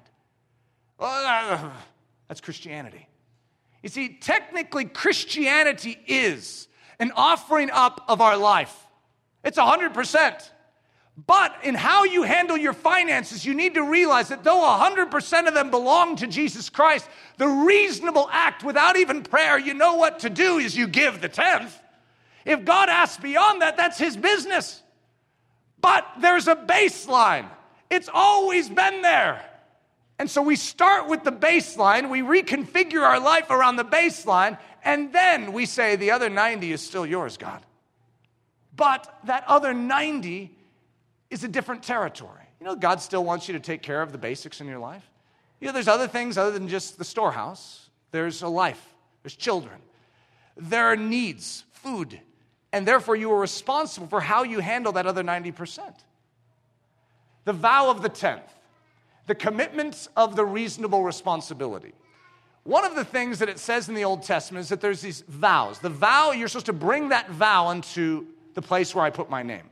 That's 0.99 2.41
Christianity. 2.41 3.07
You 3.83 3.89
see, 3.89 4.17
technically, 4.19 4.85
Christianity 4.85 5.97
is 6.07 6.67
an 6.99 7.11
offering 7.15 7.69
up 7.71 8.03
of 8.07 8.21
our 8.21 8.35
life. 8.35 8.75
It's 9.43 9.57
100%. 9.57 10.49
But 11.25 11.55
in 11.63 11.73
how 11.73 12.03
you 12.03 12.23
handle 12.23 12.57
your 12.57 12.73
finances, 12.73 13.43
you 13.43 13.55
need 13.55 13.73
to 13.73 13.83
realize 13.83 14.29
that 14.29 14.43
though 14.43 14.61
100% 14.61 15.47
of 15.47 15.53
them 15.53 15.71
belong 15.71 16.15
to 16.17 16.27
Jesus 16.27 16.69
Christ, 16.69 17.09
the 17.37 17.47
reasonable 17.47 18.29
act 18.31 18.63
without 18.63 18.97
even 18.97 19.23
prayer, 19.23 19.57
you 19.57 19.73
know 19.73 19.95
what 19.95 20.19
to 20.19 20.29
do 20.29 20.57
is 20.57 20.77
you 20.77 20.87
give 20.87 21.21
the 21.21 21.29
tenth. 21.29 21.75
If 22.45 22.65
God 22.65 22.89
asks 22.89 23.21
beyond 23.21 23.61
that, 23.61 23.77
that's 23.77 23.97
his 23.97 24.15
business. 24.15 24.83
But 25.79 26.05
there's 26.19 26.47
a 26.47 26.55
baseline, 26.55 27.47
it's 27.89 28.09
always 28.13 28.69
been 28.69 29.01
there. 29.01 29.43
And 30.19 30.29
so 30.29 30.41
we 30.41 30.55
start 30.55 31.07
with 31.07 31.23
the 31.23 31.31
baseline, 31.31 32.09
we 32.09 32.21
reconfigure 32.21 33.03
our 33.03 33.19
life 33.19 33.51
around 33.51 33.75
the 33.75 33.85
baseline, 33.85 34.57
and 34.83 35.13
then 35.13 35.53
we 35.53 35.65
say 35.65 35.95
the 35.95 36.11
other 36.11 36.29
90 36.29 36.71
is 36.71 36.81
still 36.81 37.05
yours, 37.05 37.37
God. 37.37 37.61
But 38.75 39.13
that 39.25 39.43
other 39.47 39.73
90 39.73 40.51
is 41.29 41.43
a 41.43 41.47
different 41.47 41.83
territory. 41.83 42.41
You 42.59 42.65
know, 42.65 42.75
God 42.75 43.01
still 43.01 43.23
wants 43.23 43.47
you 43.47 43.53
to 43.53 43.59
take 43.59 43.83
care 43.83 44.01
of 44.01 44.11
the 44.11 44.17
basics 44.17 44.59
in 44.59 44.67
your 44.67 44.79
life. 44.79 45.07
You 45.59 45.67
know, 45.67 45.73
there's 45.73 45.87
other 45.87 46.07
things 46.07 46.37
other 46.37 46.51
than 46.51 46.67
just 46.67 46.97
the 46.97 47.05
storehouse. 47.05 47.89
There's 48.11 48.41
a 48.41 48.47
life, 48.47 48.83
there's 49.21 49.35
children, 49.35 49.79
there 50.55 50.85
are 50.85 50.95
needs, 50.95 51.63
food, 51.73 52.19
and 52.77 52.87
therefore 52.87 53.15
you 53.15 53.31
are 53.31 53.39
responsible 53.39 54.05
for 54.05 54.21
how 54.21 54.43
you 54.43 54.59
handle 54.59 54.91
that 54.93 55.07
other 55.07 55.23
90%. 55.23 55.79
The 57.45 57.53
vow 57.53 57.89
of 57.89 58.03
the 58.03 58.09
tenth, 58.09 58.53
the 59.25 59.33
commitments 59.33 60.07
of 60.15 60.35
the 60.35 60.45
reasonable 60.45 61.01
responsibility. 61.03 61.93
One 62.65 62.85
of 62.85 62.93
the 62.93 63.03
things 63.03 63.39
that 63.39 63.49
it 63.49 63.57
says 63.57 63.89
in 63.89 63.95
the 63.95 64.03
Old 64.03 64.21
Testament 64.21 64.61
is 64.61 64.69
that 64.69 64.79
there's 64.79 65.01
these 65.01 65.21
vows. 65.21 65.79
The 65.79 65.89
vow, 65.89 66.33
you're 66.33 66.47
supposed 66.47 66.67
to 66.67 66.73
bring 66.73 67.09
that 67.09 67.31
vow 67.31 67.71
into 67.71 68.27
the 68.53 68.61
place 68.61 68.93
where 68.93 69.03
I 69.03 69.09
put 69.09 69.27
my 69.27 69.41
name. 69.41 69.67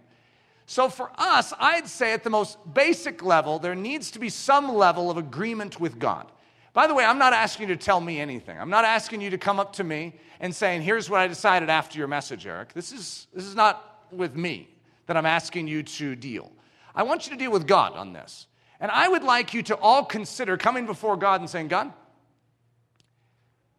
So 0.66 0.90
for 0.90 1.12
us, 1.16 1.54
I'd 1.60 1.88
say 1.88 2.12
at 2.14 2.24
the 2.24 2.32
most 2.32 2.58
basic 2.74 3.22
level, 3.22 3.60
there 3.60 3.76
needs 3.76 4.10
to 4.12 4.20
be 4.20 4.30
some 4.30 4.74
level 4.74 5.12
of 5.12 5.18
agreement 5.18 5.80
with 5.80 6.00
God. 6.00 6.32
By 6.76 6.88
the 6.88 6.94
way, 6.94 7.06
I'm 7.06 7.18
not 7.18 7.32
asking 7.32 7.70
you 7.70 7.76
to 7.76 7.82
tell 7.82 8.02
me 8.02 8.20
anything. 8.20 8.60
I'm 8.60 8.70
not 8.70 8.84
asking 8.84 9.22
you 9.22 9.30
to 9.30 9.38
come 9.38 9.62
up 9.62 9.72
to 9.78 9.84
me 9.86 10.14
and 10.42 10.54
saying, 10.54 10.82
here's 10.82 11.10
what 11.10 11.22
I 11.22 11.28
decided 11.28 11.70
after 11.70 11.98
your 11.98 12.10
message, 12.10 12.46
Eric. 12.46 12.74
This 12.74 12.92
is, 12.92 13.28
this 13.34 13.46
is 13.46 13.56
not 13.56 14.04
with 14.12 14.36
me 14.36 14.68
that 15.08 15.16
I'm 15.16 15.26
asking 15.26 15.70
you 15.70 15.84
to 15.84 16.18
deal. 16.18 16.52
I 16.94 17.04
want 17.04 17.28
you 17.28 17.32
to 17.32 17.38
deal 17.38 17.50
with 17.50 17.66
God 17.66 17.94
on 17.94 18.12
this. 18.12 18.48
And 18.82 18.92
I 18.92 19.08
would 19.08 19.24
like 19.24 19.54
you 19.54 19.64
to 19.64 19.78
all 19.78 20.04
consider 20.04 20.58
coming 20.58 20.86
before 20.86 21.16
God 21.16 21.40
and 21.40 21.50
saying, 21.50 21.70
God, 21.70 21.94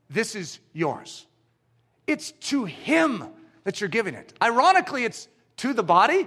this 0.09 0.35
is 0.35 0.59
yours. 0.73 1.27
It's 2.07 2.31
to 2.31 2.65
Him 2.65 3.25
that 3.65 3.79
you're 3.79 3.91
giving 3.91 4.15
it. 4.15 4.33
Ironically, 4.43 5.05
it's 5.05 5.29
to 5.59 5.75
the 5.75 5.83
body, 5.83 6.27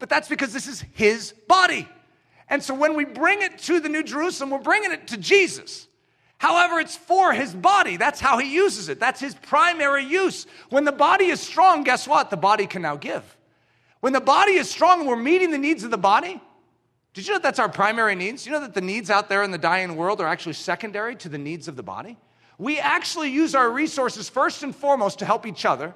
but 0.00 0.08
that's 0.08 0.28
because 0.28 0.52
this 0.52 0.66
is 0.66 0.84
His 0.94 1.32
body. 1.46 1.88
And 2.48 2.60
so 2.60 2.74
when 2.74 2.96
we 2.96 3.04
bring 3.04 3.40
it 3.40 3.58
to 3.58 3.78
the 3.78 3.88
New 3.88 4.02
Jerusalem, 4.02 4.50
we're 4.50 4.58
bringing 4.58 4.90
it 4.90 5.06
to 5.08 5.16
Jesus. 5.16 5.86
However, 6.38 6.78
it's 6.78 6.96
for 6.96 7.32
his 7.32 7.52
body. 7.52 7.96
That's 7.96 8.20
how 8.20 8.38
he 8.38 8.54
uses 8.54 8.88
it. 8.88 9.00
That's 9.00 9.20
his 9.20 9.34
primary 9.34 10.04
use. 10.04 10.46
When 10.70 10.84
the 10.84 10.92
body 10.92 11.26
is 11.26 11.40
strong, 11.40 11.82
guess 11.82 12.06
what? 12.06 12.30
The 12.30 12.36
body 12.36 12.66
can 12.66 12.82
now 12.82 12.96
give. 12.96 13.36
When 14.00 14.12
the 14.12 14.20
body 14.20 14.52
is 14.52 14.70
strong 14.70 15.00
and 15.00 15.08
we're 15.08 15.16
meeting 15.16 15.50
the 15.50 15.58
needs 15.58 15.82
of 15.82 15.90
the 15.90 15.98
body, 15.98 16.40
did 17.12 17.26
you 17.26 17.32
know 17.32 17.38
that 17.38 17.42
that's 17.42 17.58
our 17.58 17.68
primary 17.68 18.14
needs? 18.14 18.46
You 18.46 18.52
know 18.52 18.60
that 18.60 18.74
the 18.74 18.80
needs 18.80 19.10
out 19.10 19.28
there 19.28 19.42
in 19.42 19.50
the 19.50 19.58
dying 19.58 19.96
world 19.96 20.20
are 20.20 20.28
actually 20.28 20.52
secondary 20.52 21.16
to 21.16 21.28
the 21.28 21.38
needs 21.38 21.66
of 21.66 21.74
the 21.74 21.82
body? 21.82 22.16
We 22.58 22.78
actually 22.78 23.30
use 23.30 23.56
our 23.56 23.68
resources 23.68 24.28
first 24.28 24.62
and 24.62 24.74
foremost 24.74 25.18
to 25.18 25.24
help 25.24 25.46
each 25.46 25.64
other, 25.64 25.94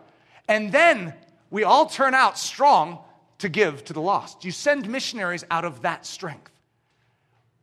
and 0.49 0.73
then 0.73 1.15
we 1.51 1.63
all 1.63 1.87
turn 1.87 2.15
out 2.15 2.39
strong 2.39 2.99
to 3.39 3.49
give 3.49 3.85
to 3.85 3.93
the 3.93 4.01
lost. 4.01 4.45
You 4.45 4.51
send 4.51 4.89
missionaries 4.89 5.45
out 5.51 5.65
of 5.65 5.83
that 5.83 6.07
strength. 6.07 6.51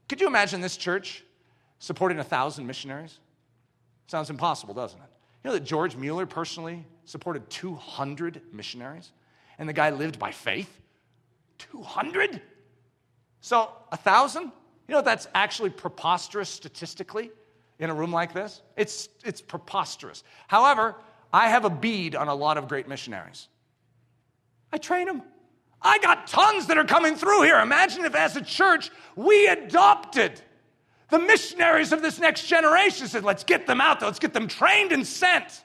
Could 0.08 0.22
you 0.22 0.28
imagine 0.28 0.62
this 0.62 0.78
church 0.78 1.24
supporting 1.80 2.20
a 2.20 2.24
thousand 2.24 2.68
missionaries? 2.68 3.20
Sounds 4.08 4.30
impossible, 4.30 4.74
doesn't 4.74 5.00
it? 5.00 5.10
You 5.44 5.50
know 5.50 5.54
that 5.54 5.64
George 5.64 5.96
Mueller 5.96 6.26
personally 6.26 6.86
supported 7.06 7.50
200 7.50 8.42
missionaries, 8.52 9.12
and 9.58 9.68
the 9.68 9.74
guy 9.74 9.90
lived 9.90 10.20
by 10.20 10.32
faith? 10.32 10.80
200? 11.60 12.42
So, 13.42 13.72
a 13.92 13.98
thousand? 13.98 14.52
You 14.88 14.96
know 14.96 15.02
that's 15.02 15.28
actually 15.34 15.70
preposterous 15.70 16.50
statistically 16.50 17.32
in 17.80 17.90
a 17.90 17.94
room 17.94 18.12
like 18.12 18.34
this? 18.34 18.62
It's, 18.76 19.08
it's 19.24 19.42
preposterous. 19.42 20.24
However, 20.48 20.96
I 21.32 21.50
have 21.50 21.64
a 21.64 21.70
bead 21.70 22.16
on 22.16 22.28
a 22.28 22.36
lot 22.36 22.58
of 22.58 22.68
great 22.68 22.88
missionaries. 22.88 23.48
I 24.74 24.78
train 24.78 25.06
them. 25.08 25.22
I 25.82 26.00
got 26.00 26.28
tons 26.28 26.68
that 26.68 26.78
are 26.78 26.86
coming 26.86 27.16
through 27.16 27.44
here. 27.44 27.60
Imagine 27.60 28.04
if, 28.04 28.16
as 28.16 28.36
a 28.36 28.42
church, 28.42 28.92
we 29.16 29.48
adopted 29.48 30.42
the 31.10 31.20
missionaries 31.20 31.92
of 31.92 32.02
this 32.02 32.20
next 32.20 32.48
generation 32.48 33.08
said, 33.08 33.24
let's 33.24 33.44
get 33.44 33.68
them 33.68 33.82
out 33.82 34.00
there, 34.00 34.08
let's 34.08 34.20
get 34.20 34.34
them 34.34 34.48
trained 34.48 34.92
and 34.92 35.06
sent. 35.06 35.64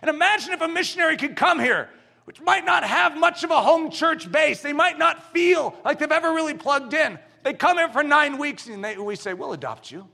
And 0.00 0.08
imagine 0.08 0.52
if 0.52 0.60
a 0.60 0.68
missionary 0.68 1.16
could 1.16 1.36
come 1.36 1.58
here, 1.58 1.90
which 2.24 2.40
might 2.40 2.64
not 2.64 2.84
have 2.84 3.16
much 3.16 3.42
of 3.42 3.50
a 3.50 3.60
home 3.60 3.90
church 3.90 4.30
base, 4.30 4.62
they 4.62 4.72
might 4.72 4.98
not 4.98 5.32
feel 5.32 5.74
like 5.84 5.98
they've 5.98 6.10
ever 6.10 6.32
really 6.32 6.54
plugged 6.54 6.94
in. 6.94 7.18
They 7.42 7.54
come 7.54 7.78
here 7.78 7.88
for 7.88 8.02
nine 8.02 8.38
weeks 8.38 8.66
and 8.66 8.84
they, 8.84 8.96
we 8.96 9.16
say, 9.16 9.34
We'll 9.34 9.52
adopt 9.52 9.90
you. 9.90 10.06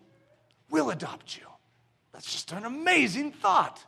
We'll 0.71 0.91
adopt 0.91 1.37
you. 1.37 1.45
That's 2.13 2.31
just 2.31 2.53
an 2.53 2.65
amazing 2.65 3.33
thought. 3.33 3.85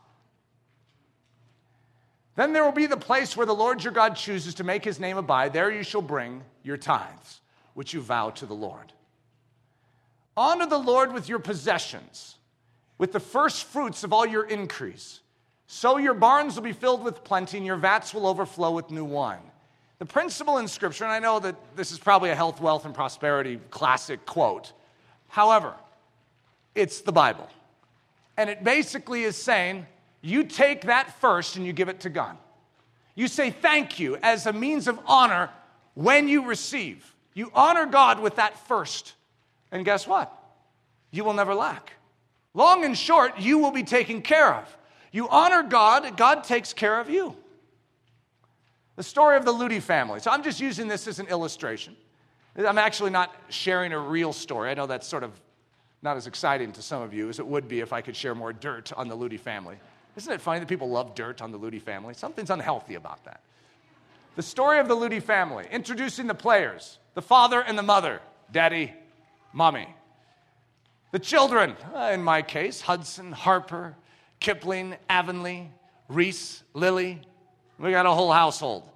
Then 2.34 2.52
there 2.52 2.64
will 2.64 2.72
be 2.72 2.86
the 2.86 2.96
place 2.96 3.36
where 3.36 3.46
the 3.46 3.54
Lord 3.54 3.82
your 3.82 3.92
God 3.92 4.14
chooses 4.14 4.54
to 4.56 4.64
make 4.64 4.84
his 4.84 5.00
name 5.00 5.16
abide. 5.16 5.52
There 5.52 5.72
you 5.72 5.82
shall 5.82 6.02
bring 6.02 6.42
your 6.62 6.76
tithes, 6.76 7.40
which 7.74 7.94
you 7.94 8.00
vow 8.02 8.30
to 8.30 8.46
the 8.46 8.54
Lord. 8.54 8.92
Honor 10.36 10.66
the 10.66 10.78
Lord 10.78 11.12
with 11.12 11.28
your 11.28 11.38
possessions, 11.38 12.36
with 12.98 13.12
the 13.12 13.20
first 13.20 13.64
fruits 13.64 14.04
of 14.04 14.12
all 14.12 14.26
your 14.26 14.44
increase. 14.44 15.20
So 15.66 15.96
your 15.96 16.14
barns 16.14 16.54
will 16.54 16.62
be 16.62 16.72
filled 16.72 17.02
with 17.02 17.24
plenty, 17.24 17.56
and 17.56 17.66
your 17.66 17.76
vats 17.76 18.12
will 18.14 18.26
overflow 18.26 18.72
with 18.72 18.90
new 18.90 19.04
wine. 19.04 19.50
The 19.98 20.06
principle 20.06 20.58
in 20.58 20.68
Scripture, 20.68 21.04
and 21.04 21.12
I 21.12 21.18
know 21.18 21.40
that 21.40 21.56
this 21.74 21.90
is 21.90 21.98
probably 21.98 22.30
a 22.30 22.34
health, 22.34 22.60
wealth, 22.60 22.84
and 22.84 22.94
prosperity 22.94 23.58
classic 23.70 24.26
quote. 24.26 24.72
However, 25.28 25.74
it's 26.74 27.00
the 27.00 27.12
Bible. 27.12 27.48
And 28.36 28.50
it 28.50 28.62
basically 28.62 29.24
is 29.24 29.36
saying 29.36 29.86
you 30.20 30.44
take 30.44 30.82
that 30.82 31.18
first 31.20 31.56
and 31.56 31.64
you 31.64 31.72
give 31.72 31.88
it 31.88 32.00
to 32.00 32.10
God. 32.10 32.36
You 33.14 33.28
say 33.28 33.50
thank 33.50 33.98
you 33.98 34.18
as 34.22 34.46
a 34.46 34.52
means 34.52 34.86
of 34.86 35.00
honor 35.06 35.48
when 35.94 36.28
you 36.28 36.44
receive. 36.44 37.14
You 37.32 37.50
honor 37.54 37.86
God 37.86 38.20
with 38.20 38.36
that 38.36 38.58
first. 38.68 39.14
And 39.72 39.84
guess 39.84 40.06
what? 40.06 40.32
You 41.10 41.24
will 41.24 41.34
never 41.34 41.54
lack. 41.54 41.92
Long 42.54 42.84
and 42.84 42.96
short, 42.96 43.38
you 43.38 43.58
will 43.58 43.70
be 43.70 43.82
taken 43.82 44.22
care 44.22 44.54
of. 44.54 44.76
You 45.12 45.28
honor 45.28 45.62
God, 45.62 46.16
God 46.16 46.44
takes 46.44 46.72
care 46.72 47.00
of 47.00 47.10
you. 47.10 47.36
The 48.96 49.02
story 49.02 49.36
of 49.36 49.44
the 49.44 49.52
Ludy 49.52 49.80
family. 49.80 50.20
So 50.20 50.30
I'm 50.30 50.42
just 50.42 50.60
using 50.60 50.88
this 50.88 51.06
as 51.06 51.18
an 51.18 51.26
illustration. 51.26 51.96
I'm 52.56 52.78
actually 52.78 53.10
not 53.10 53.34
sharing 53.50 53.92
a 53.92 53.98
real 53.98 54.32
story. 54.32 54.70
I 54.70 54.74
know 54.74 54.86
that's 54.86 55.06
sort 55.06 55.22
of 55.22 55.32
not 56.02 56.16
as 56.16 56.26
exciting 56.26 56.72
to 56.72 56.82
some 56.82 57.02
of 57.02 57.12
you 57.12 57.28
as 57.28 57.38
it 57.38 57.46
would 57.46 57.68
be 57.68 57.80
if 57.80 57.92
I 57.92 58.00
could 58.00 58.16
share 58.16 58.34
more 58.34 58.52
dirt 58.52 58.92
on 58.94 59.08
the 59.08 59.16
Ludy 59.16 59.38
family. 59.38 59.76
Isn't 60.16 60.32
it 60.32 60.40
funny 60.40 60.60
that 60.60 60.68
people 60.68 60.88
love 60.88 61.14
dirt 61.14 61.42
on 61.42 61.52
the 61.52 61.58
Ludy 61.58 61.80
family? 61.80 62.14
Something's 62.14 62.50
unhealthy 62.50 62.94
about 62.94 63.24
that. 63.24 63.40
The 64.36 64.42
story 64.42 64.78
of 64.78 64.88
the 64.88 64.96
Ludy 64.96 65.22
family, 65.22 65.66
introducing 65.70 66.26
the 66.26 66.34
players, 66.34 66.98
the 67.14 67.22
father 67.22 67.60
and 67.60 67.78
the 67.78 67.82
mother, 67.82 68.20
daddy, 68.50 68.94
mommy. 69.56 69.88
The 71.12 71.18
children, 71.18 71.76
uh, 71.94 72.10
in 72.12 72.22
my 72.22 72.42
case, 72.42 72.82
Hudson, 72.82 73.32
Harper, 73.32 73.96
Kipling, 74.38 74.96
Avonlea, 75.08 75.68
Reese, 76.08 76.62
Lily. 76.74 77.22
We 77.78 77.90
got 77.90 78.04
a 78.04 78.10
whole 78.10 78.30
household. 78.30 78.86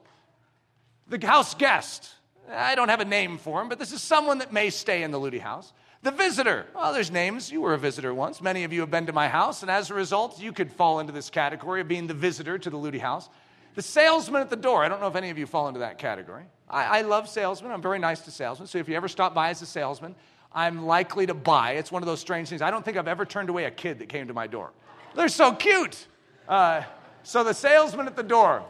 The 1.08 1.26
house 1.26 1.54
guest, 1.54 2.10
I 2.52 2.74
don't 2.74 2.90
have 2.90 3.00
a 3.00 3.06
name 3.06 3.38
for 3.38 3.62
him, 3.62 3.70
but 3.70 3.78
this 3.78 3.90
is 3.90 4.02
someone 4.02 4.36
that 4.38 4.52
may 4.52 4.68
stay 4.68 5.02
in 5.02 5.12
the 5.12 5.18
Ludy 5.18 5.40
house. 5.40 5.72
The 6.02 6.10
visitor, 6.10 6.66
well, 6.74 6.92
there's 6.92 7.10
names. 7.10 7.50
You 7.50 7.62
were 7.62 7.72
a 7.72 7.78
visitor 7.78 8.12
once. 8.12 8.42
Many 8.42 8.64
of 8.64 8.72
you 8.72 8.80
have 8.80 8.90
been 8.90 9.06
to 9.06 9.14
my 9.14 9.28
house, 9.28 9.62
and 9.62 9.70
as 9.70 9.90
a 9.90 9.94
result, 9.94 10.42
you 10.42 10.52
could 10.52 10.70
fall 10.70 11.00
into 11.00 11.12
this 11.12 11.30
category 11.30 11.80
of 11.80 11.88
being 11.88 12.06
the 12.06 12.14
visitor 12.14 12.58
to 12.58 12.68
the 12.68 12.76
Ludy 12.76 13.00
house. 13.00 13.30
The 13.76 13.82
salesman 13.82 14.42
at 14.42 14.50
the 14.50 14.56
door, 14.56 14.84
I 14.84 14.88
don't 14.88 15.00
know 15.00 15.06
if 15.06 15.16
any 15.16 15.30
of 15.30 15.38
you 15.38 15.46
fall 15.46 15.68
into 15.68 15.80
that 15.80 15.96
category. 15.96 16.44
I, 16.68 16.98
I 16.98 17.02
love 17.02 17.30
salesmen. 17.30 17.72
I'm 17.72 17.82
very 17.82 17.98
nice 17.98 18.20
to 18.22 18.30
salesmen. 18.30 18.66
So 18.66 18.76
if 18.76 18.90
you 18.90 18.94
ever 18.94 19.08
stop 19.08 19.32
by 19.34 19.48
as 19.48 19.62
a 19.62 19.66
salesman, 19.66 20.14
I'm 20.52 20.84
likely 20.84 21.26
to 21.26 21.34
buy. 21.34 21.72
It's 21.72 21.92
one 21.92 22.02
of 22.02 22.06
those 22.06 22.20
strange 22.20 22.48
things. 22.48 22.62
I 22.62 22.70
don't 22.70 22.84
think 22.84 22.96
I've 22.96 23.08
ever 23.08 23.24
turned 23.24 23.50
away 23.50 23.64
a 23.64 23.70
kid 23.70 24.00
that 24.00 24.08
came 24.08 24.28
to 24.28 24.34
my 24.34 24.46
door. 24.46 24.70
They're 25.14 25.28
so 25.28 25.52
cute. 25.52 26.06
Uh, 26.48 26.82
so 27.22 27.44
the 27.44 27.54
salesman 27.54 28.06
at 28.06 28.16
the 28.16 28.22
door. 28.22 28.64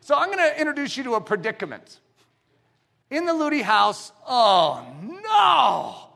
So 0.00 0.14
I'm 0.14 0.26
going 0.26 0.38
to 0.38 0.58
introduce 0.58 0.96
you 0.96 1.04
to 1.04 1.14
a 1.14 1.20
predicament. 1.20 2.00
In 3.10 3.24
the 3.24 3.32
Ludy 3.32 3.62
house, 3.62 4.12
oh 4.26 4.86
no, 5.02 6.10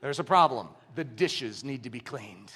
there's 0.00 0.18
a 0.18 0.24
problem. 0.24 0.68
The 0.94 1.04
dishes 1.04 1.62
need 1.62 1.82
to 1.84 1.90
be 1.90 2.00
cleaned. 2.00 2.50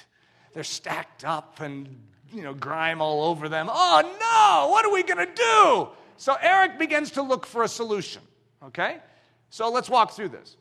They're 0.54 0.64
stacked 0.64 1.24
up 1.24 1.60
and, 1.60 2.00
you 2.32 2.42
know, 2.42 2.54
grime 2.54 3.02
all 3.02 3.24
over 3.24 3.48
them. 3.48 3.68
Oh 3.70 4.00
no, 4.02 4.70
what 4.70 4.86
are 4.86 4.92
we 4.92 5.02
going 5.02 5.26
to 5.26 5.34
do? 5.34 5.88
So 6.16 6.34
Eric 6.40 6.78
begins 6.78 7.10
to 7.12 7.22
look 7.22 7.44
for 7.44 7.62
a 7.62 7.68
solution, 7.68 8.22
okay? 8.64 8.98
So 9.50 9.70
let's 9.70 9.90
walk 9.90 10.12
through 10.12 10.30
this. 10.30 10.56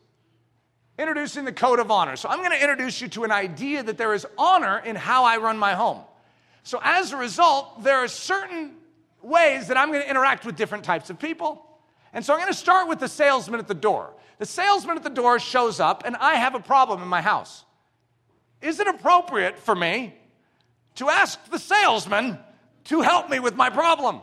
Introducing 0.98 1.44
the 1.44 1.52
code 1.52 1.80
of 1.80 1.90
honor. 1.90 2.16
So 2.16 2.28
I'm 2.28 2.38
going 2.38 2.52
to 2.52 2.60
introduce 2.60 3.00
you 3.00 3.08
to 3.08 3.24
an 3.24 3.32
idea 3.32 3.82
that 3.82 3.98
there 3.98 4.14
is 4.14 4.26
honor 4.38 4.78
in 4.78 4.94
how 4.94 5.24
I 5.24 5.38
run 5.38 5.58
my 5.58 5.74
home. 5.74 6.02
So 6.62 6.80
as 6.82 7.12
a 7.12 7.16
result, 7.16 7.82
there 7.82 7.96
are 7.96 8.08
certain 8.08 8.76
ways 9.22 9.68
that 9.68 9.76
I'm 9.76 9.90
going 9.90 10.02
to 10.02 10.08
interact 10.08 10.46
with 10.46 10.56
different 10.56 10.84
types 10.84 11.10
of 11.10 11.18
people. 11.18 11.66
And 12.12 12.24
so 12.24 12.32
I'm 12.32 12.38
going 12.38 12.52
to 12.52 12.58
start 12.58 12.88
with 12.88 13.00
the 13.00 13.08
salesman 13.08 13.58
at 13.58 13.66
the 13.66 13.74
door. 13.74 14.14
The 14.38 14.46
salesman 14.46 14.96
at 14.96 15.02
the 15.02 15.10
door 15.10 15.38
shows 15.40 15.80
up, 15.80 16.04
and 16.06 16.16
I 16.16 16.36
have 16.36 16.54
a 16.54 16.60
problem 16.60 17.02
in 17.02 17.08
my 17.08 17.20
house. 17.20 17.64
Is 18.62 18.78
it 18.78 18.86
appropriate 18.86 19.58
for 19.58 19.74
me 19.74 20.14
to 20.96 21.08
ask 21.08 21.44
the 21.50 21.58
salesman 21.58 22.38
to 22.84 23.00
help 23.00 23.28
me 23.28 23.40
with 23.40 23.56
my 23.56 23.68
problem? 23.68 24.22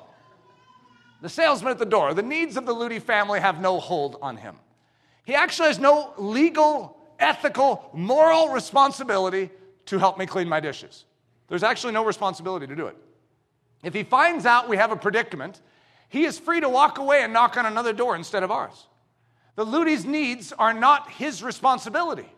The 1.21 1.29
salesman 1.29 1.71
at 1.71 1.79
the 1.79 1.85
door. 1.85 2.13
The 2.13 2.23
needs 2.23 2.57
of 2.57 2.65
the 2.65 2.73
Ludy 2.73 3.01
family 3.01 3.39
have 3.39 3.59
no 3.59 3.79
hold 3.79 4.17
on 4.21 4.37
him. 4.37 4.55
He 5.25 5.35
actually 5.35 5.67
has 5.67 5.79
no 5.79 6.13
legal, 6.17 6.97
ethical, 7.19 7.89
moral 7.93 8.49
responsibility 8.49 9.49
to 9.87 9.97
help 9.97 10.17
me 10.17 10.25
clean 10.25 10.49
my 10.49 10.59
dishes. 10.59 11.05
There's 11.47 11.63
actually 11.63 11.93
no 11.93 12.05
responsibility 12.05 12.67
to 12.67 12.75
do 12.75 12.87
it. 12.87 12.97
If 13.83 13.93
he 13.93 14.03
finds 14.03 14.45
out 14.45 14.69
we 14.69 14.77
have 14.77 14.91
a 14.91 14.95
predicament, 14.95 15.61
he 16.09 16.25
is 16.25 16.39
free 16.39 16.59
to 16.61 16.69
walk 16.69 16.97
away 16.97 17.23
and 17.23 17.33
knock 17.33 17.57
on 17.57 17.65
another 17.65 17.93
door 17.93 18.15
instead 18.15 18.43
of 18.43 18.51
ours. 18.51 18.87
The 19.55 19.65
Ludy's 19.65 20.05
needs 20.05 20.53
are 20.53 20.73
not 20.73 21.09
his 21.11 21.43
responsibility. 21.43 22.31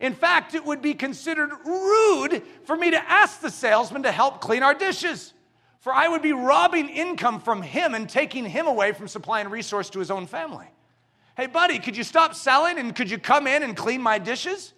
In 0.00 0.14
fact, 0.14 0.54
it 0.54 0.64
would 0.64 0.82
be 0.82 0.94
considered 0.94 1.50
rude 1.64 2.42
for 2.64 2.76
me 2.76 2.90
to 2.90 3.10
ask 3.10 3.40
the 3.40 3.50
salesman 3.50 4.02
to 4.02 4.12
help 4.12 4.40
clean 4.40 4.62
our 4.62 4.74
dishes, 4.74 5.32
for 5.80 5.92
I 5.92 6.08
would 6.08 6.22
be 6.22 6.32
robbing 6.32 6.88
income 6.88 7.40
from 7.40 7.62
him 7.62 7.94
and 7.94 8.08
taking 8.08 8.44
him 8.44 8.66
away 8.66 8.92
from 8.92 9.08
supplying 9.08 9.48
resource 9.48 9.90
to 9.90 9.98
his 9.98 10.10
own 10.10 10.26
family. 10.26 10.66
Hey, 11.36 11.46
buddy, 11.46 11.78
could 11.78 11.96
you 11.96 12.04
stop 12.04 12.34
selling 12.34 12.78
and 12.78 12.94
could 12.94 13.10
you 13.10 13.18
come 13.18 13.46
in 13.46 13.62
and 13.62 13.76
clean 13.76 14.00
my 14.00 14.18
dishes? 14.18 14.72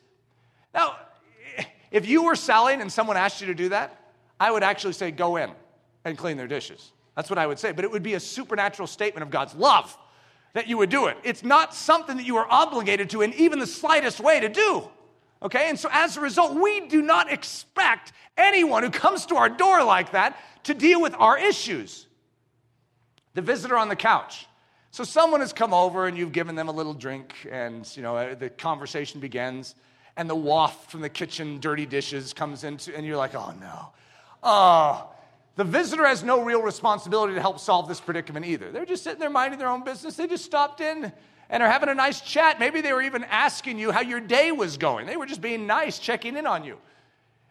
Now, 0.73 0.97
if 1.91 2.09
you 2.09 2.25
were 2.25 2.37
selling 2.37 2.81
and 2.81 2.91
someone 2.91 3.17
asked 3.17 3.41
you 3.41 3.47
to 3.49 3.55
do 3.55 3.69
that, 3.71 4.01
I 4.41 4.51
would 4.51 4.63
actually 4.63 4.95
say, 4.95 5.11
go 5.11 5.37
in 5.37 5.51
and 6.05 6.17
clean 6.17 6.37
their 6.37 6.47
dishes. 6.47 6.93
That's 7.15 7.31
what 7.31 7.39
I 7.39 7.47
would 7.47 7.59
say. 7.59 7.73
But 7.73 7.85
it 7.85 7.91
would 7.91 8.03
be 8.03 8.15
a 8.15 8.21
supernatural 8.21 8.87
statement 8.87 9.23
of 9.23 9.31
God's 9.31 9.55
love 9.55 9.97
that 10.53 10.67
you 10.67 10.79
would 10.79 10.91
do 10.91 11.07
it. 11.07 11.19
It's 11.25 11.45
not 11.45 11.75
something 11.75 12.17
that 12.17 12.25
you 12.25 12.37
are 12.39 12.47
obligated 12.49 13.11
to 13.11 13.23
in 13.23 13.35
even 13.35 13.59
the 13.59 13.67
slightest 13.67 14.21
way 14.21 14.41
to 14.41 14.49
do. 14.49 14.89
Okay? 15.43 15.69
And 15.69 15.79
so 15.79 15.89
as 15.93 16.17
a 16.17 16.21
result, 16.21 16.55
we 16.55 16.89
do 16.89 17.03
not 17.03 17.31
expect 17.31 18.13
anyone 18.37 18.83
who 18.83 18.91
comes 18.91 19.27
to 19.27 19.37
our 19.37 19.49
door 19.49 19.85
like 19.85 20.13
that 20.13 20.39
to 20.65 20.75
deal 20.75 21.01
with 21.01 21.15
our 21.19 21.39
issues. 21.39 22.07
The 23.35 23.43
visitor 23.43 23.77
on 23.77 23.89
the 23.89 23.97
couch. 23.97 24.47
So 24.97 25.05
someone 25.05 25.41
has 25.41 25.53
come 25.53 25.75
over 25.75 26.07
and 26.07 26.17
you've 26.17 26.33
given 26.33 26.55
them 26.55 26.69
a 26.69 26.73
little 26.73 26.95
drink, 26.95 27.35
and 27.53 27.87
you 27.99 28.03
know 28.03 28.17
uh, 28.17 28.35
the 28.35 28.49
conversation 28.49 29.21
begins, 29.21 29.75
and 30.17 30.27
the 30.27 30.35
waft 30.35 30.91
from 30.91 31.03
the 31.03 31.11
kitchen, 31.11 31.61
dirty 31.61 31.85
dishes, 31.85 32.33
comes 32.33 32.65
into, 32.65 32.97
and 32.97 33.05
you're 33.05 33.19
like, 33.19 33.35
oh 33.35 33.53
no, 33.61 33.89
oh. 34.43 35.11
The 35.57 35.65
visitor 35.65 36.07
has 36.07 36.25
no 36.25 36.43
real 36.43 36.63
responsibility 36.63 37.35
to 37.35 37.43
help 37.43 37.61
solve 37.61 37.89
this 37.89 38.01
predicament 38.01 38.47
either. 38.47 38.73
They're 38.73 38.87
just 38.87 39.05
sitting 39.05 39.21
there 39.21 39.29
minding 39.29 39.59
their 39.59 39.69
own 39.69 39.85
business. 39.85 40.17
They 40.17 40.27
just 40.27 40.47
stopped 40.47 40.81
in 40.81 41.13
and 41.51 41.63
are 41.63 41.71
having 41.71 41.91
a 41.91 41.95
nice 41.95 42.23
chat. 42.23 42.59
Maybe 42.59 42.81
they 42.81 42.95
were 42.95 43.03
even 43.03 43.25
asking 43.25 43.79
you 43.79 43.93
how 43.93 44.01
your 44.01 44.21
day 44.21 44.51
was 44.51 44.79
going. 44.79 45.05
They 45.05 45.19
were 45.19 45.27
just 45.27 45.43
being 45.43 45.67
nice, 45.67 45.99
checking 45.99 46.39
in 46.39 46.47
on 46.47 46.65
you. 46.65 46.79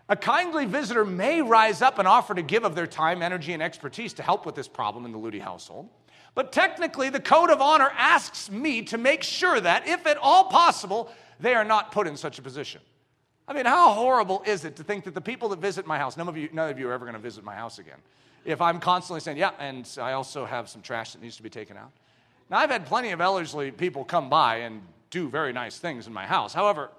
A 0.09 0.15
kindly 0.15 0.65
visitor 0.65 1.05
may 1.05 1.43
rise 1.43 1.83
up 1.83 1.99
and 1.99 2.07
offer 2.07 2.33
to 2.33 2.41
give 2.41 2.63
of 2.63 2.73
their 2.73 2.87
time, 2.87 3.21
energy, 3.21 3.53
and 3.53 3.61
expertise 3.61 4.13
to 4.13 4.23
help 4.23 4.47
with 4.47 4.55
this 4.55 4.67
problem 4.67 5.05
in 5.05 5.11
the 5.11 5.19
Ludy 5.19 5.41
household. 5.41 5.89
But 6.35 6.51
technically, 6.51 7.09
the 7.09 7.21
code 7.21 7.49
of 7.49 7.61
honor 7.61 7.91
asks 7.97 8.51
me 8.51 8.81
to 8.83 8.97
make 8.97 9.23
sure 9.23 9.59
that, 9.59 9.87
if 9.87 10.05
at 10.05 10.17
all 10.17 10.45
possible, 10.45 11.09
they 11.39 11.55
are 11.55 11.63
not 11.63 11.91
put 11.91 12.07
in 12.07 12.17
such 12.17 12.37
a 12.37 12.41
position. 12.41 12.81
I 13.47 13.53
mean, 13.53 13.65
how 13.65 13.93
horrible 13.93 14.43
is 14.45 14.65
it 14.65 14.75
to 14.75 14.83
think 14.83 15.05
that 15.05 15.13
the 15.13 15.21
people 15.21 15.49
that 15.49 15.59
visit 15.59 15.87
my 15.87 15.97
house, 15.97 16.17
none 16.17 16.27
of 16.27 16.35
you, 16.35 16.49
none 16.51 16.69
of 16.69 16.77
you 16.77 16.89
are 16.89 16.93
ever 16.93 17.05
going 17.05 17.13
to 17.13 17.21
visit 17.21 17.43
my 17.43 17.55
house 17.55 17.79
again. 17.79 17.97
If 18.43 18.61
I'm 18.61 18.79
constantly 18.79 19.21
saying, 19.21 19.37
yeah, 19.37 19.51
and 19.59 19.89
I 19.99 20.13
also 20.13 20.45
have 20.45 20.67
some 20.67 20.81
trash 20.81 21.13
that 21.13 21.21
needs 21.21 21.37
to 21.37 21.43
be 21.43 21.49
taken 21.49 21.77
out. 21.77 21.91
Now, 22.49 22.57
I've 22.57 22.69
had 22.69 22.85
plenty 22.85 23.11
of 23.11 23.21
Ellerslie 23.21 23.71
people 23.71 24.03
come 24.03 24.29
by 24.29 24.57
and 24.57 24.81
do 25.09 25.29
very 25.29 25.53
nice 25.53 25.77
things 25.77 26.05
in 26.05 26.13
my 26.13 26.27
house. 26.27 26.53
However, 26.53 26.89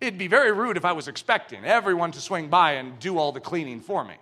it'd 0.00 0.18
be 0.18 0.28
very 0.28 0.52
rude 0.52 0.76
if 0.76 0.84
I 0.84 0.92
was 0.92 1.06
expecting 1.06 1.64
everyone 1.64 2.12
to 2.12 2.20
swing 2.20 2.48
by 2.48 2.72
and 2.72 2.98
do 2.98 3.18
all 3.18 3.30
the 3.30 3.40
cleaning 3.40 3.80
for 3.80 4.04
me. 4.04 4.14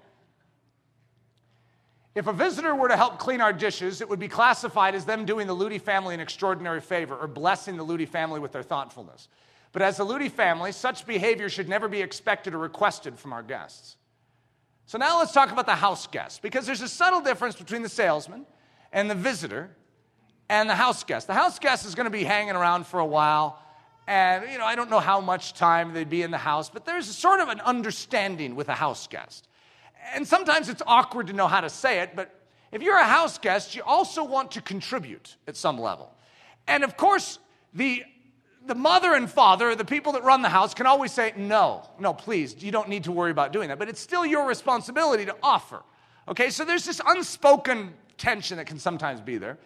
If 2.14 2.28
a 2.28 2.32
visitor 2.32 2.74
were 2.76 2.88
to 2.88 2.96
help 2.96 3.18
clean 3.18 3.40
our 3.40 3.52
dishes, 3.52 4.00
it 4.00 4.08
would 4.08 4.20
be 4.20 4.28
classified 4.28 4.94
as 4.94 5.04
them 5.04 5.24
doing 5.24 5.48
the 5.48 5.56
Ludy 5.56 5.80
family 5.80 6.14
an 6.14 6.20
extraordinary 6.20 6.80
favor 6.80 7.16
or 7.16 7.26
blessing 7.26 7.76
the 7.76 7.84
Ludy 7.84 8.08
family 8.08 8.38
with 8.38 8.52
their 8.52 8.62
thoughtfulness. 8.62 9.28
But 9.72 9.82
as 9.82 9.98
a 9.98 10.04
Ludy 10.04 10.30
family, 10.30 10.70
such 10.70 11.06
behavior 11.06 11.48
should 11.48 11.68
never 11.68 11.88
be 11.88 12.00
expected 12.00 12.54
or 12.54 12.58
requested 12.58 13.18
from 13.18 13.32
our 13.32 13.42
guests. 13.42 13.96
So 14.86 14.96
now 14.98 15.18
let's 15.18 15.32
talk 15.32 15.50
about 15.50 15.66
the 15.66 15.74
house 15.74 16.06
guest, 16.06 16.40
because 16.40 16.66
there's 16.66 16.82
a 16.82 16.88
subtle 16.88 17.20
difference 17.20 17.56
between 17.56 17.82
the 17.82 17.88
salesman 17.88 18.46
and 18.92 19.10
the 19.10 19.14
visitor 19.16 19.70
and 20.48 20.70
the 20.70 20.74
house 20.76 21.02
guest. 21.02 21.26
The 21.26 21.34
house 21.34 21.58
guest 21.58 21.84
is 21.84 21.96
going 21.96 22.04
to 22.04 22.10
be 22.10 22.22
hanging 22.22 22.54
around 22.54 22.86
for 22.86 23.00
a 23.00 23.06
while, 23.06 23.58
and 24.06 24.44
you 24.52 24.58
know, 24.58 24.66
I 24.66 24.76
don't 24.76 24.90
know 24.90 25.00
how 25.00 25.20
much 25.20 25.54
time 25.54 25.94
they'd 25.94 26.10
be 26.10 26.22
in 26.22 26.30
the 26.30 26.38
house, 26.38 26.70
but 26.70 26.84
there's 26.84 27.06
sort 27.06 27.40
of 27.40 27.48
an 27.48 27.60
understanding 27.62 28.54
with 28.54 28.68
a 28.68 28.74
house 28.74 29.08
guest 29.08 29.48
and 30.12 30.26
sometimes 30.26 30.68
it's 30.68 30.82
awkward 30.86 31.28
to 31.28 31.32
know 31.32 31.46
how 31.46 31.60
to 31.60 31.70
say 31.70 32.00
it, 32.00 32.14
but 32.14 32.40
if 32.72 32.82
you're 32.82 32.98
a 32.98 33.04
house 33.04 33.38
guest, 33.38 33.74
you 33.74 33.82
also 33.84 34.24
want 34.24 34.50
to 34.52 34.60
contribute 34.60 35.36
at 35.46 35.56
some 35.56 35.78
level. 35.78 36.12
And 36.66 36.82
of 36.82 36.96
course, 36.96 37.38
the, 37.72 38.02
the 38.66 38.74
mother 38.74 39.14
and 39.14 39.30
father, 39.30 39.74
the 39.74 39.84
people 39.84 40.12
that 40.12 40.24
run 40.24 40.42
the 40.42 40.48
house, 40.48 40.74
can 40.74 40.86
always 40.86 41.12
say, 41.12 41.32
no, 41.36 41.88
no, 41.98 42.12
please, 42.12 42.62
you 42.62 42.72
don't 42.72 42.88
need 42.88 43.04
to 43.04 43.12
worry 43.12 43.30
about 43.30 43.52
doing 43.52 43.68
that. 43.68 43.78
But 43.78 43.88
it's 43.88 44.00
still 44.00 44.26
your 44.26 44.46
responsibility 44.46 45.24
to 45.26 45.36
offer. 45.42 45.82
Okay, 46.26 46.50
so 46.50 46.64
there's 46.64 46.84
this 46.84 47.00
unspoken 47.06 47.94
tension 48.16 48.56
that 48.56 48.66
can 48.66 48.78
sometimes 48.78 49.20
be 49.20 49.38
there. 49.38 49.58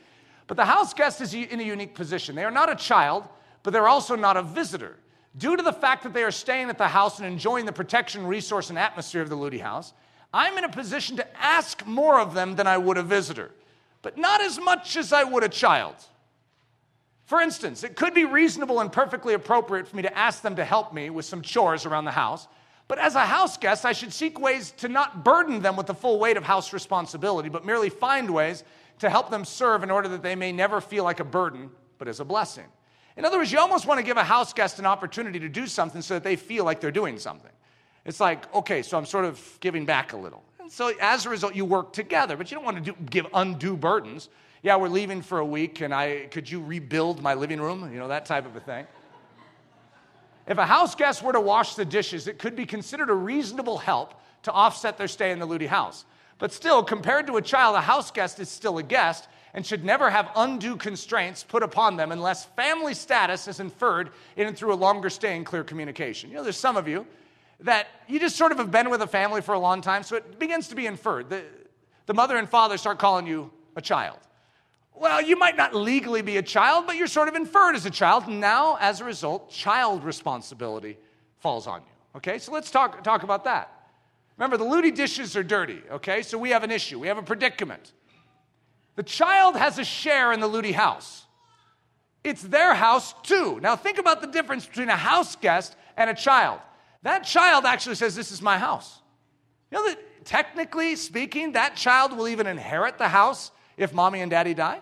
But 0.46 0.56
the 0.56 0.64
house 0.64 0.92
guest 0.92 1.20
is 1.20 1.34
in 1.34 1.60
a 1.60 1.62
unique 1.62 1.94
position. 1.94 2.34
They 2.34 2.44
are 2.44 2.50
not 2.50 2.70
a 2.70 2.74
child, 2.74 3.28
but 3.62 3.72
they're 3.72 3.88
also 3.88 4.16
not 4.16 4.36
a 4.36 4.42
visitor. 4.42 4.96
Due 5.36 5.56
to 5.56 5.62
the 5.62 5.72
fact 5.72 6.02
that 6.02 6.12
they 6.12 6.24
are 6.24 6.30
staying 6.30 6.68
at 6.68 6.78
the 6.78 6.88
house 6.88 7.18
and 7.18 7.26
enjoying 7.26 7.64
the 7.64 7.72
protection, 7.72 8.26
resource, 8.26 8.70
and 8.70 8.78
atmosphere 8.78 9.22
of 9.22 9.28
the 9.28 9.36
Ludy 9.36 9.60
house, 9.60 9.92
I'm 10.38 10.56
in 10.56 10.62
a 10.62 10.68
position 10.68 11.16
to 11.16 11.26
ask 11.36 11.84
more 11.84 12.20
of 12.20 12.32
them 12.32 12.54
than 12.54 12.68
I 12.68 12.78
would 12.78 12.96
a 12.96 13.02
visitor, 13.02 13.50
but 14.02 14.16
not 14.16 14.40
as 14.40 14.56
much 14.60 14.96
as 14.96 15.12
I 15.12 15.24
would 15.24 15.42
a 15.42 15.48
child. 15.48 15.96
For 17.24 17.40
instance, 17.40 17.82
it 17.82 17.96
could 17.96 18.14
be 18.14 18.24
reasonable 18.24 18.78
and 18.78 18.92
perfectly 18.92 19.34
appropriate 19.34 19.88
for 19.88 19.96
me 19.96 20.02
to 20.02 20.16
ask 20.16 20.40
them 20.40 20.54
to 20.54 20.64
help 20.64 20.94
me 20.94 21.10
with 21.10 21.24
some 21.24 21.42
chores 21.42 21.86
around 21.86 22.04
the 22.04 22.12
house, 22.12 22.46
but 22.86 23.00
as 23.00 23.16
a 23.16 23.26
house 23.26 23.56
guest, 23.56 23.84
I 23.84 23.92
should 23.92 24.12
seek 24.12 24.38
ways 24.38 24.70
to 24.76 24.88
not 24.88 25.24
burden 25.24 25.60
them 25.60 25.74
with 25.74 25.88
the 25.88 25.94
full 25.94 26.20
weight 26.20 26.36
of 26.36 26.44
house 26.44 26.72
responsibility, 26.72 27.48
but 27.48 27.66
merely 27.66 27.90
find 27.90 28.30
ways 28.30 28.62
to 29.00 29.10
help 29.10 29.30
them 29.30 29.44
serve 29.44 29.82
in 29.82 29.90
order 29.90 30.08
that 30.10 30.22
they 30.22 30.36
may 30.36 30.52
never 30.52 30.80
feel 30.80 31.02
like 31.02 31.18
a 31.18 31.24
burden, 31.24 31.68
but 31.98 32.06
as 32.06 32.20
a 32.20 32.24
blessing. 32.24 32.66
In 33.16 33.24
other 33.24 33.38
words, 33.38 33.50
you 33.50 33.58
almost 33.58 33.86
want 33.86 33.98
to 33.98 34.06
give 34.06 34.16
a 34.16 34.22
house 34.22 34.52
guest 34.52 34.78
an 34.78 34.86
opportunity 34.86 35.40
to 35.40 35.48
do 35.48 35.66
something 35.66 36.00
so 36.00 36.14
that 36.14 36.22
they 36.22 36.36
feel 36.36 36.64
like 36.64 36.80
they're 36.80 36.92
doing 36.92 37.18
something. 37.18 37.50
It's 38.08 38.20
like, 38.20 38.52
okay, 38.54 38.80
so 38.80 38.96
I'm 38.96 39.04
sort 39.04 39.26
of 39.26 39.38
giving 39.60 39.84
back 39.84 40.14
a 40.14 40.16
little. 40.16 40.42
And 40.58 40.72
so 40.72 40.94
as 40.98 41.26
a 41.26 41.28
result, 41.28 41.54
you 41.54 41.66
work 41.66 41.92
together, 41.92 42.38
but 42.38 42.50
you 42.50 42.54
don't 42.54 42.64
want 42.64 42.82
to 42.82 42.92
do, 42.92 42.96
give 43.10 43.26
undue 43.34 43.76
burdens. 43.76 44.30
Yeah, 44.62 44.76
we're 44.76 44.88
leaving 44.88 45.20
for 45.20 45.40
a 45.40 45.44
week, 45.44 45.82
and 45.82 45.94
I 45.94 46.26
could 46.30 46.50
you 46.50 46.62
rebuild 46.62 47.22
my 47.22 47.34
living 47.34 47.60
room? 47.60 47.92
You 47.92 47.98
know, 47.98 48.08
that 48.08 48.24
type 48.24 48.46
of 48.46 48.56
a 48.56 48.60
thing. 48.60 48.86
If 50.46 50.56
a 50.56 50.64
house 50.64 50.94
guest 50.94 51.22
were 51.22 51.34
to 51.34 51.40
wash 51.40 51.74
the 51.74 51.84
dishes, 51.84 52.28
it 52.28 52.38
could 52.38 52.56
be 52.56 52.64
considered 52.64 53.10
a 53.10 53.14
reasonable 53.14 53.76
help 53.76 54.14
to 54.44 54.52
offset 54.52 54.96
their 54.96 55.06
stay 55.06 55.30
in 55.30 55.38
the 55.38 55.46
Ludy 55.46 55.66
house. 55.66 56.06
But 56.38 56.54
still, 56.54 56.82
compared 56.82 57.26
to 57.26 57.36
a 57.36 57.42
child, 57.42 57.76
a 57.76 57.82
house 57.82 58.10
guest 58.10 58.40
is 58.40 58.48
still 58.48 58.78
a 58.78 58.82
guest 58.82 59.28
and 59.52 59.66
should 59.66 59.84
never 59.84 60.08
have 60.08 60.30
undue 60.34 60.76
constraints 60.76 61.44
put 61.44 61.62
upon 61.62 61.98
them 61.98 62.10
unless 62.10 62.46
family 62.46 62.94
status 62.94 63.48
is 63.48 63.60
inferred 63.60 64.08
in 64.36 64.46
and 64.46 64.56
through 64.56 64.72
a 64.72 64.76
longer 64.76 65.10
stay 65.10 65.36
and 65.36 65.44
clear 65.44 65.62
communication. 65.62 66.30
You 66.30 66.36
know, 66.36 66.42
there's 66.42 66.56
some 66.56 66.78
of 66.78 66.88
you 66.88 67.06
that 67.60 67.88
you 68.06 68.20
just 68.20 68.36
sort 68.36 68.52
of 68.52 68.58
have 68.58 68.70
been 68.70 68.90
with 68.90 69.02
a 69.02 69.06
family 69.06 69.40
for 69.40 69.54
a 69.54 69.58
long 69.58 69.80
time, 69.80 70.02
so 70.02 70.16
it 70.16 70.38
begins 70.38 70.68
to 70.68 70.76
be 70.76 70.86
inferred. 70.86 71.28
The, 71.28 71.42
the 72.06 72.14
mother 72.14 72.36
and 72.36 72.48
father 72.48 72.78
start 72.78 72.98
calling 72.98 73.26
you 73.26 73.50
a 73.76 73.82
child. 73.82 74.18
Well, 74.94 75.22
you 75.22 75.36
might 75.36 75.56
not 75.56 75.74
legally 75.74 76.22
be 76.22 76.38
a 76.38 76.42
child, 76.42 76.86
but 76.86 76.96
you're 76.96 77.06
sort 77.06 77.28
of 77.28 77.34
inferred 77.34 77.76
as 77.76 77.86
a 77.86 77.90
child. 77.90 78.24
And 78.26 78.40
now, 78.40 78.76
as 78.80 79.00
a 79.00 79.04
result, 79.04 79.50
child 79.50 80.02
responsibility 80.02 80.98
falls 81.38 81.66
on 81.66 81.80
you. 81.80 81.92
Okay, 82.16 82.38
so 82.38 82.52
let's 82.52 82.70
talk, 82.70 83.04
talk 83.04 83.22
about 83.22 83.44
that. 83.44 83.72
Remember, 84.36 84.56
the 84.56 84.64
Ludy 84.64 84.94
dishes 84.94 85.36
are 85.36 85.42
dirty, 85.42 85.82
okay? 85.90 86.22
So 86.22 86.38
we 86.38 86.50
have 86.50 86.64
an 86.64 86.70
issue, 86.70 86.98
we 86.98 87.08
have 87.08 87.18
a 87.18 87.22
predicament. 87.22 87.92
The 88.96 89.02
child 89.02 89.56
has 89.56 89.78
a 89.78 89.84
share 89.84 90.32
in 90.32 90.40
the 90.40 90.48
Ludy 90.48 90.72
house. 90.72 91.26
It's 92.24 92.42
their 92.42 92.74
house 92.74 93.14
too. 93.22 93.60
Now, 93.62 93.76
think 93.76 93.98
about 93.98 94.20
the 94.20 94.26
difference 94.26 94.66
between 94.66 94.88
a 94.88 94.96
house 94.96 95.36
guest 95.36 95.76
and 95.96 96.10
a 96.10 96.14
child. 96.14 96.60
That 97.02 97.24
child 97.24 97.64
actually 97.64 97.94
says, 97.94 98.14
This 98.14 98.32
is 98.32 98.42
my 98.42 98.58
house. 98.58 99.00
You 99.70 99.78
know 99.78 99.88
that 99.88 100.24
technically 100.24 100.96
speaking, 100.96 101.52
that 101.52 101.76
child 101.76 102.16
will 102.16 102.28
even 102.28 102.46
inherit 102.46 102.98
the 102.98 103.08
house 103.08 103.50
if 103.76 103.92
mommy 103.92 104.20
and 104.20 104.30
daddy 104.30 104.54
die? 104.54 104.80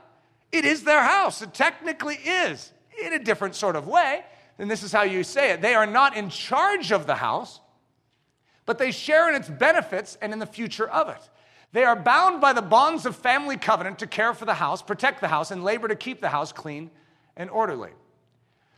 It 0.52 0.64
is 0.64 0.84
their 0.84 1.02
house. 1.02 1.42
It 1.42 1.52
technically 1.52 2.14
is 2.14 2.72
in 3.04 3.12
a 3.12 3.18
different 3.18 3.54
sort 3.54 3.76
of 3.76 3.86
way. 3.86 4.24
And 4.58 4.70
this 4.70 4.82
is 4.82 4.92
how 4.92 5.02
you 5.02 5.22
say 5.22 5.52
it. 5.52 5.60
They 5.60 5.74
are 5.74 5.86
not 5.86 6.16
in 6.16 6.30
charge 6.30 6.92
of 6.92 7.06
the 7.06 7.16
house, 7.16 7.60
but 8.64 8.78
they 8.78 8.90
share 8.90 9.28
in 9.28 9.34
its 9.34 9.48
benefits 9.48 10.16
and 10.22 10.32
in 10.32 10.38
the 10.38 10.46
future 10.46 10.88
of 10.88 11.08
it. 11.08 11.30
They 11.72 11.84
are 11.84 11.96
bound 11.96 12.40
by 12.40 12.54
the 12.54 12.62
bonds 12.62 13.04
of 13.04 13.16
family 13.16 13.58
covenant 13.58 13.98
to 13.98 14.06
care 14.06 14.32
for 14.32 14.46
the 14.46 14.54
house, 14.54 14.80
protect 14.80 15.20
the 15.20 15.28
house, 15.28 15.50
and 15.50 15.62
labor 15.62 15.88
to 15.88 15.96
keep 15.96 16.22
the 16.22 16.28
house 16.30 16.52
clean 16.52 16.90
and 17.36 17.50
orderly. 17.50 17.90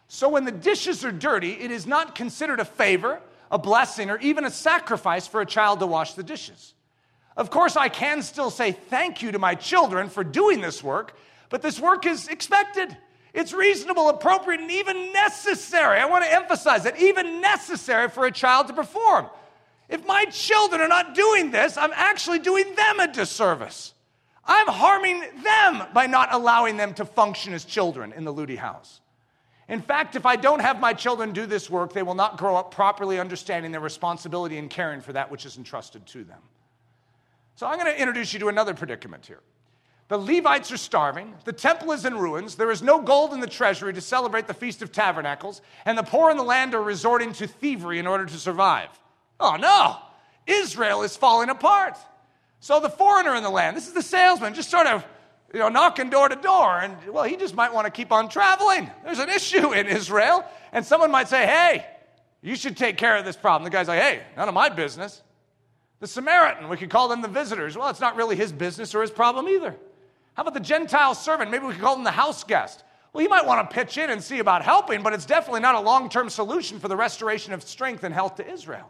So 0.08 0.28
when 0.28 0.44
the 0.44 0.52
dishes 0.52 1.04
are 1.04 1.12
dirty, 1.12 1.52
it 1.52 1.70
is 1.70 1.86
not 1.86 2.14
considered 2.14 2.60
a 2.60 2.64
favor, 2.64 3.20
a 3.50 3.58
blessing, 3.58 4.10
or 4.10 4.18
even 4.18 4.44
a 4.44 4.50
sacrifice 4.50 5.26
for 5.26 5.40
a 5.40 5.46
child 5.46 5.80
to 5.80 5.86
wash 5.86 6.14
the 6.14 6.22
dishes. 6.22 6.74
Of 7.36 7.50
course, 7.50 7.76
I 7.76 7.88
can 7.88 8.22
still 8.22 8.50
say 8.50 8.72
thank 8.72 9.22
you 9.22 9.32
to 9.32 9.38
my 9.38 9.54
children 9.54 10.08
for 10.08 10.24
doing 10.24 10.60
this 10.60 10.82
work, 10.82 11.16
but 11.50 11.62
this 11.62 11.78
work 11.78 12.04
is 12.04 12.28
expected. 12.28 12.96
It's 13.32 13.52
reasonable, 13.52 14.08
appropriate, 14.08 14.60
and 14.60 14.70
even 14.70 15.12
necessary. 15.12 15.98
I 15.98 16.06
want 16.06 16.24
to 16.24 16.32
emphasize 16.32 16.84
that, 16.84 17.00
even 17.00 17.40
necessary 17.40 18.08
for 18.08 18.26
a 18.26 18.32
child 18.32 18.66
to 18.68 18.72
perform. 18.72 19.26
If 19.88 20.06
my 20.06 20.24
children 20.26 20.80
are 20.80 20.88
not 20.88 21.14
doing 21.14 21.50
this, 21.50 21.76
I'm 21.76 21.92
actually 21.94 22.40
doing 22.40 22.74
them 22.74 23.00
a 23.00 23.06
disservice. 23.06 23.94
I'm 24.44 24.66
harming 24.66 25.20
them 25.42 25.84
by 25.94 26.06
not 26.06 26.34
allowing 26.34 26.76
them 26.76 26.94
to 26.94 27.04
function 27.04 27.52
as 27.52 27.64
children 27.64 28.12
in 28.12 28.24
the 28.24 28.32
Ludy 28.32 28.56
house. 28.56 29.00
In 29.68 29.82
fact, 29.82 30.16
if 30.16 30.24
I 30.24 30.36
don't 30.36 30.60
have 30.60 30.80
my 30.80 30.94
children 30.94 31.32
do 31.32 31.44
this 31.44 31.68
work, 31.68 31.92
they 31.92 32.02
will 32.02 32.14
not 32.14 32.38
grow 32.38 32.56
up 32.56 32.70
properly 32.70 33.20
understanding 33.20 33.70
their 33.70 33.80
responsibility 33.80 34.56
and 34.56 34.70
caring 34.70 35.02
for 35.02 35.12
that 35.12 35.30
which 35.30 35.44
is 35.44 35.58
entrusted 35.58 36.06
to 36.06 36.24
them. 36.24 36.40
So 37.56 37.66
I'm 37.66 37.78
going 37.78 37.92
to 37.92 38.00
introduce 38.00 38.32
you 38.32 38.38
to 38.40 38.48
another 38.48 38.72
predicament 38.72 39.26
here. 39.26 39.40
The 40.08 40.16
Levites 40.16 40.72
are 40.72 40.78
starving. 40.78 41.34
The 41.44 41.52
temple 41.52 41.92
is 41.92 42.06
in 42.06 42.16
ruins. 42.16 42.54
There 42.54 42.70
is 42.70 42.80
no 42.80 43.02
gold 43.02 43.34
in 43.34 43.40
the 43.40 43.46
treasury 43.46 43.92
to 43.92 44.00
celebrate 44.00 44.46
the 44.46 44.54
Feast 44.54 44.80
of 44.80 44.90
Tabernacles. 44.90 45.60
And 45.84 45.98
the 45.98 46.02
poor 46.02 46.30
in 46.30 46.38
the 46.38 46.42
land 46.42 46.74
are 46.74 46.82
resorting 46.82 47.34
to 47.34 47.46
thievery 47.46 47.98
in 47.98 48.06
order 48.06 48.24
to 48.24 48.36
survive. 48.38 48.88
Oh 49.38 49.56
no, 49.56 49.98
Israel 50.46 51.02
is 51.02 51.14
falling 51.14 51.50
apart. 51.50 51.98
So 52.60 52.80
the 52.80 52.88
foreigner 52.88 53.34
in 53.34 53.42
the 53.42 53.50
land, 53.50 53.76
this 53.76 53.86
is 53.86 53.92
the 53.92 54.02
salesman, 54.02 54.54
just 54.54 54.70
sort 54.70 54.86
of 54.86 55.04
you 55.52 55.58
know, 55.58 55.68
knocking 55.68 56.10
door 56.10 56.28
to 56.28 56.36
door. 56.36 56.78
And 56.78 56.96
well, 57.12 57.24
he 57.24 57.36
just 57.36 57.54
might 57.54 57.72
want 57.72 57.86
to 57.86 57.90
keep 57.90 58.12
on 58.12 58.28
traveling. 58.28 58.90
There's 59.04 59.18
an 59.18 59.30
issue 59.30 59.72
in 59.72 59.86
Israel. 59.86 60.44
And 60.72 60.84
someone 60.84 61.10
might 61.10 61.28
say, 61.28 61.46
hey, 61.46 61.86
you 62.42 62.56
should 62.56 62.76
take 62.76 62.96
care 62.96 63.16
of 63.16 63.24
this 63.24 63.36
problem. 63.36 63.64
The 63.64 63.70
guy's 63.70 63.88
like, 63.88 64.00
hey, 64.00 64.22
none 64.36 64.48
of 64.48 64.54
my 64.54 64.68
business. 64.68 65.22
The 66.00 66.06
Samaritan, 66.06 66.68
we 66.68 66.76
could 66.76 66.90
call 66.90 67.08
them 67.08 67.22
the 67.22 67.28
visitors. 67.28 67.76
Well, 67.76 67.88
it's 67.88 68.00
not 68.00 68.16
really 68.16 68.36
his 68.36 68.52
business 68.52 68.94
or 68.94 69.02
his 69.02 69.10
problem 69.10 69.48
either. 69.48 69.74
How 70.34 70.42
about 70.42 70.54
the 70.54 70.60
Gentile 70.60 71.14
servant? 71.14 71.50
Maybe 71.50 71.66
we 71.66 71.72
could 71.72 71.82
call 71.82 71.96
him 71.96 72.04
the 72.04 72.12
house 72.12 72.44
guest. 72.44 72.84
Well, 73.12 73.22
he 73.22 73.28
might 73.28 73.46
want 73.46 73.68
to 73.68 73.74
pitch 73.74 73.98
in 73.98 74.10
and 74.10 74.22
see 74.22 74.38
about 74.38 74.62
helping, 74.62 75.02
but 75.02 75.12
it's 75.12 75.26
definitely 75.26 75.60
not 75.60 75.74
a 75.74 75.80
long 75.80 76.08
term 76.08 76.30
solution 76.30 76.78
for 76.78 76.86
the 76.86 76.96
restoration 76.96 77.52
of 77.52 77.62
strength 77.62 78.04
and 78.04 78.14
health 78.14 78.36
to 78.36 78.48
Israel. 78.48 78.88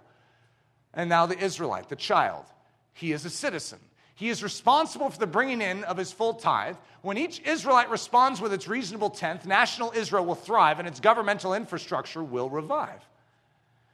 And 0.92 1.08
now 1.08 1.24
the 1.24 1.38
Israelite, 1.38 1.88
the 1.88 1.96
child, 1.96 2.44
he 2.92 3.12
is 3.12 3.24
a 3.24 3.30
citizen. 3.30 3.78
He 4.18 4.28
is 4.28 4.42
responsible 4.42 5.08
for 5.10 5.18
the 5.18 5.28
bringing 5.28 5.62
in 5.62 5.84
of 5.84 5.96
his 5.96 6.10
full 6.10 6.34
tithe. 6.34 6.76
When 7.02 7.16
each 7.16 7.40
Israelite 7.46 7.88
responds 7.88 8.40
with 8.40 8.52
its 8.52 8.66
reasonable 8.66 9.10
tenth, 9.10 9.46
national 9.46 9.92
Israel 9.94 10.26
will 10.26 10.34
thrive 10.34 10.80
and 10.80 10.88
its 10.88 10.98
governmental 10.98 11.54
infrastructure 11.54 12.22
will 12.22 12.50
revive. 12.50 13.00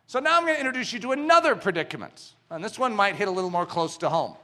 So 0.07 0.20
now 0.20 0.39
I'm 0.39 0.45
going 0.45 0.55
to 0.55 0.61
introduce 0.61 0.93
you 0.95 1.01
to 1.01 1.12
another 1.12 1.55
predicament. 1.55 2.33
And 2.49 2.64
this 2.64 2.79
one 2.79 2.97
might 2.97 3.16
hit 3.16 3.29
a 3.29 3.31
little 3.31 3.51
more 3.51 3.66
close 3.66 3.99
to 3.99 4.09
home. 4.09 4.35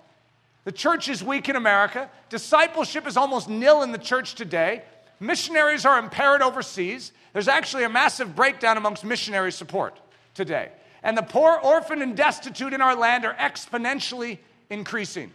The 0.64 0.72
church 0.72 1.08
is 1.08 1.24
weak 1.24 1.48
in 1.48 1.56
America. 1.56 2.10
Discipleship 2.28 3.06
is 3.06 3.16
almost 3.16 3.48
nil 3.48 3.82
in 3.82 3.92
the 3.92 3.98
church 3.98 4.34
today. 4.34 4.82
Missionaries 5.18 5.86
are 5.86 5.98
impaired 5.98 6.42
overseas. 6.42 7.12
There's 7.32 7.48
actually 7.48 7.84
a 7.84 7.88
massive 7.88 8.36
breakdown 8.36 8.76
amongst 8.76 9.02
missionary 9.02 9.50
support 9.50 9.98
today 10.34 10.70
and 11.02 11.16
the 11.16 11.22
poor, 11.22 11.58
orphan, 11.62 12.02
and 12.02 12.16
destitute 12.16 12.72
in 12.72 12.80
our 12.80 12.94
land 12.94 13.24
are 13.24 13.34
exponentially 13.34 14.38
increasing. 14.68 15.32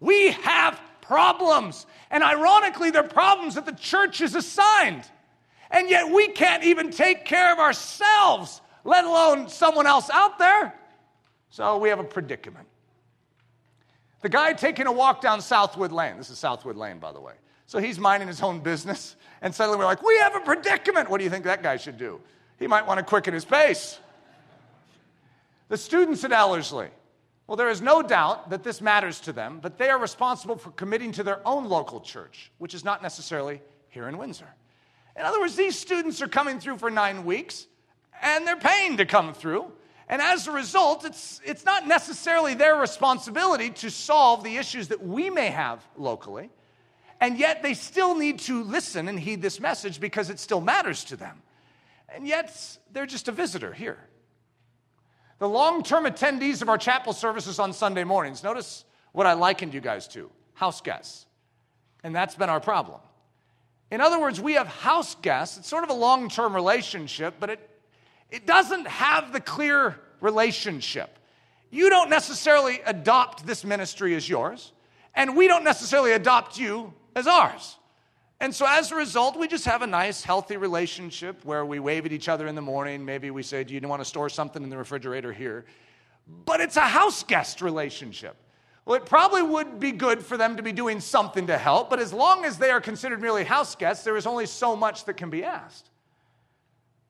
We 0.00 0.32
have 0.32 0.80
problems, 1.02 1.86
and 2.10 2.22
ironically, 2.24 2.90
they're 2.90 3.02
problems 3.02 3.54
that 3.56 3.66
the 3.66 3.72
church 3.72 4.20
is 4.20 4.34
assigned. 4.34 5.04
And 5.70 5.88
yet, 5.88 6.10
we 6.10 6.28
can't 6.28 6.64
even 6.64 6.90
take 6.90 7.24
care 7.24 7.52
of 7.52 7.58
ourselves, 7.58 8.60
let 8.84 9.04
alone 9.04 9.48
someone 9.48 9.86
else 9.86 10.10
out 10.10 10.38
there. 10.38 10.74
So, 11.50 11.78
we 11.78 11.90
have 11.90 12.00
a 12.00 12.04
predicament. 12.04 12.66
The 14.22 14.28
guy 14.28 14.52
taking 14.52 14.86
a 14.86 14.92
walk 14.92 15.20
down 15.20 15.40
Southwood 15.40 15.92
Lane, 15.92 16.16
this 16.16 16.30
is 16.30 16.38
Southwood 16.38 16.76
Lane, 16.76 16.98
by 16.98 17.12
the 17.12 17.20
way. 17.20 17.34
So, 17.66 17.78
he's 17.78 17.98
minding 17.98 18.28
his 18.28 18.42
own 18.42 18.60
business, 18.60 19.16
and 19.42 19.54
suddenly 19.54 19.78
we're 19.78 19.84
like, 19.84 20.02
We 20.02 20.16
have 20.18 20.34
a 20.34 20.40
predicament. 20.40 21.10
What 21.10 21.18
do 21.18 21.24
you 21.24 21.30
think 21.30 21.44
that 21.44 21.62
guy 21.62 21.76
should 21.76 21.98
do? 21.98 22.20
He 22.58 22.66
might 22.66 22.86
want 22.86 22.98
to 22.98 23.04
quicken 23.04 23.34
his 23.34 23.44
pace. 23.44 23.98
The 25.68 25.76
students 25.76 26.24
at 26.24 26.32
Ellerslie, 26.32 26.90
well, 27.50 27.56
there 27.56 27.68
is 27.68 27.82
no 27.82 28.00
doubt 28.00 28.50
that 28.50 28.62
this 28.62 28.80
matters 28.80 29.18
to 29.22 29.32
them, 29.32 29.58
but 29.60 29.76
they 29.76 29.90
are 29.90 29.98
responsible 29.98 30.54
for 30.54 30.70
committing 30.70 31.10
to 31.10 31.24
their 31.24 31.44
own 31.44 31.64
local 31.64 32.00
church, 32.00 32.52
which 32.58 32.74
is 32.74 32.84
not 32.84 33.02
necessarily 33.02 33.60
here 33.88 34.06
in 34.06 34.18
Windsor. 34.18 34.46
In 35.16 35.22
other 35.22 35.40
words, 35.40 35.56
these 35.56 35.76
students 35.76 36.22
are 36.22 36.28
coming 36.28 36.60
through 36.60 36.78
for 36.78 36.92
nine 36.92 37.24
weeks, 37.24 37.66
and 38.22 38.46
they're 38.46 38.54
paying 38.54 38.98
to 38.98 39.04
come 39.04 39.34
through. 39.34 39.64
And 40.08 40.22
as 40.22 40.46
a 40.46 40.52
result, 40.52 41.04
it's, 41.04 41.40
it's 41.44 41.64
not 41.64 41.88
necessarily 41.88 42.54
their 42.54 42.76
responsibility 42.76 43.70
to 43.70 43.90
solve 43.90 44.44
the 44.44 44.56
issues 44.56 44.86
that 44.86 45.02
we 45.04 45.28
may 45.28 45.48
have 45.48 45.84
locally. 45.96 46.50
And 47.20 47.36
yet, 47.36 47.64
they 47.64 47.74
still 47.74 48.16
need 48.16 48.38
to 48.42 48.62
listen 48.62 49.08
and 49.08 49.18
heed 49.18 49.42
this 49.42 49.58
message 49.58 49.98
because 49.98 50.30
it 50.30 50.38
still 50.38 50.60
matters 50.60 51.02
to 51.06 51.16
them. 51.16 51.42
And 52.14 52.28
yet, 52.28 52.78
they're 52.92 53.06
just 53.06 53.26
a 53.26 53.32
visitor 53.32 53.72
here. 53.72 53.98
The 55.40 55.48
long 55.48 55.82
term 55.82 56.04
attendees 56.04 56.62
of 56.62 56.68
our 56.68 56.78
chapel 56.78 57.12
services 57.12 57.58
on 57.58 57.72
Sunday 57.72 58.04
mornings, 58.04 58.44
notice 58.44 58.84
what 59.12 59.26
I 59.26 59.32
likened 59.32 59.74
you 59.74 59.80
guys 59.80 60.06
to 60.08 60.30
house 60.54 60.82
guests. 60.82 61.26
And 62.04 62.14
that's 62.14 62.34
been 62.34 62.50
our 62.50 62.60
problem. 62.60 63.00
In 63.90 64.02
other 64.02 64.20
words, 64.20 64.38
we 64.38 64.52
have 64.52 64.68
house 64.68 65.16
guests. 65.16 65.56
It's 65.56 65.68
sort 65.68 65.82
of 65.82 65.90
a 65.90 65.94
long 65.94 66.28
term 66.28 66.54
relationship, 66.54 67.36
but 67.40 67.50
it, 67.50 67.70
it 68.30 68.46
doesn't 68.46 68.86
have 68.86 69.32
the 69.32 69.40
clear 69.40 69.98
relationship. 70.20 71.18
You 71.70 71.88
don't 71.88 72.10
necessarily 72.10 72.80
adopt 72.84 73.46
this 73.46 73.64
ministry 73.64 74.14
as 74.14 74.28
yours, 74.28 74.72
and 75.14 75.36
we 75.36 75.48
don't 75.48 75.64
necessarily 75.64 76.12
adopt 76.12 76.58
you 76.58 76.92
as 77.16 77.26
ours. 77.26 77.78
And 78.40 78.54
so 78.54 78.64
as 78.66 78.90
a 78.90 78.96
result, 78.96 79.38
we 79.38 79.46
just 79.48 79.66
have 79.66 79.82
a 79.82 79.86
nice, 79.86 80.24
healthy 80.24 80.56
relationship 80.56 81.44
where 81.44 81.64
we 81.64 81.78
wave 81.78 82.06
at 82.06 82.12
each 82.12 82.28
other 82.28 82.46
in 82.46 82.54
the 82.54 82.62
morning. 82.62 83.04
Maybe 83.04 83.30
we 83.30 83.42
say, 83.42 83.64
Do 83.64 83.74
you 83.74 83.80
want 83.86 84.00
to 84.00 84.06
store 84.06 84.30
something 84.30 84.62
in 84.62 84.70
the 84.70 84.78
refrigerator 84.78 85.32
here? 85.32 85.66
But 86.46 86.60
it's 86.60 86.76
a 86.76 86.80
house 86.80 87.22
guest 87.22 87.60
relationship. 87.60 88.36
Well, 88.86 88.96
it 88.96 89.04
probably 89.04 89.42
would 89.42 89.78
be 89.78 89.92
good 89.92 90.24
for 90.24 90.36
them 90.36 90.56
to 90.56 90.62
be 90.62 90.72
doing 90.72 91.00
something 91.00 91.46
to 91.48 91.58
help, 91.58 91.90
but 91.90 92.00
as 92.00 92.12
long 92.12 92.44
as 92.44 92.56
they 92.56 92.70
are 92.70 92.80
considered 92.80 93.20
merely 93.20 93.44
house 93.44 93.74
guests, 93.74 94.04
there 94.04 94.16
is 94.16 94.26
only 94.26 94.46
so 94.46 94.74
much 94.74 95.04
that 95.04 95.14
can 95.14 95.28
be 95.28 95.44
asked. 95.44 95.90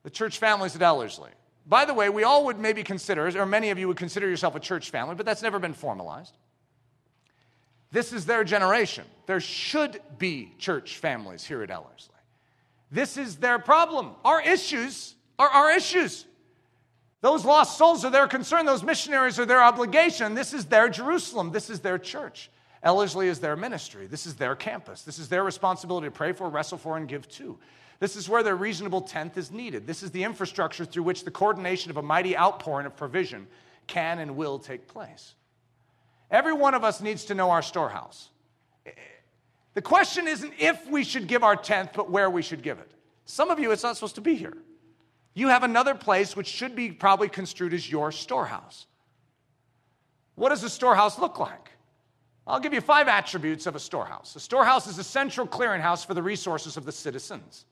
The 0.03 0.09
church 0.09 0.37
families 0.37 0.75
at 0.75 0.81
Ellerslie. 0.81 1.31
By 1.65 1.85
the 1.85 1.93
way, 1.93 2.09
we 2.09 2.23
all 2.23 2.45
would 2.45 2.59
maybe 2.59 2.83
consider, 2.83 3.27
or 3.39 3.45
many 3.45 3.69
of 3.69 3.79
you 3.79 3.87
would 3.87 3.97
consider 3.97 4.27
yourself 4.27 4.55
a 4.55 4.59
church 4.59 4.89
family, 4.89 5.15
but 5.15 5.25
that's 5.25 5.41
never 5.41 5.59
been 5.59 5.73
formalized. 5.73 6.37
This 7.91 8.13
is 8.13 8.25
their 8.25 8.43
generation. 8.43 9.05
There 9.25 9.39
should 9.39 10.01
be 10.17 10.53
church 10.57 10.97
families 10.97 11.43
here 11.43 11.61
at 11.61 11.69
Ellerslie. 11.69 12.15
This 12.91 13.17
is 13.17 13.37
their 13.37 13.59
problem. 13.59 14.11
Our 14.25 14.41
issues 14.41 15.15
are 15.39 15.49
our 15.49 15.71
issues. 15.71 16.25
Those 17.21 17.45
lost 17.45 17.77
souls 17.77 18.03
are 18.03 18.11
their 18.11 18.27
concern. 18.27 18.65
Those 18.65 18.83
missionaries 18.83 19.39
are 19.39 19.45
their 19.45 19.61
obligation. 19.61 20.33
This 20.33 20.53
is 20.53 20.65
their 20.65 20.89
Jerusalem. 20.89 21.51
This 21.51 21.69
is 21.69 21.79
their 21.79 21.97
church. 21.97 22.49
Ellerslie 22.83 23.27
is 23.27 23.39
their 23.39 23.55
ministry. 23.55 24.07
This 24.07 24.25
is 24.25 24.35
their 24.35 24.55
campus. 24.55 25.03
This 25.03 25.19
is 25.19 25.29
their 25.29 25.43
responsibility 25.43 26.07
to 26.07 26.11
pray 26.11 26.33
for, 26.33 26.49
wrestle 26.49 26.79
for, 26.79 26.97
and 26.97 27.07
give 27.07 27.29
to. 27.29 27.59
This 27.99 28.15
is 28.15 28.27
where 28.27 28.41
their 28.41 28.55
reasonable 28.55 29.01
tenth 29.01 29.37
is 29.37 29.51
needed. 29.51 29.85
This 29.85 30.01
is 30.01 30.09
the 30.09 30.23
infrastructure 30.23 30.83
through 30.83 31.03
which 31.03 31.23
the 31.23 31.29
coordination 31.29 31.91
of 31.91 31.97
a 31.97 32.01
mighty 32.01 32.35
outpouring 32.35 32.87
of 32.87 32.97
provision 32.97 33.45
can 33.85 34.17
and 34.17 34.35
will 34.35 34.57
take 34.57 34.87
place. 34.87 35.35
Every 36.31 36.53
one 36.53 36.73
of 36.73 36.83
us 36.83 37.01
needs 37.01 37.25
to 37.25 37.35
know 37.35 37.51
our 37.51 37.61
storehouse. 37.61 38.29
The 39.73 39.81
question 39.81 40.27
isn't 40.27 40.53
if 40.57 40.89
we 40.89 41.03
should 41.03 41.27
give 41.27 41.43
our 41.43 41.55
tenth, 41.55 41.91
but 41.93 42.09
where 42.09 42.29
we 42.29 42.41
should 42.41 42.63
give 42.63 42.79
it. 42.79 42.91
Some 43.25 43.51
of 43.51 43.59
you, 43.59 43.71
it's 43.71 43.83
not 43.83 43.95
supposed 43.95 44.15
to 44.15 44.21
be 44.21 44.35
here. 44.35 44.57
You 45.33 45.49
have 45.49 45.63
another 45.63 45.95
place 45.95 46.35
which 46.35 46.47
should 46.47 46.75
be 46.75 46.91
probably 46.91 47.29
construed 47.29 47.73
as 47.73 47.89
your 47.89 48.11
storehouse. 48.11 48.87
What 50.35 50.49
does 50.49 50.63
a 50.63 50.69
storehouse 50.69 51.19
look 51.19 51.39
like? 51.39 51.71
I'll 52.47 52.59
give 52.59 52.73
you 52.73 52.81
five 52.81 53.07
attributes 53.07 53.67
of 53.67 53.75
a 53.75 53.79
storehouse. 53.79 54.35
A 54.35 54.39
storehouse 54.39 54.87
is 54.87 54.97
a 54.97 55.03
central 55.03 55.47
clearinghouse 55.47 56.05
for 56.05 56.13
the 56.13 56.23
resources 56.23 56.75
of 56.75 56.85
the 56.85 56.91
citizens. 56.91 57.65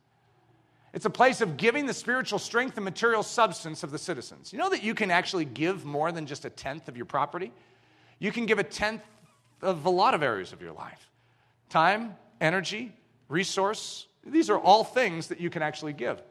It's 0.93 1.05
a 1.05 1.09
place 1.09 1.41
of 1.41 1.57
giving 1.57 1.85
the 1.85 1.93
spiritual 1.93 2.39
strength 2.39 2.77
and 2.77 2.85
material 2.85 3.23
substance 3.23 3.83
of 3.83 3.91
the 3.91 3.97
citizens. 3.97 4.53
You 4.53 4.59
know 4.59 4.69
that 4.69 4.83
you 4.83 4.95
can 4.95 5.11
actually 5.11 5.45
give 5.45 5.85
more 5.85 6.11
than 6.11 6.25
just 6.25 6.45
a 6.45 6.49
tenth 6.49 6.87
of 6.87 6.95
your 6.95 7.05
property? 7.05 7.51
You 8.19 8.31
can 8.31 8.45
give 8.45 8.59
a 8.59 8.63
tenth 8.63 9.01
of 9.61 9.85
a 9.85 9.89
lot 9.89 10.13
of 10.13 10.23
areas 10.23 10.53
of 10.53 10.61
your 10.61 10.73
life 10.73 11.09
time, 11.69 12.15
energy, 12.41 12.91
resource. 13.27 14.07
These 14.25 14.49
are 14.49 14.59
all 14.59 14.83
things 14.83 15.27
that 15.27 15.39
you 15.39 15.49
can 15.49 15.61
actually 15.61 15.93
give. 15.93 16.21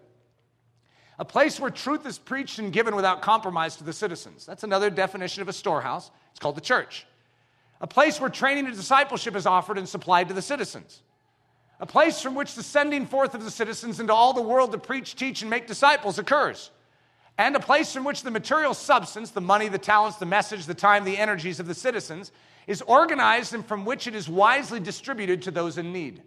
A 1.18 1.24
place 1.24 1.58
where 1.58 1.70
truth 1.70 2.06
is 2.06 2.18
preached 2.18 2.58
and 2.58 2.72
given 2.72 2.94
without 2.94 3.22
compromise 3.22 3.76
to 3.76 3.84
the 3.84 3.92
citizens. 3.92 4.46
That's 4.46 4.62
another 4.62 4.90
definition 4.90 5.42
of 5.42 5.48
a 5.48 5.52
storehouse. 5.52 6.10
It's 6.30 6.38
called 6.38 6.56
the 6.56 6.60
church. 6.60 7.06
A 7.80 7.86
place 7.86 8.20
where 8.20 8.30
training 8.30 8.66
and 8.66 8.76
discipleship 8.76 9.34
is 9.34 9.46
offered 9.46 9.78
and 9.78 9.88
supplied 9.88 10.28
to 10.28 10.34
the 10.34 10.42
citizens. 10.42 11.02
A 11.80 11.86
place 11.86 12.20
from 12.20 12.34
which 12.34 12.54
the 12.54 12.62
sending 12.62 13.06
forth 13.06 13.34
of 13.34 13.44
the 13.44 13.50
citizens 13.50 14.00
into 14.00 14.12
all 14.12 14.32
the 14.32 14.42
world 14.42 14.72
to 14.72 14.78
preach, 14.78 15.14
teach, 15.14 15.42
and 15.42 15.50
make 15.50 15.66
disciples 15.66 16.18
occurs. 16.18 16.70
And 17.38 17.56
a 17.56 17.60
place 17.60 17.92
from 17.92 18.04
which 18.04 18.22
the 18.22 18.30
material 18.30 18.74
substance, 18.74 19.30
the 19.30 19.40
money, 19.40 19.68
the 19.68 19.78
talents, 19.78 20.18
the 20.18 20.26
message, 20.26 20.66
the 20.66 20.74
time, 20.74 21.04
the 21.04 21.16
energies 21.16 21.60
of 21.60 21.66
the 21.66 21.74
citizens, 21.74 22.32
is 22.66 22.82
organized 22.82 23.54
and 23.54 23.64
from 23.64 23.84
which 23.84 24.06
it 24.06 24.14
is 24.14 24.28
wisely 24.28 24.80
distributed 24.80 25.42
to 25.42 25.50
those 25.50 25.78
in 25.78 25.92
need. 25.92 26.20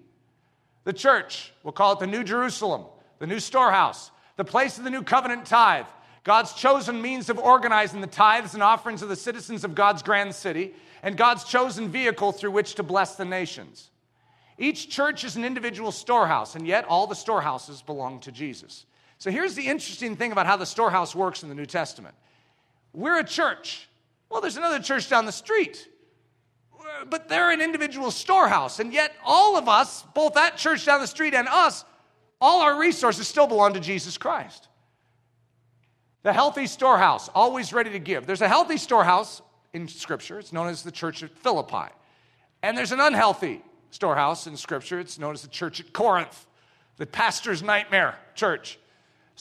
The 0.85 0.93
church, 0.93 1.53
we'll 1.63 1.73
call 1.73 1.93
it 1.93 1.99
the 1.99 2.07
New 2.07 2.23
Jerusalem, 2.23 2.85
the 3.19 3.27
new 3.27 3.39
storehouse, 3.39 4.09
the 4.38 4.45
place 4.45 4.77
of 4.77 4.83
the 4.83 4.89
new 4.89 5.03
covenant 5.03 5.45
tithe, 5.45 5.85
God's 6.23 6.53
chosen 6.53 7.01
means 7.01 7.29
of 7.29 7.39
organizing 7.39 8.01
the 8.01 8.07
tithes 8.07 8.53
and 8.53 8.61
offerings 8.61 9.01
of 9.01 9.09
the 9.09 9.15
citizens 9.15 9.63
of 9.63 9.73
God's 9.73 10.03
grand 10.03 10.35
city, 10.35 10.73
and 11.01 11.17
God's 11.17 11.43
chosen 11.43 11.89
vehicle 11.89 12.31
through 12.31 12.51
which 12.51 12.75
to 12.75 12.83
bless 12.83 13.15
the 13.15 13.25
nations. 13.25 13.89
Each 14.59 14.88
church 14.89 15.23
is 15.23 15.35
an 15.35 15.43
individual 15.43 15.91
storehouse, 15.91 16.55
and 16.55 16.67
yet 16.67 16.85
all 16.85 17.07
the 17.07 17.15
storehouses 17.15 17.81
belong 17.81 18.19
to 18.19 18.31
Jesus. 18.31 18.85
So 19.22 19.30
here's 19.30 19.53
the 19.53 19.68
interesting 19.68 20.15
thing 20.15 20.31
about 20.31 20.48
how 20.48 20.57
the 20.57 20.65
storehouse 20.65 21.14
works 21.14 21.43
in 21.43 21.49
the 21.49 21.53
New 21.53 21.68
Testament 21.68 22.15
we're 22.91 23.19
a 23.19 23.23
church. 23.23 23.88
Well, 24.31 24.41
there's 24.41 24.57
another 24.57 24.80
church 24.80 25.11
down 25.11 25.27
the 25.27 25.31
street, 25.31 25.88
but 27.07 27.30
they're 27.30 27.52
an 27.52 27.61
individual 27.61 28.10
storehouse, 28.10 28.80
and 28.80 28.91
yet 28.91 29.14
all 29.23 29.57
of 29.57 29.69
us, 29.69 30.03
both 30.15 30.34
that 30.34 30.57
church 30.57 30.88
down 30.88 31.02
the 31.02 31.07
street 31.07 31.35
and 31.35 31.48
us, 31.48 31.85
all 32.39 32.61
our 32.61 32.80
resources 32.80 33.27
still 33.27 33.45
belong 33.45 33.76
to 33.76 33.80
Jesus 33.80 34.18
Christ. 34.18 34.69
The 36.23 36.34
healthy 36.34 36.65
storehouse, 36.65 37.30
always 37.30 37.73
ready 37.73 37.91
to 37.91 37.99
give. 37.99 38.26
There's 38.26 38.41
a 38.41 38.48
healthy 38.48 38.77
storehouse 38.77 39.43
in 39.72 39.88
Scripture, 39.88 40.39
it's 40.39 40.52
known 40.52 40.68
as 40.68 40.81
the 40.81 40.91
church 40.91 41.22
at 41.22 41.30
Philippi. 41.38 41.93
And 42.64 42.76
there's 42.76 42.91
an 42.91 42.99
unhealthy 42.99 43.61
storehouse 43.91 44.48
in 44.48 44.57
Scripture, 44.57 44.99
it's 44.99 45.19
known 45.19 45.35
as 45.35 45.43
the 45.43 45.48
church 45.48 45.80
at 45.80 45.93
Corinth, 45.93 46.48
the 46.98 47.06
pastor's 47.06 47.61
nightmare 47.61 48.18
church. 48.34 48.80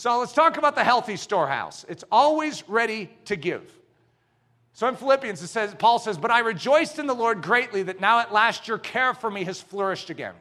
So 0.00 0.18
let's 0.18 0.32
talk 0.32 0.56
about 0.56 0.76
the 0.76 0.82
healthy 0.82 1.16
storehouse. 1.16 1.84
It's 1.86 2.04
always 2.10 2.66
ready 2.66 3.10
to 3.26 3.36
give. 3.36 3.70
So 4.72 4.88
in 4.88 4.96
Philippians, 4.96 5.42
it 5.42 5.48
says, 5.48 5.74
Paul 5.78 5.98
says, 5.98 6.16
But 6.16 6.30
I 6.30 6.38
rejoiced 6.38 6.98
in 6.98 7.06
the 7.06 7.14
Lord 7.14 7.42
greatly 7.42 7.82
that 7.82 8.00
now 8.00 8.18
at 8.20 8.32
last 8.32 8.66
your 8.66 8.78
care 8.78 9.12
for 9.12 9.30
me 9.30 9.44
has 9.44 9.60
flourished 9.60 10.08
again. 10.08 10.32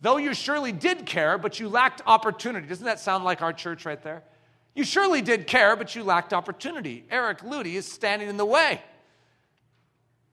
Though 0.00 0.18
you 0.18 0.32
surely 0.32 0.70
did 0.70 1.06
care, 1.06 1.38
but 1.38 1.58
you 1.58 1.68
lacked 1.68 2.02
opportunity. 2.06 2.68
Doesn't 2.68 2.84
that 2.84 3.00
sound 3.00 3.24
like 3.24 3.42
our 3.42 3.52
church 3.52 3.84
right 3.84 4.00
there? 4.00 4.22
You 4.76 4.84
surely 4.84 5.22
did 5.22 5.48
care, 5.48 5.74
but 5.74 5.96
you 5.96 6.04
lacked 6.04 6.32
opportunity. 6.32 7.04
Eric 7.10 7.40
Ludy 7.40 7.74
is 7.74 7.90
standing 7.90 8.28
in 8.28 8.36
the 8.36 8.46
way. 8.46 8.80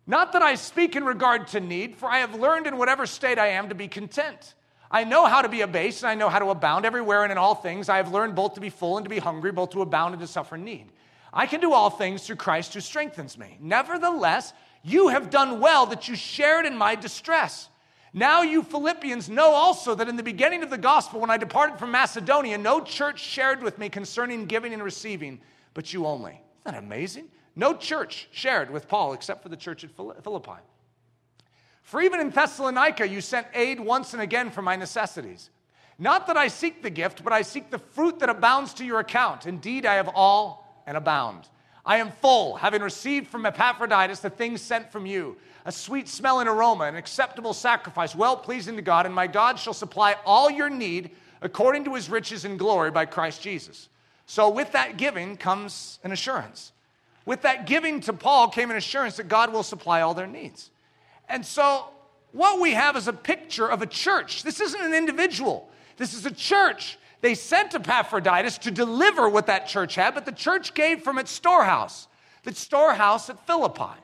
Not 0.05 0.33
that 0.33 0.43
I 0.43 0.53
speak 0.53 0.95
in 0.95 1.03
regard 1.03 1.47
to 1.47 1.59
need, 1.59 1.95
for 1.95 2.05
I 2.05 2.19
have 2.19 2.35
learned 2.35 2.67
in 2.67 2.77
whatever 2.77 3.07
state 3.07 3.39
I 3.39 3.47
am 3.47 3.69
to 3.69 3.75
be 3.75 3.87
content. 3.87 4.53
I 4.89 5.03
know 5.03 5.25
how 5.25 5.41
to 5.41 5.49
be 5.49 5.61
abased, 5.61 6.03
and 6.03 6.09
I 6.09 6.15
know 6.15 6.29
how 6.29 6.39
to 6.39 6.49
abound 6.49 6.85
everywhere 6.85 7.23
and 7.23 7.31
in 7.31 7.37
all 7.37 7.55
things. 7.55 7.89
I 7.89 7.97
have 7.97 8.11
learned 8.11 8.35
both 8.35 8.53
to 8.53 8.61
be 8.61 8.69
full 8.69 8.97
and 8.97 9.03
to 9.03 9.09
be 9.09 9.19
hungry, 9.19 9.51
both 9.51 9.71
to 9.71 9.81
abound 9.81 10.13
and 10.13 10.21
to 10.21 10.27
suffer 10.27 10.57
need. 10.57 10.87
I 11.33 11.45
can 11.45 11.59
do 11.59 11.73
all 11.73 11.89
things 11.89 12.25
through 12.25 12.37
Christ 12.37 12.73
who 12.73 12.79
strengthens 12.79 13.37
me. 13.37 13.57
Nevertheless, 13.59 14.53
you 14.83 15.09
have 15.09 15.29
done 15.29 15.59
well 15.59 15.85
that 15.87 16.07
you 16.07 16.15
shared 16.15 16.65
in 16.65 16.77
my 16.77 16.95
distress. 16.95 17.69
Now, 18.13 18.41
you 18.41 18.63
Philippians 18.63 19.29
know 19.29 19.51
also 19.51 19.93
that 19.95 20.07
in 20.07 20.15
the 20.15 20.23
beginning 20.23 20.63
of 20.63 20.69
the 20.69 20.77
gospel, 20.77 21.19
when 21.19 21.29
I 21.29 21.37
departed 21.37 21.77
from 21.77 21.91
Macedonia, 21.91 22.57
no 22.57 22.79
church 22.79 23.19
shared 23.19 23.61
with 23.61 23.77
me 23.77 23.89
concerning 23.89 24.45
giving 24.45 24.73
and 24.73 24.81
receiving, 24.81 25.41
but 25.73 25.93
you 25.93 26.05
only. 26.05 26.31
Isn't 26.31 26.41
that 26.63 26.75
amazing? 26.75 27.27
No 27.55 27.75
church 27.75 28.29
shared 28.31 28.71
with 28.71 28.87
Paul 28.87 29.13
except 29.13 29.43
for 29.43 29.49
the 29.49 29.57
church 29.57 29.83
at 29.83 29.91
Philippi. 29.91 30.61
For 31.87 32.01
even 32.01 32.19
in 32.19 32.31
Thessalonica, 32.31 33.07
you 33.07 33.21
sent 33.21 33.47
aid 33.53 33.79
once 33.79 34.11
and 34.11 34.21
again 34.21 34.51
for 34.51 34.61
my 34.61 34.75
necessities. 34.75 35.49
Not 35.97 36.27
that 36.27 36.35
I 36.35 36.49
seek 36.49 36.83
the 36.83 36.89
gift, 36.89 37.23
but 37.23 37.31
I 37.31 37.43
seek 37.43 37.69
the 37.69 37.79
fruit 37.79 38.19
that 38.19 38.29
abounds 38.29 38.73
to 38.73 38.85
your 38.85 38.99
account. 38.99 39.45
Indeed, 39.45 39.85
I 39.85 39.93
have 39.93 40.09
all 40.13 40.83
and 40.85 40.97
abound. 40.97 41.47
I 41.85 41.99
am 41.99 42.11
full, 42.11 42.57
having 42.57 42.81
received 42.81 43.29
from 43.29 43.45
Epaphroditus 43.45 44.19
the 44.19 44.29
things 44.29 44.61
sent 44.61 44.91
from 44.91 45.05
you 45.05 45.37
a 45.63 45.71
sweet 45.71 46.09
smell 46.09 46.41
and 46.41 46.49
aroma, 46.49 46.83
an 46.83 46.97
acceptable 46.97 47.53
sacrifice, 47.53 48.13
well 48.13 48.35
pleasing 48.35 48.75
to 48.75 48.81
God, 48.81 49.05
and 49.05 49.15
my 49.15 49.27
God 49.27 49.57
shall 49.57 49.73
supply 49.73 50.17
all 50.25 50.51
your 50.51 50.69
need 50.69 51.11
according 51.41 51.85
to 51.85 51.93
his 51.93 52.09
riches 52.09 52.43
and 52.43 52.59
glory 52.59 52.91
by 52.91 53.05
Christ 53.05 53.41
Jesus. 53.41 53.87
So, 54.25 54.49
with 54.49 54.73
that 54.73 54.97
giving 54.97 55.37
comes 55.37 55.99
an 56.03 56.11
assurance. 56.11 56.73
With 57.25 57.43
that 57.43 57.65
giving 57.65 58.01
to 58.01 58.11
Paul 58.11 58.49
came 58.49 58.71
an 58.71 58.75
assurance 58.75 59.15
that 59.15 59.29
God 59.29 59.53
will 59.53 59.63
supply 59.63 60.01
all 60.01 60.13
their 60.13 60.27
needs. 60.27 60.69
And 61.29 61.45
so, 61.45 61.85
what 62.31 62.61
we 62.61 62.71
have 62.73 62.95
is 62.95 63.07
a 63.07 63.13
picture 63.13 63.67
of 63.67 63.81
a 63.81 63.87
church. 63.87 64.43
This 64.43 64.59
isn't 64.59 64.81
an 64.81 64.93
individual, 64.93 65.69
this 65.97 66.13
is 66.13 66.25
a 66.25 66.31
church. 66.31 66.97
They 67.19 67.33
sent 67.33 67.73
Epaphroditus 67.73 68.59
to 68.59 68.71
deliver 68.71 69.27
what 69.27 69.47
that 69.47 69.67
church 69.67 69.95
had, 69.95 70.13
but 70.13 70.25
the 70.25 70.31
church 70.31 70.75
gave 70.75 71.01
from 71.01 71.17
its 71.17 71.31
storehouse, 71.31 72.07
the 72.43 72.53
storehouse 72.53 73.27
at 73.31 73.43
Philippi. 73.47 73.99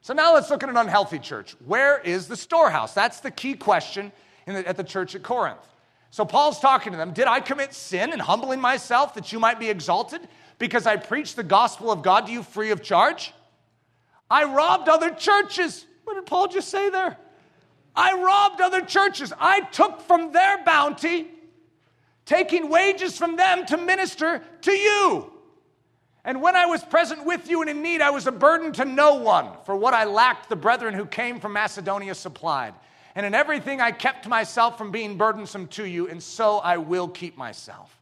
So 0.00 0.12
now 0.12 0.34
let's 0.34 0.50
look 0.50 0.64
at 0.64 0.68
an 0.68 0.76
unhealthy 0.76 1.20
church. 1.20 1.56
Where 1.64 1.98
is 1.98 2.26
the 2.26 2.36
storehouse? 2.36 2.92
That's 2.92 3.20
the 3.20 3.30
key 3.30 3.54
question 3.54 4.10
the, 4.46 4.66
at 4.66 4.76
the 4.76 4.84
church 4.84 5.14
at 5.14 5.22
Corinth. 5.22 5.60
So 6.10 6.24
Paul's 6.24 6.60
talking 6.60 6.92
to 6.92 6.96
them 6.96 7.12
Did 7.12 7.26
I 7.26 7.40
commit 7.40 7.74
sin 7.74 8.12
in 8.12 8.20
humbling 8.20 8.60
myself 8.60 9.14
that 9.14 9.32
you 9.32 9.40
might 9.40 9.58
be 9.58 9.68
exalted 9.68 10.20
because 10.58 10.86
I 10.86 10.96
preached 10.96 11.36
the 11.36 11.42
gospel 11.42 11.90
of 11.90 12.02
God 12.02 12.26
to 12.26 12.32
you 12.32 12.42
free 12.42 12.70
of 12.70 12.82
charge? 12.82 13.32
I 14.30 14.44
robbed 14.44 14.88
other 14.88 15.10
churches. 15.10 15.86
What 16.04 16.14
did 16.14 16.26
Paul 16.26 16.48
just 16.48 16.68
say 16.68 16.90
there? 16.90 17.16
I 17.94 18.20
robbed 18.20 18.60
other 18.60 18.82
churches. 18.82 19.32
I 19.38 19.60
took 19.60 20.02
from 20.02 20.32
their 20.32 20.62
bounty, 20.64 21.28
taking 22.26 22.68
wages 22.68 23.16
from 23.16 23.36
them 23.36 23.64
to 23.66 23.76
minister 23.76 24.42
to 24.62 24.72
you. 24.72 25.32
And 26.24 26.42
when 26.42 26.56
I 26.56 26.66
was 26.66 26.82
present 26.82 27.24
with 27.24 27.48
you 27.48 27.60
and 27.60 27.70
in 27.70 27.82
need, 27.82 28.00
I 28.00 28.10
was 28.10 28.26
a 28.26 28.32
burden 28.32 28.72
to 28.72 28.84
no 28.84 29.14
one. 29.14 29.48
For 29.64 29.76
what 29.76 29.94
I 29.94 30.04
lacked, 30.04 30.48
the 30.48 30.56
brethren 30.56 30.92
who 30.92 31.06
came 31.06 31.38
from 31.38 31.52
Macedonia 31.52 32.14
supplied. 32.14 32.74
And 33.14 33.24
in 33.24 33.32
everything, 33.32 33.80
I 33.80 33.92
kept 33.92 34.26
myself 34.26 34.76
from 34.76 34.90
being 34.90 35.16
burdensome 35.16 35.68
to 35.68 35.84
you, 35.84 36.08
and 36.08 36.22
so 36.22 36.58
I 36.58 36.76
will 36.78 37.08
keep 37.08 37.38
myself. 37.38 37.96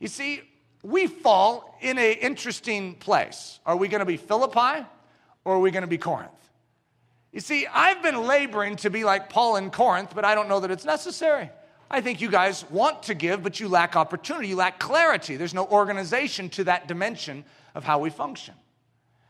You 0.00 0.08
see, 0.08 0.42
we 0.82 1.06
fall 1.06 1.78
in 1.80 1.96
an 1.98 2.16
interesting 2.20 2.96
place. 2.96 3.60
Are 3.64 3.76
we 3.76 3.88
going 3.88 4.00
to 4.00 4.04
be 4.04 4.18
Philippi 4.18 4.84
or 5.46 5.54
are 5.54 5.60
we 5.60 5.70
going 5.70 5.82
to 5.82 5.86
be 5.86 5.96
Corinth? 5.96 6.32
You 7.32 7.38
see, 7.38 7.68
I've 7.68 8.02
been 8.02 8.26
laboring 8.26 8.74
to 8.76 8.90
be 8.90 9.04
like 9.04 9.30
Paul 9.30 9.56
in 9.56 9.70
Corinth, 9.70 10.10
but 10.12 10.24
I 10.24 10.34
don't 10.34 10.48
know 10.48 10.58
that 10.58 10.72
it's 10.72 10.84
necessary. 10.84 11.50
I 11.88 12.00
think 12.00 12.20
you 12.20 12.28
guys 12.28 12.68
want 12.68 13.04
to 13.04 13.14
give, 13.14 13.44
but 13.44 13.60
you 13.60 13.68
lack 13.68 13.94
opportunity. 13.94 14.48
You 14.48 14.56
lack 14.56 14.80
clarity. 14.80 15.36
There's 15.36 15.54
no 15.54 15.64
organization 15.66 16.48
to 16.50 16.64
that 16.64 16.88
dimension 16.88 17.44
of 17.76 17.84
how 17.84 18.00
we 18.00 18.10
function. 18.10 18.54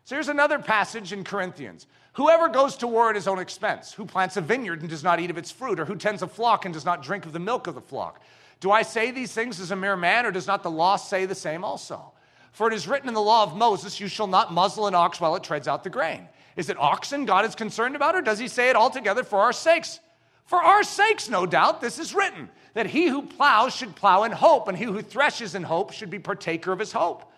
So 0.04 0.14
here's 0.14 0.28
another 0.28 0.58
passage 0.58 1.12
in 1.12 1.22
Corinthians. 1.22 1.86
Whoever 2.14 2.48
goes 2.48 2.76
to 2.76 2.86
war 2.86 3.10
at 3.10 3.14
his 3.14 3.28
own 3.28 3.38
expense, 3.38 3.92
who 3.92 4.06
plants 4.06 4.38
a 4.38 4.40
vineyard 4.40 4.80
and 4.80 4.88
does 4.88 5.04
not 5.04 5.20
eat 5.20 5.28
of 5.28 5.36
its 5.36 5.50
fruit, 5.50 5.78
or 5.78 5.84
who 5.84 5.96
tends 5.96 6.22
a 6.22 6.28
flock 6.28 6.64
and 6.64 6.72
does 6.72 6.86
not 6.86 7.02
drink 7.02 7.26
of 7.26 7.34
the 7.34 7.38
milk 7.38 7.66
of 7.66 7.74
the 7.74 7.82
flock, 7.82 8.22
Do 8.60 8.70
I 8.70 8.82
say 8.82 9.10
these 9.10 9.32
things 9.32 9.60
as 9.60 9.70
a 9.70 9.76
mere 9.76 9.96
man, 9.96 10.24
or 10.24 10.30
does 10.30 10.46
not 10.46 10.62
the 10.62 10.70
law 10.70 10.96
say 10.96 11.26
the 11.26 11.34
same 11.34 11.62
also? 11.62 12.12
For 12.56 12.68
it 12.68 12.72
is 12.72 12.88
written 12.88 13.06
in 13.06 13.12
the 13.12 13.20
law 13.20 13.42
of 13.42 13.54
Moses, 13.54 14.00
You 14.00 14.08
shall 14.08 14.26
not 14.26 14.50
muzzle 14.50 14.86
an 14.86 14.94
ox 14.94 15.20
while 15.20 15.36
it 15.36 15.42
treads 15.42 15.68
out 15.68 15.84
the 15.84 15.90
grain. 15.90 16.26
Is 16.56 16.70
it 16.70 16.78
oxen 16.78 17.26
God 17.26 17.44
is 17.44 17.54
concerned 17.54 17.94
about, 17.94 18.14
or 18.14 18.22
does 18.22 18.38
he 18.38 18.48
say 18.48 18.70
it 18.70 18.76
altogether 18.76 19.24
for 19.24 19.40
our 19.40 19.52
sakes? 19.52 20.00
For 20.46 20.56
our 20.62 20.82
sakes, 20.82 21.28
no 21.28 21.44
doubt, 21.44 21.82
this 21.82 21.98
is 21.98 22.14
written 22.14 22.48
that 22.72 22.86
he 22.86 23.08
who 23.08 23.20
plows 23.20 23.76
should 23.76 23.94
plow 23.94 24.22
in 24.22 24.32
hope, 24.32 24.68
and 24.68 24.78
he 24.78 24.84
who 24.84 25.02
threshes 25.02 25.54
in 25.54 25.64
hope 25.64 25.92
should 25.92 26.08
be 26.08 26.18
partaker 26.18 26.72
of 26.72 26.78
his 26.78 26.92
hope. 26.92 27.30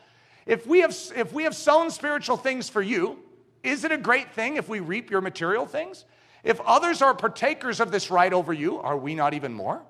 If 0.47 0.69
we 0.69 0.83
have, 0.83 0.97
if 1.17 1.33
we 1.33 1.43
have 1.43 1.57
sown 1.57 1.91
spiritual 1.91 2.37
things 2.37 2.69
for 2.69 2.81
you, 2.81 3.19
is 3.65 3.83
it 3.83 3.91
a 3.91 3.99
great 3.99 4.33
thing 4.35 4.55
if 4.55 4.69
we 4.69 4.79
reap 4.79 5.11
your 5.11 5.21
material 5.21 5.67
things? 5.67 6.05
If 6.45 6.61
others 6.61 7.03
are 7.03 7.13
partakers 7.13 7.81
of 7.81 7.91
this 7.91 8.09
right 8.09 8.33
over 8.33 8.53
you, 8.53 8.79
are 8.79 8.97
we 8.97 9.17
not 9.17 9.35
even 9.35 9.53
more? 9.53 9.83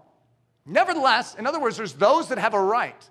Nevertheless, 0.64 1.34
in 1.34 1.46
other 1.46 1.60
words, 1.60 1.76
there's 1.76 1.92
those 1.92 2.28
that 2.30 2.38
have 2.38 2.54
a 2.54 2.62
right. 2.62 3.10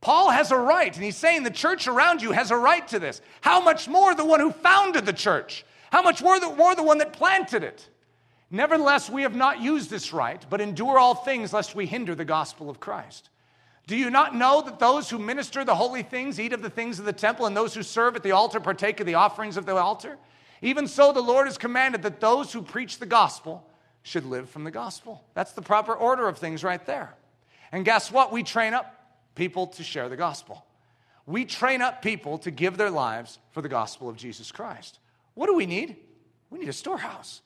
Paul 0.00 0.30
has 0.30 0.50
a 0.50 0.56
right, 0.56 0.94
and 0.94 1.04
he's 1.04 1.16
saying 1.16 1.42
the 1.42 1.50
church 1.50 1.86
around 1.86 2.22
you 2.22 2.32
has 2.32 2.50
a 2.50 2.56
right 2.56 2.86
to 2.88 2.98
this. 2.98 3.20
How 3.42 3.60
much 3.60 3.86
more 3.86 4.14
the 4.14 4.24
one 4.24 4.40
who 4.40 4.50
founded 4.50 5.04
the 5.04 5.12
church? 5.12 5.64
How 5.92 6.02
much 6.02 6.22
more 6.22 6.40
the, 6.40 6.48
more 6.54 6.74
the 6.74 6.82
one 6.82 6.98
that 6.98 7.12
planted 7.12 7.62
it? 7.62 7.86
Nevertheless, 8.50 9.10
we 9.10 9.22
have 9.22 9.34
not 9.34 9.60
used 9.60 9.90
this 9.90 10.12
right, 10.12 10.44
but 10.48 10.60
endure 10.60 10.98
all 10.98 11.14
things 11.14 11.52
lest 11.52 11.74
we 11.74 11.86
hinder 11.86 12.14
the 12.14 12.24
gospel 12.24 12.70
of 12.70 12.80
Christ. 12.80 13.28
Do 13.86 13.96
you 13.96 14.08
not 14.08 14.34
know 14.34 14.62
that 14.62 14.78
those 14.78 15.10
who 15.10 15.18
minister 15.18 15.64
the 15.64 15.74
holy 15.74 16.02
things 16.02 16.40
eat 16.40 16.52
of 16.52 16.62
the 16.62 16.70
things 16.70 16.98
of 16.98 17.04
the 17.04 17.12
temple, 17.12 17.46
and 17.46 17.56
those 17.56 17.74
who 17.74 17.82
serve 17.82 18.16
at 18.16 18.22
the 18.22 18.32
altar 18.32 18.60
partake 18.60 19.00
of 19.00 19.06
the 19.06 19.14
offerings 19.14 19.56
of 19.56 19.66
the 19.66 19.76
altar? 19.76 20.16
Even 20.62 20.88
so, 20.88 21.12
the 21.12 21.20
Lord 21.20 21.46
has 21.46 21.58
commanded 21.58 22.02
that 22.02 22.20
those 22.20 22.52
who 22.52 22.62
preach 22.62 22.98
the 22.98 23.06
gospel 23.06 23.66
should 24.02 24.24
live 24.24 24.48
from 24.48 24.64
the 24.64 24.70
gospel. 24.70 25.22
That's 25.34 25.52
the 25.52 25.62
proper 25.62 25.92
order 25.92 26.26
of 26.26 26.38
things 26.38 26.64
right 26.64 26.84
there. 26.86 27.14
And 27.72 27.84
guess 27.84 28.10
what? 28.10 28.32
We 28.32 28.42
train 28.42 28.74
up 28.74 28.99
people 29.34 29.66
to 29.68 29.82
share 29.82 30.08
the 30.08 30.16
gospel. 30.16 30.64
We 31.26 31.44
train 31.44 31.82
up 31.82 32.02
people 32.02 32.38
to 32.38 32.50
give 32.50 32.76
their 32.76 32.90
lives 32.90 33.38
for 33.52 33.62
the 33.62 33.68
gospel 33.68 34.08
of 34.08 34.16
Jesus 34.16 34.50
Christ. 34.50 34.98
What 35.34 35.46
do 35.46 35.54
we 35.54 35.66
need? 35.66 35.96
We 36.50 36.58
need 36.58 36.68
a 36.68 36.72
storehouse. 36.72 37.42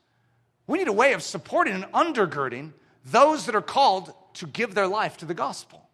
We 0.66 0.78
need 0.78 0.88
a 0.88 0.92
way 0.92 1.12
of 1.12 1.22
supporting 1.22 1.74
and 1.74 1.84
undergirding 1.92 2.72
those 3.04 3.46
that 3.46 3.54
are 3.54 3.62
called 3.62 4.12
to 4.34 4.46
give 4.46 4.74
their 4.74 4.86
life 4.86 5.18
to 5.18 5.26
the 5.26 5.34
gospel. 5.34 5.88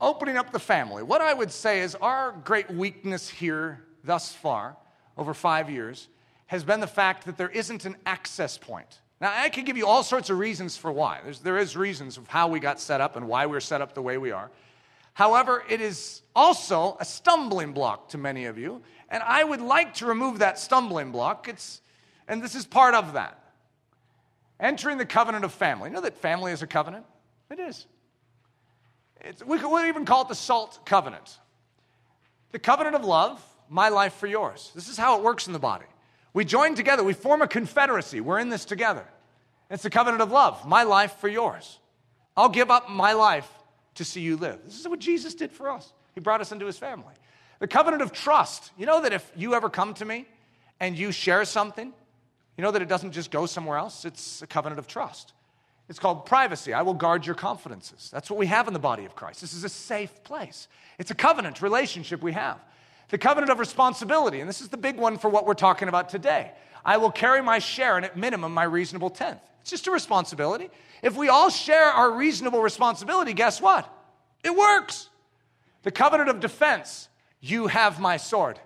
Opening 0.00 0.36
up 0.36 0.52
the 0.52 0.58
family. 0.58 1.02
What 1.02 1.20
I 1.20 1.34
would 1.34 1.50
say 1.50 1.80
is 1.80 1.94
our 1.96 2.32
great 2.44 2.70
weakness 2.70 3.28
here 3.28 3.84
thus 4.04 4.32
far, 4.32 4.76
over 5.16 5.34
five 5.34 5.68
years, 5.68 6.08
has 6.46 6.64
been 6.64 6.80
the 6.80 6.86
fact 6.86 7.26
that 7.26 7.36
there 7.36 7.48
isn't 7.48 7.84
an 7.84 7.96
access 8.06 8.58
point. 8.58 9.00
Now, 9.22 9.32
I 9.32 9.50
can 9.50 9.64
give 9.64 9.76
you 9.76 9.86
all 9.86 10.02
sorts 10.02 10.30
of 10.30 10.38
reasons 10.38 10.76
for 10.76 10.90
why. 10.90 11.20
There's, 11.22 11.38
there 11.38 11.56
is 11.56 11.76
reasons 11.76 12.18
of 12.18 12.26
how 12.26 12.48
we 12.48 12.58
got 12.58 12.80
set 12.80 13.00
up 13.00 13.14
and 13.14 13.28
why 13.28 13.46
we're 13.46 13.60
set 13.60 13.80
up 13.80 13.94
the 13.94 14.02
way 14.02 14.18
we 14.18 14.32
are. 14.32 14.50
However, 15.14 15.62
it 15.68 15.80
is 15.80 16.22
also 16.34 16.96
a 16.98 17.04
stumbling 17.04 17.72
block 17.72 18.08
to 18.08 18.18
many 18.18 18.46
of 18.46 18.58
you, 18.58 18.82
and 19.08 19.22
I 19.22 19.44
would 19.44 19.60
like 19.60 19.94
to 19.94 20.06
remove 20.06 20.40
that 20.40 20.58
stumbling 20.58 21.12
block. 21.12 21.46
It's 21.48 21.82
and 22.26 22.42
this 22.42 22.56
is 22.56 22.66
part 22.66 22.94
of 22.94 23.12
that. 23.12 23.38
Entering 24.58 24.98
the 24.98 25.06
covenant 25.06 25.44
of 25.44 25.52
family. 25.52 25.90
You 25.90 25.94
know 25.94 26.00
that 26.00 26.16
family 26.16 26.50
is 26.50 26.62
a 26.62 26.66
covenant? 26.66 27.04
It 27.48 27.60
is. 27.60 27.86
It's, 29.20 29.44
we 29.44 29.58
could 29.58 29.86
even 29.86 30.04
call 30.04 30.22
it 30.22 30.28
the 30.28 30.34
salt 30.34 30.84
covenant. 30.84 31.38
The 32.50 32.58
covenant 32.58 32.96
of 32.96 33.04
love, 33.04 33.40
my 33.68 33.88
life 33.88 34.14
for 34.14 34.26
yours. 34.26 34.72
This 34.74 34.88
is 34.88 34.96
how 34.96 35.16
it 35.18 35.22
works 35.22 35.46
in 35.46 35.52
the 35.52 35.60
body. 35.60 35.86
We 36.34 36.44
join 36.44 36.74
together, 36.74 37.02
we 37.02 37.12
form 37.12 37.42
a 37.42 37.48
confederacy. 37.48 38.20
We're 38.20 38.38
in 38.38 38.48
this 38.48 38.64
together. 38.64 39.04
It's 39.70 39.82
the 39.82 39.90
covenant 39.90 40.22
of 40.22 40.30
love, 40.30 40.66
my 40.66 40.82
life 40.82 41.16
for 41.18 41.28
yours. 41.28 41.78
I'll 42.36 42.48
give 42.48 42.70
up 42.70 42.90
my 42.90 43.12
life 43.12 43.48
to 43.94 44.04
see 44.04 44.20
you 44.20 44.36
live. 44.36 44.60
This 44.64 44.80
is 44.80 44.88
what 44.88 44.98
Jesus 44.98 45.34
did 45.34 45.52
for 45.52 45.70
us. 45.70 45.92
He 46.14 46.20
brought 46.20 46.40
us 46.40 46.52
into 46.52 46.66
his 46.66 46.78
family. 46.78 47.14
The 47.58 47.68
covenant 47.68 48.02
of 48.02 48.12
trust. 48.12 48.70
You 48.76 48.86
know 48.86 49.02
that 49.02 49.12
if 49.12 49.30
you 49.36 49.54
ever 49.54 49.70
come 49.70 49.94
to 49.94 50.04
me 50.04 50.26
and 50.80 50.98
you 50.98 51.12
share 51.12 51.44
something, 51.44 51.92
you 52.56 52.62
know 52.62 52.70
that 52.70 52.82
it 52.82 52.88
doesn't 52.88 53.12
just 53.12 53.30
go 53.30 53.46
somewhere 53.46 53.78
else, 53.78 54.04
it's 54.04 54.42
a 54.42 54.46
covenant 54.46 54.78
of 54.78 54.86
trust. 54.86 55.32
It's 55.88 55.98
called 55.98 56.26
privacy. 56.26 56.72
I 56.72 56.82
will 56.82 56.94
guard 56.94 57.26
your 57.26 57.34
confidences. 57.34 58.10
That's 58.12 58.30
what 58.30 58.38
we 58.38 58.46
have 58.46 58.66
in 58.66 58.72
the 58.72 58.78
body 58.78 59.04
of 59.04 59.14
Christ. 59.14 59.40
This 59.40 59.52
is 59.52 59.64
a 59.64 59.68
safe 59.68 60.24
place. 60.24 60.68
It's 60.98 61.10
a 61.10 61.14
covenant 61.14 61.60
relationship 61.60 62.22
we 62.22 62.32
have. 62.32 62.58
The 63.12 63.18
covenant 63.18 63.52
of 63.52 63.58
responsibility, 63.58 64.40
and 64.40 64.48
this 64.48 64.62
is 64.62 64.70
the 64.70 64.78
big 64.78 64.96
one 64.96 65.18
for 65.18 65.28
what 65.28 65.44
we're 65.46 65.52
talking 65.52 65.88
about 65.88 66.08
today. 66.08 66.50
I 66.82 66.96
will 66.96 67.10
carry 67.10 67.42
my 67.42 67.58
share 67.58 67.96
and 67.96 68.06
at 68.06 68.16
minimum 68.16 68.54
my 68.54 68.62
reasonable 68.62 69.10
tenth. 69.10 69.38
It's 69.60 69.68
just 69.68 69.86
a 69.86 69.90
responsibility. 69.90 70.70
If 71.02 71.14
we 71.14 71.28
all 71.28 71.50
share 71.50 71.84
our 71.84 72.10
reasonable 72.10 72.62
responsibility, 72.62 73.34
guess 73.34 73.60
what? 73.60 73.86
It 74.42 74.56
works. 74.56 75.10
The 75.82 75.90
covenant 75.90 76.30
of 76.30 76.40
defense, 76.40 77.10
you 77.42 77.66
have 77.66 78.00
my 78.00 78.16
sword. 78.16 78.58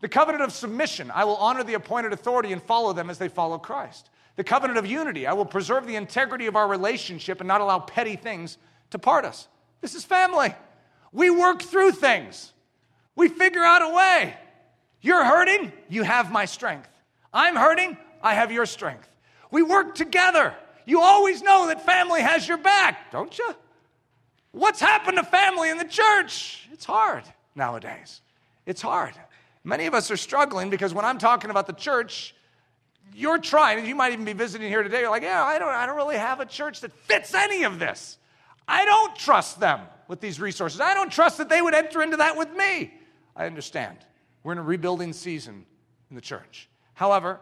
The 0.00 0.08
covenant 0.08 0.42
of 0.42 0.52
submission, 0.52 1.12
I 1.14 1.22
will 1.22 1.36
honor 1.36 1.62
the 1.62 1.74
appointed 1.74 2.12
authority 2.12 2.52
and 2.52 2.60
follow 2.60 2.92
them 2.92 3.10
as 3.10 3.18
they 3.18 3.28
follow 3.28 3.58
Christ. 3.58 4.10
The 4.34 4.44
covenant 4.44 4.76
of 4.76 4.86
unity, 4.86 5.28
I 5.28 5.34
will 5.34 5.46
preserve 5.46 5.86
the 5.86 5.94
integrity 5.94 6.46
of 6.46 6.56
our 6.56 6.66
relationship 6.66 7.40
and 7.40 7.46
not 7.46 7.60
allow 7.60 7.78
petty 7.78 8.16
things 8.16 8.58
to 8.90 8.98
part 8.98 9.24
us. 9.24 9.46
This 9.82 9.94
is 9.94 10.04
family. 10.04 10.52
We 11.12 11.30
work 11.30 11.62
through 11.62 11.92
things, 11.92 12.52
we 13.16 13.28
figure 13.28 13.62
out 13.62 13.82
a 13.82 13.94
way. 13.94 14.34
You're 15.00 15.24
hurting, 15.24 15.72
you 15.88 16.02
have 16.02 16.32
my 16.32 16.44
strength. 16.46 16.88
I'm 17.32 17.56
hurting, 17.56 17.96
I 18.22 18.34
have 18.34 18.50
your 18.50 18.66
strength. 18.66 19.08
We 19.50 19.62
work 19.62 19.94
together. 19.94 20.54
You 20.86 21.00
always 21.00 21.42
know 21.42 21.68
that 21.68 21.84
family 21.84 22.20
has 22.20 22.46
your 22.46 22.58
back, 22.58 23.10
don't 23.10 23.36
you? 23.38 23.54
What's 24.52 24.80
happened 24.80 25.16
to 25.16 25.24
family 25.24 25.70
in 25.70 25.78
the 25.78 25.84
church? 25.84 26.68
It's 26.72 26.84
hard 26.84 27.24
nowadays. 27.54 28.20
It's 28.66 28.80
hard. 28.82 29.14
Many 29.64 29.86
of 29.86 29.94
us 29.94 30.10
are 30.10 30.16
struggling 30.16 30.70
because 30.70 30.94
when 30.94 31.04
I'm 31.04 31.18
talking 31.18 31.50
about 31.50 31.66
the 31.66 31.72
church, 31.72 32.34
you're 33.14 33.38
trying, 33.38 33.78
and 33.78 33.86
you 33.86 33.94
might 33.94 34.12
even 34.12 34.24
be 34.24 34.32
visiting 34.32 34.68
here 34.68 34.82
today. 34.82 35.00
You're 35.00 35.10
like, 35.10 35.22
yeah, 35.22 35.42
I 35.42 35.58
don't, 35.58 35.68
I 35.68 35.86
don't 35.86 35.96
really 35.96 36.16
have 36.16 36.40
a 36.40 36.46
church 36.46 36.80
that 36.80 36.92
fits 36.92 37.34
any 37.34 37.64
of 37.64 37.78
this. 37.78 38.18
I 38.66 38.84
don't 38.84 39.14
trust 39.16 39.60
them 39.60 39.80
with 40.08 40.20
these 40.20 40.40
resources. 40.40 40.80
I 40.80 40.94
don't 40.94 41.10
trust 41.12 41.38
that 41.38 41.48
they 41.48 41.62
would 41.62 41.74
enter 41.74 42.02
into 42.02 42.16
that 42.18 42.36
with 42.36 42.52
me. 42.52 42.92
I 43.36 43.46
understand. 43.46 43.98
We're 44.42 44.52
in 44.52 44.58
a 44.58 44.62
rebuilding 44.62 45.12
season 45.12 45.66
in 46.10 46.16
the 46.16 46.22
church. 46.22 46.68
However, 46.94 47.40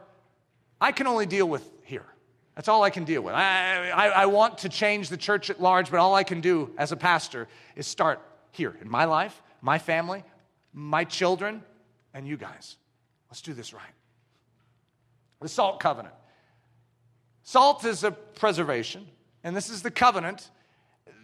I 0.81 0.93
can 0.93 1.07
only 1.07 1.27
deal 1.27 1.49
with 1.49 1.69
here. 1.85 2.07
That's 2.55 2.69
all 2.69 2.83
I 2.83 2.91
can 2.91 3.05
deal 3.05 3.23
with. 3.23 3.35
I, 3.35 3.91
I, 3.91 4.09
I, 4.09 4.27
want 4.27 4.59
to 4.59 4.69
change 4.69 5.09
the 5.09 5.17
church 5.17 5.49
at 5.49 5.61
large, 5.61 5.91
but 5.91 6.01
all 6.01 6.15
I 6.15 6.23
can 6.23 6.41
do 6.41 6.71
as 6.77 6.93
a 6.93 6.97
pastor 6.97 7.49
is 7.77 7.87
start 7.87 8.21
here 8.51 8.77
in 8.81 8.91
my 8.91 9.05
life, 9.05 9.43
my 9.63 9.79
family, 9.79 10.23
my 10.75 11.05
children, 11.05 11.63
and 12.13 12.27
you 12.27 12.37
guys. 12.37 12.77
Let's 13.31 13.41
do 13.41 13.55
this 13.55 13.73
right. 13.73 13.95
The 15.41 15.49
salt 15.49 15.81
covenant. 15.81 16.15
Salt 17.43 17.85
is 17.85 18.05
a 18.05 18.11
preservation, 18.11 19.07
and 19.43 19.57
this 19.57 19.71
is 19.71 19.83
the 19.83 19.91
covenant 19.91 20.51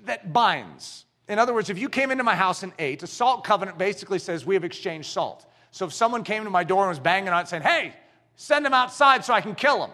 that 0.05 0.33
binds. 0.33 1.05
In 1.29 1.39
other 1.39 1.53
words, 1.53 1.69
if 1.69 1.79
you 1.79 1.89
came 1.89 2.11
into 2.11 2.25
my 2.25 2.35
house 2.35 2.63
and 2.63 2.73
ate, 2.79 3.03
a 3.03 3.07
salt 3.07 3.45
covenant 3.45 3.77
basically 3.77 4.19
says 4.19 4.47
we 4.47 4.55
have 4.55 4.65
exchanged 4.65 5.11
salt. 5.11 5.45
So 5.71 5.87
if 5.87 5.93
someone 5.93 6.25
came 6.25 6.45
to 6.45 6.51
my 6.51 6.65
door 6.65 6.83
and 6.85 6.89
was 6.89 6.99
banging 6.99 7.29
on 7.29 7.43
it 7.43 7.49
saying, 7.49 7.63
hey, 7.63 7.95
send 8.37 8.65
him 8.65 8.73
outside 8.73 9.25
so 9.25 9.35
I 9.35 9.43
can 9.43 9.55
kill 9.55 9.85
him, 9.85 9.91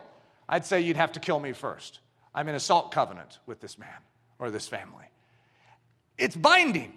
I'd 0.49 0.65
say 0.65 0.81
you'd 0.81 0.97
have 0.97 1.13
to 1.13 1.21
kill 1.21 1.41
me 1.41 1.53
first. 1.53 1.99
I'm 2.35 2.49
in 2.49 2.55
a 2.55 2.61
salt 2.61 2.93
covenant 2.93 3.41
with 3.47 3.61
this 3.61 3.79
man 3.79 3.89
or 4.39 4.51
this 4.51 4.69
family. 4.69 5.07
It's 6.19 6.37
binding. 6.37 6.93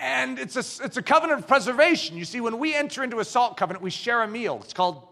And 0.00 0.40
it's 0.40 0.56
a, 0.56 0.84
it's 0.84 0.96
a 0.96 1.02
covenant 1.02 1.40
of 1.40 1.46
preservation. 1.46 2.16
You 2.16 2.24
see, 2.24 2.40
when 2.40 2.58
we 2.58 2.74
enter 2.74 3.04
into 3.04 3.20
a 3.20 3.24
salt 3.24 3.56
covenant, 3.56 3.82
we 3.82 3.90
share 3.90 4.22
a 4.22 4.28
meal. 4.28 4.60
It's 4.64 4.72
called 4.72 5.06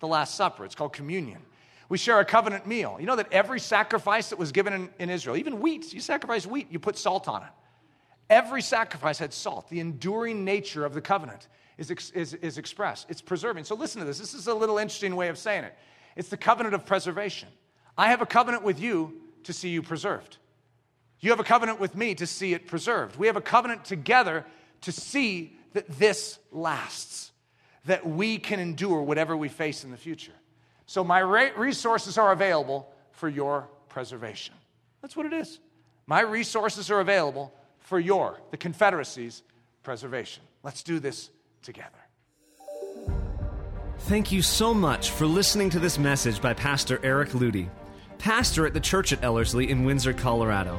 the 0.00 0.06
Last 0.06 0.34
Supper, 0.34 0.64
it's 0.64 0.74
called 0.74 0.92
communion. 0.92 1.40
We 1.88 1.96
share 1.96 2.20
a 2.20 2.24
covenant 2.24 2.66
meal. 2.66 2.98
You 3.00 3.06
know 3.06 3.16
that 3.16 3.32
every 3.32 3.58
sacrifice 3.58 4.28
that 4.28 4.38
was 4.38 4.52
given 4.52 4.74
in, 4.74 4.90
in 4.98 5.10
Israel, 5.10 5.36
even 5.36 5.60
wheat, 5.60 5.94
you 5.94 6.00
sacrifice 6.00 6.46
wheat, 6.46 6.68
you 6.70 6.78
put 6.78 6.98
salt 6.98 7.26
on 7.28 7.42
it. 7.42 7.48
Every 8.30 8.62
sacrifice 8.62 9.18
had 9.18 9.32
salt. 9.32 9.68
The 9.70 9.80
enduring 9.80 10.44
nature 10.44 10.84
of 10.84 10.94
the 10.94 11.00
covenant 11.00 11.48
is, 11.78 11.90
is, 11.90 12.34
is 12.34 12.58
expressed, 12.58 13.06
it's 13.08 13.22
preserving. 13.22 13.64
So 13.64 13.74
listen 13.74 14.00
to 14.00 14.06
this. 14.06 14.18
This 14.18 14.34
is 14.34 14.48
a 14.48 14.54
little 14.54 14.78
interesting 14.78 15.16
way 15.16 15.28
of 15.28 15.38
saying 15.38 15.64
it. 15.64 15.74
It's 16.16 16.28
the 16.28 16.36
covenant 16.36 16.74
of 16.74 16.84
preservation. 16.84 17.48
I 17.96 18.08
have 18.08 18.20
a 18.20 18.26
covenant 18.26 18.64
with 18.64 18.80
you 18.80 19.20
to 19.44 19.52
see 19.52 19.68
you 19.68 19.82
preserved. 19.82 20.36
You 21.20 21.30
have 21.30 21.40
a 21.40 21.44
covenant 21.44 21.80
with 21.80 21.96
me 21.96 22.14
to 22.16 22.26
see 22.26 22.52
it 22.52 22.66
preserved. 22.66 23.16
We 23.16 23.26
have 23.26 23.36
a 23.36 23.40
covenant 23.40 23.84
together 23.84 24.44
to 24.82 24.92
see 24.92 25.56
that 25.72 25.88
this 25.98 26.38
lasts, 26.52 27.32
that 27.86 28.06
we 28.06 28.38
can 28.38 28.60
endure 28.60 29.02
whatever 29.02 29.36
we 29.36 29.48
face 29.48 29.84
in 29.84 29.90
the 29.90 29.96
future. 29.96 30.32
So, 30.86 31.04
my 31.04 31.18
resources 31.18 32.18
are 32.18 32.32
available 32.32 32.88
for 33.12 33.28
your 33.28 33.68
preservation. 33.88 34.54
That's 35.02 35.16
what 35.16 35.26
it 35.26 35.32
is. 35.32 35.58
My 36.06 36.20
resources 36.20 36.90
are 36.90 37.00
available 37.00 37.52
for 37.88 37.98
your, 37.98 38.38
the 38.50 38.56
Confederacy's, 38.58 39.42
preservation. 39.82 40.42
Let's 40.62 40.82
do 40.82 40.98
this 41.00 41.30
together. 41.62 41.88
Thank 44.00 44.30
you 44.30 44.42
so 44.42 44.74
much 44.74 45.10
for 45.10 45.26
listening 45.26 45.70
to 45.70 45.78
this 45.78 45.98
message 45.98 46.42
by 46.42 46.52
Pastor 46.52 47.00
Eric 47.02 47.30
Ludy. 47.30 47.70
pastor 48.18 48.66
at 48.66 48.74
the 48.74 48.80
church 48.80 49.12
at 49.12 49.24
Ellerslie 49.24 49.70
in 49.70 49.84
Windsor, 49.84 50.12
Colorado. 50.12 50.78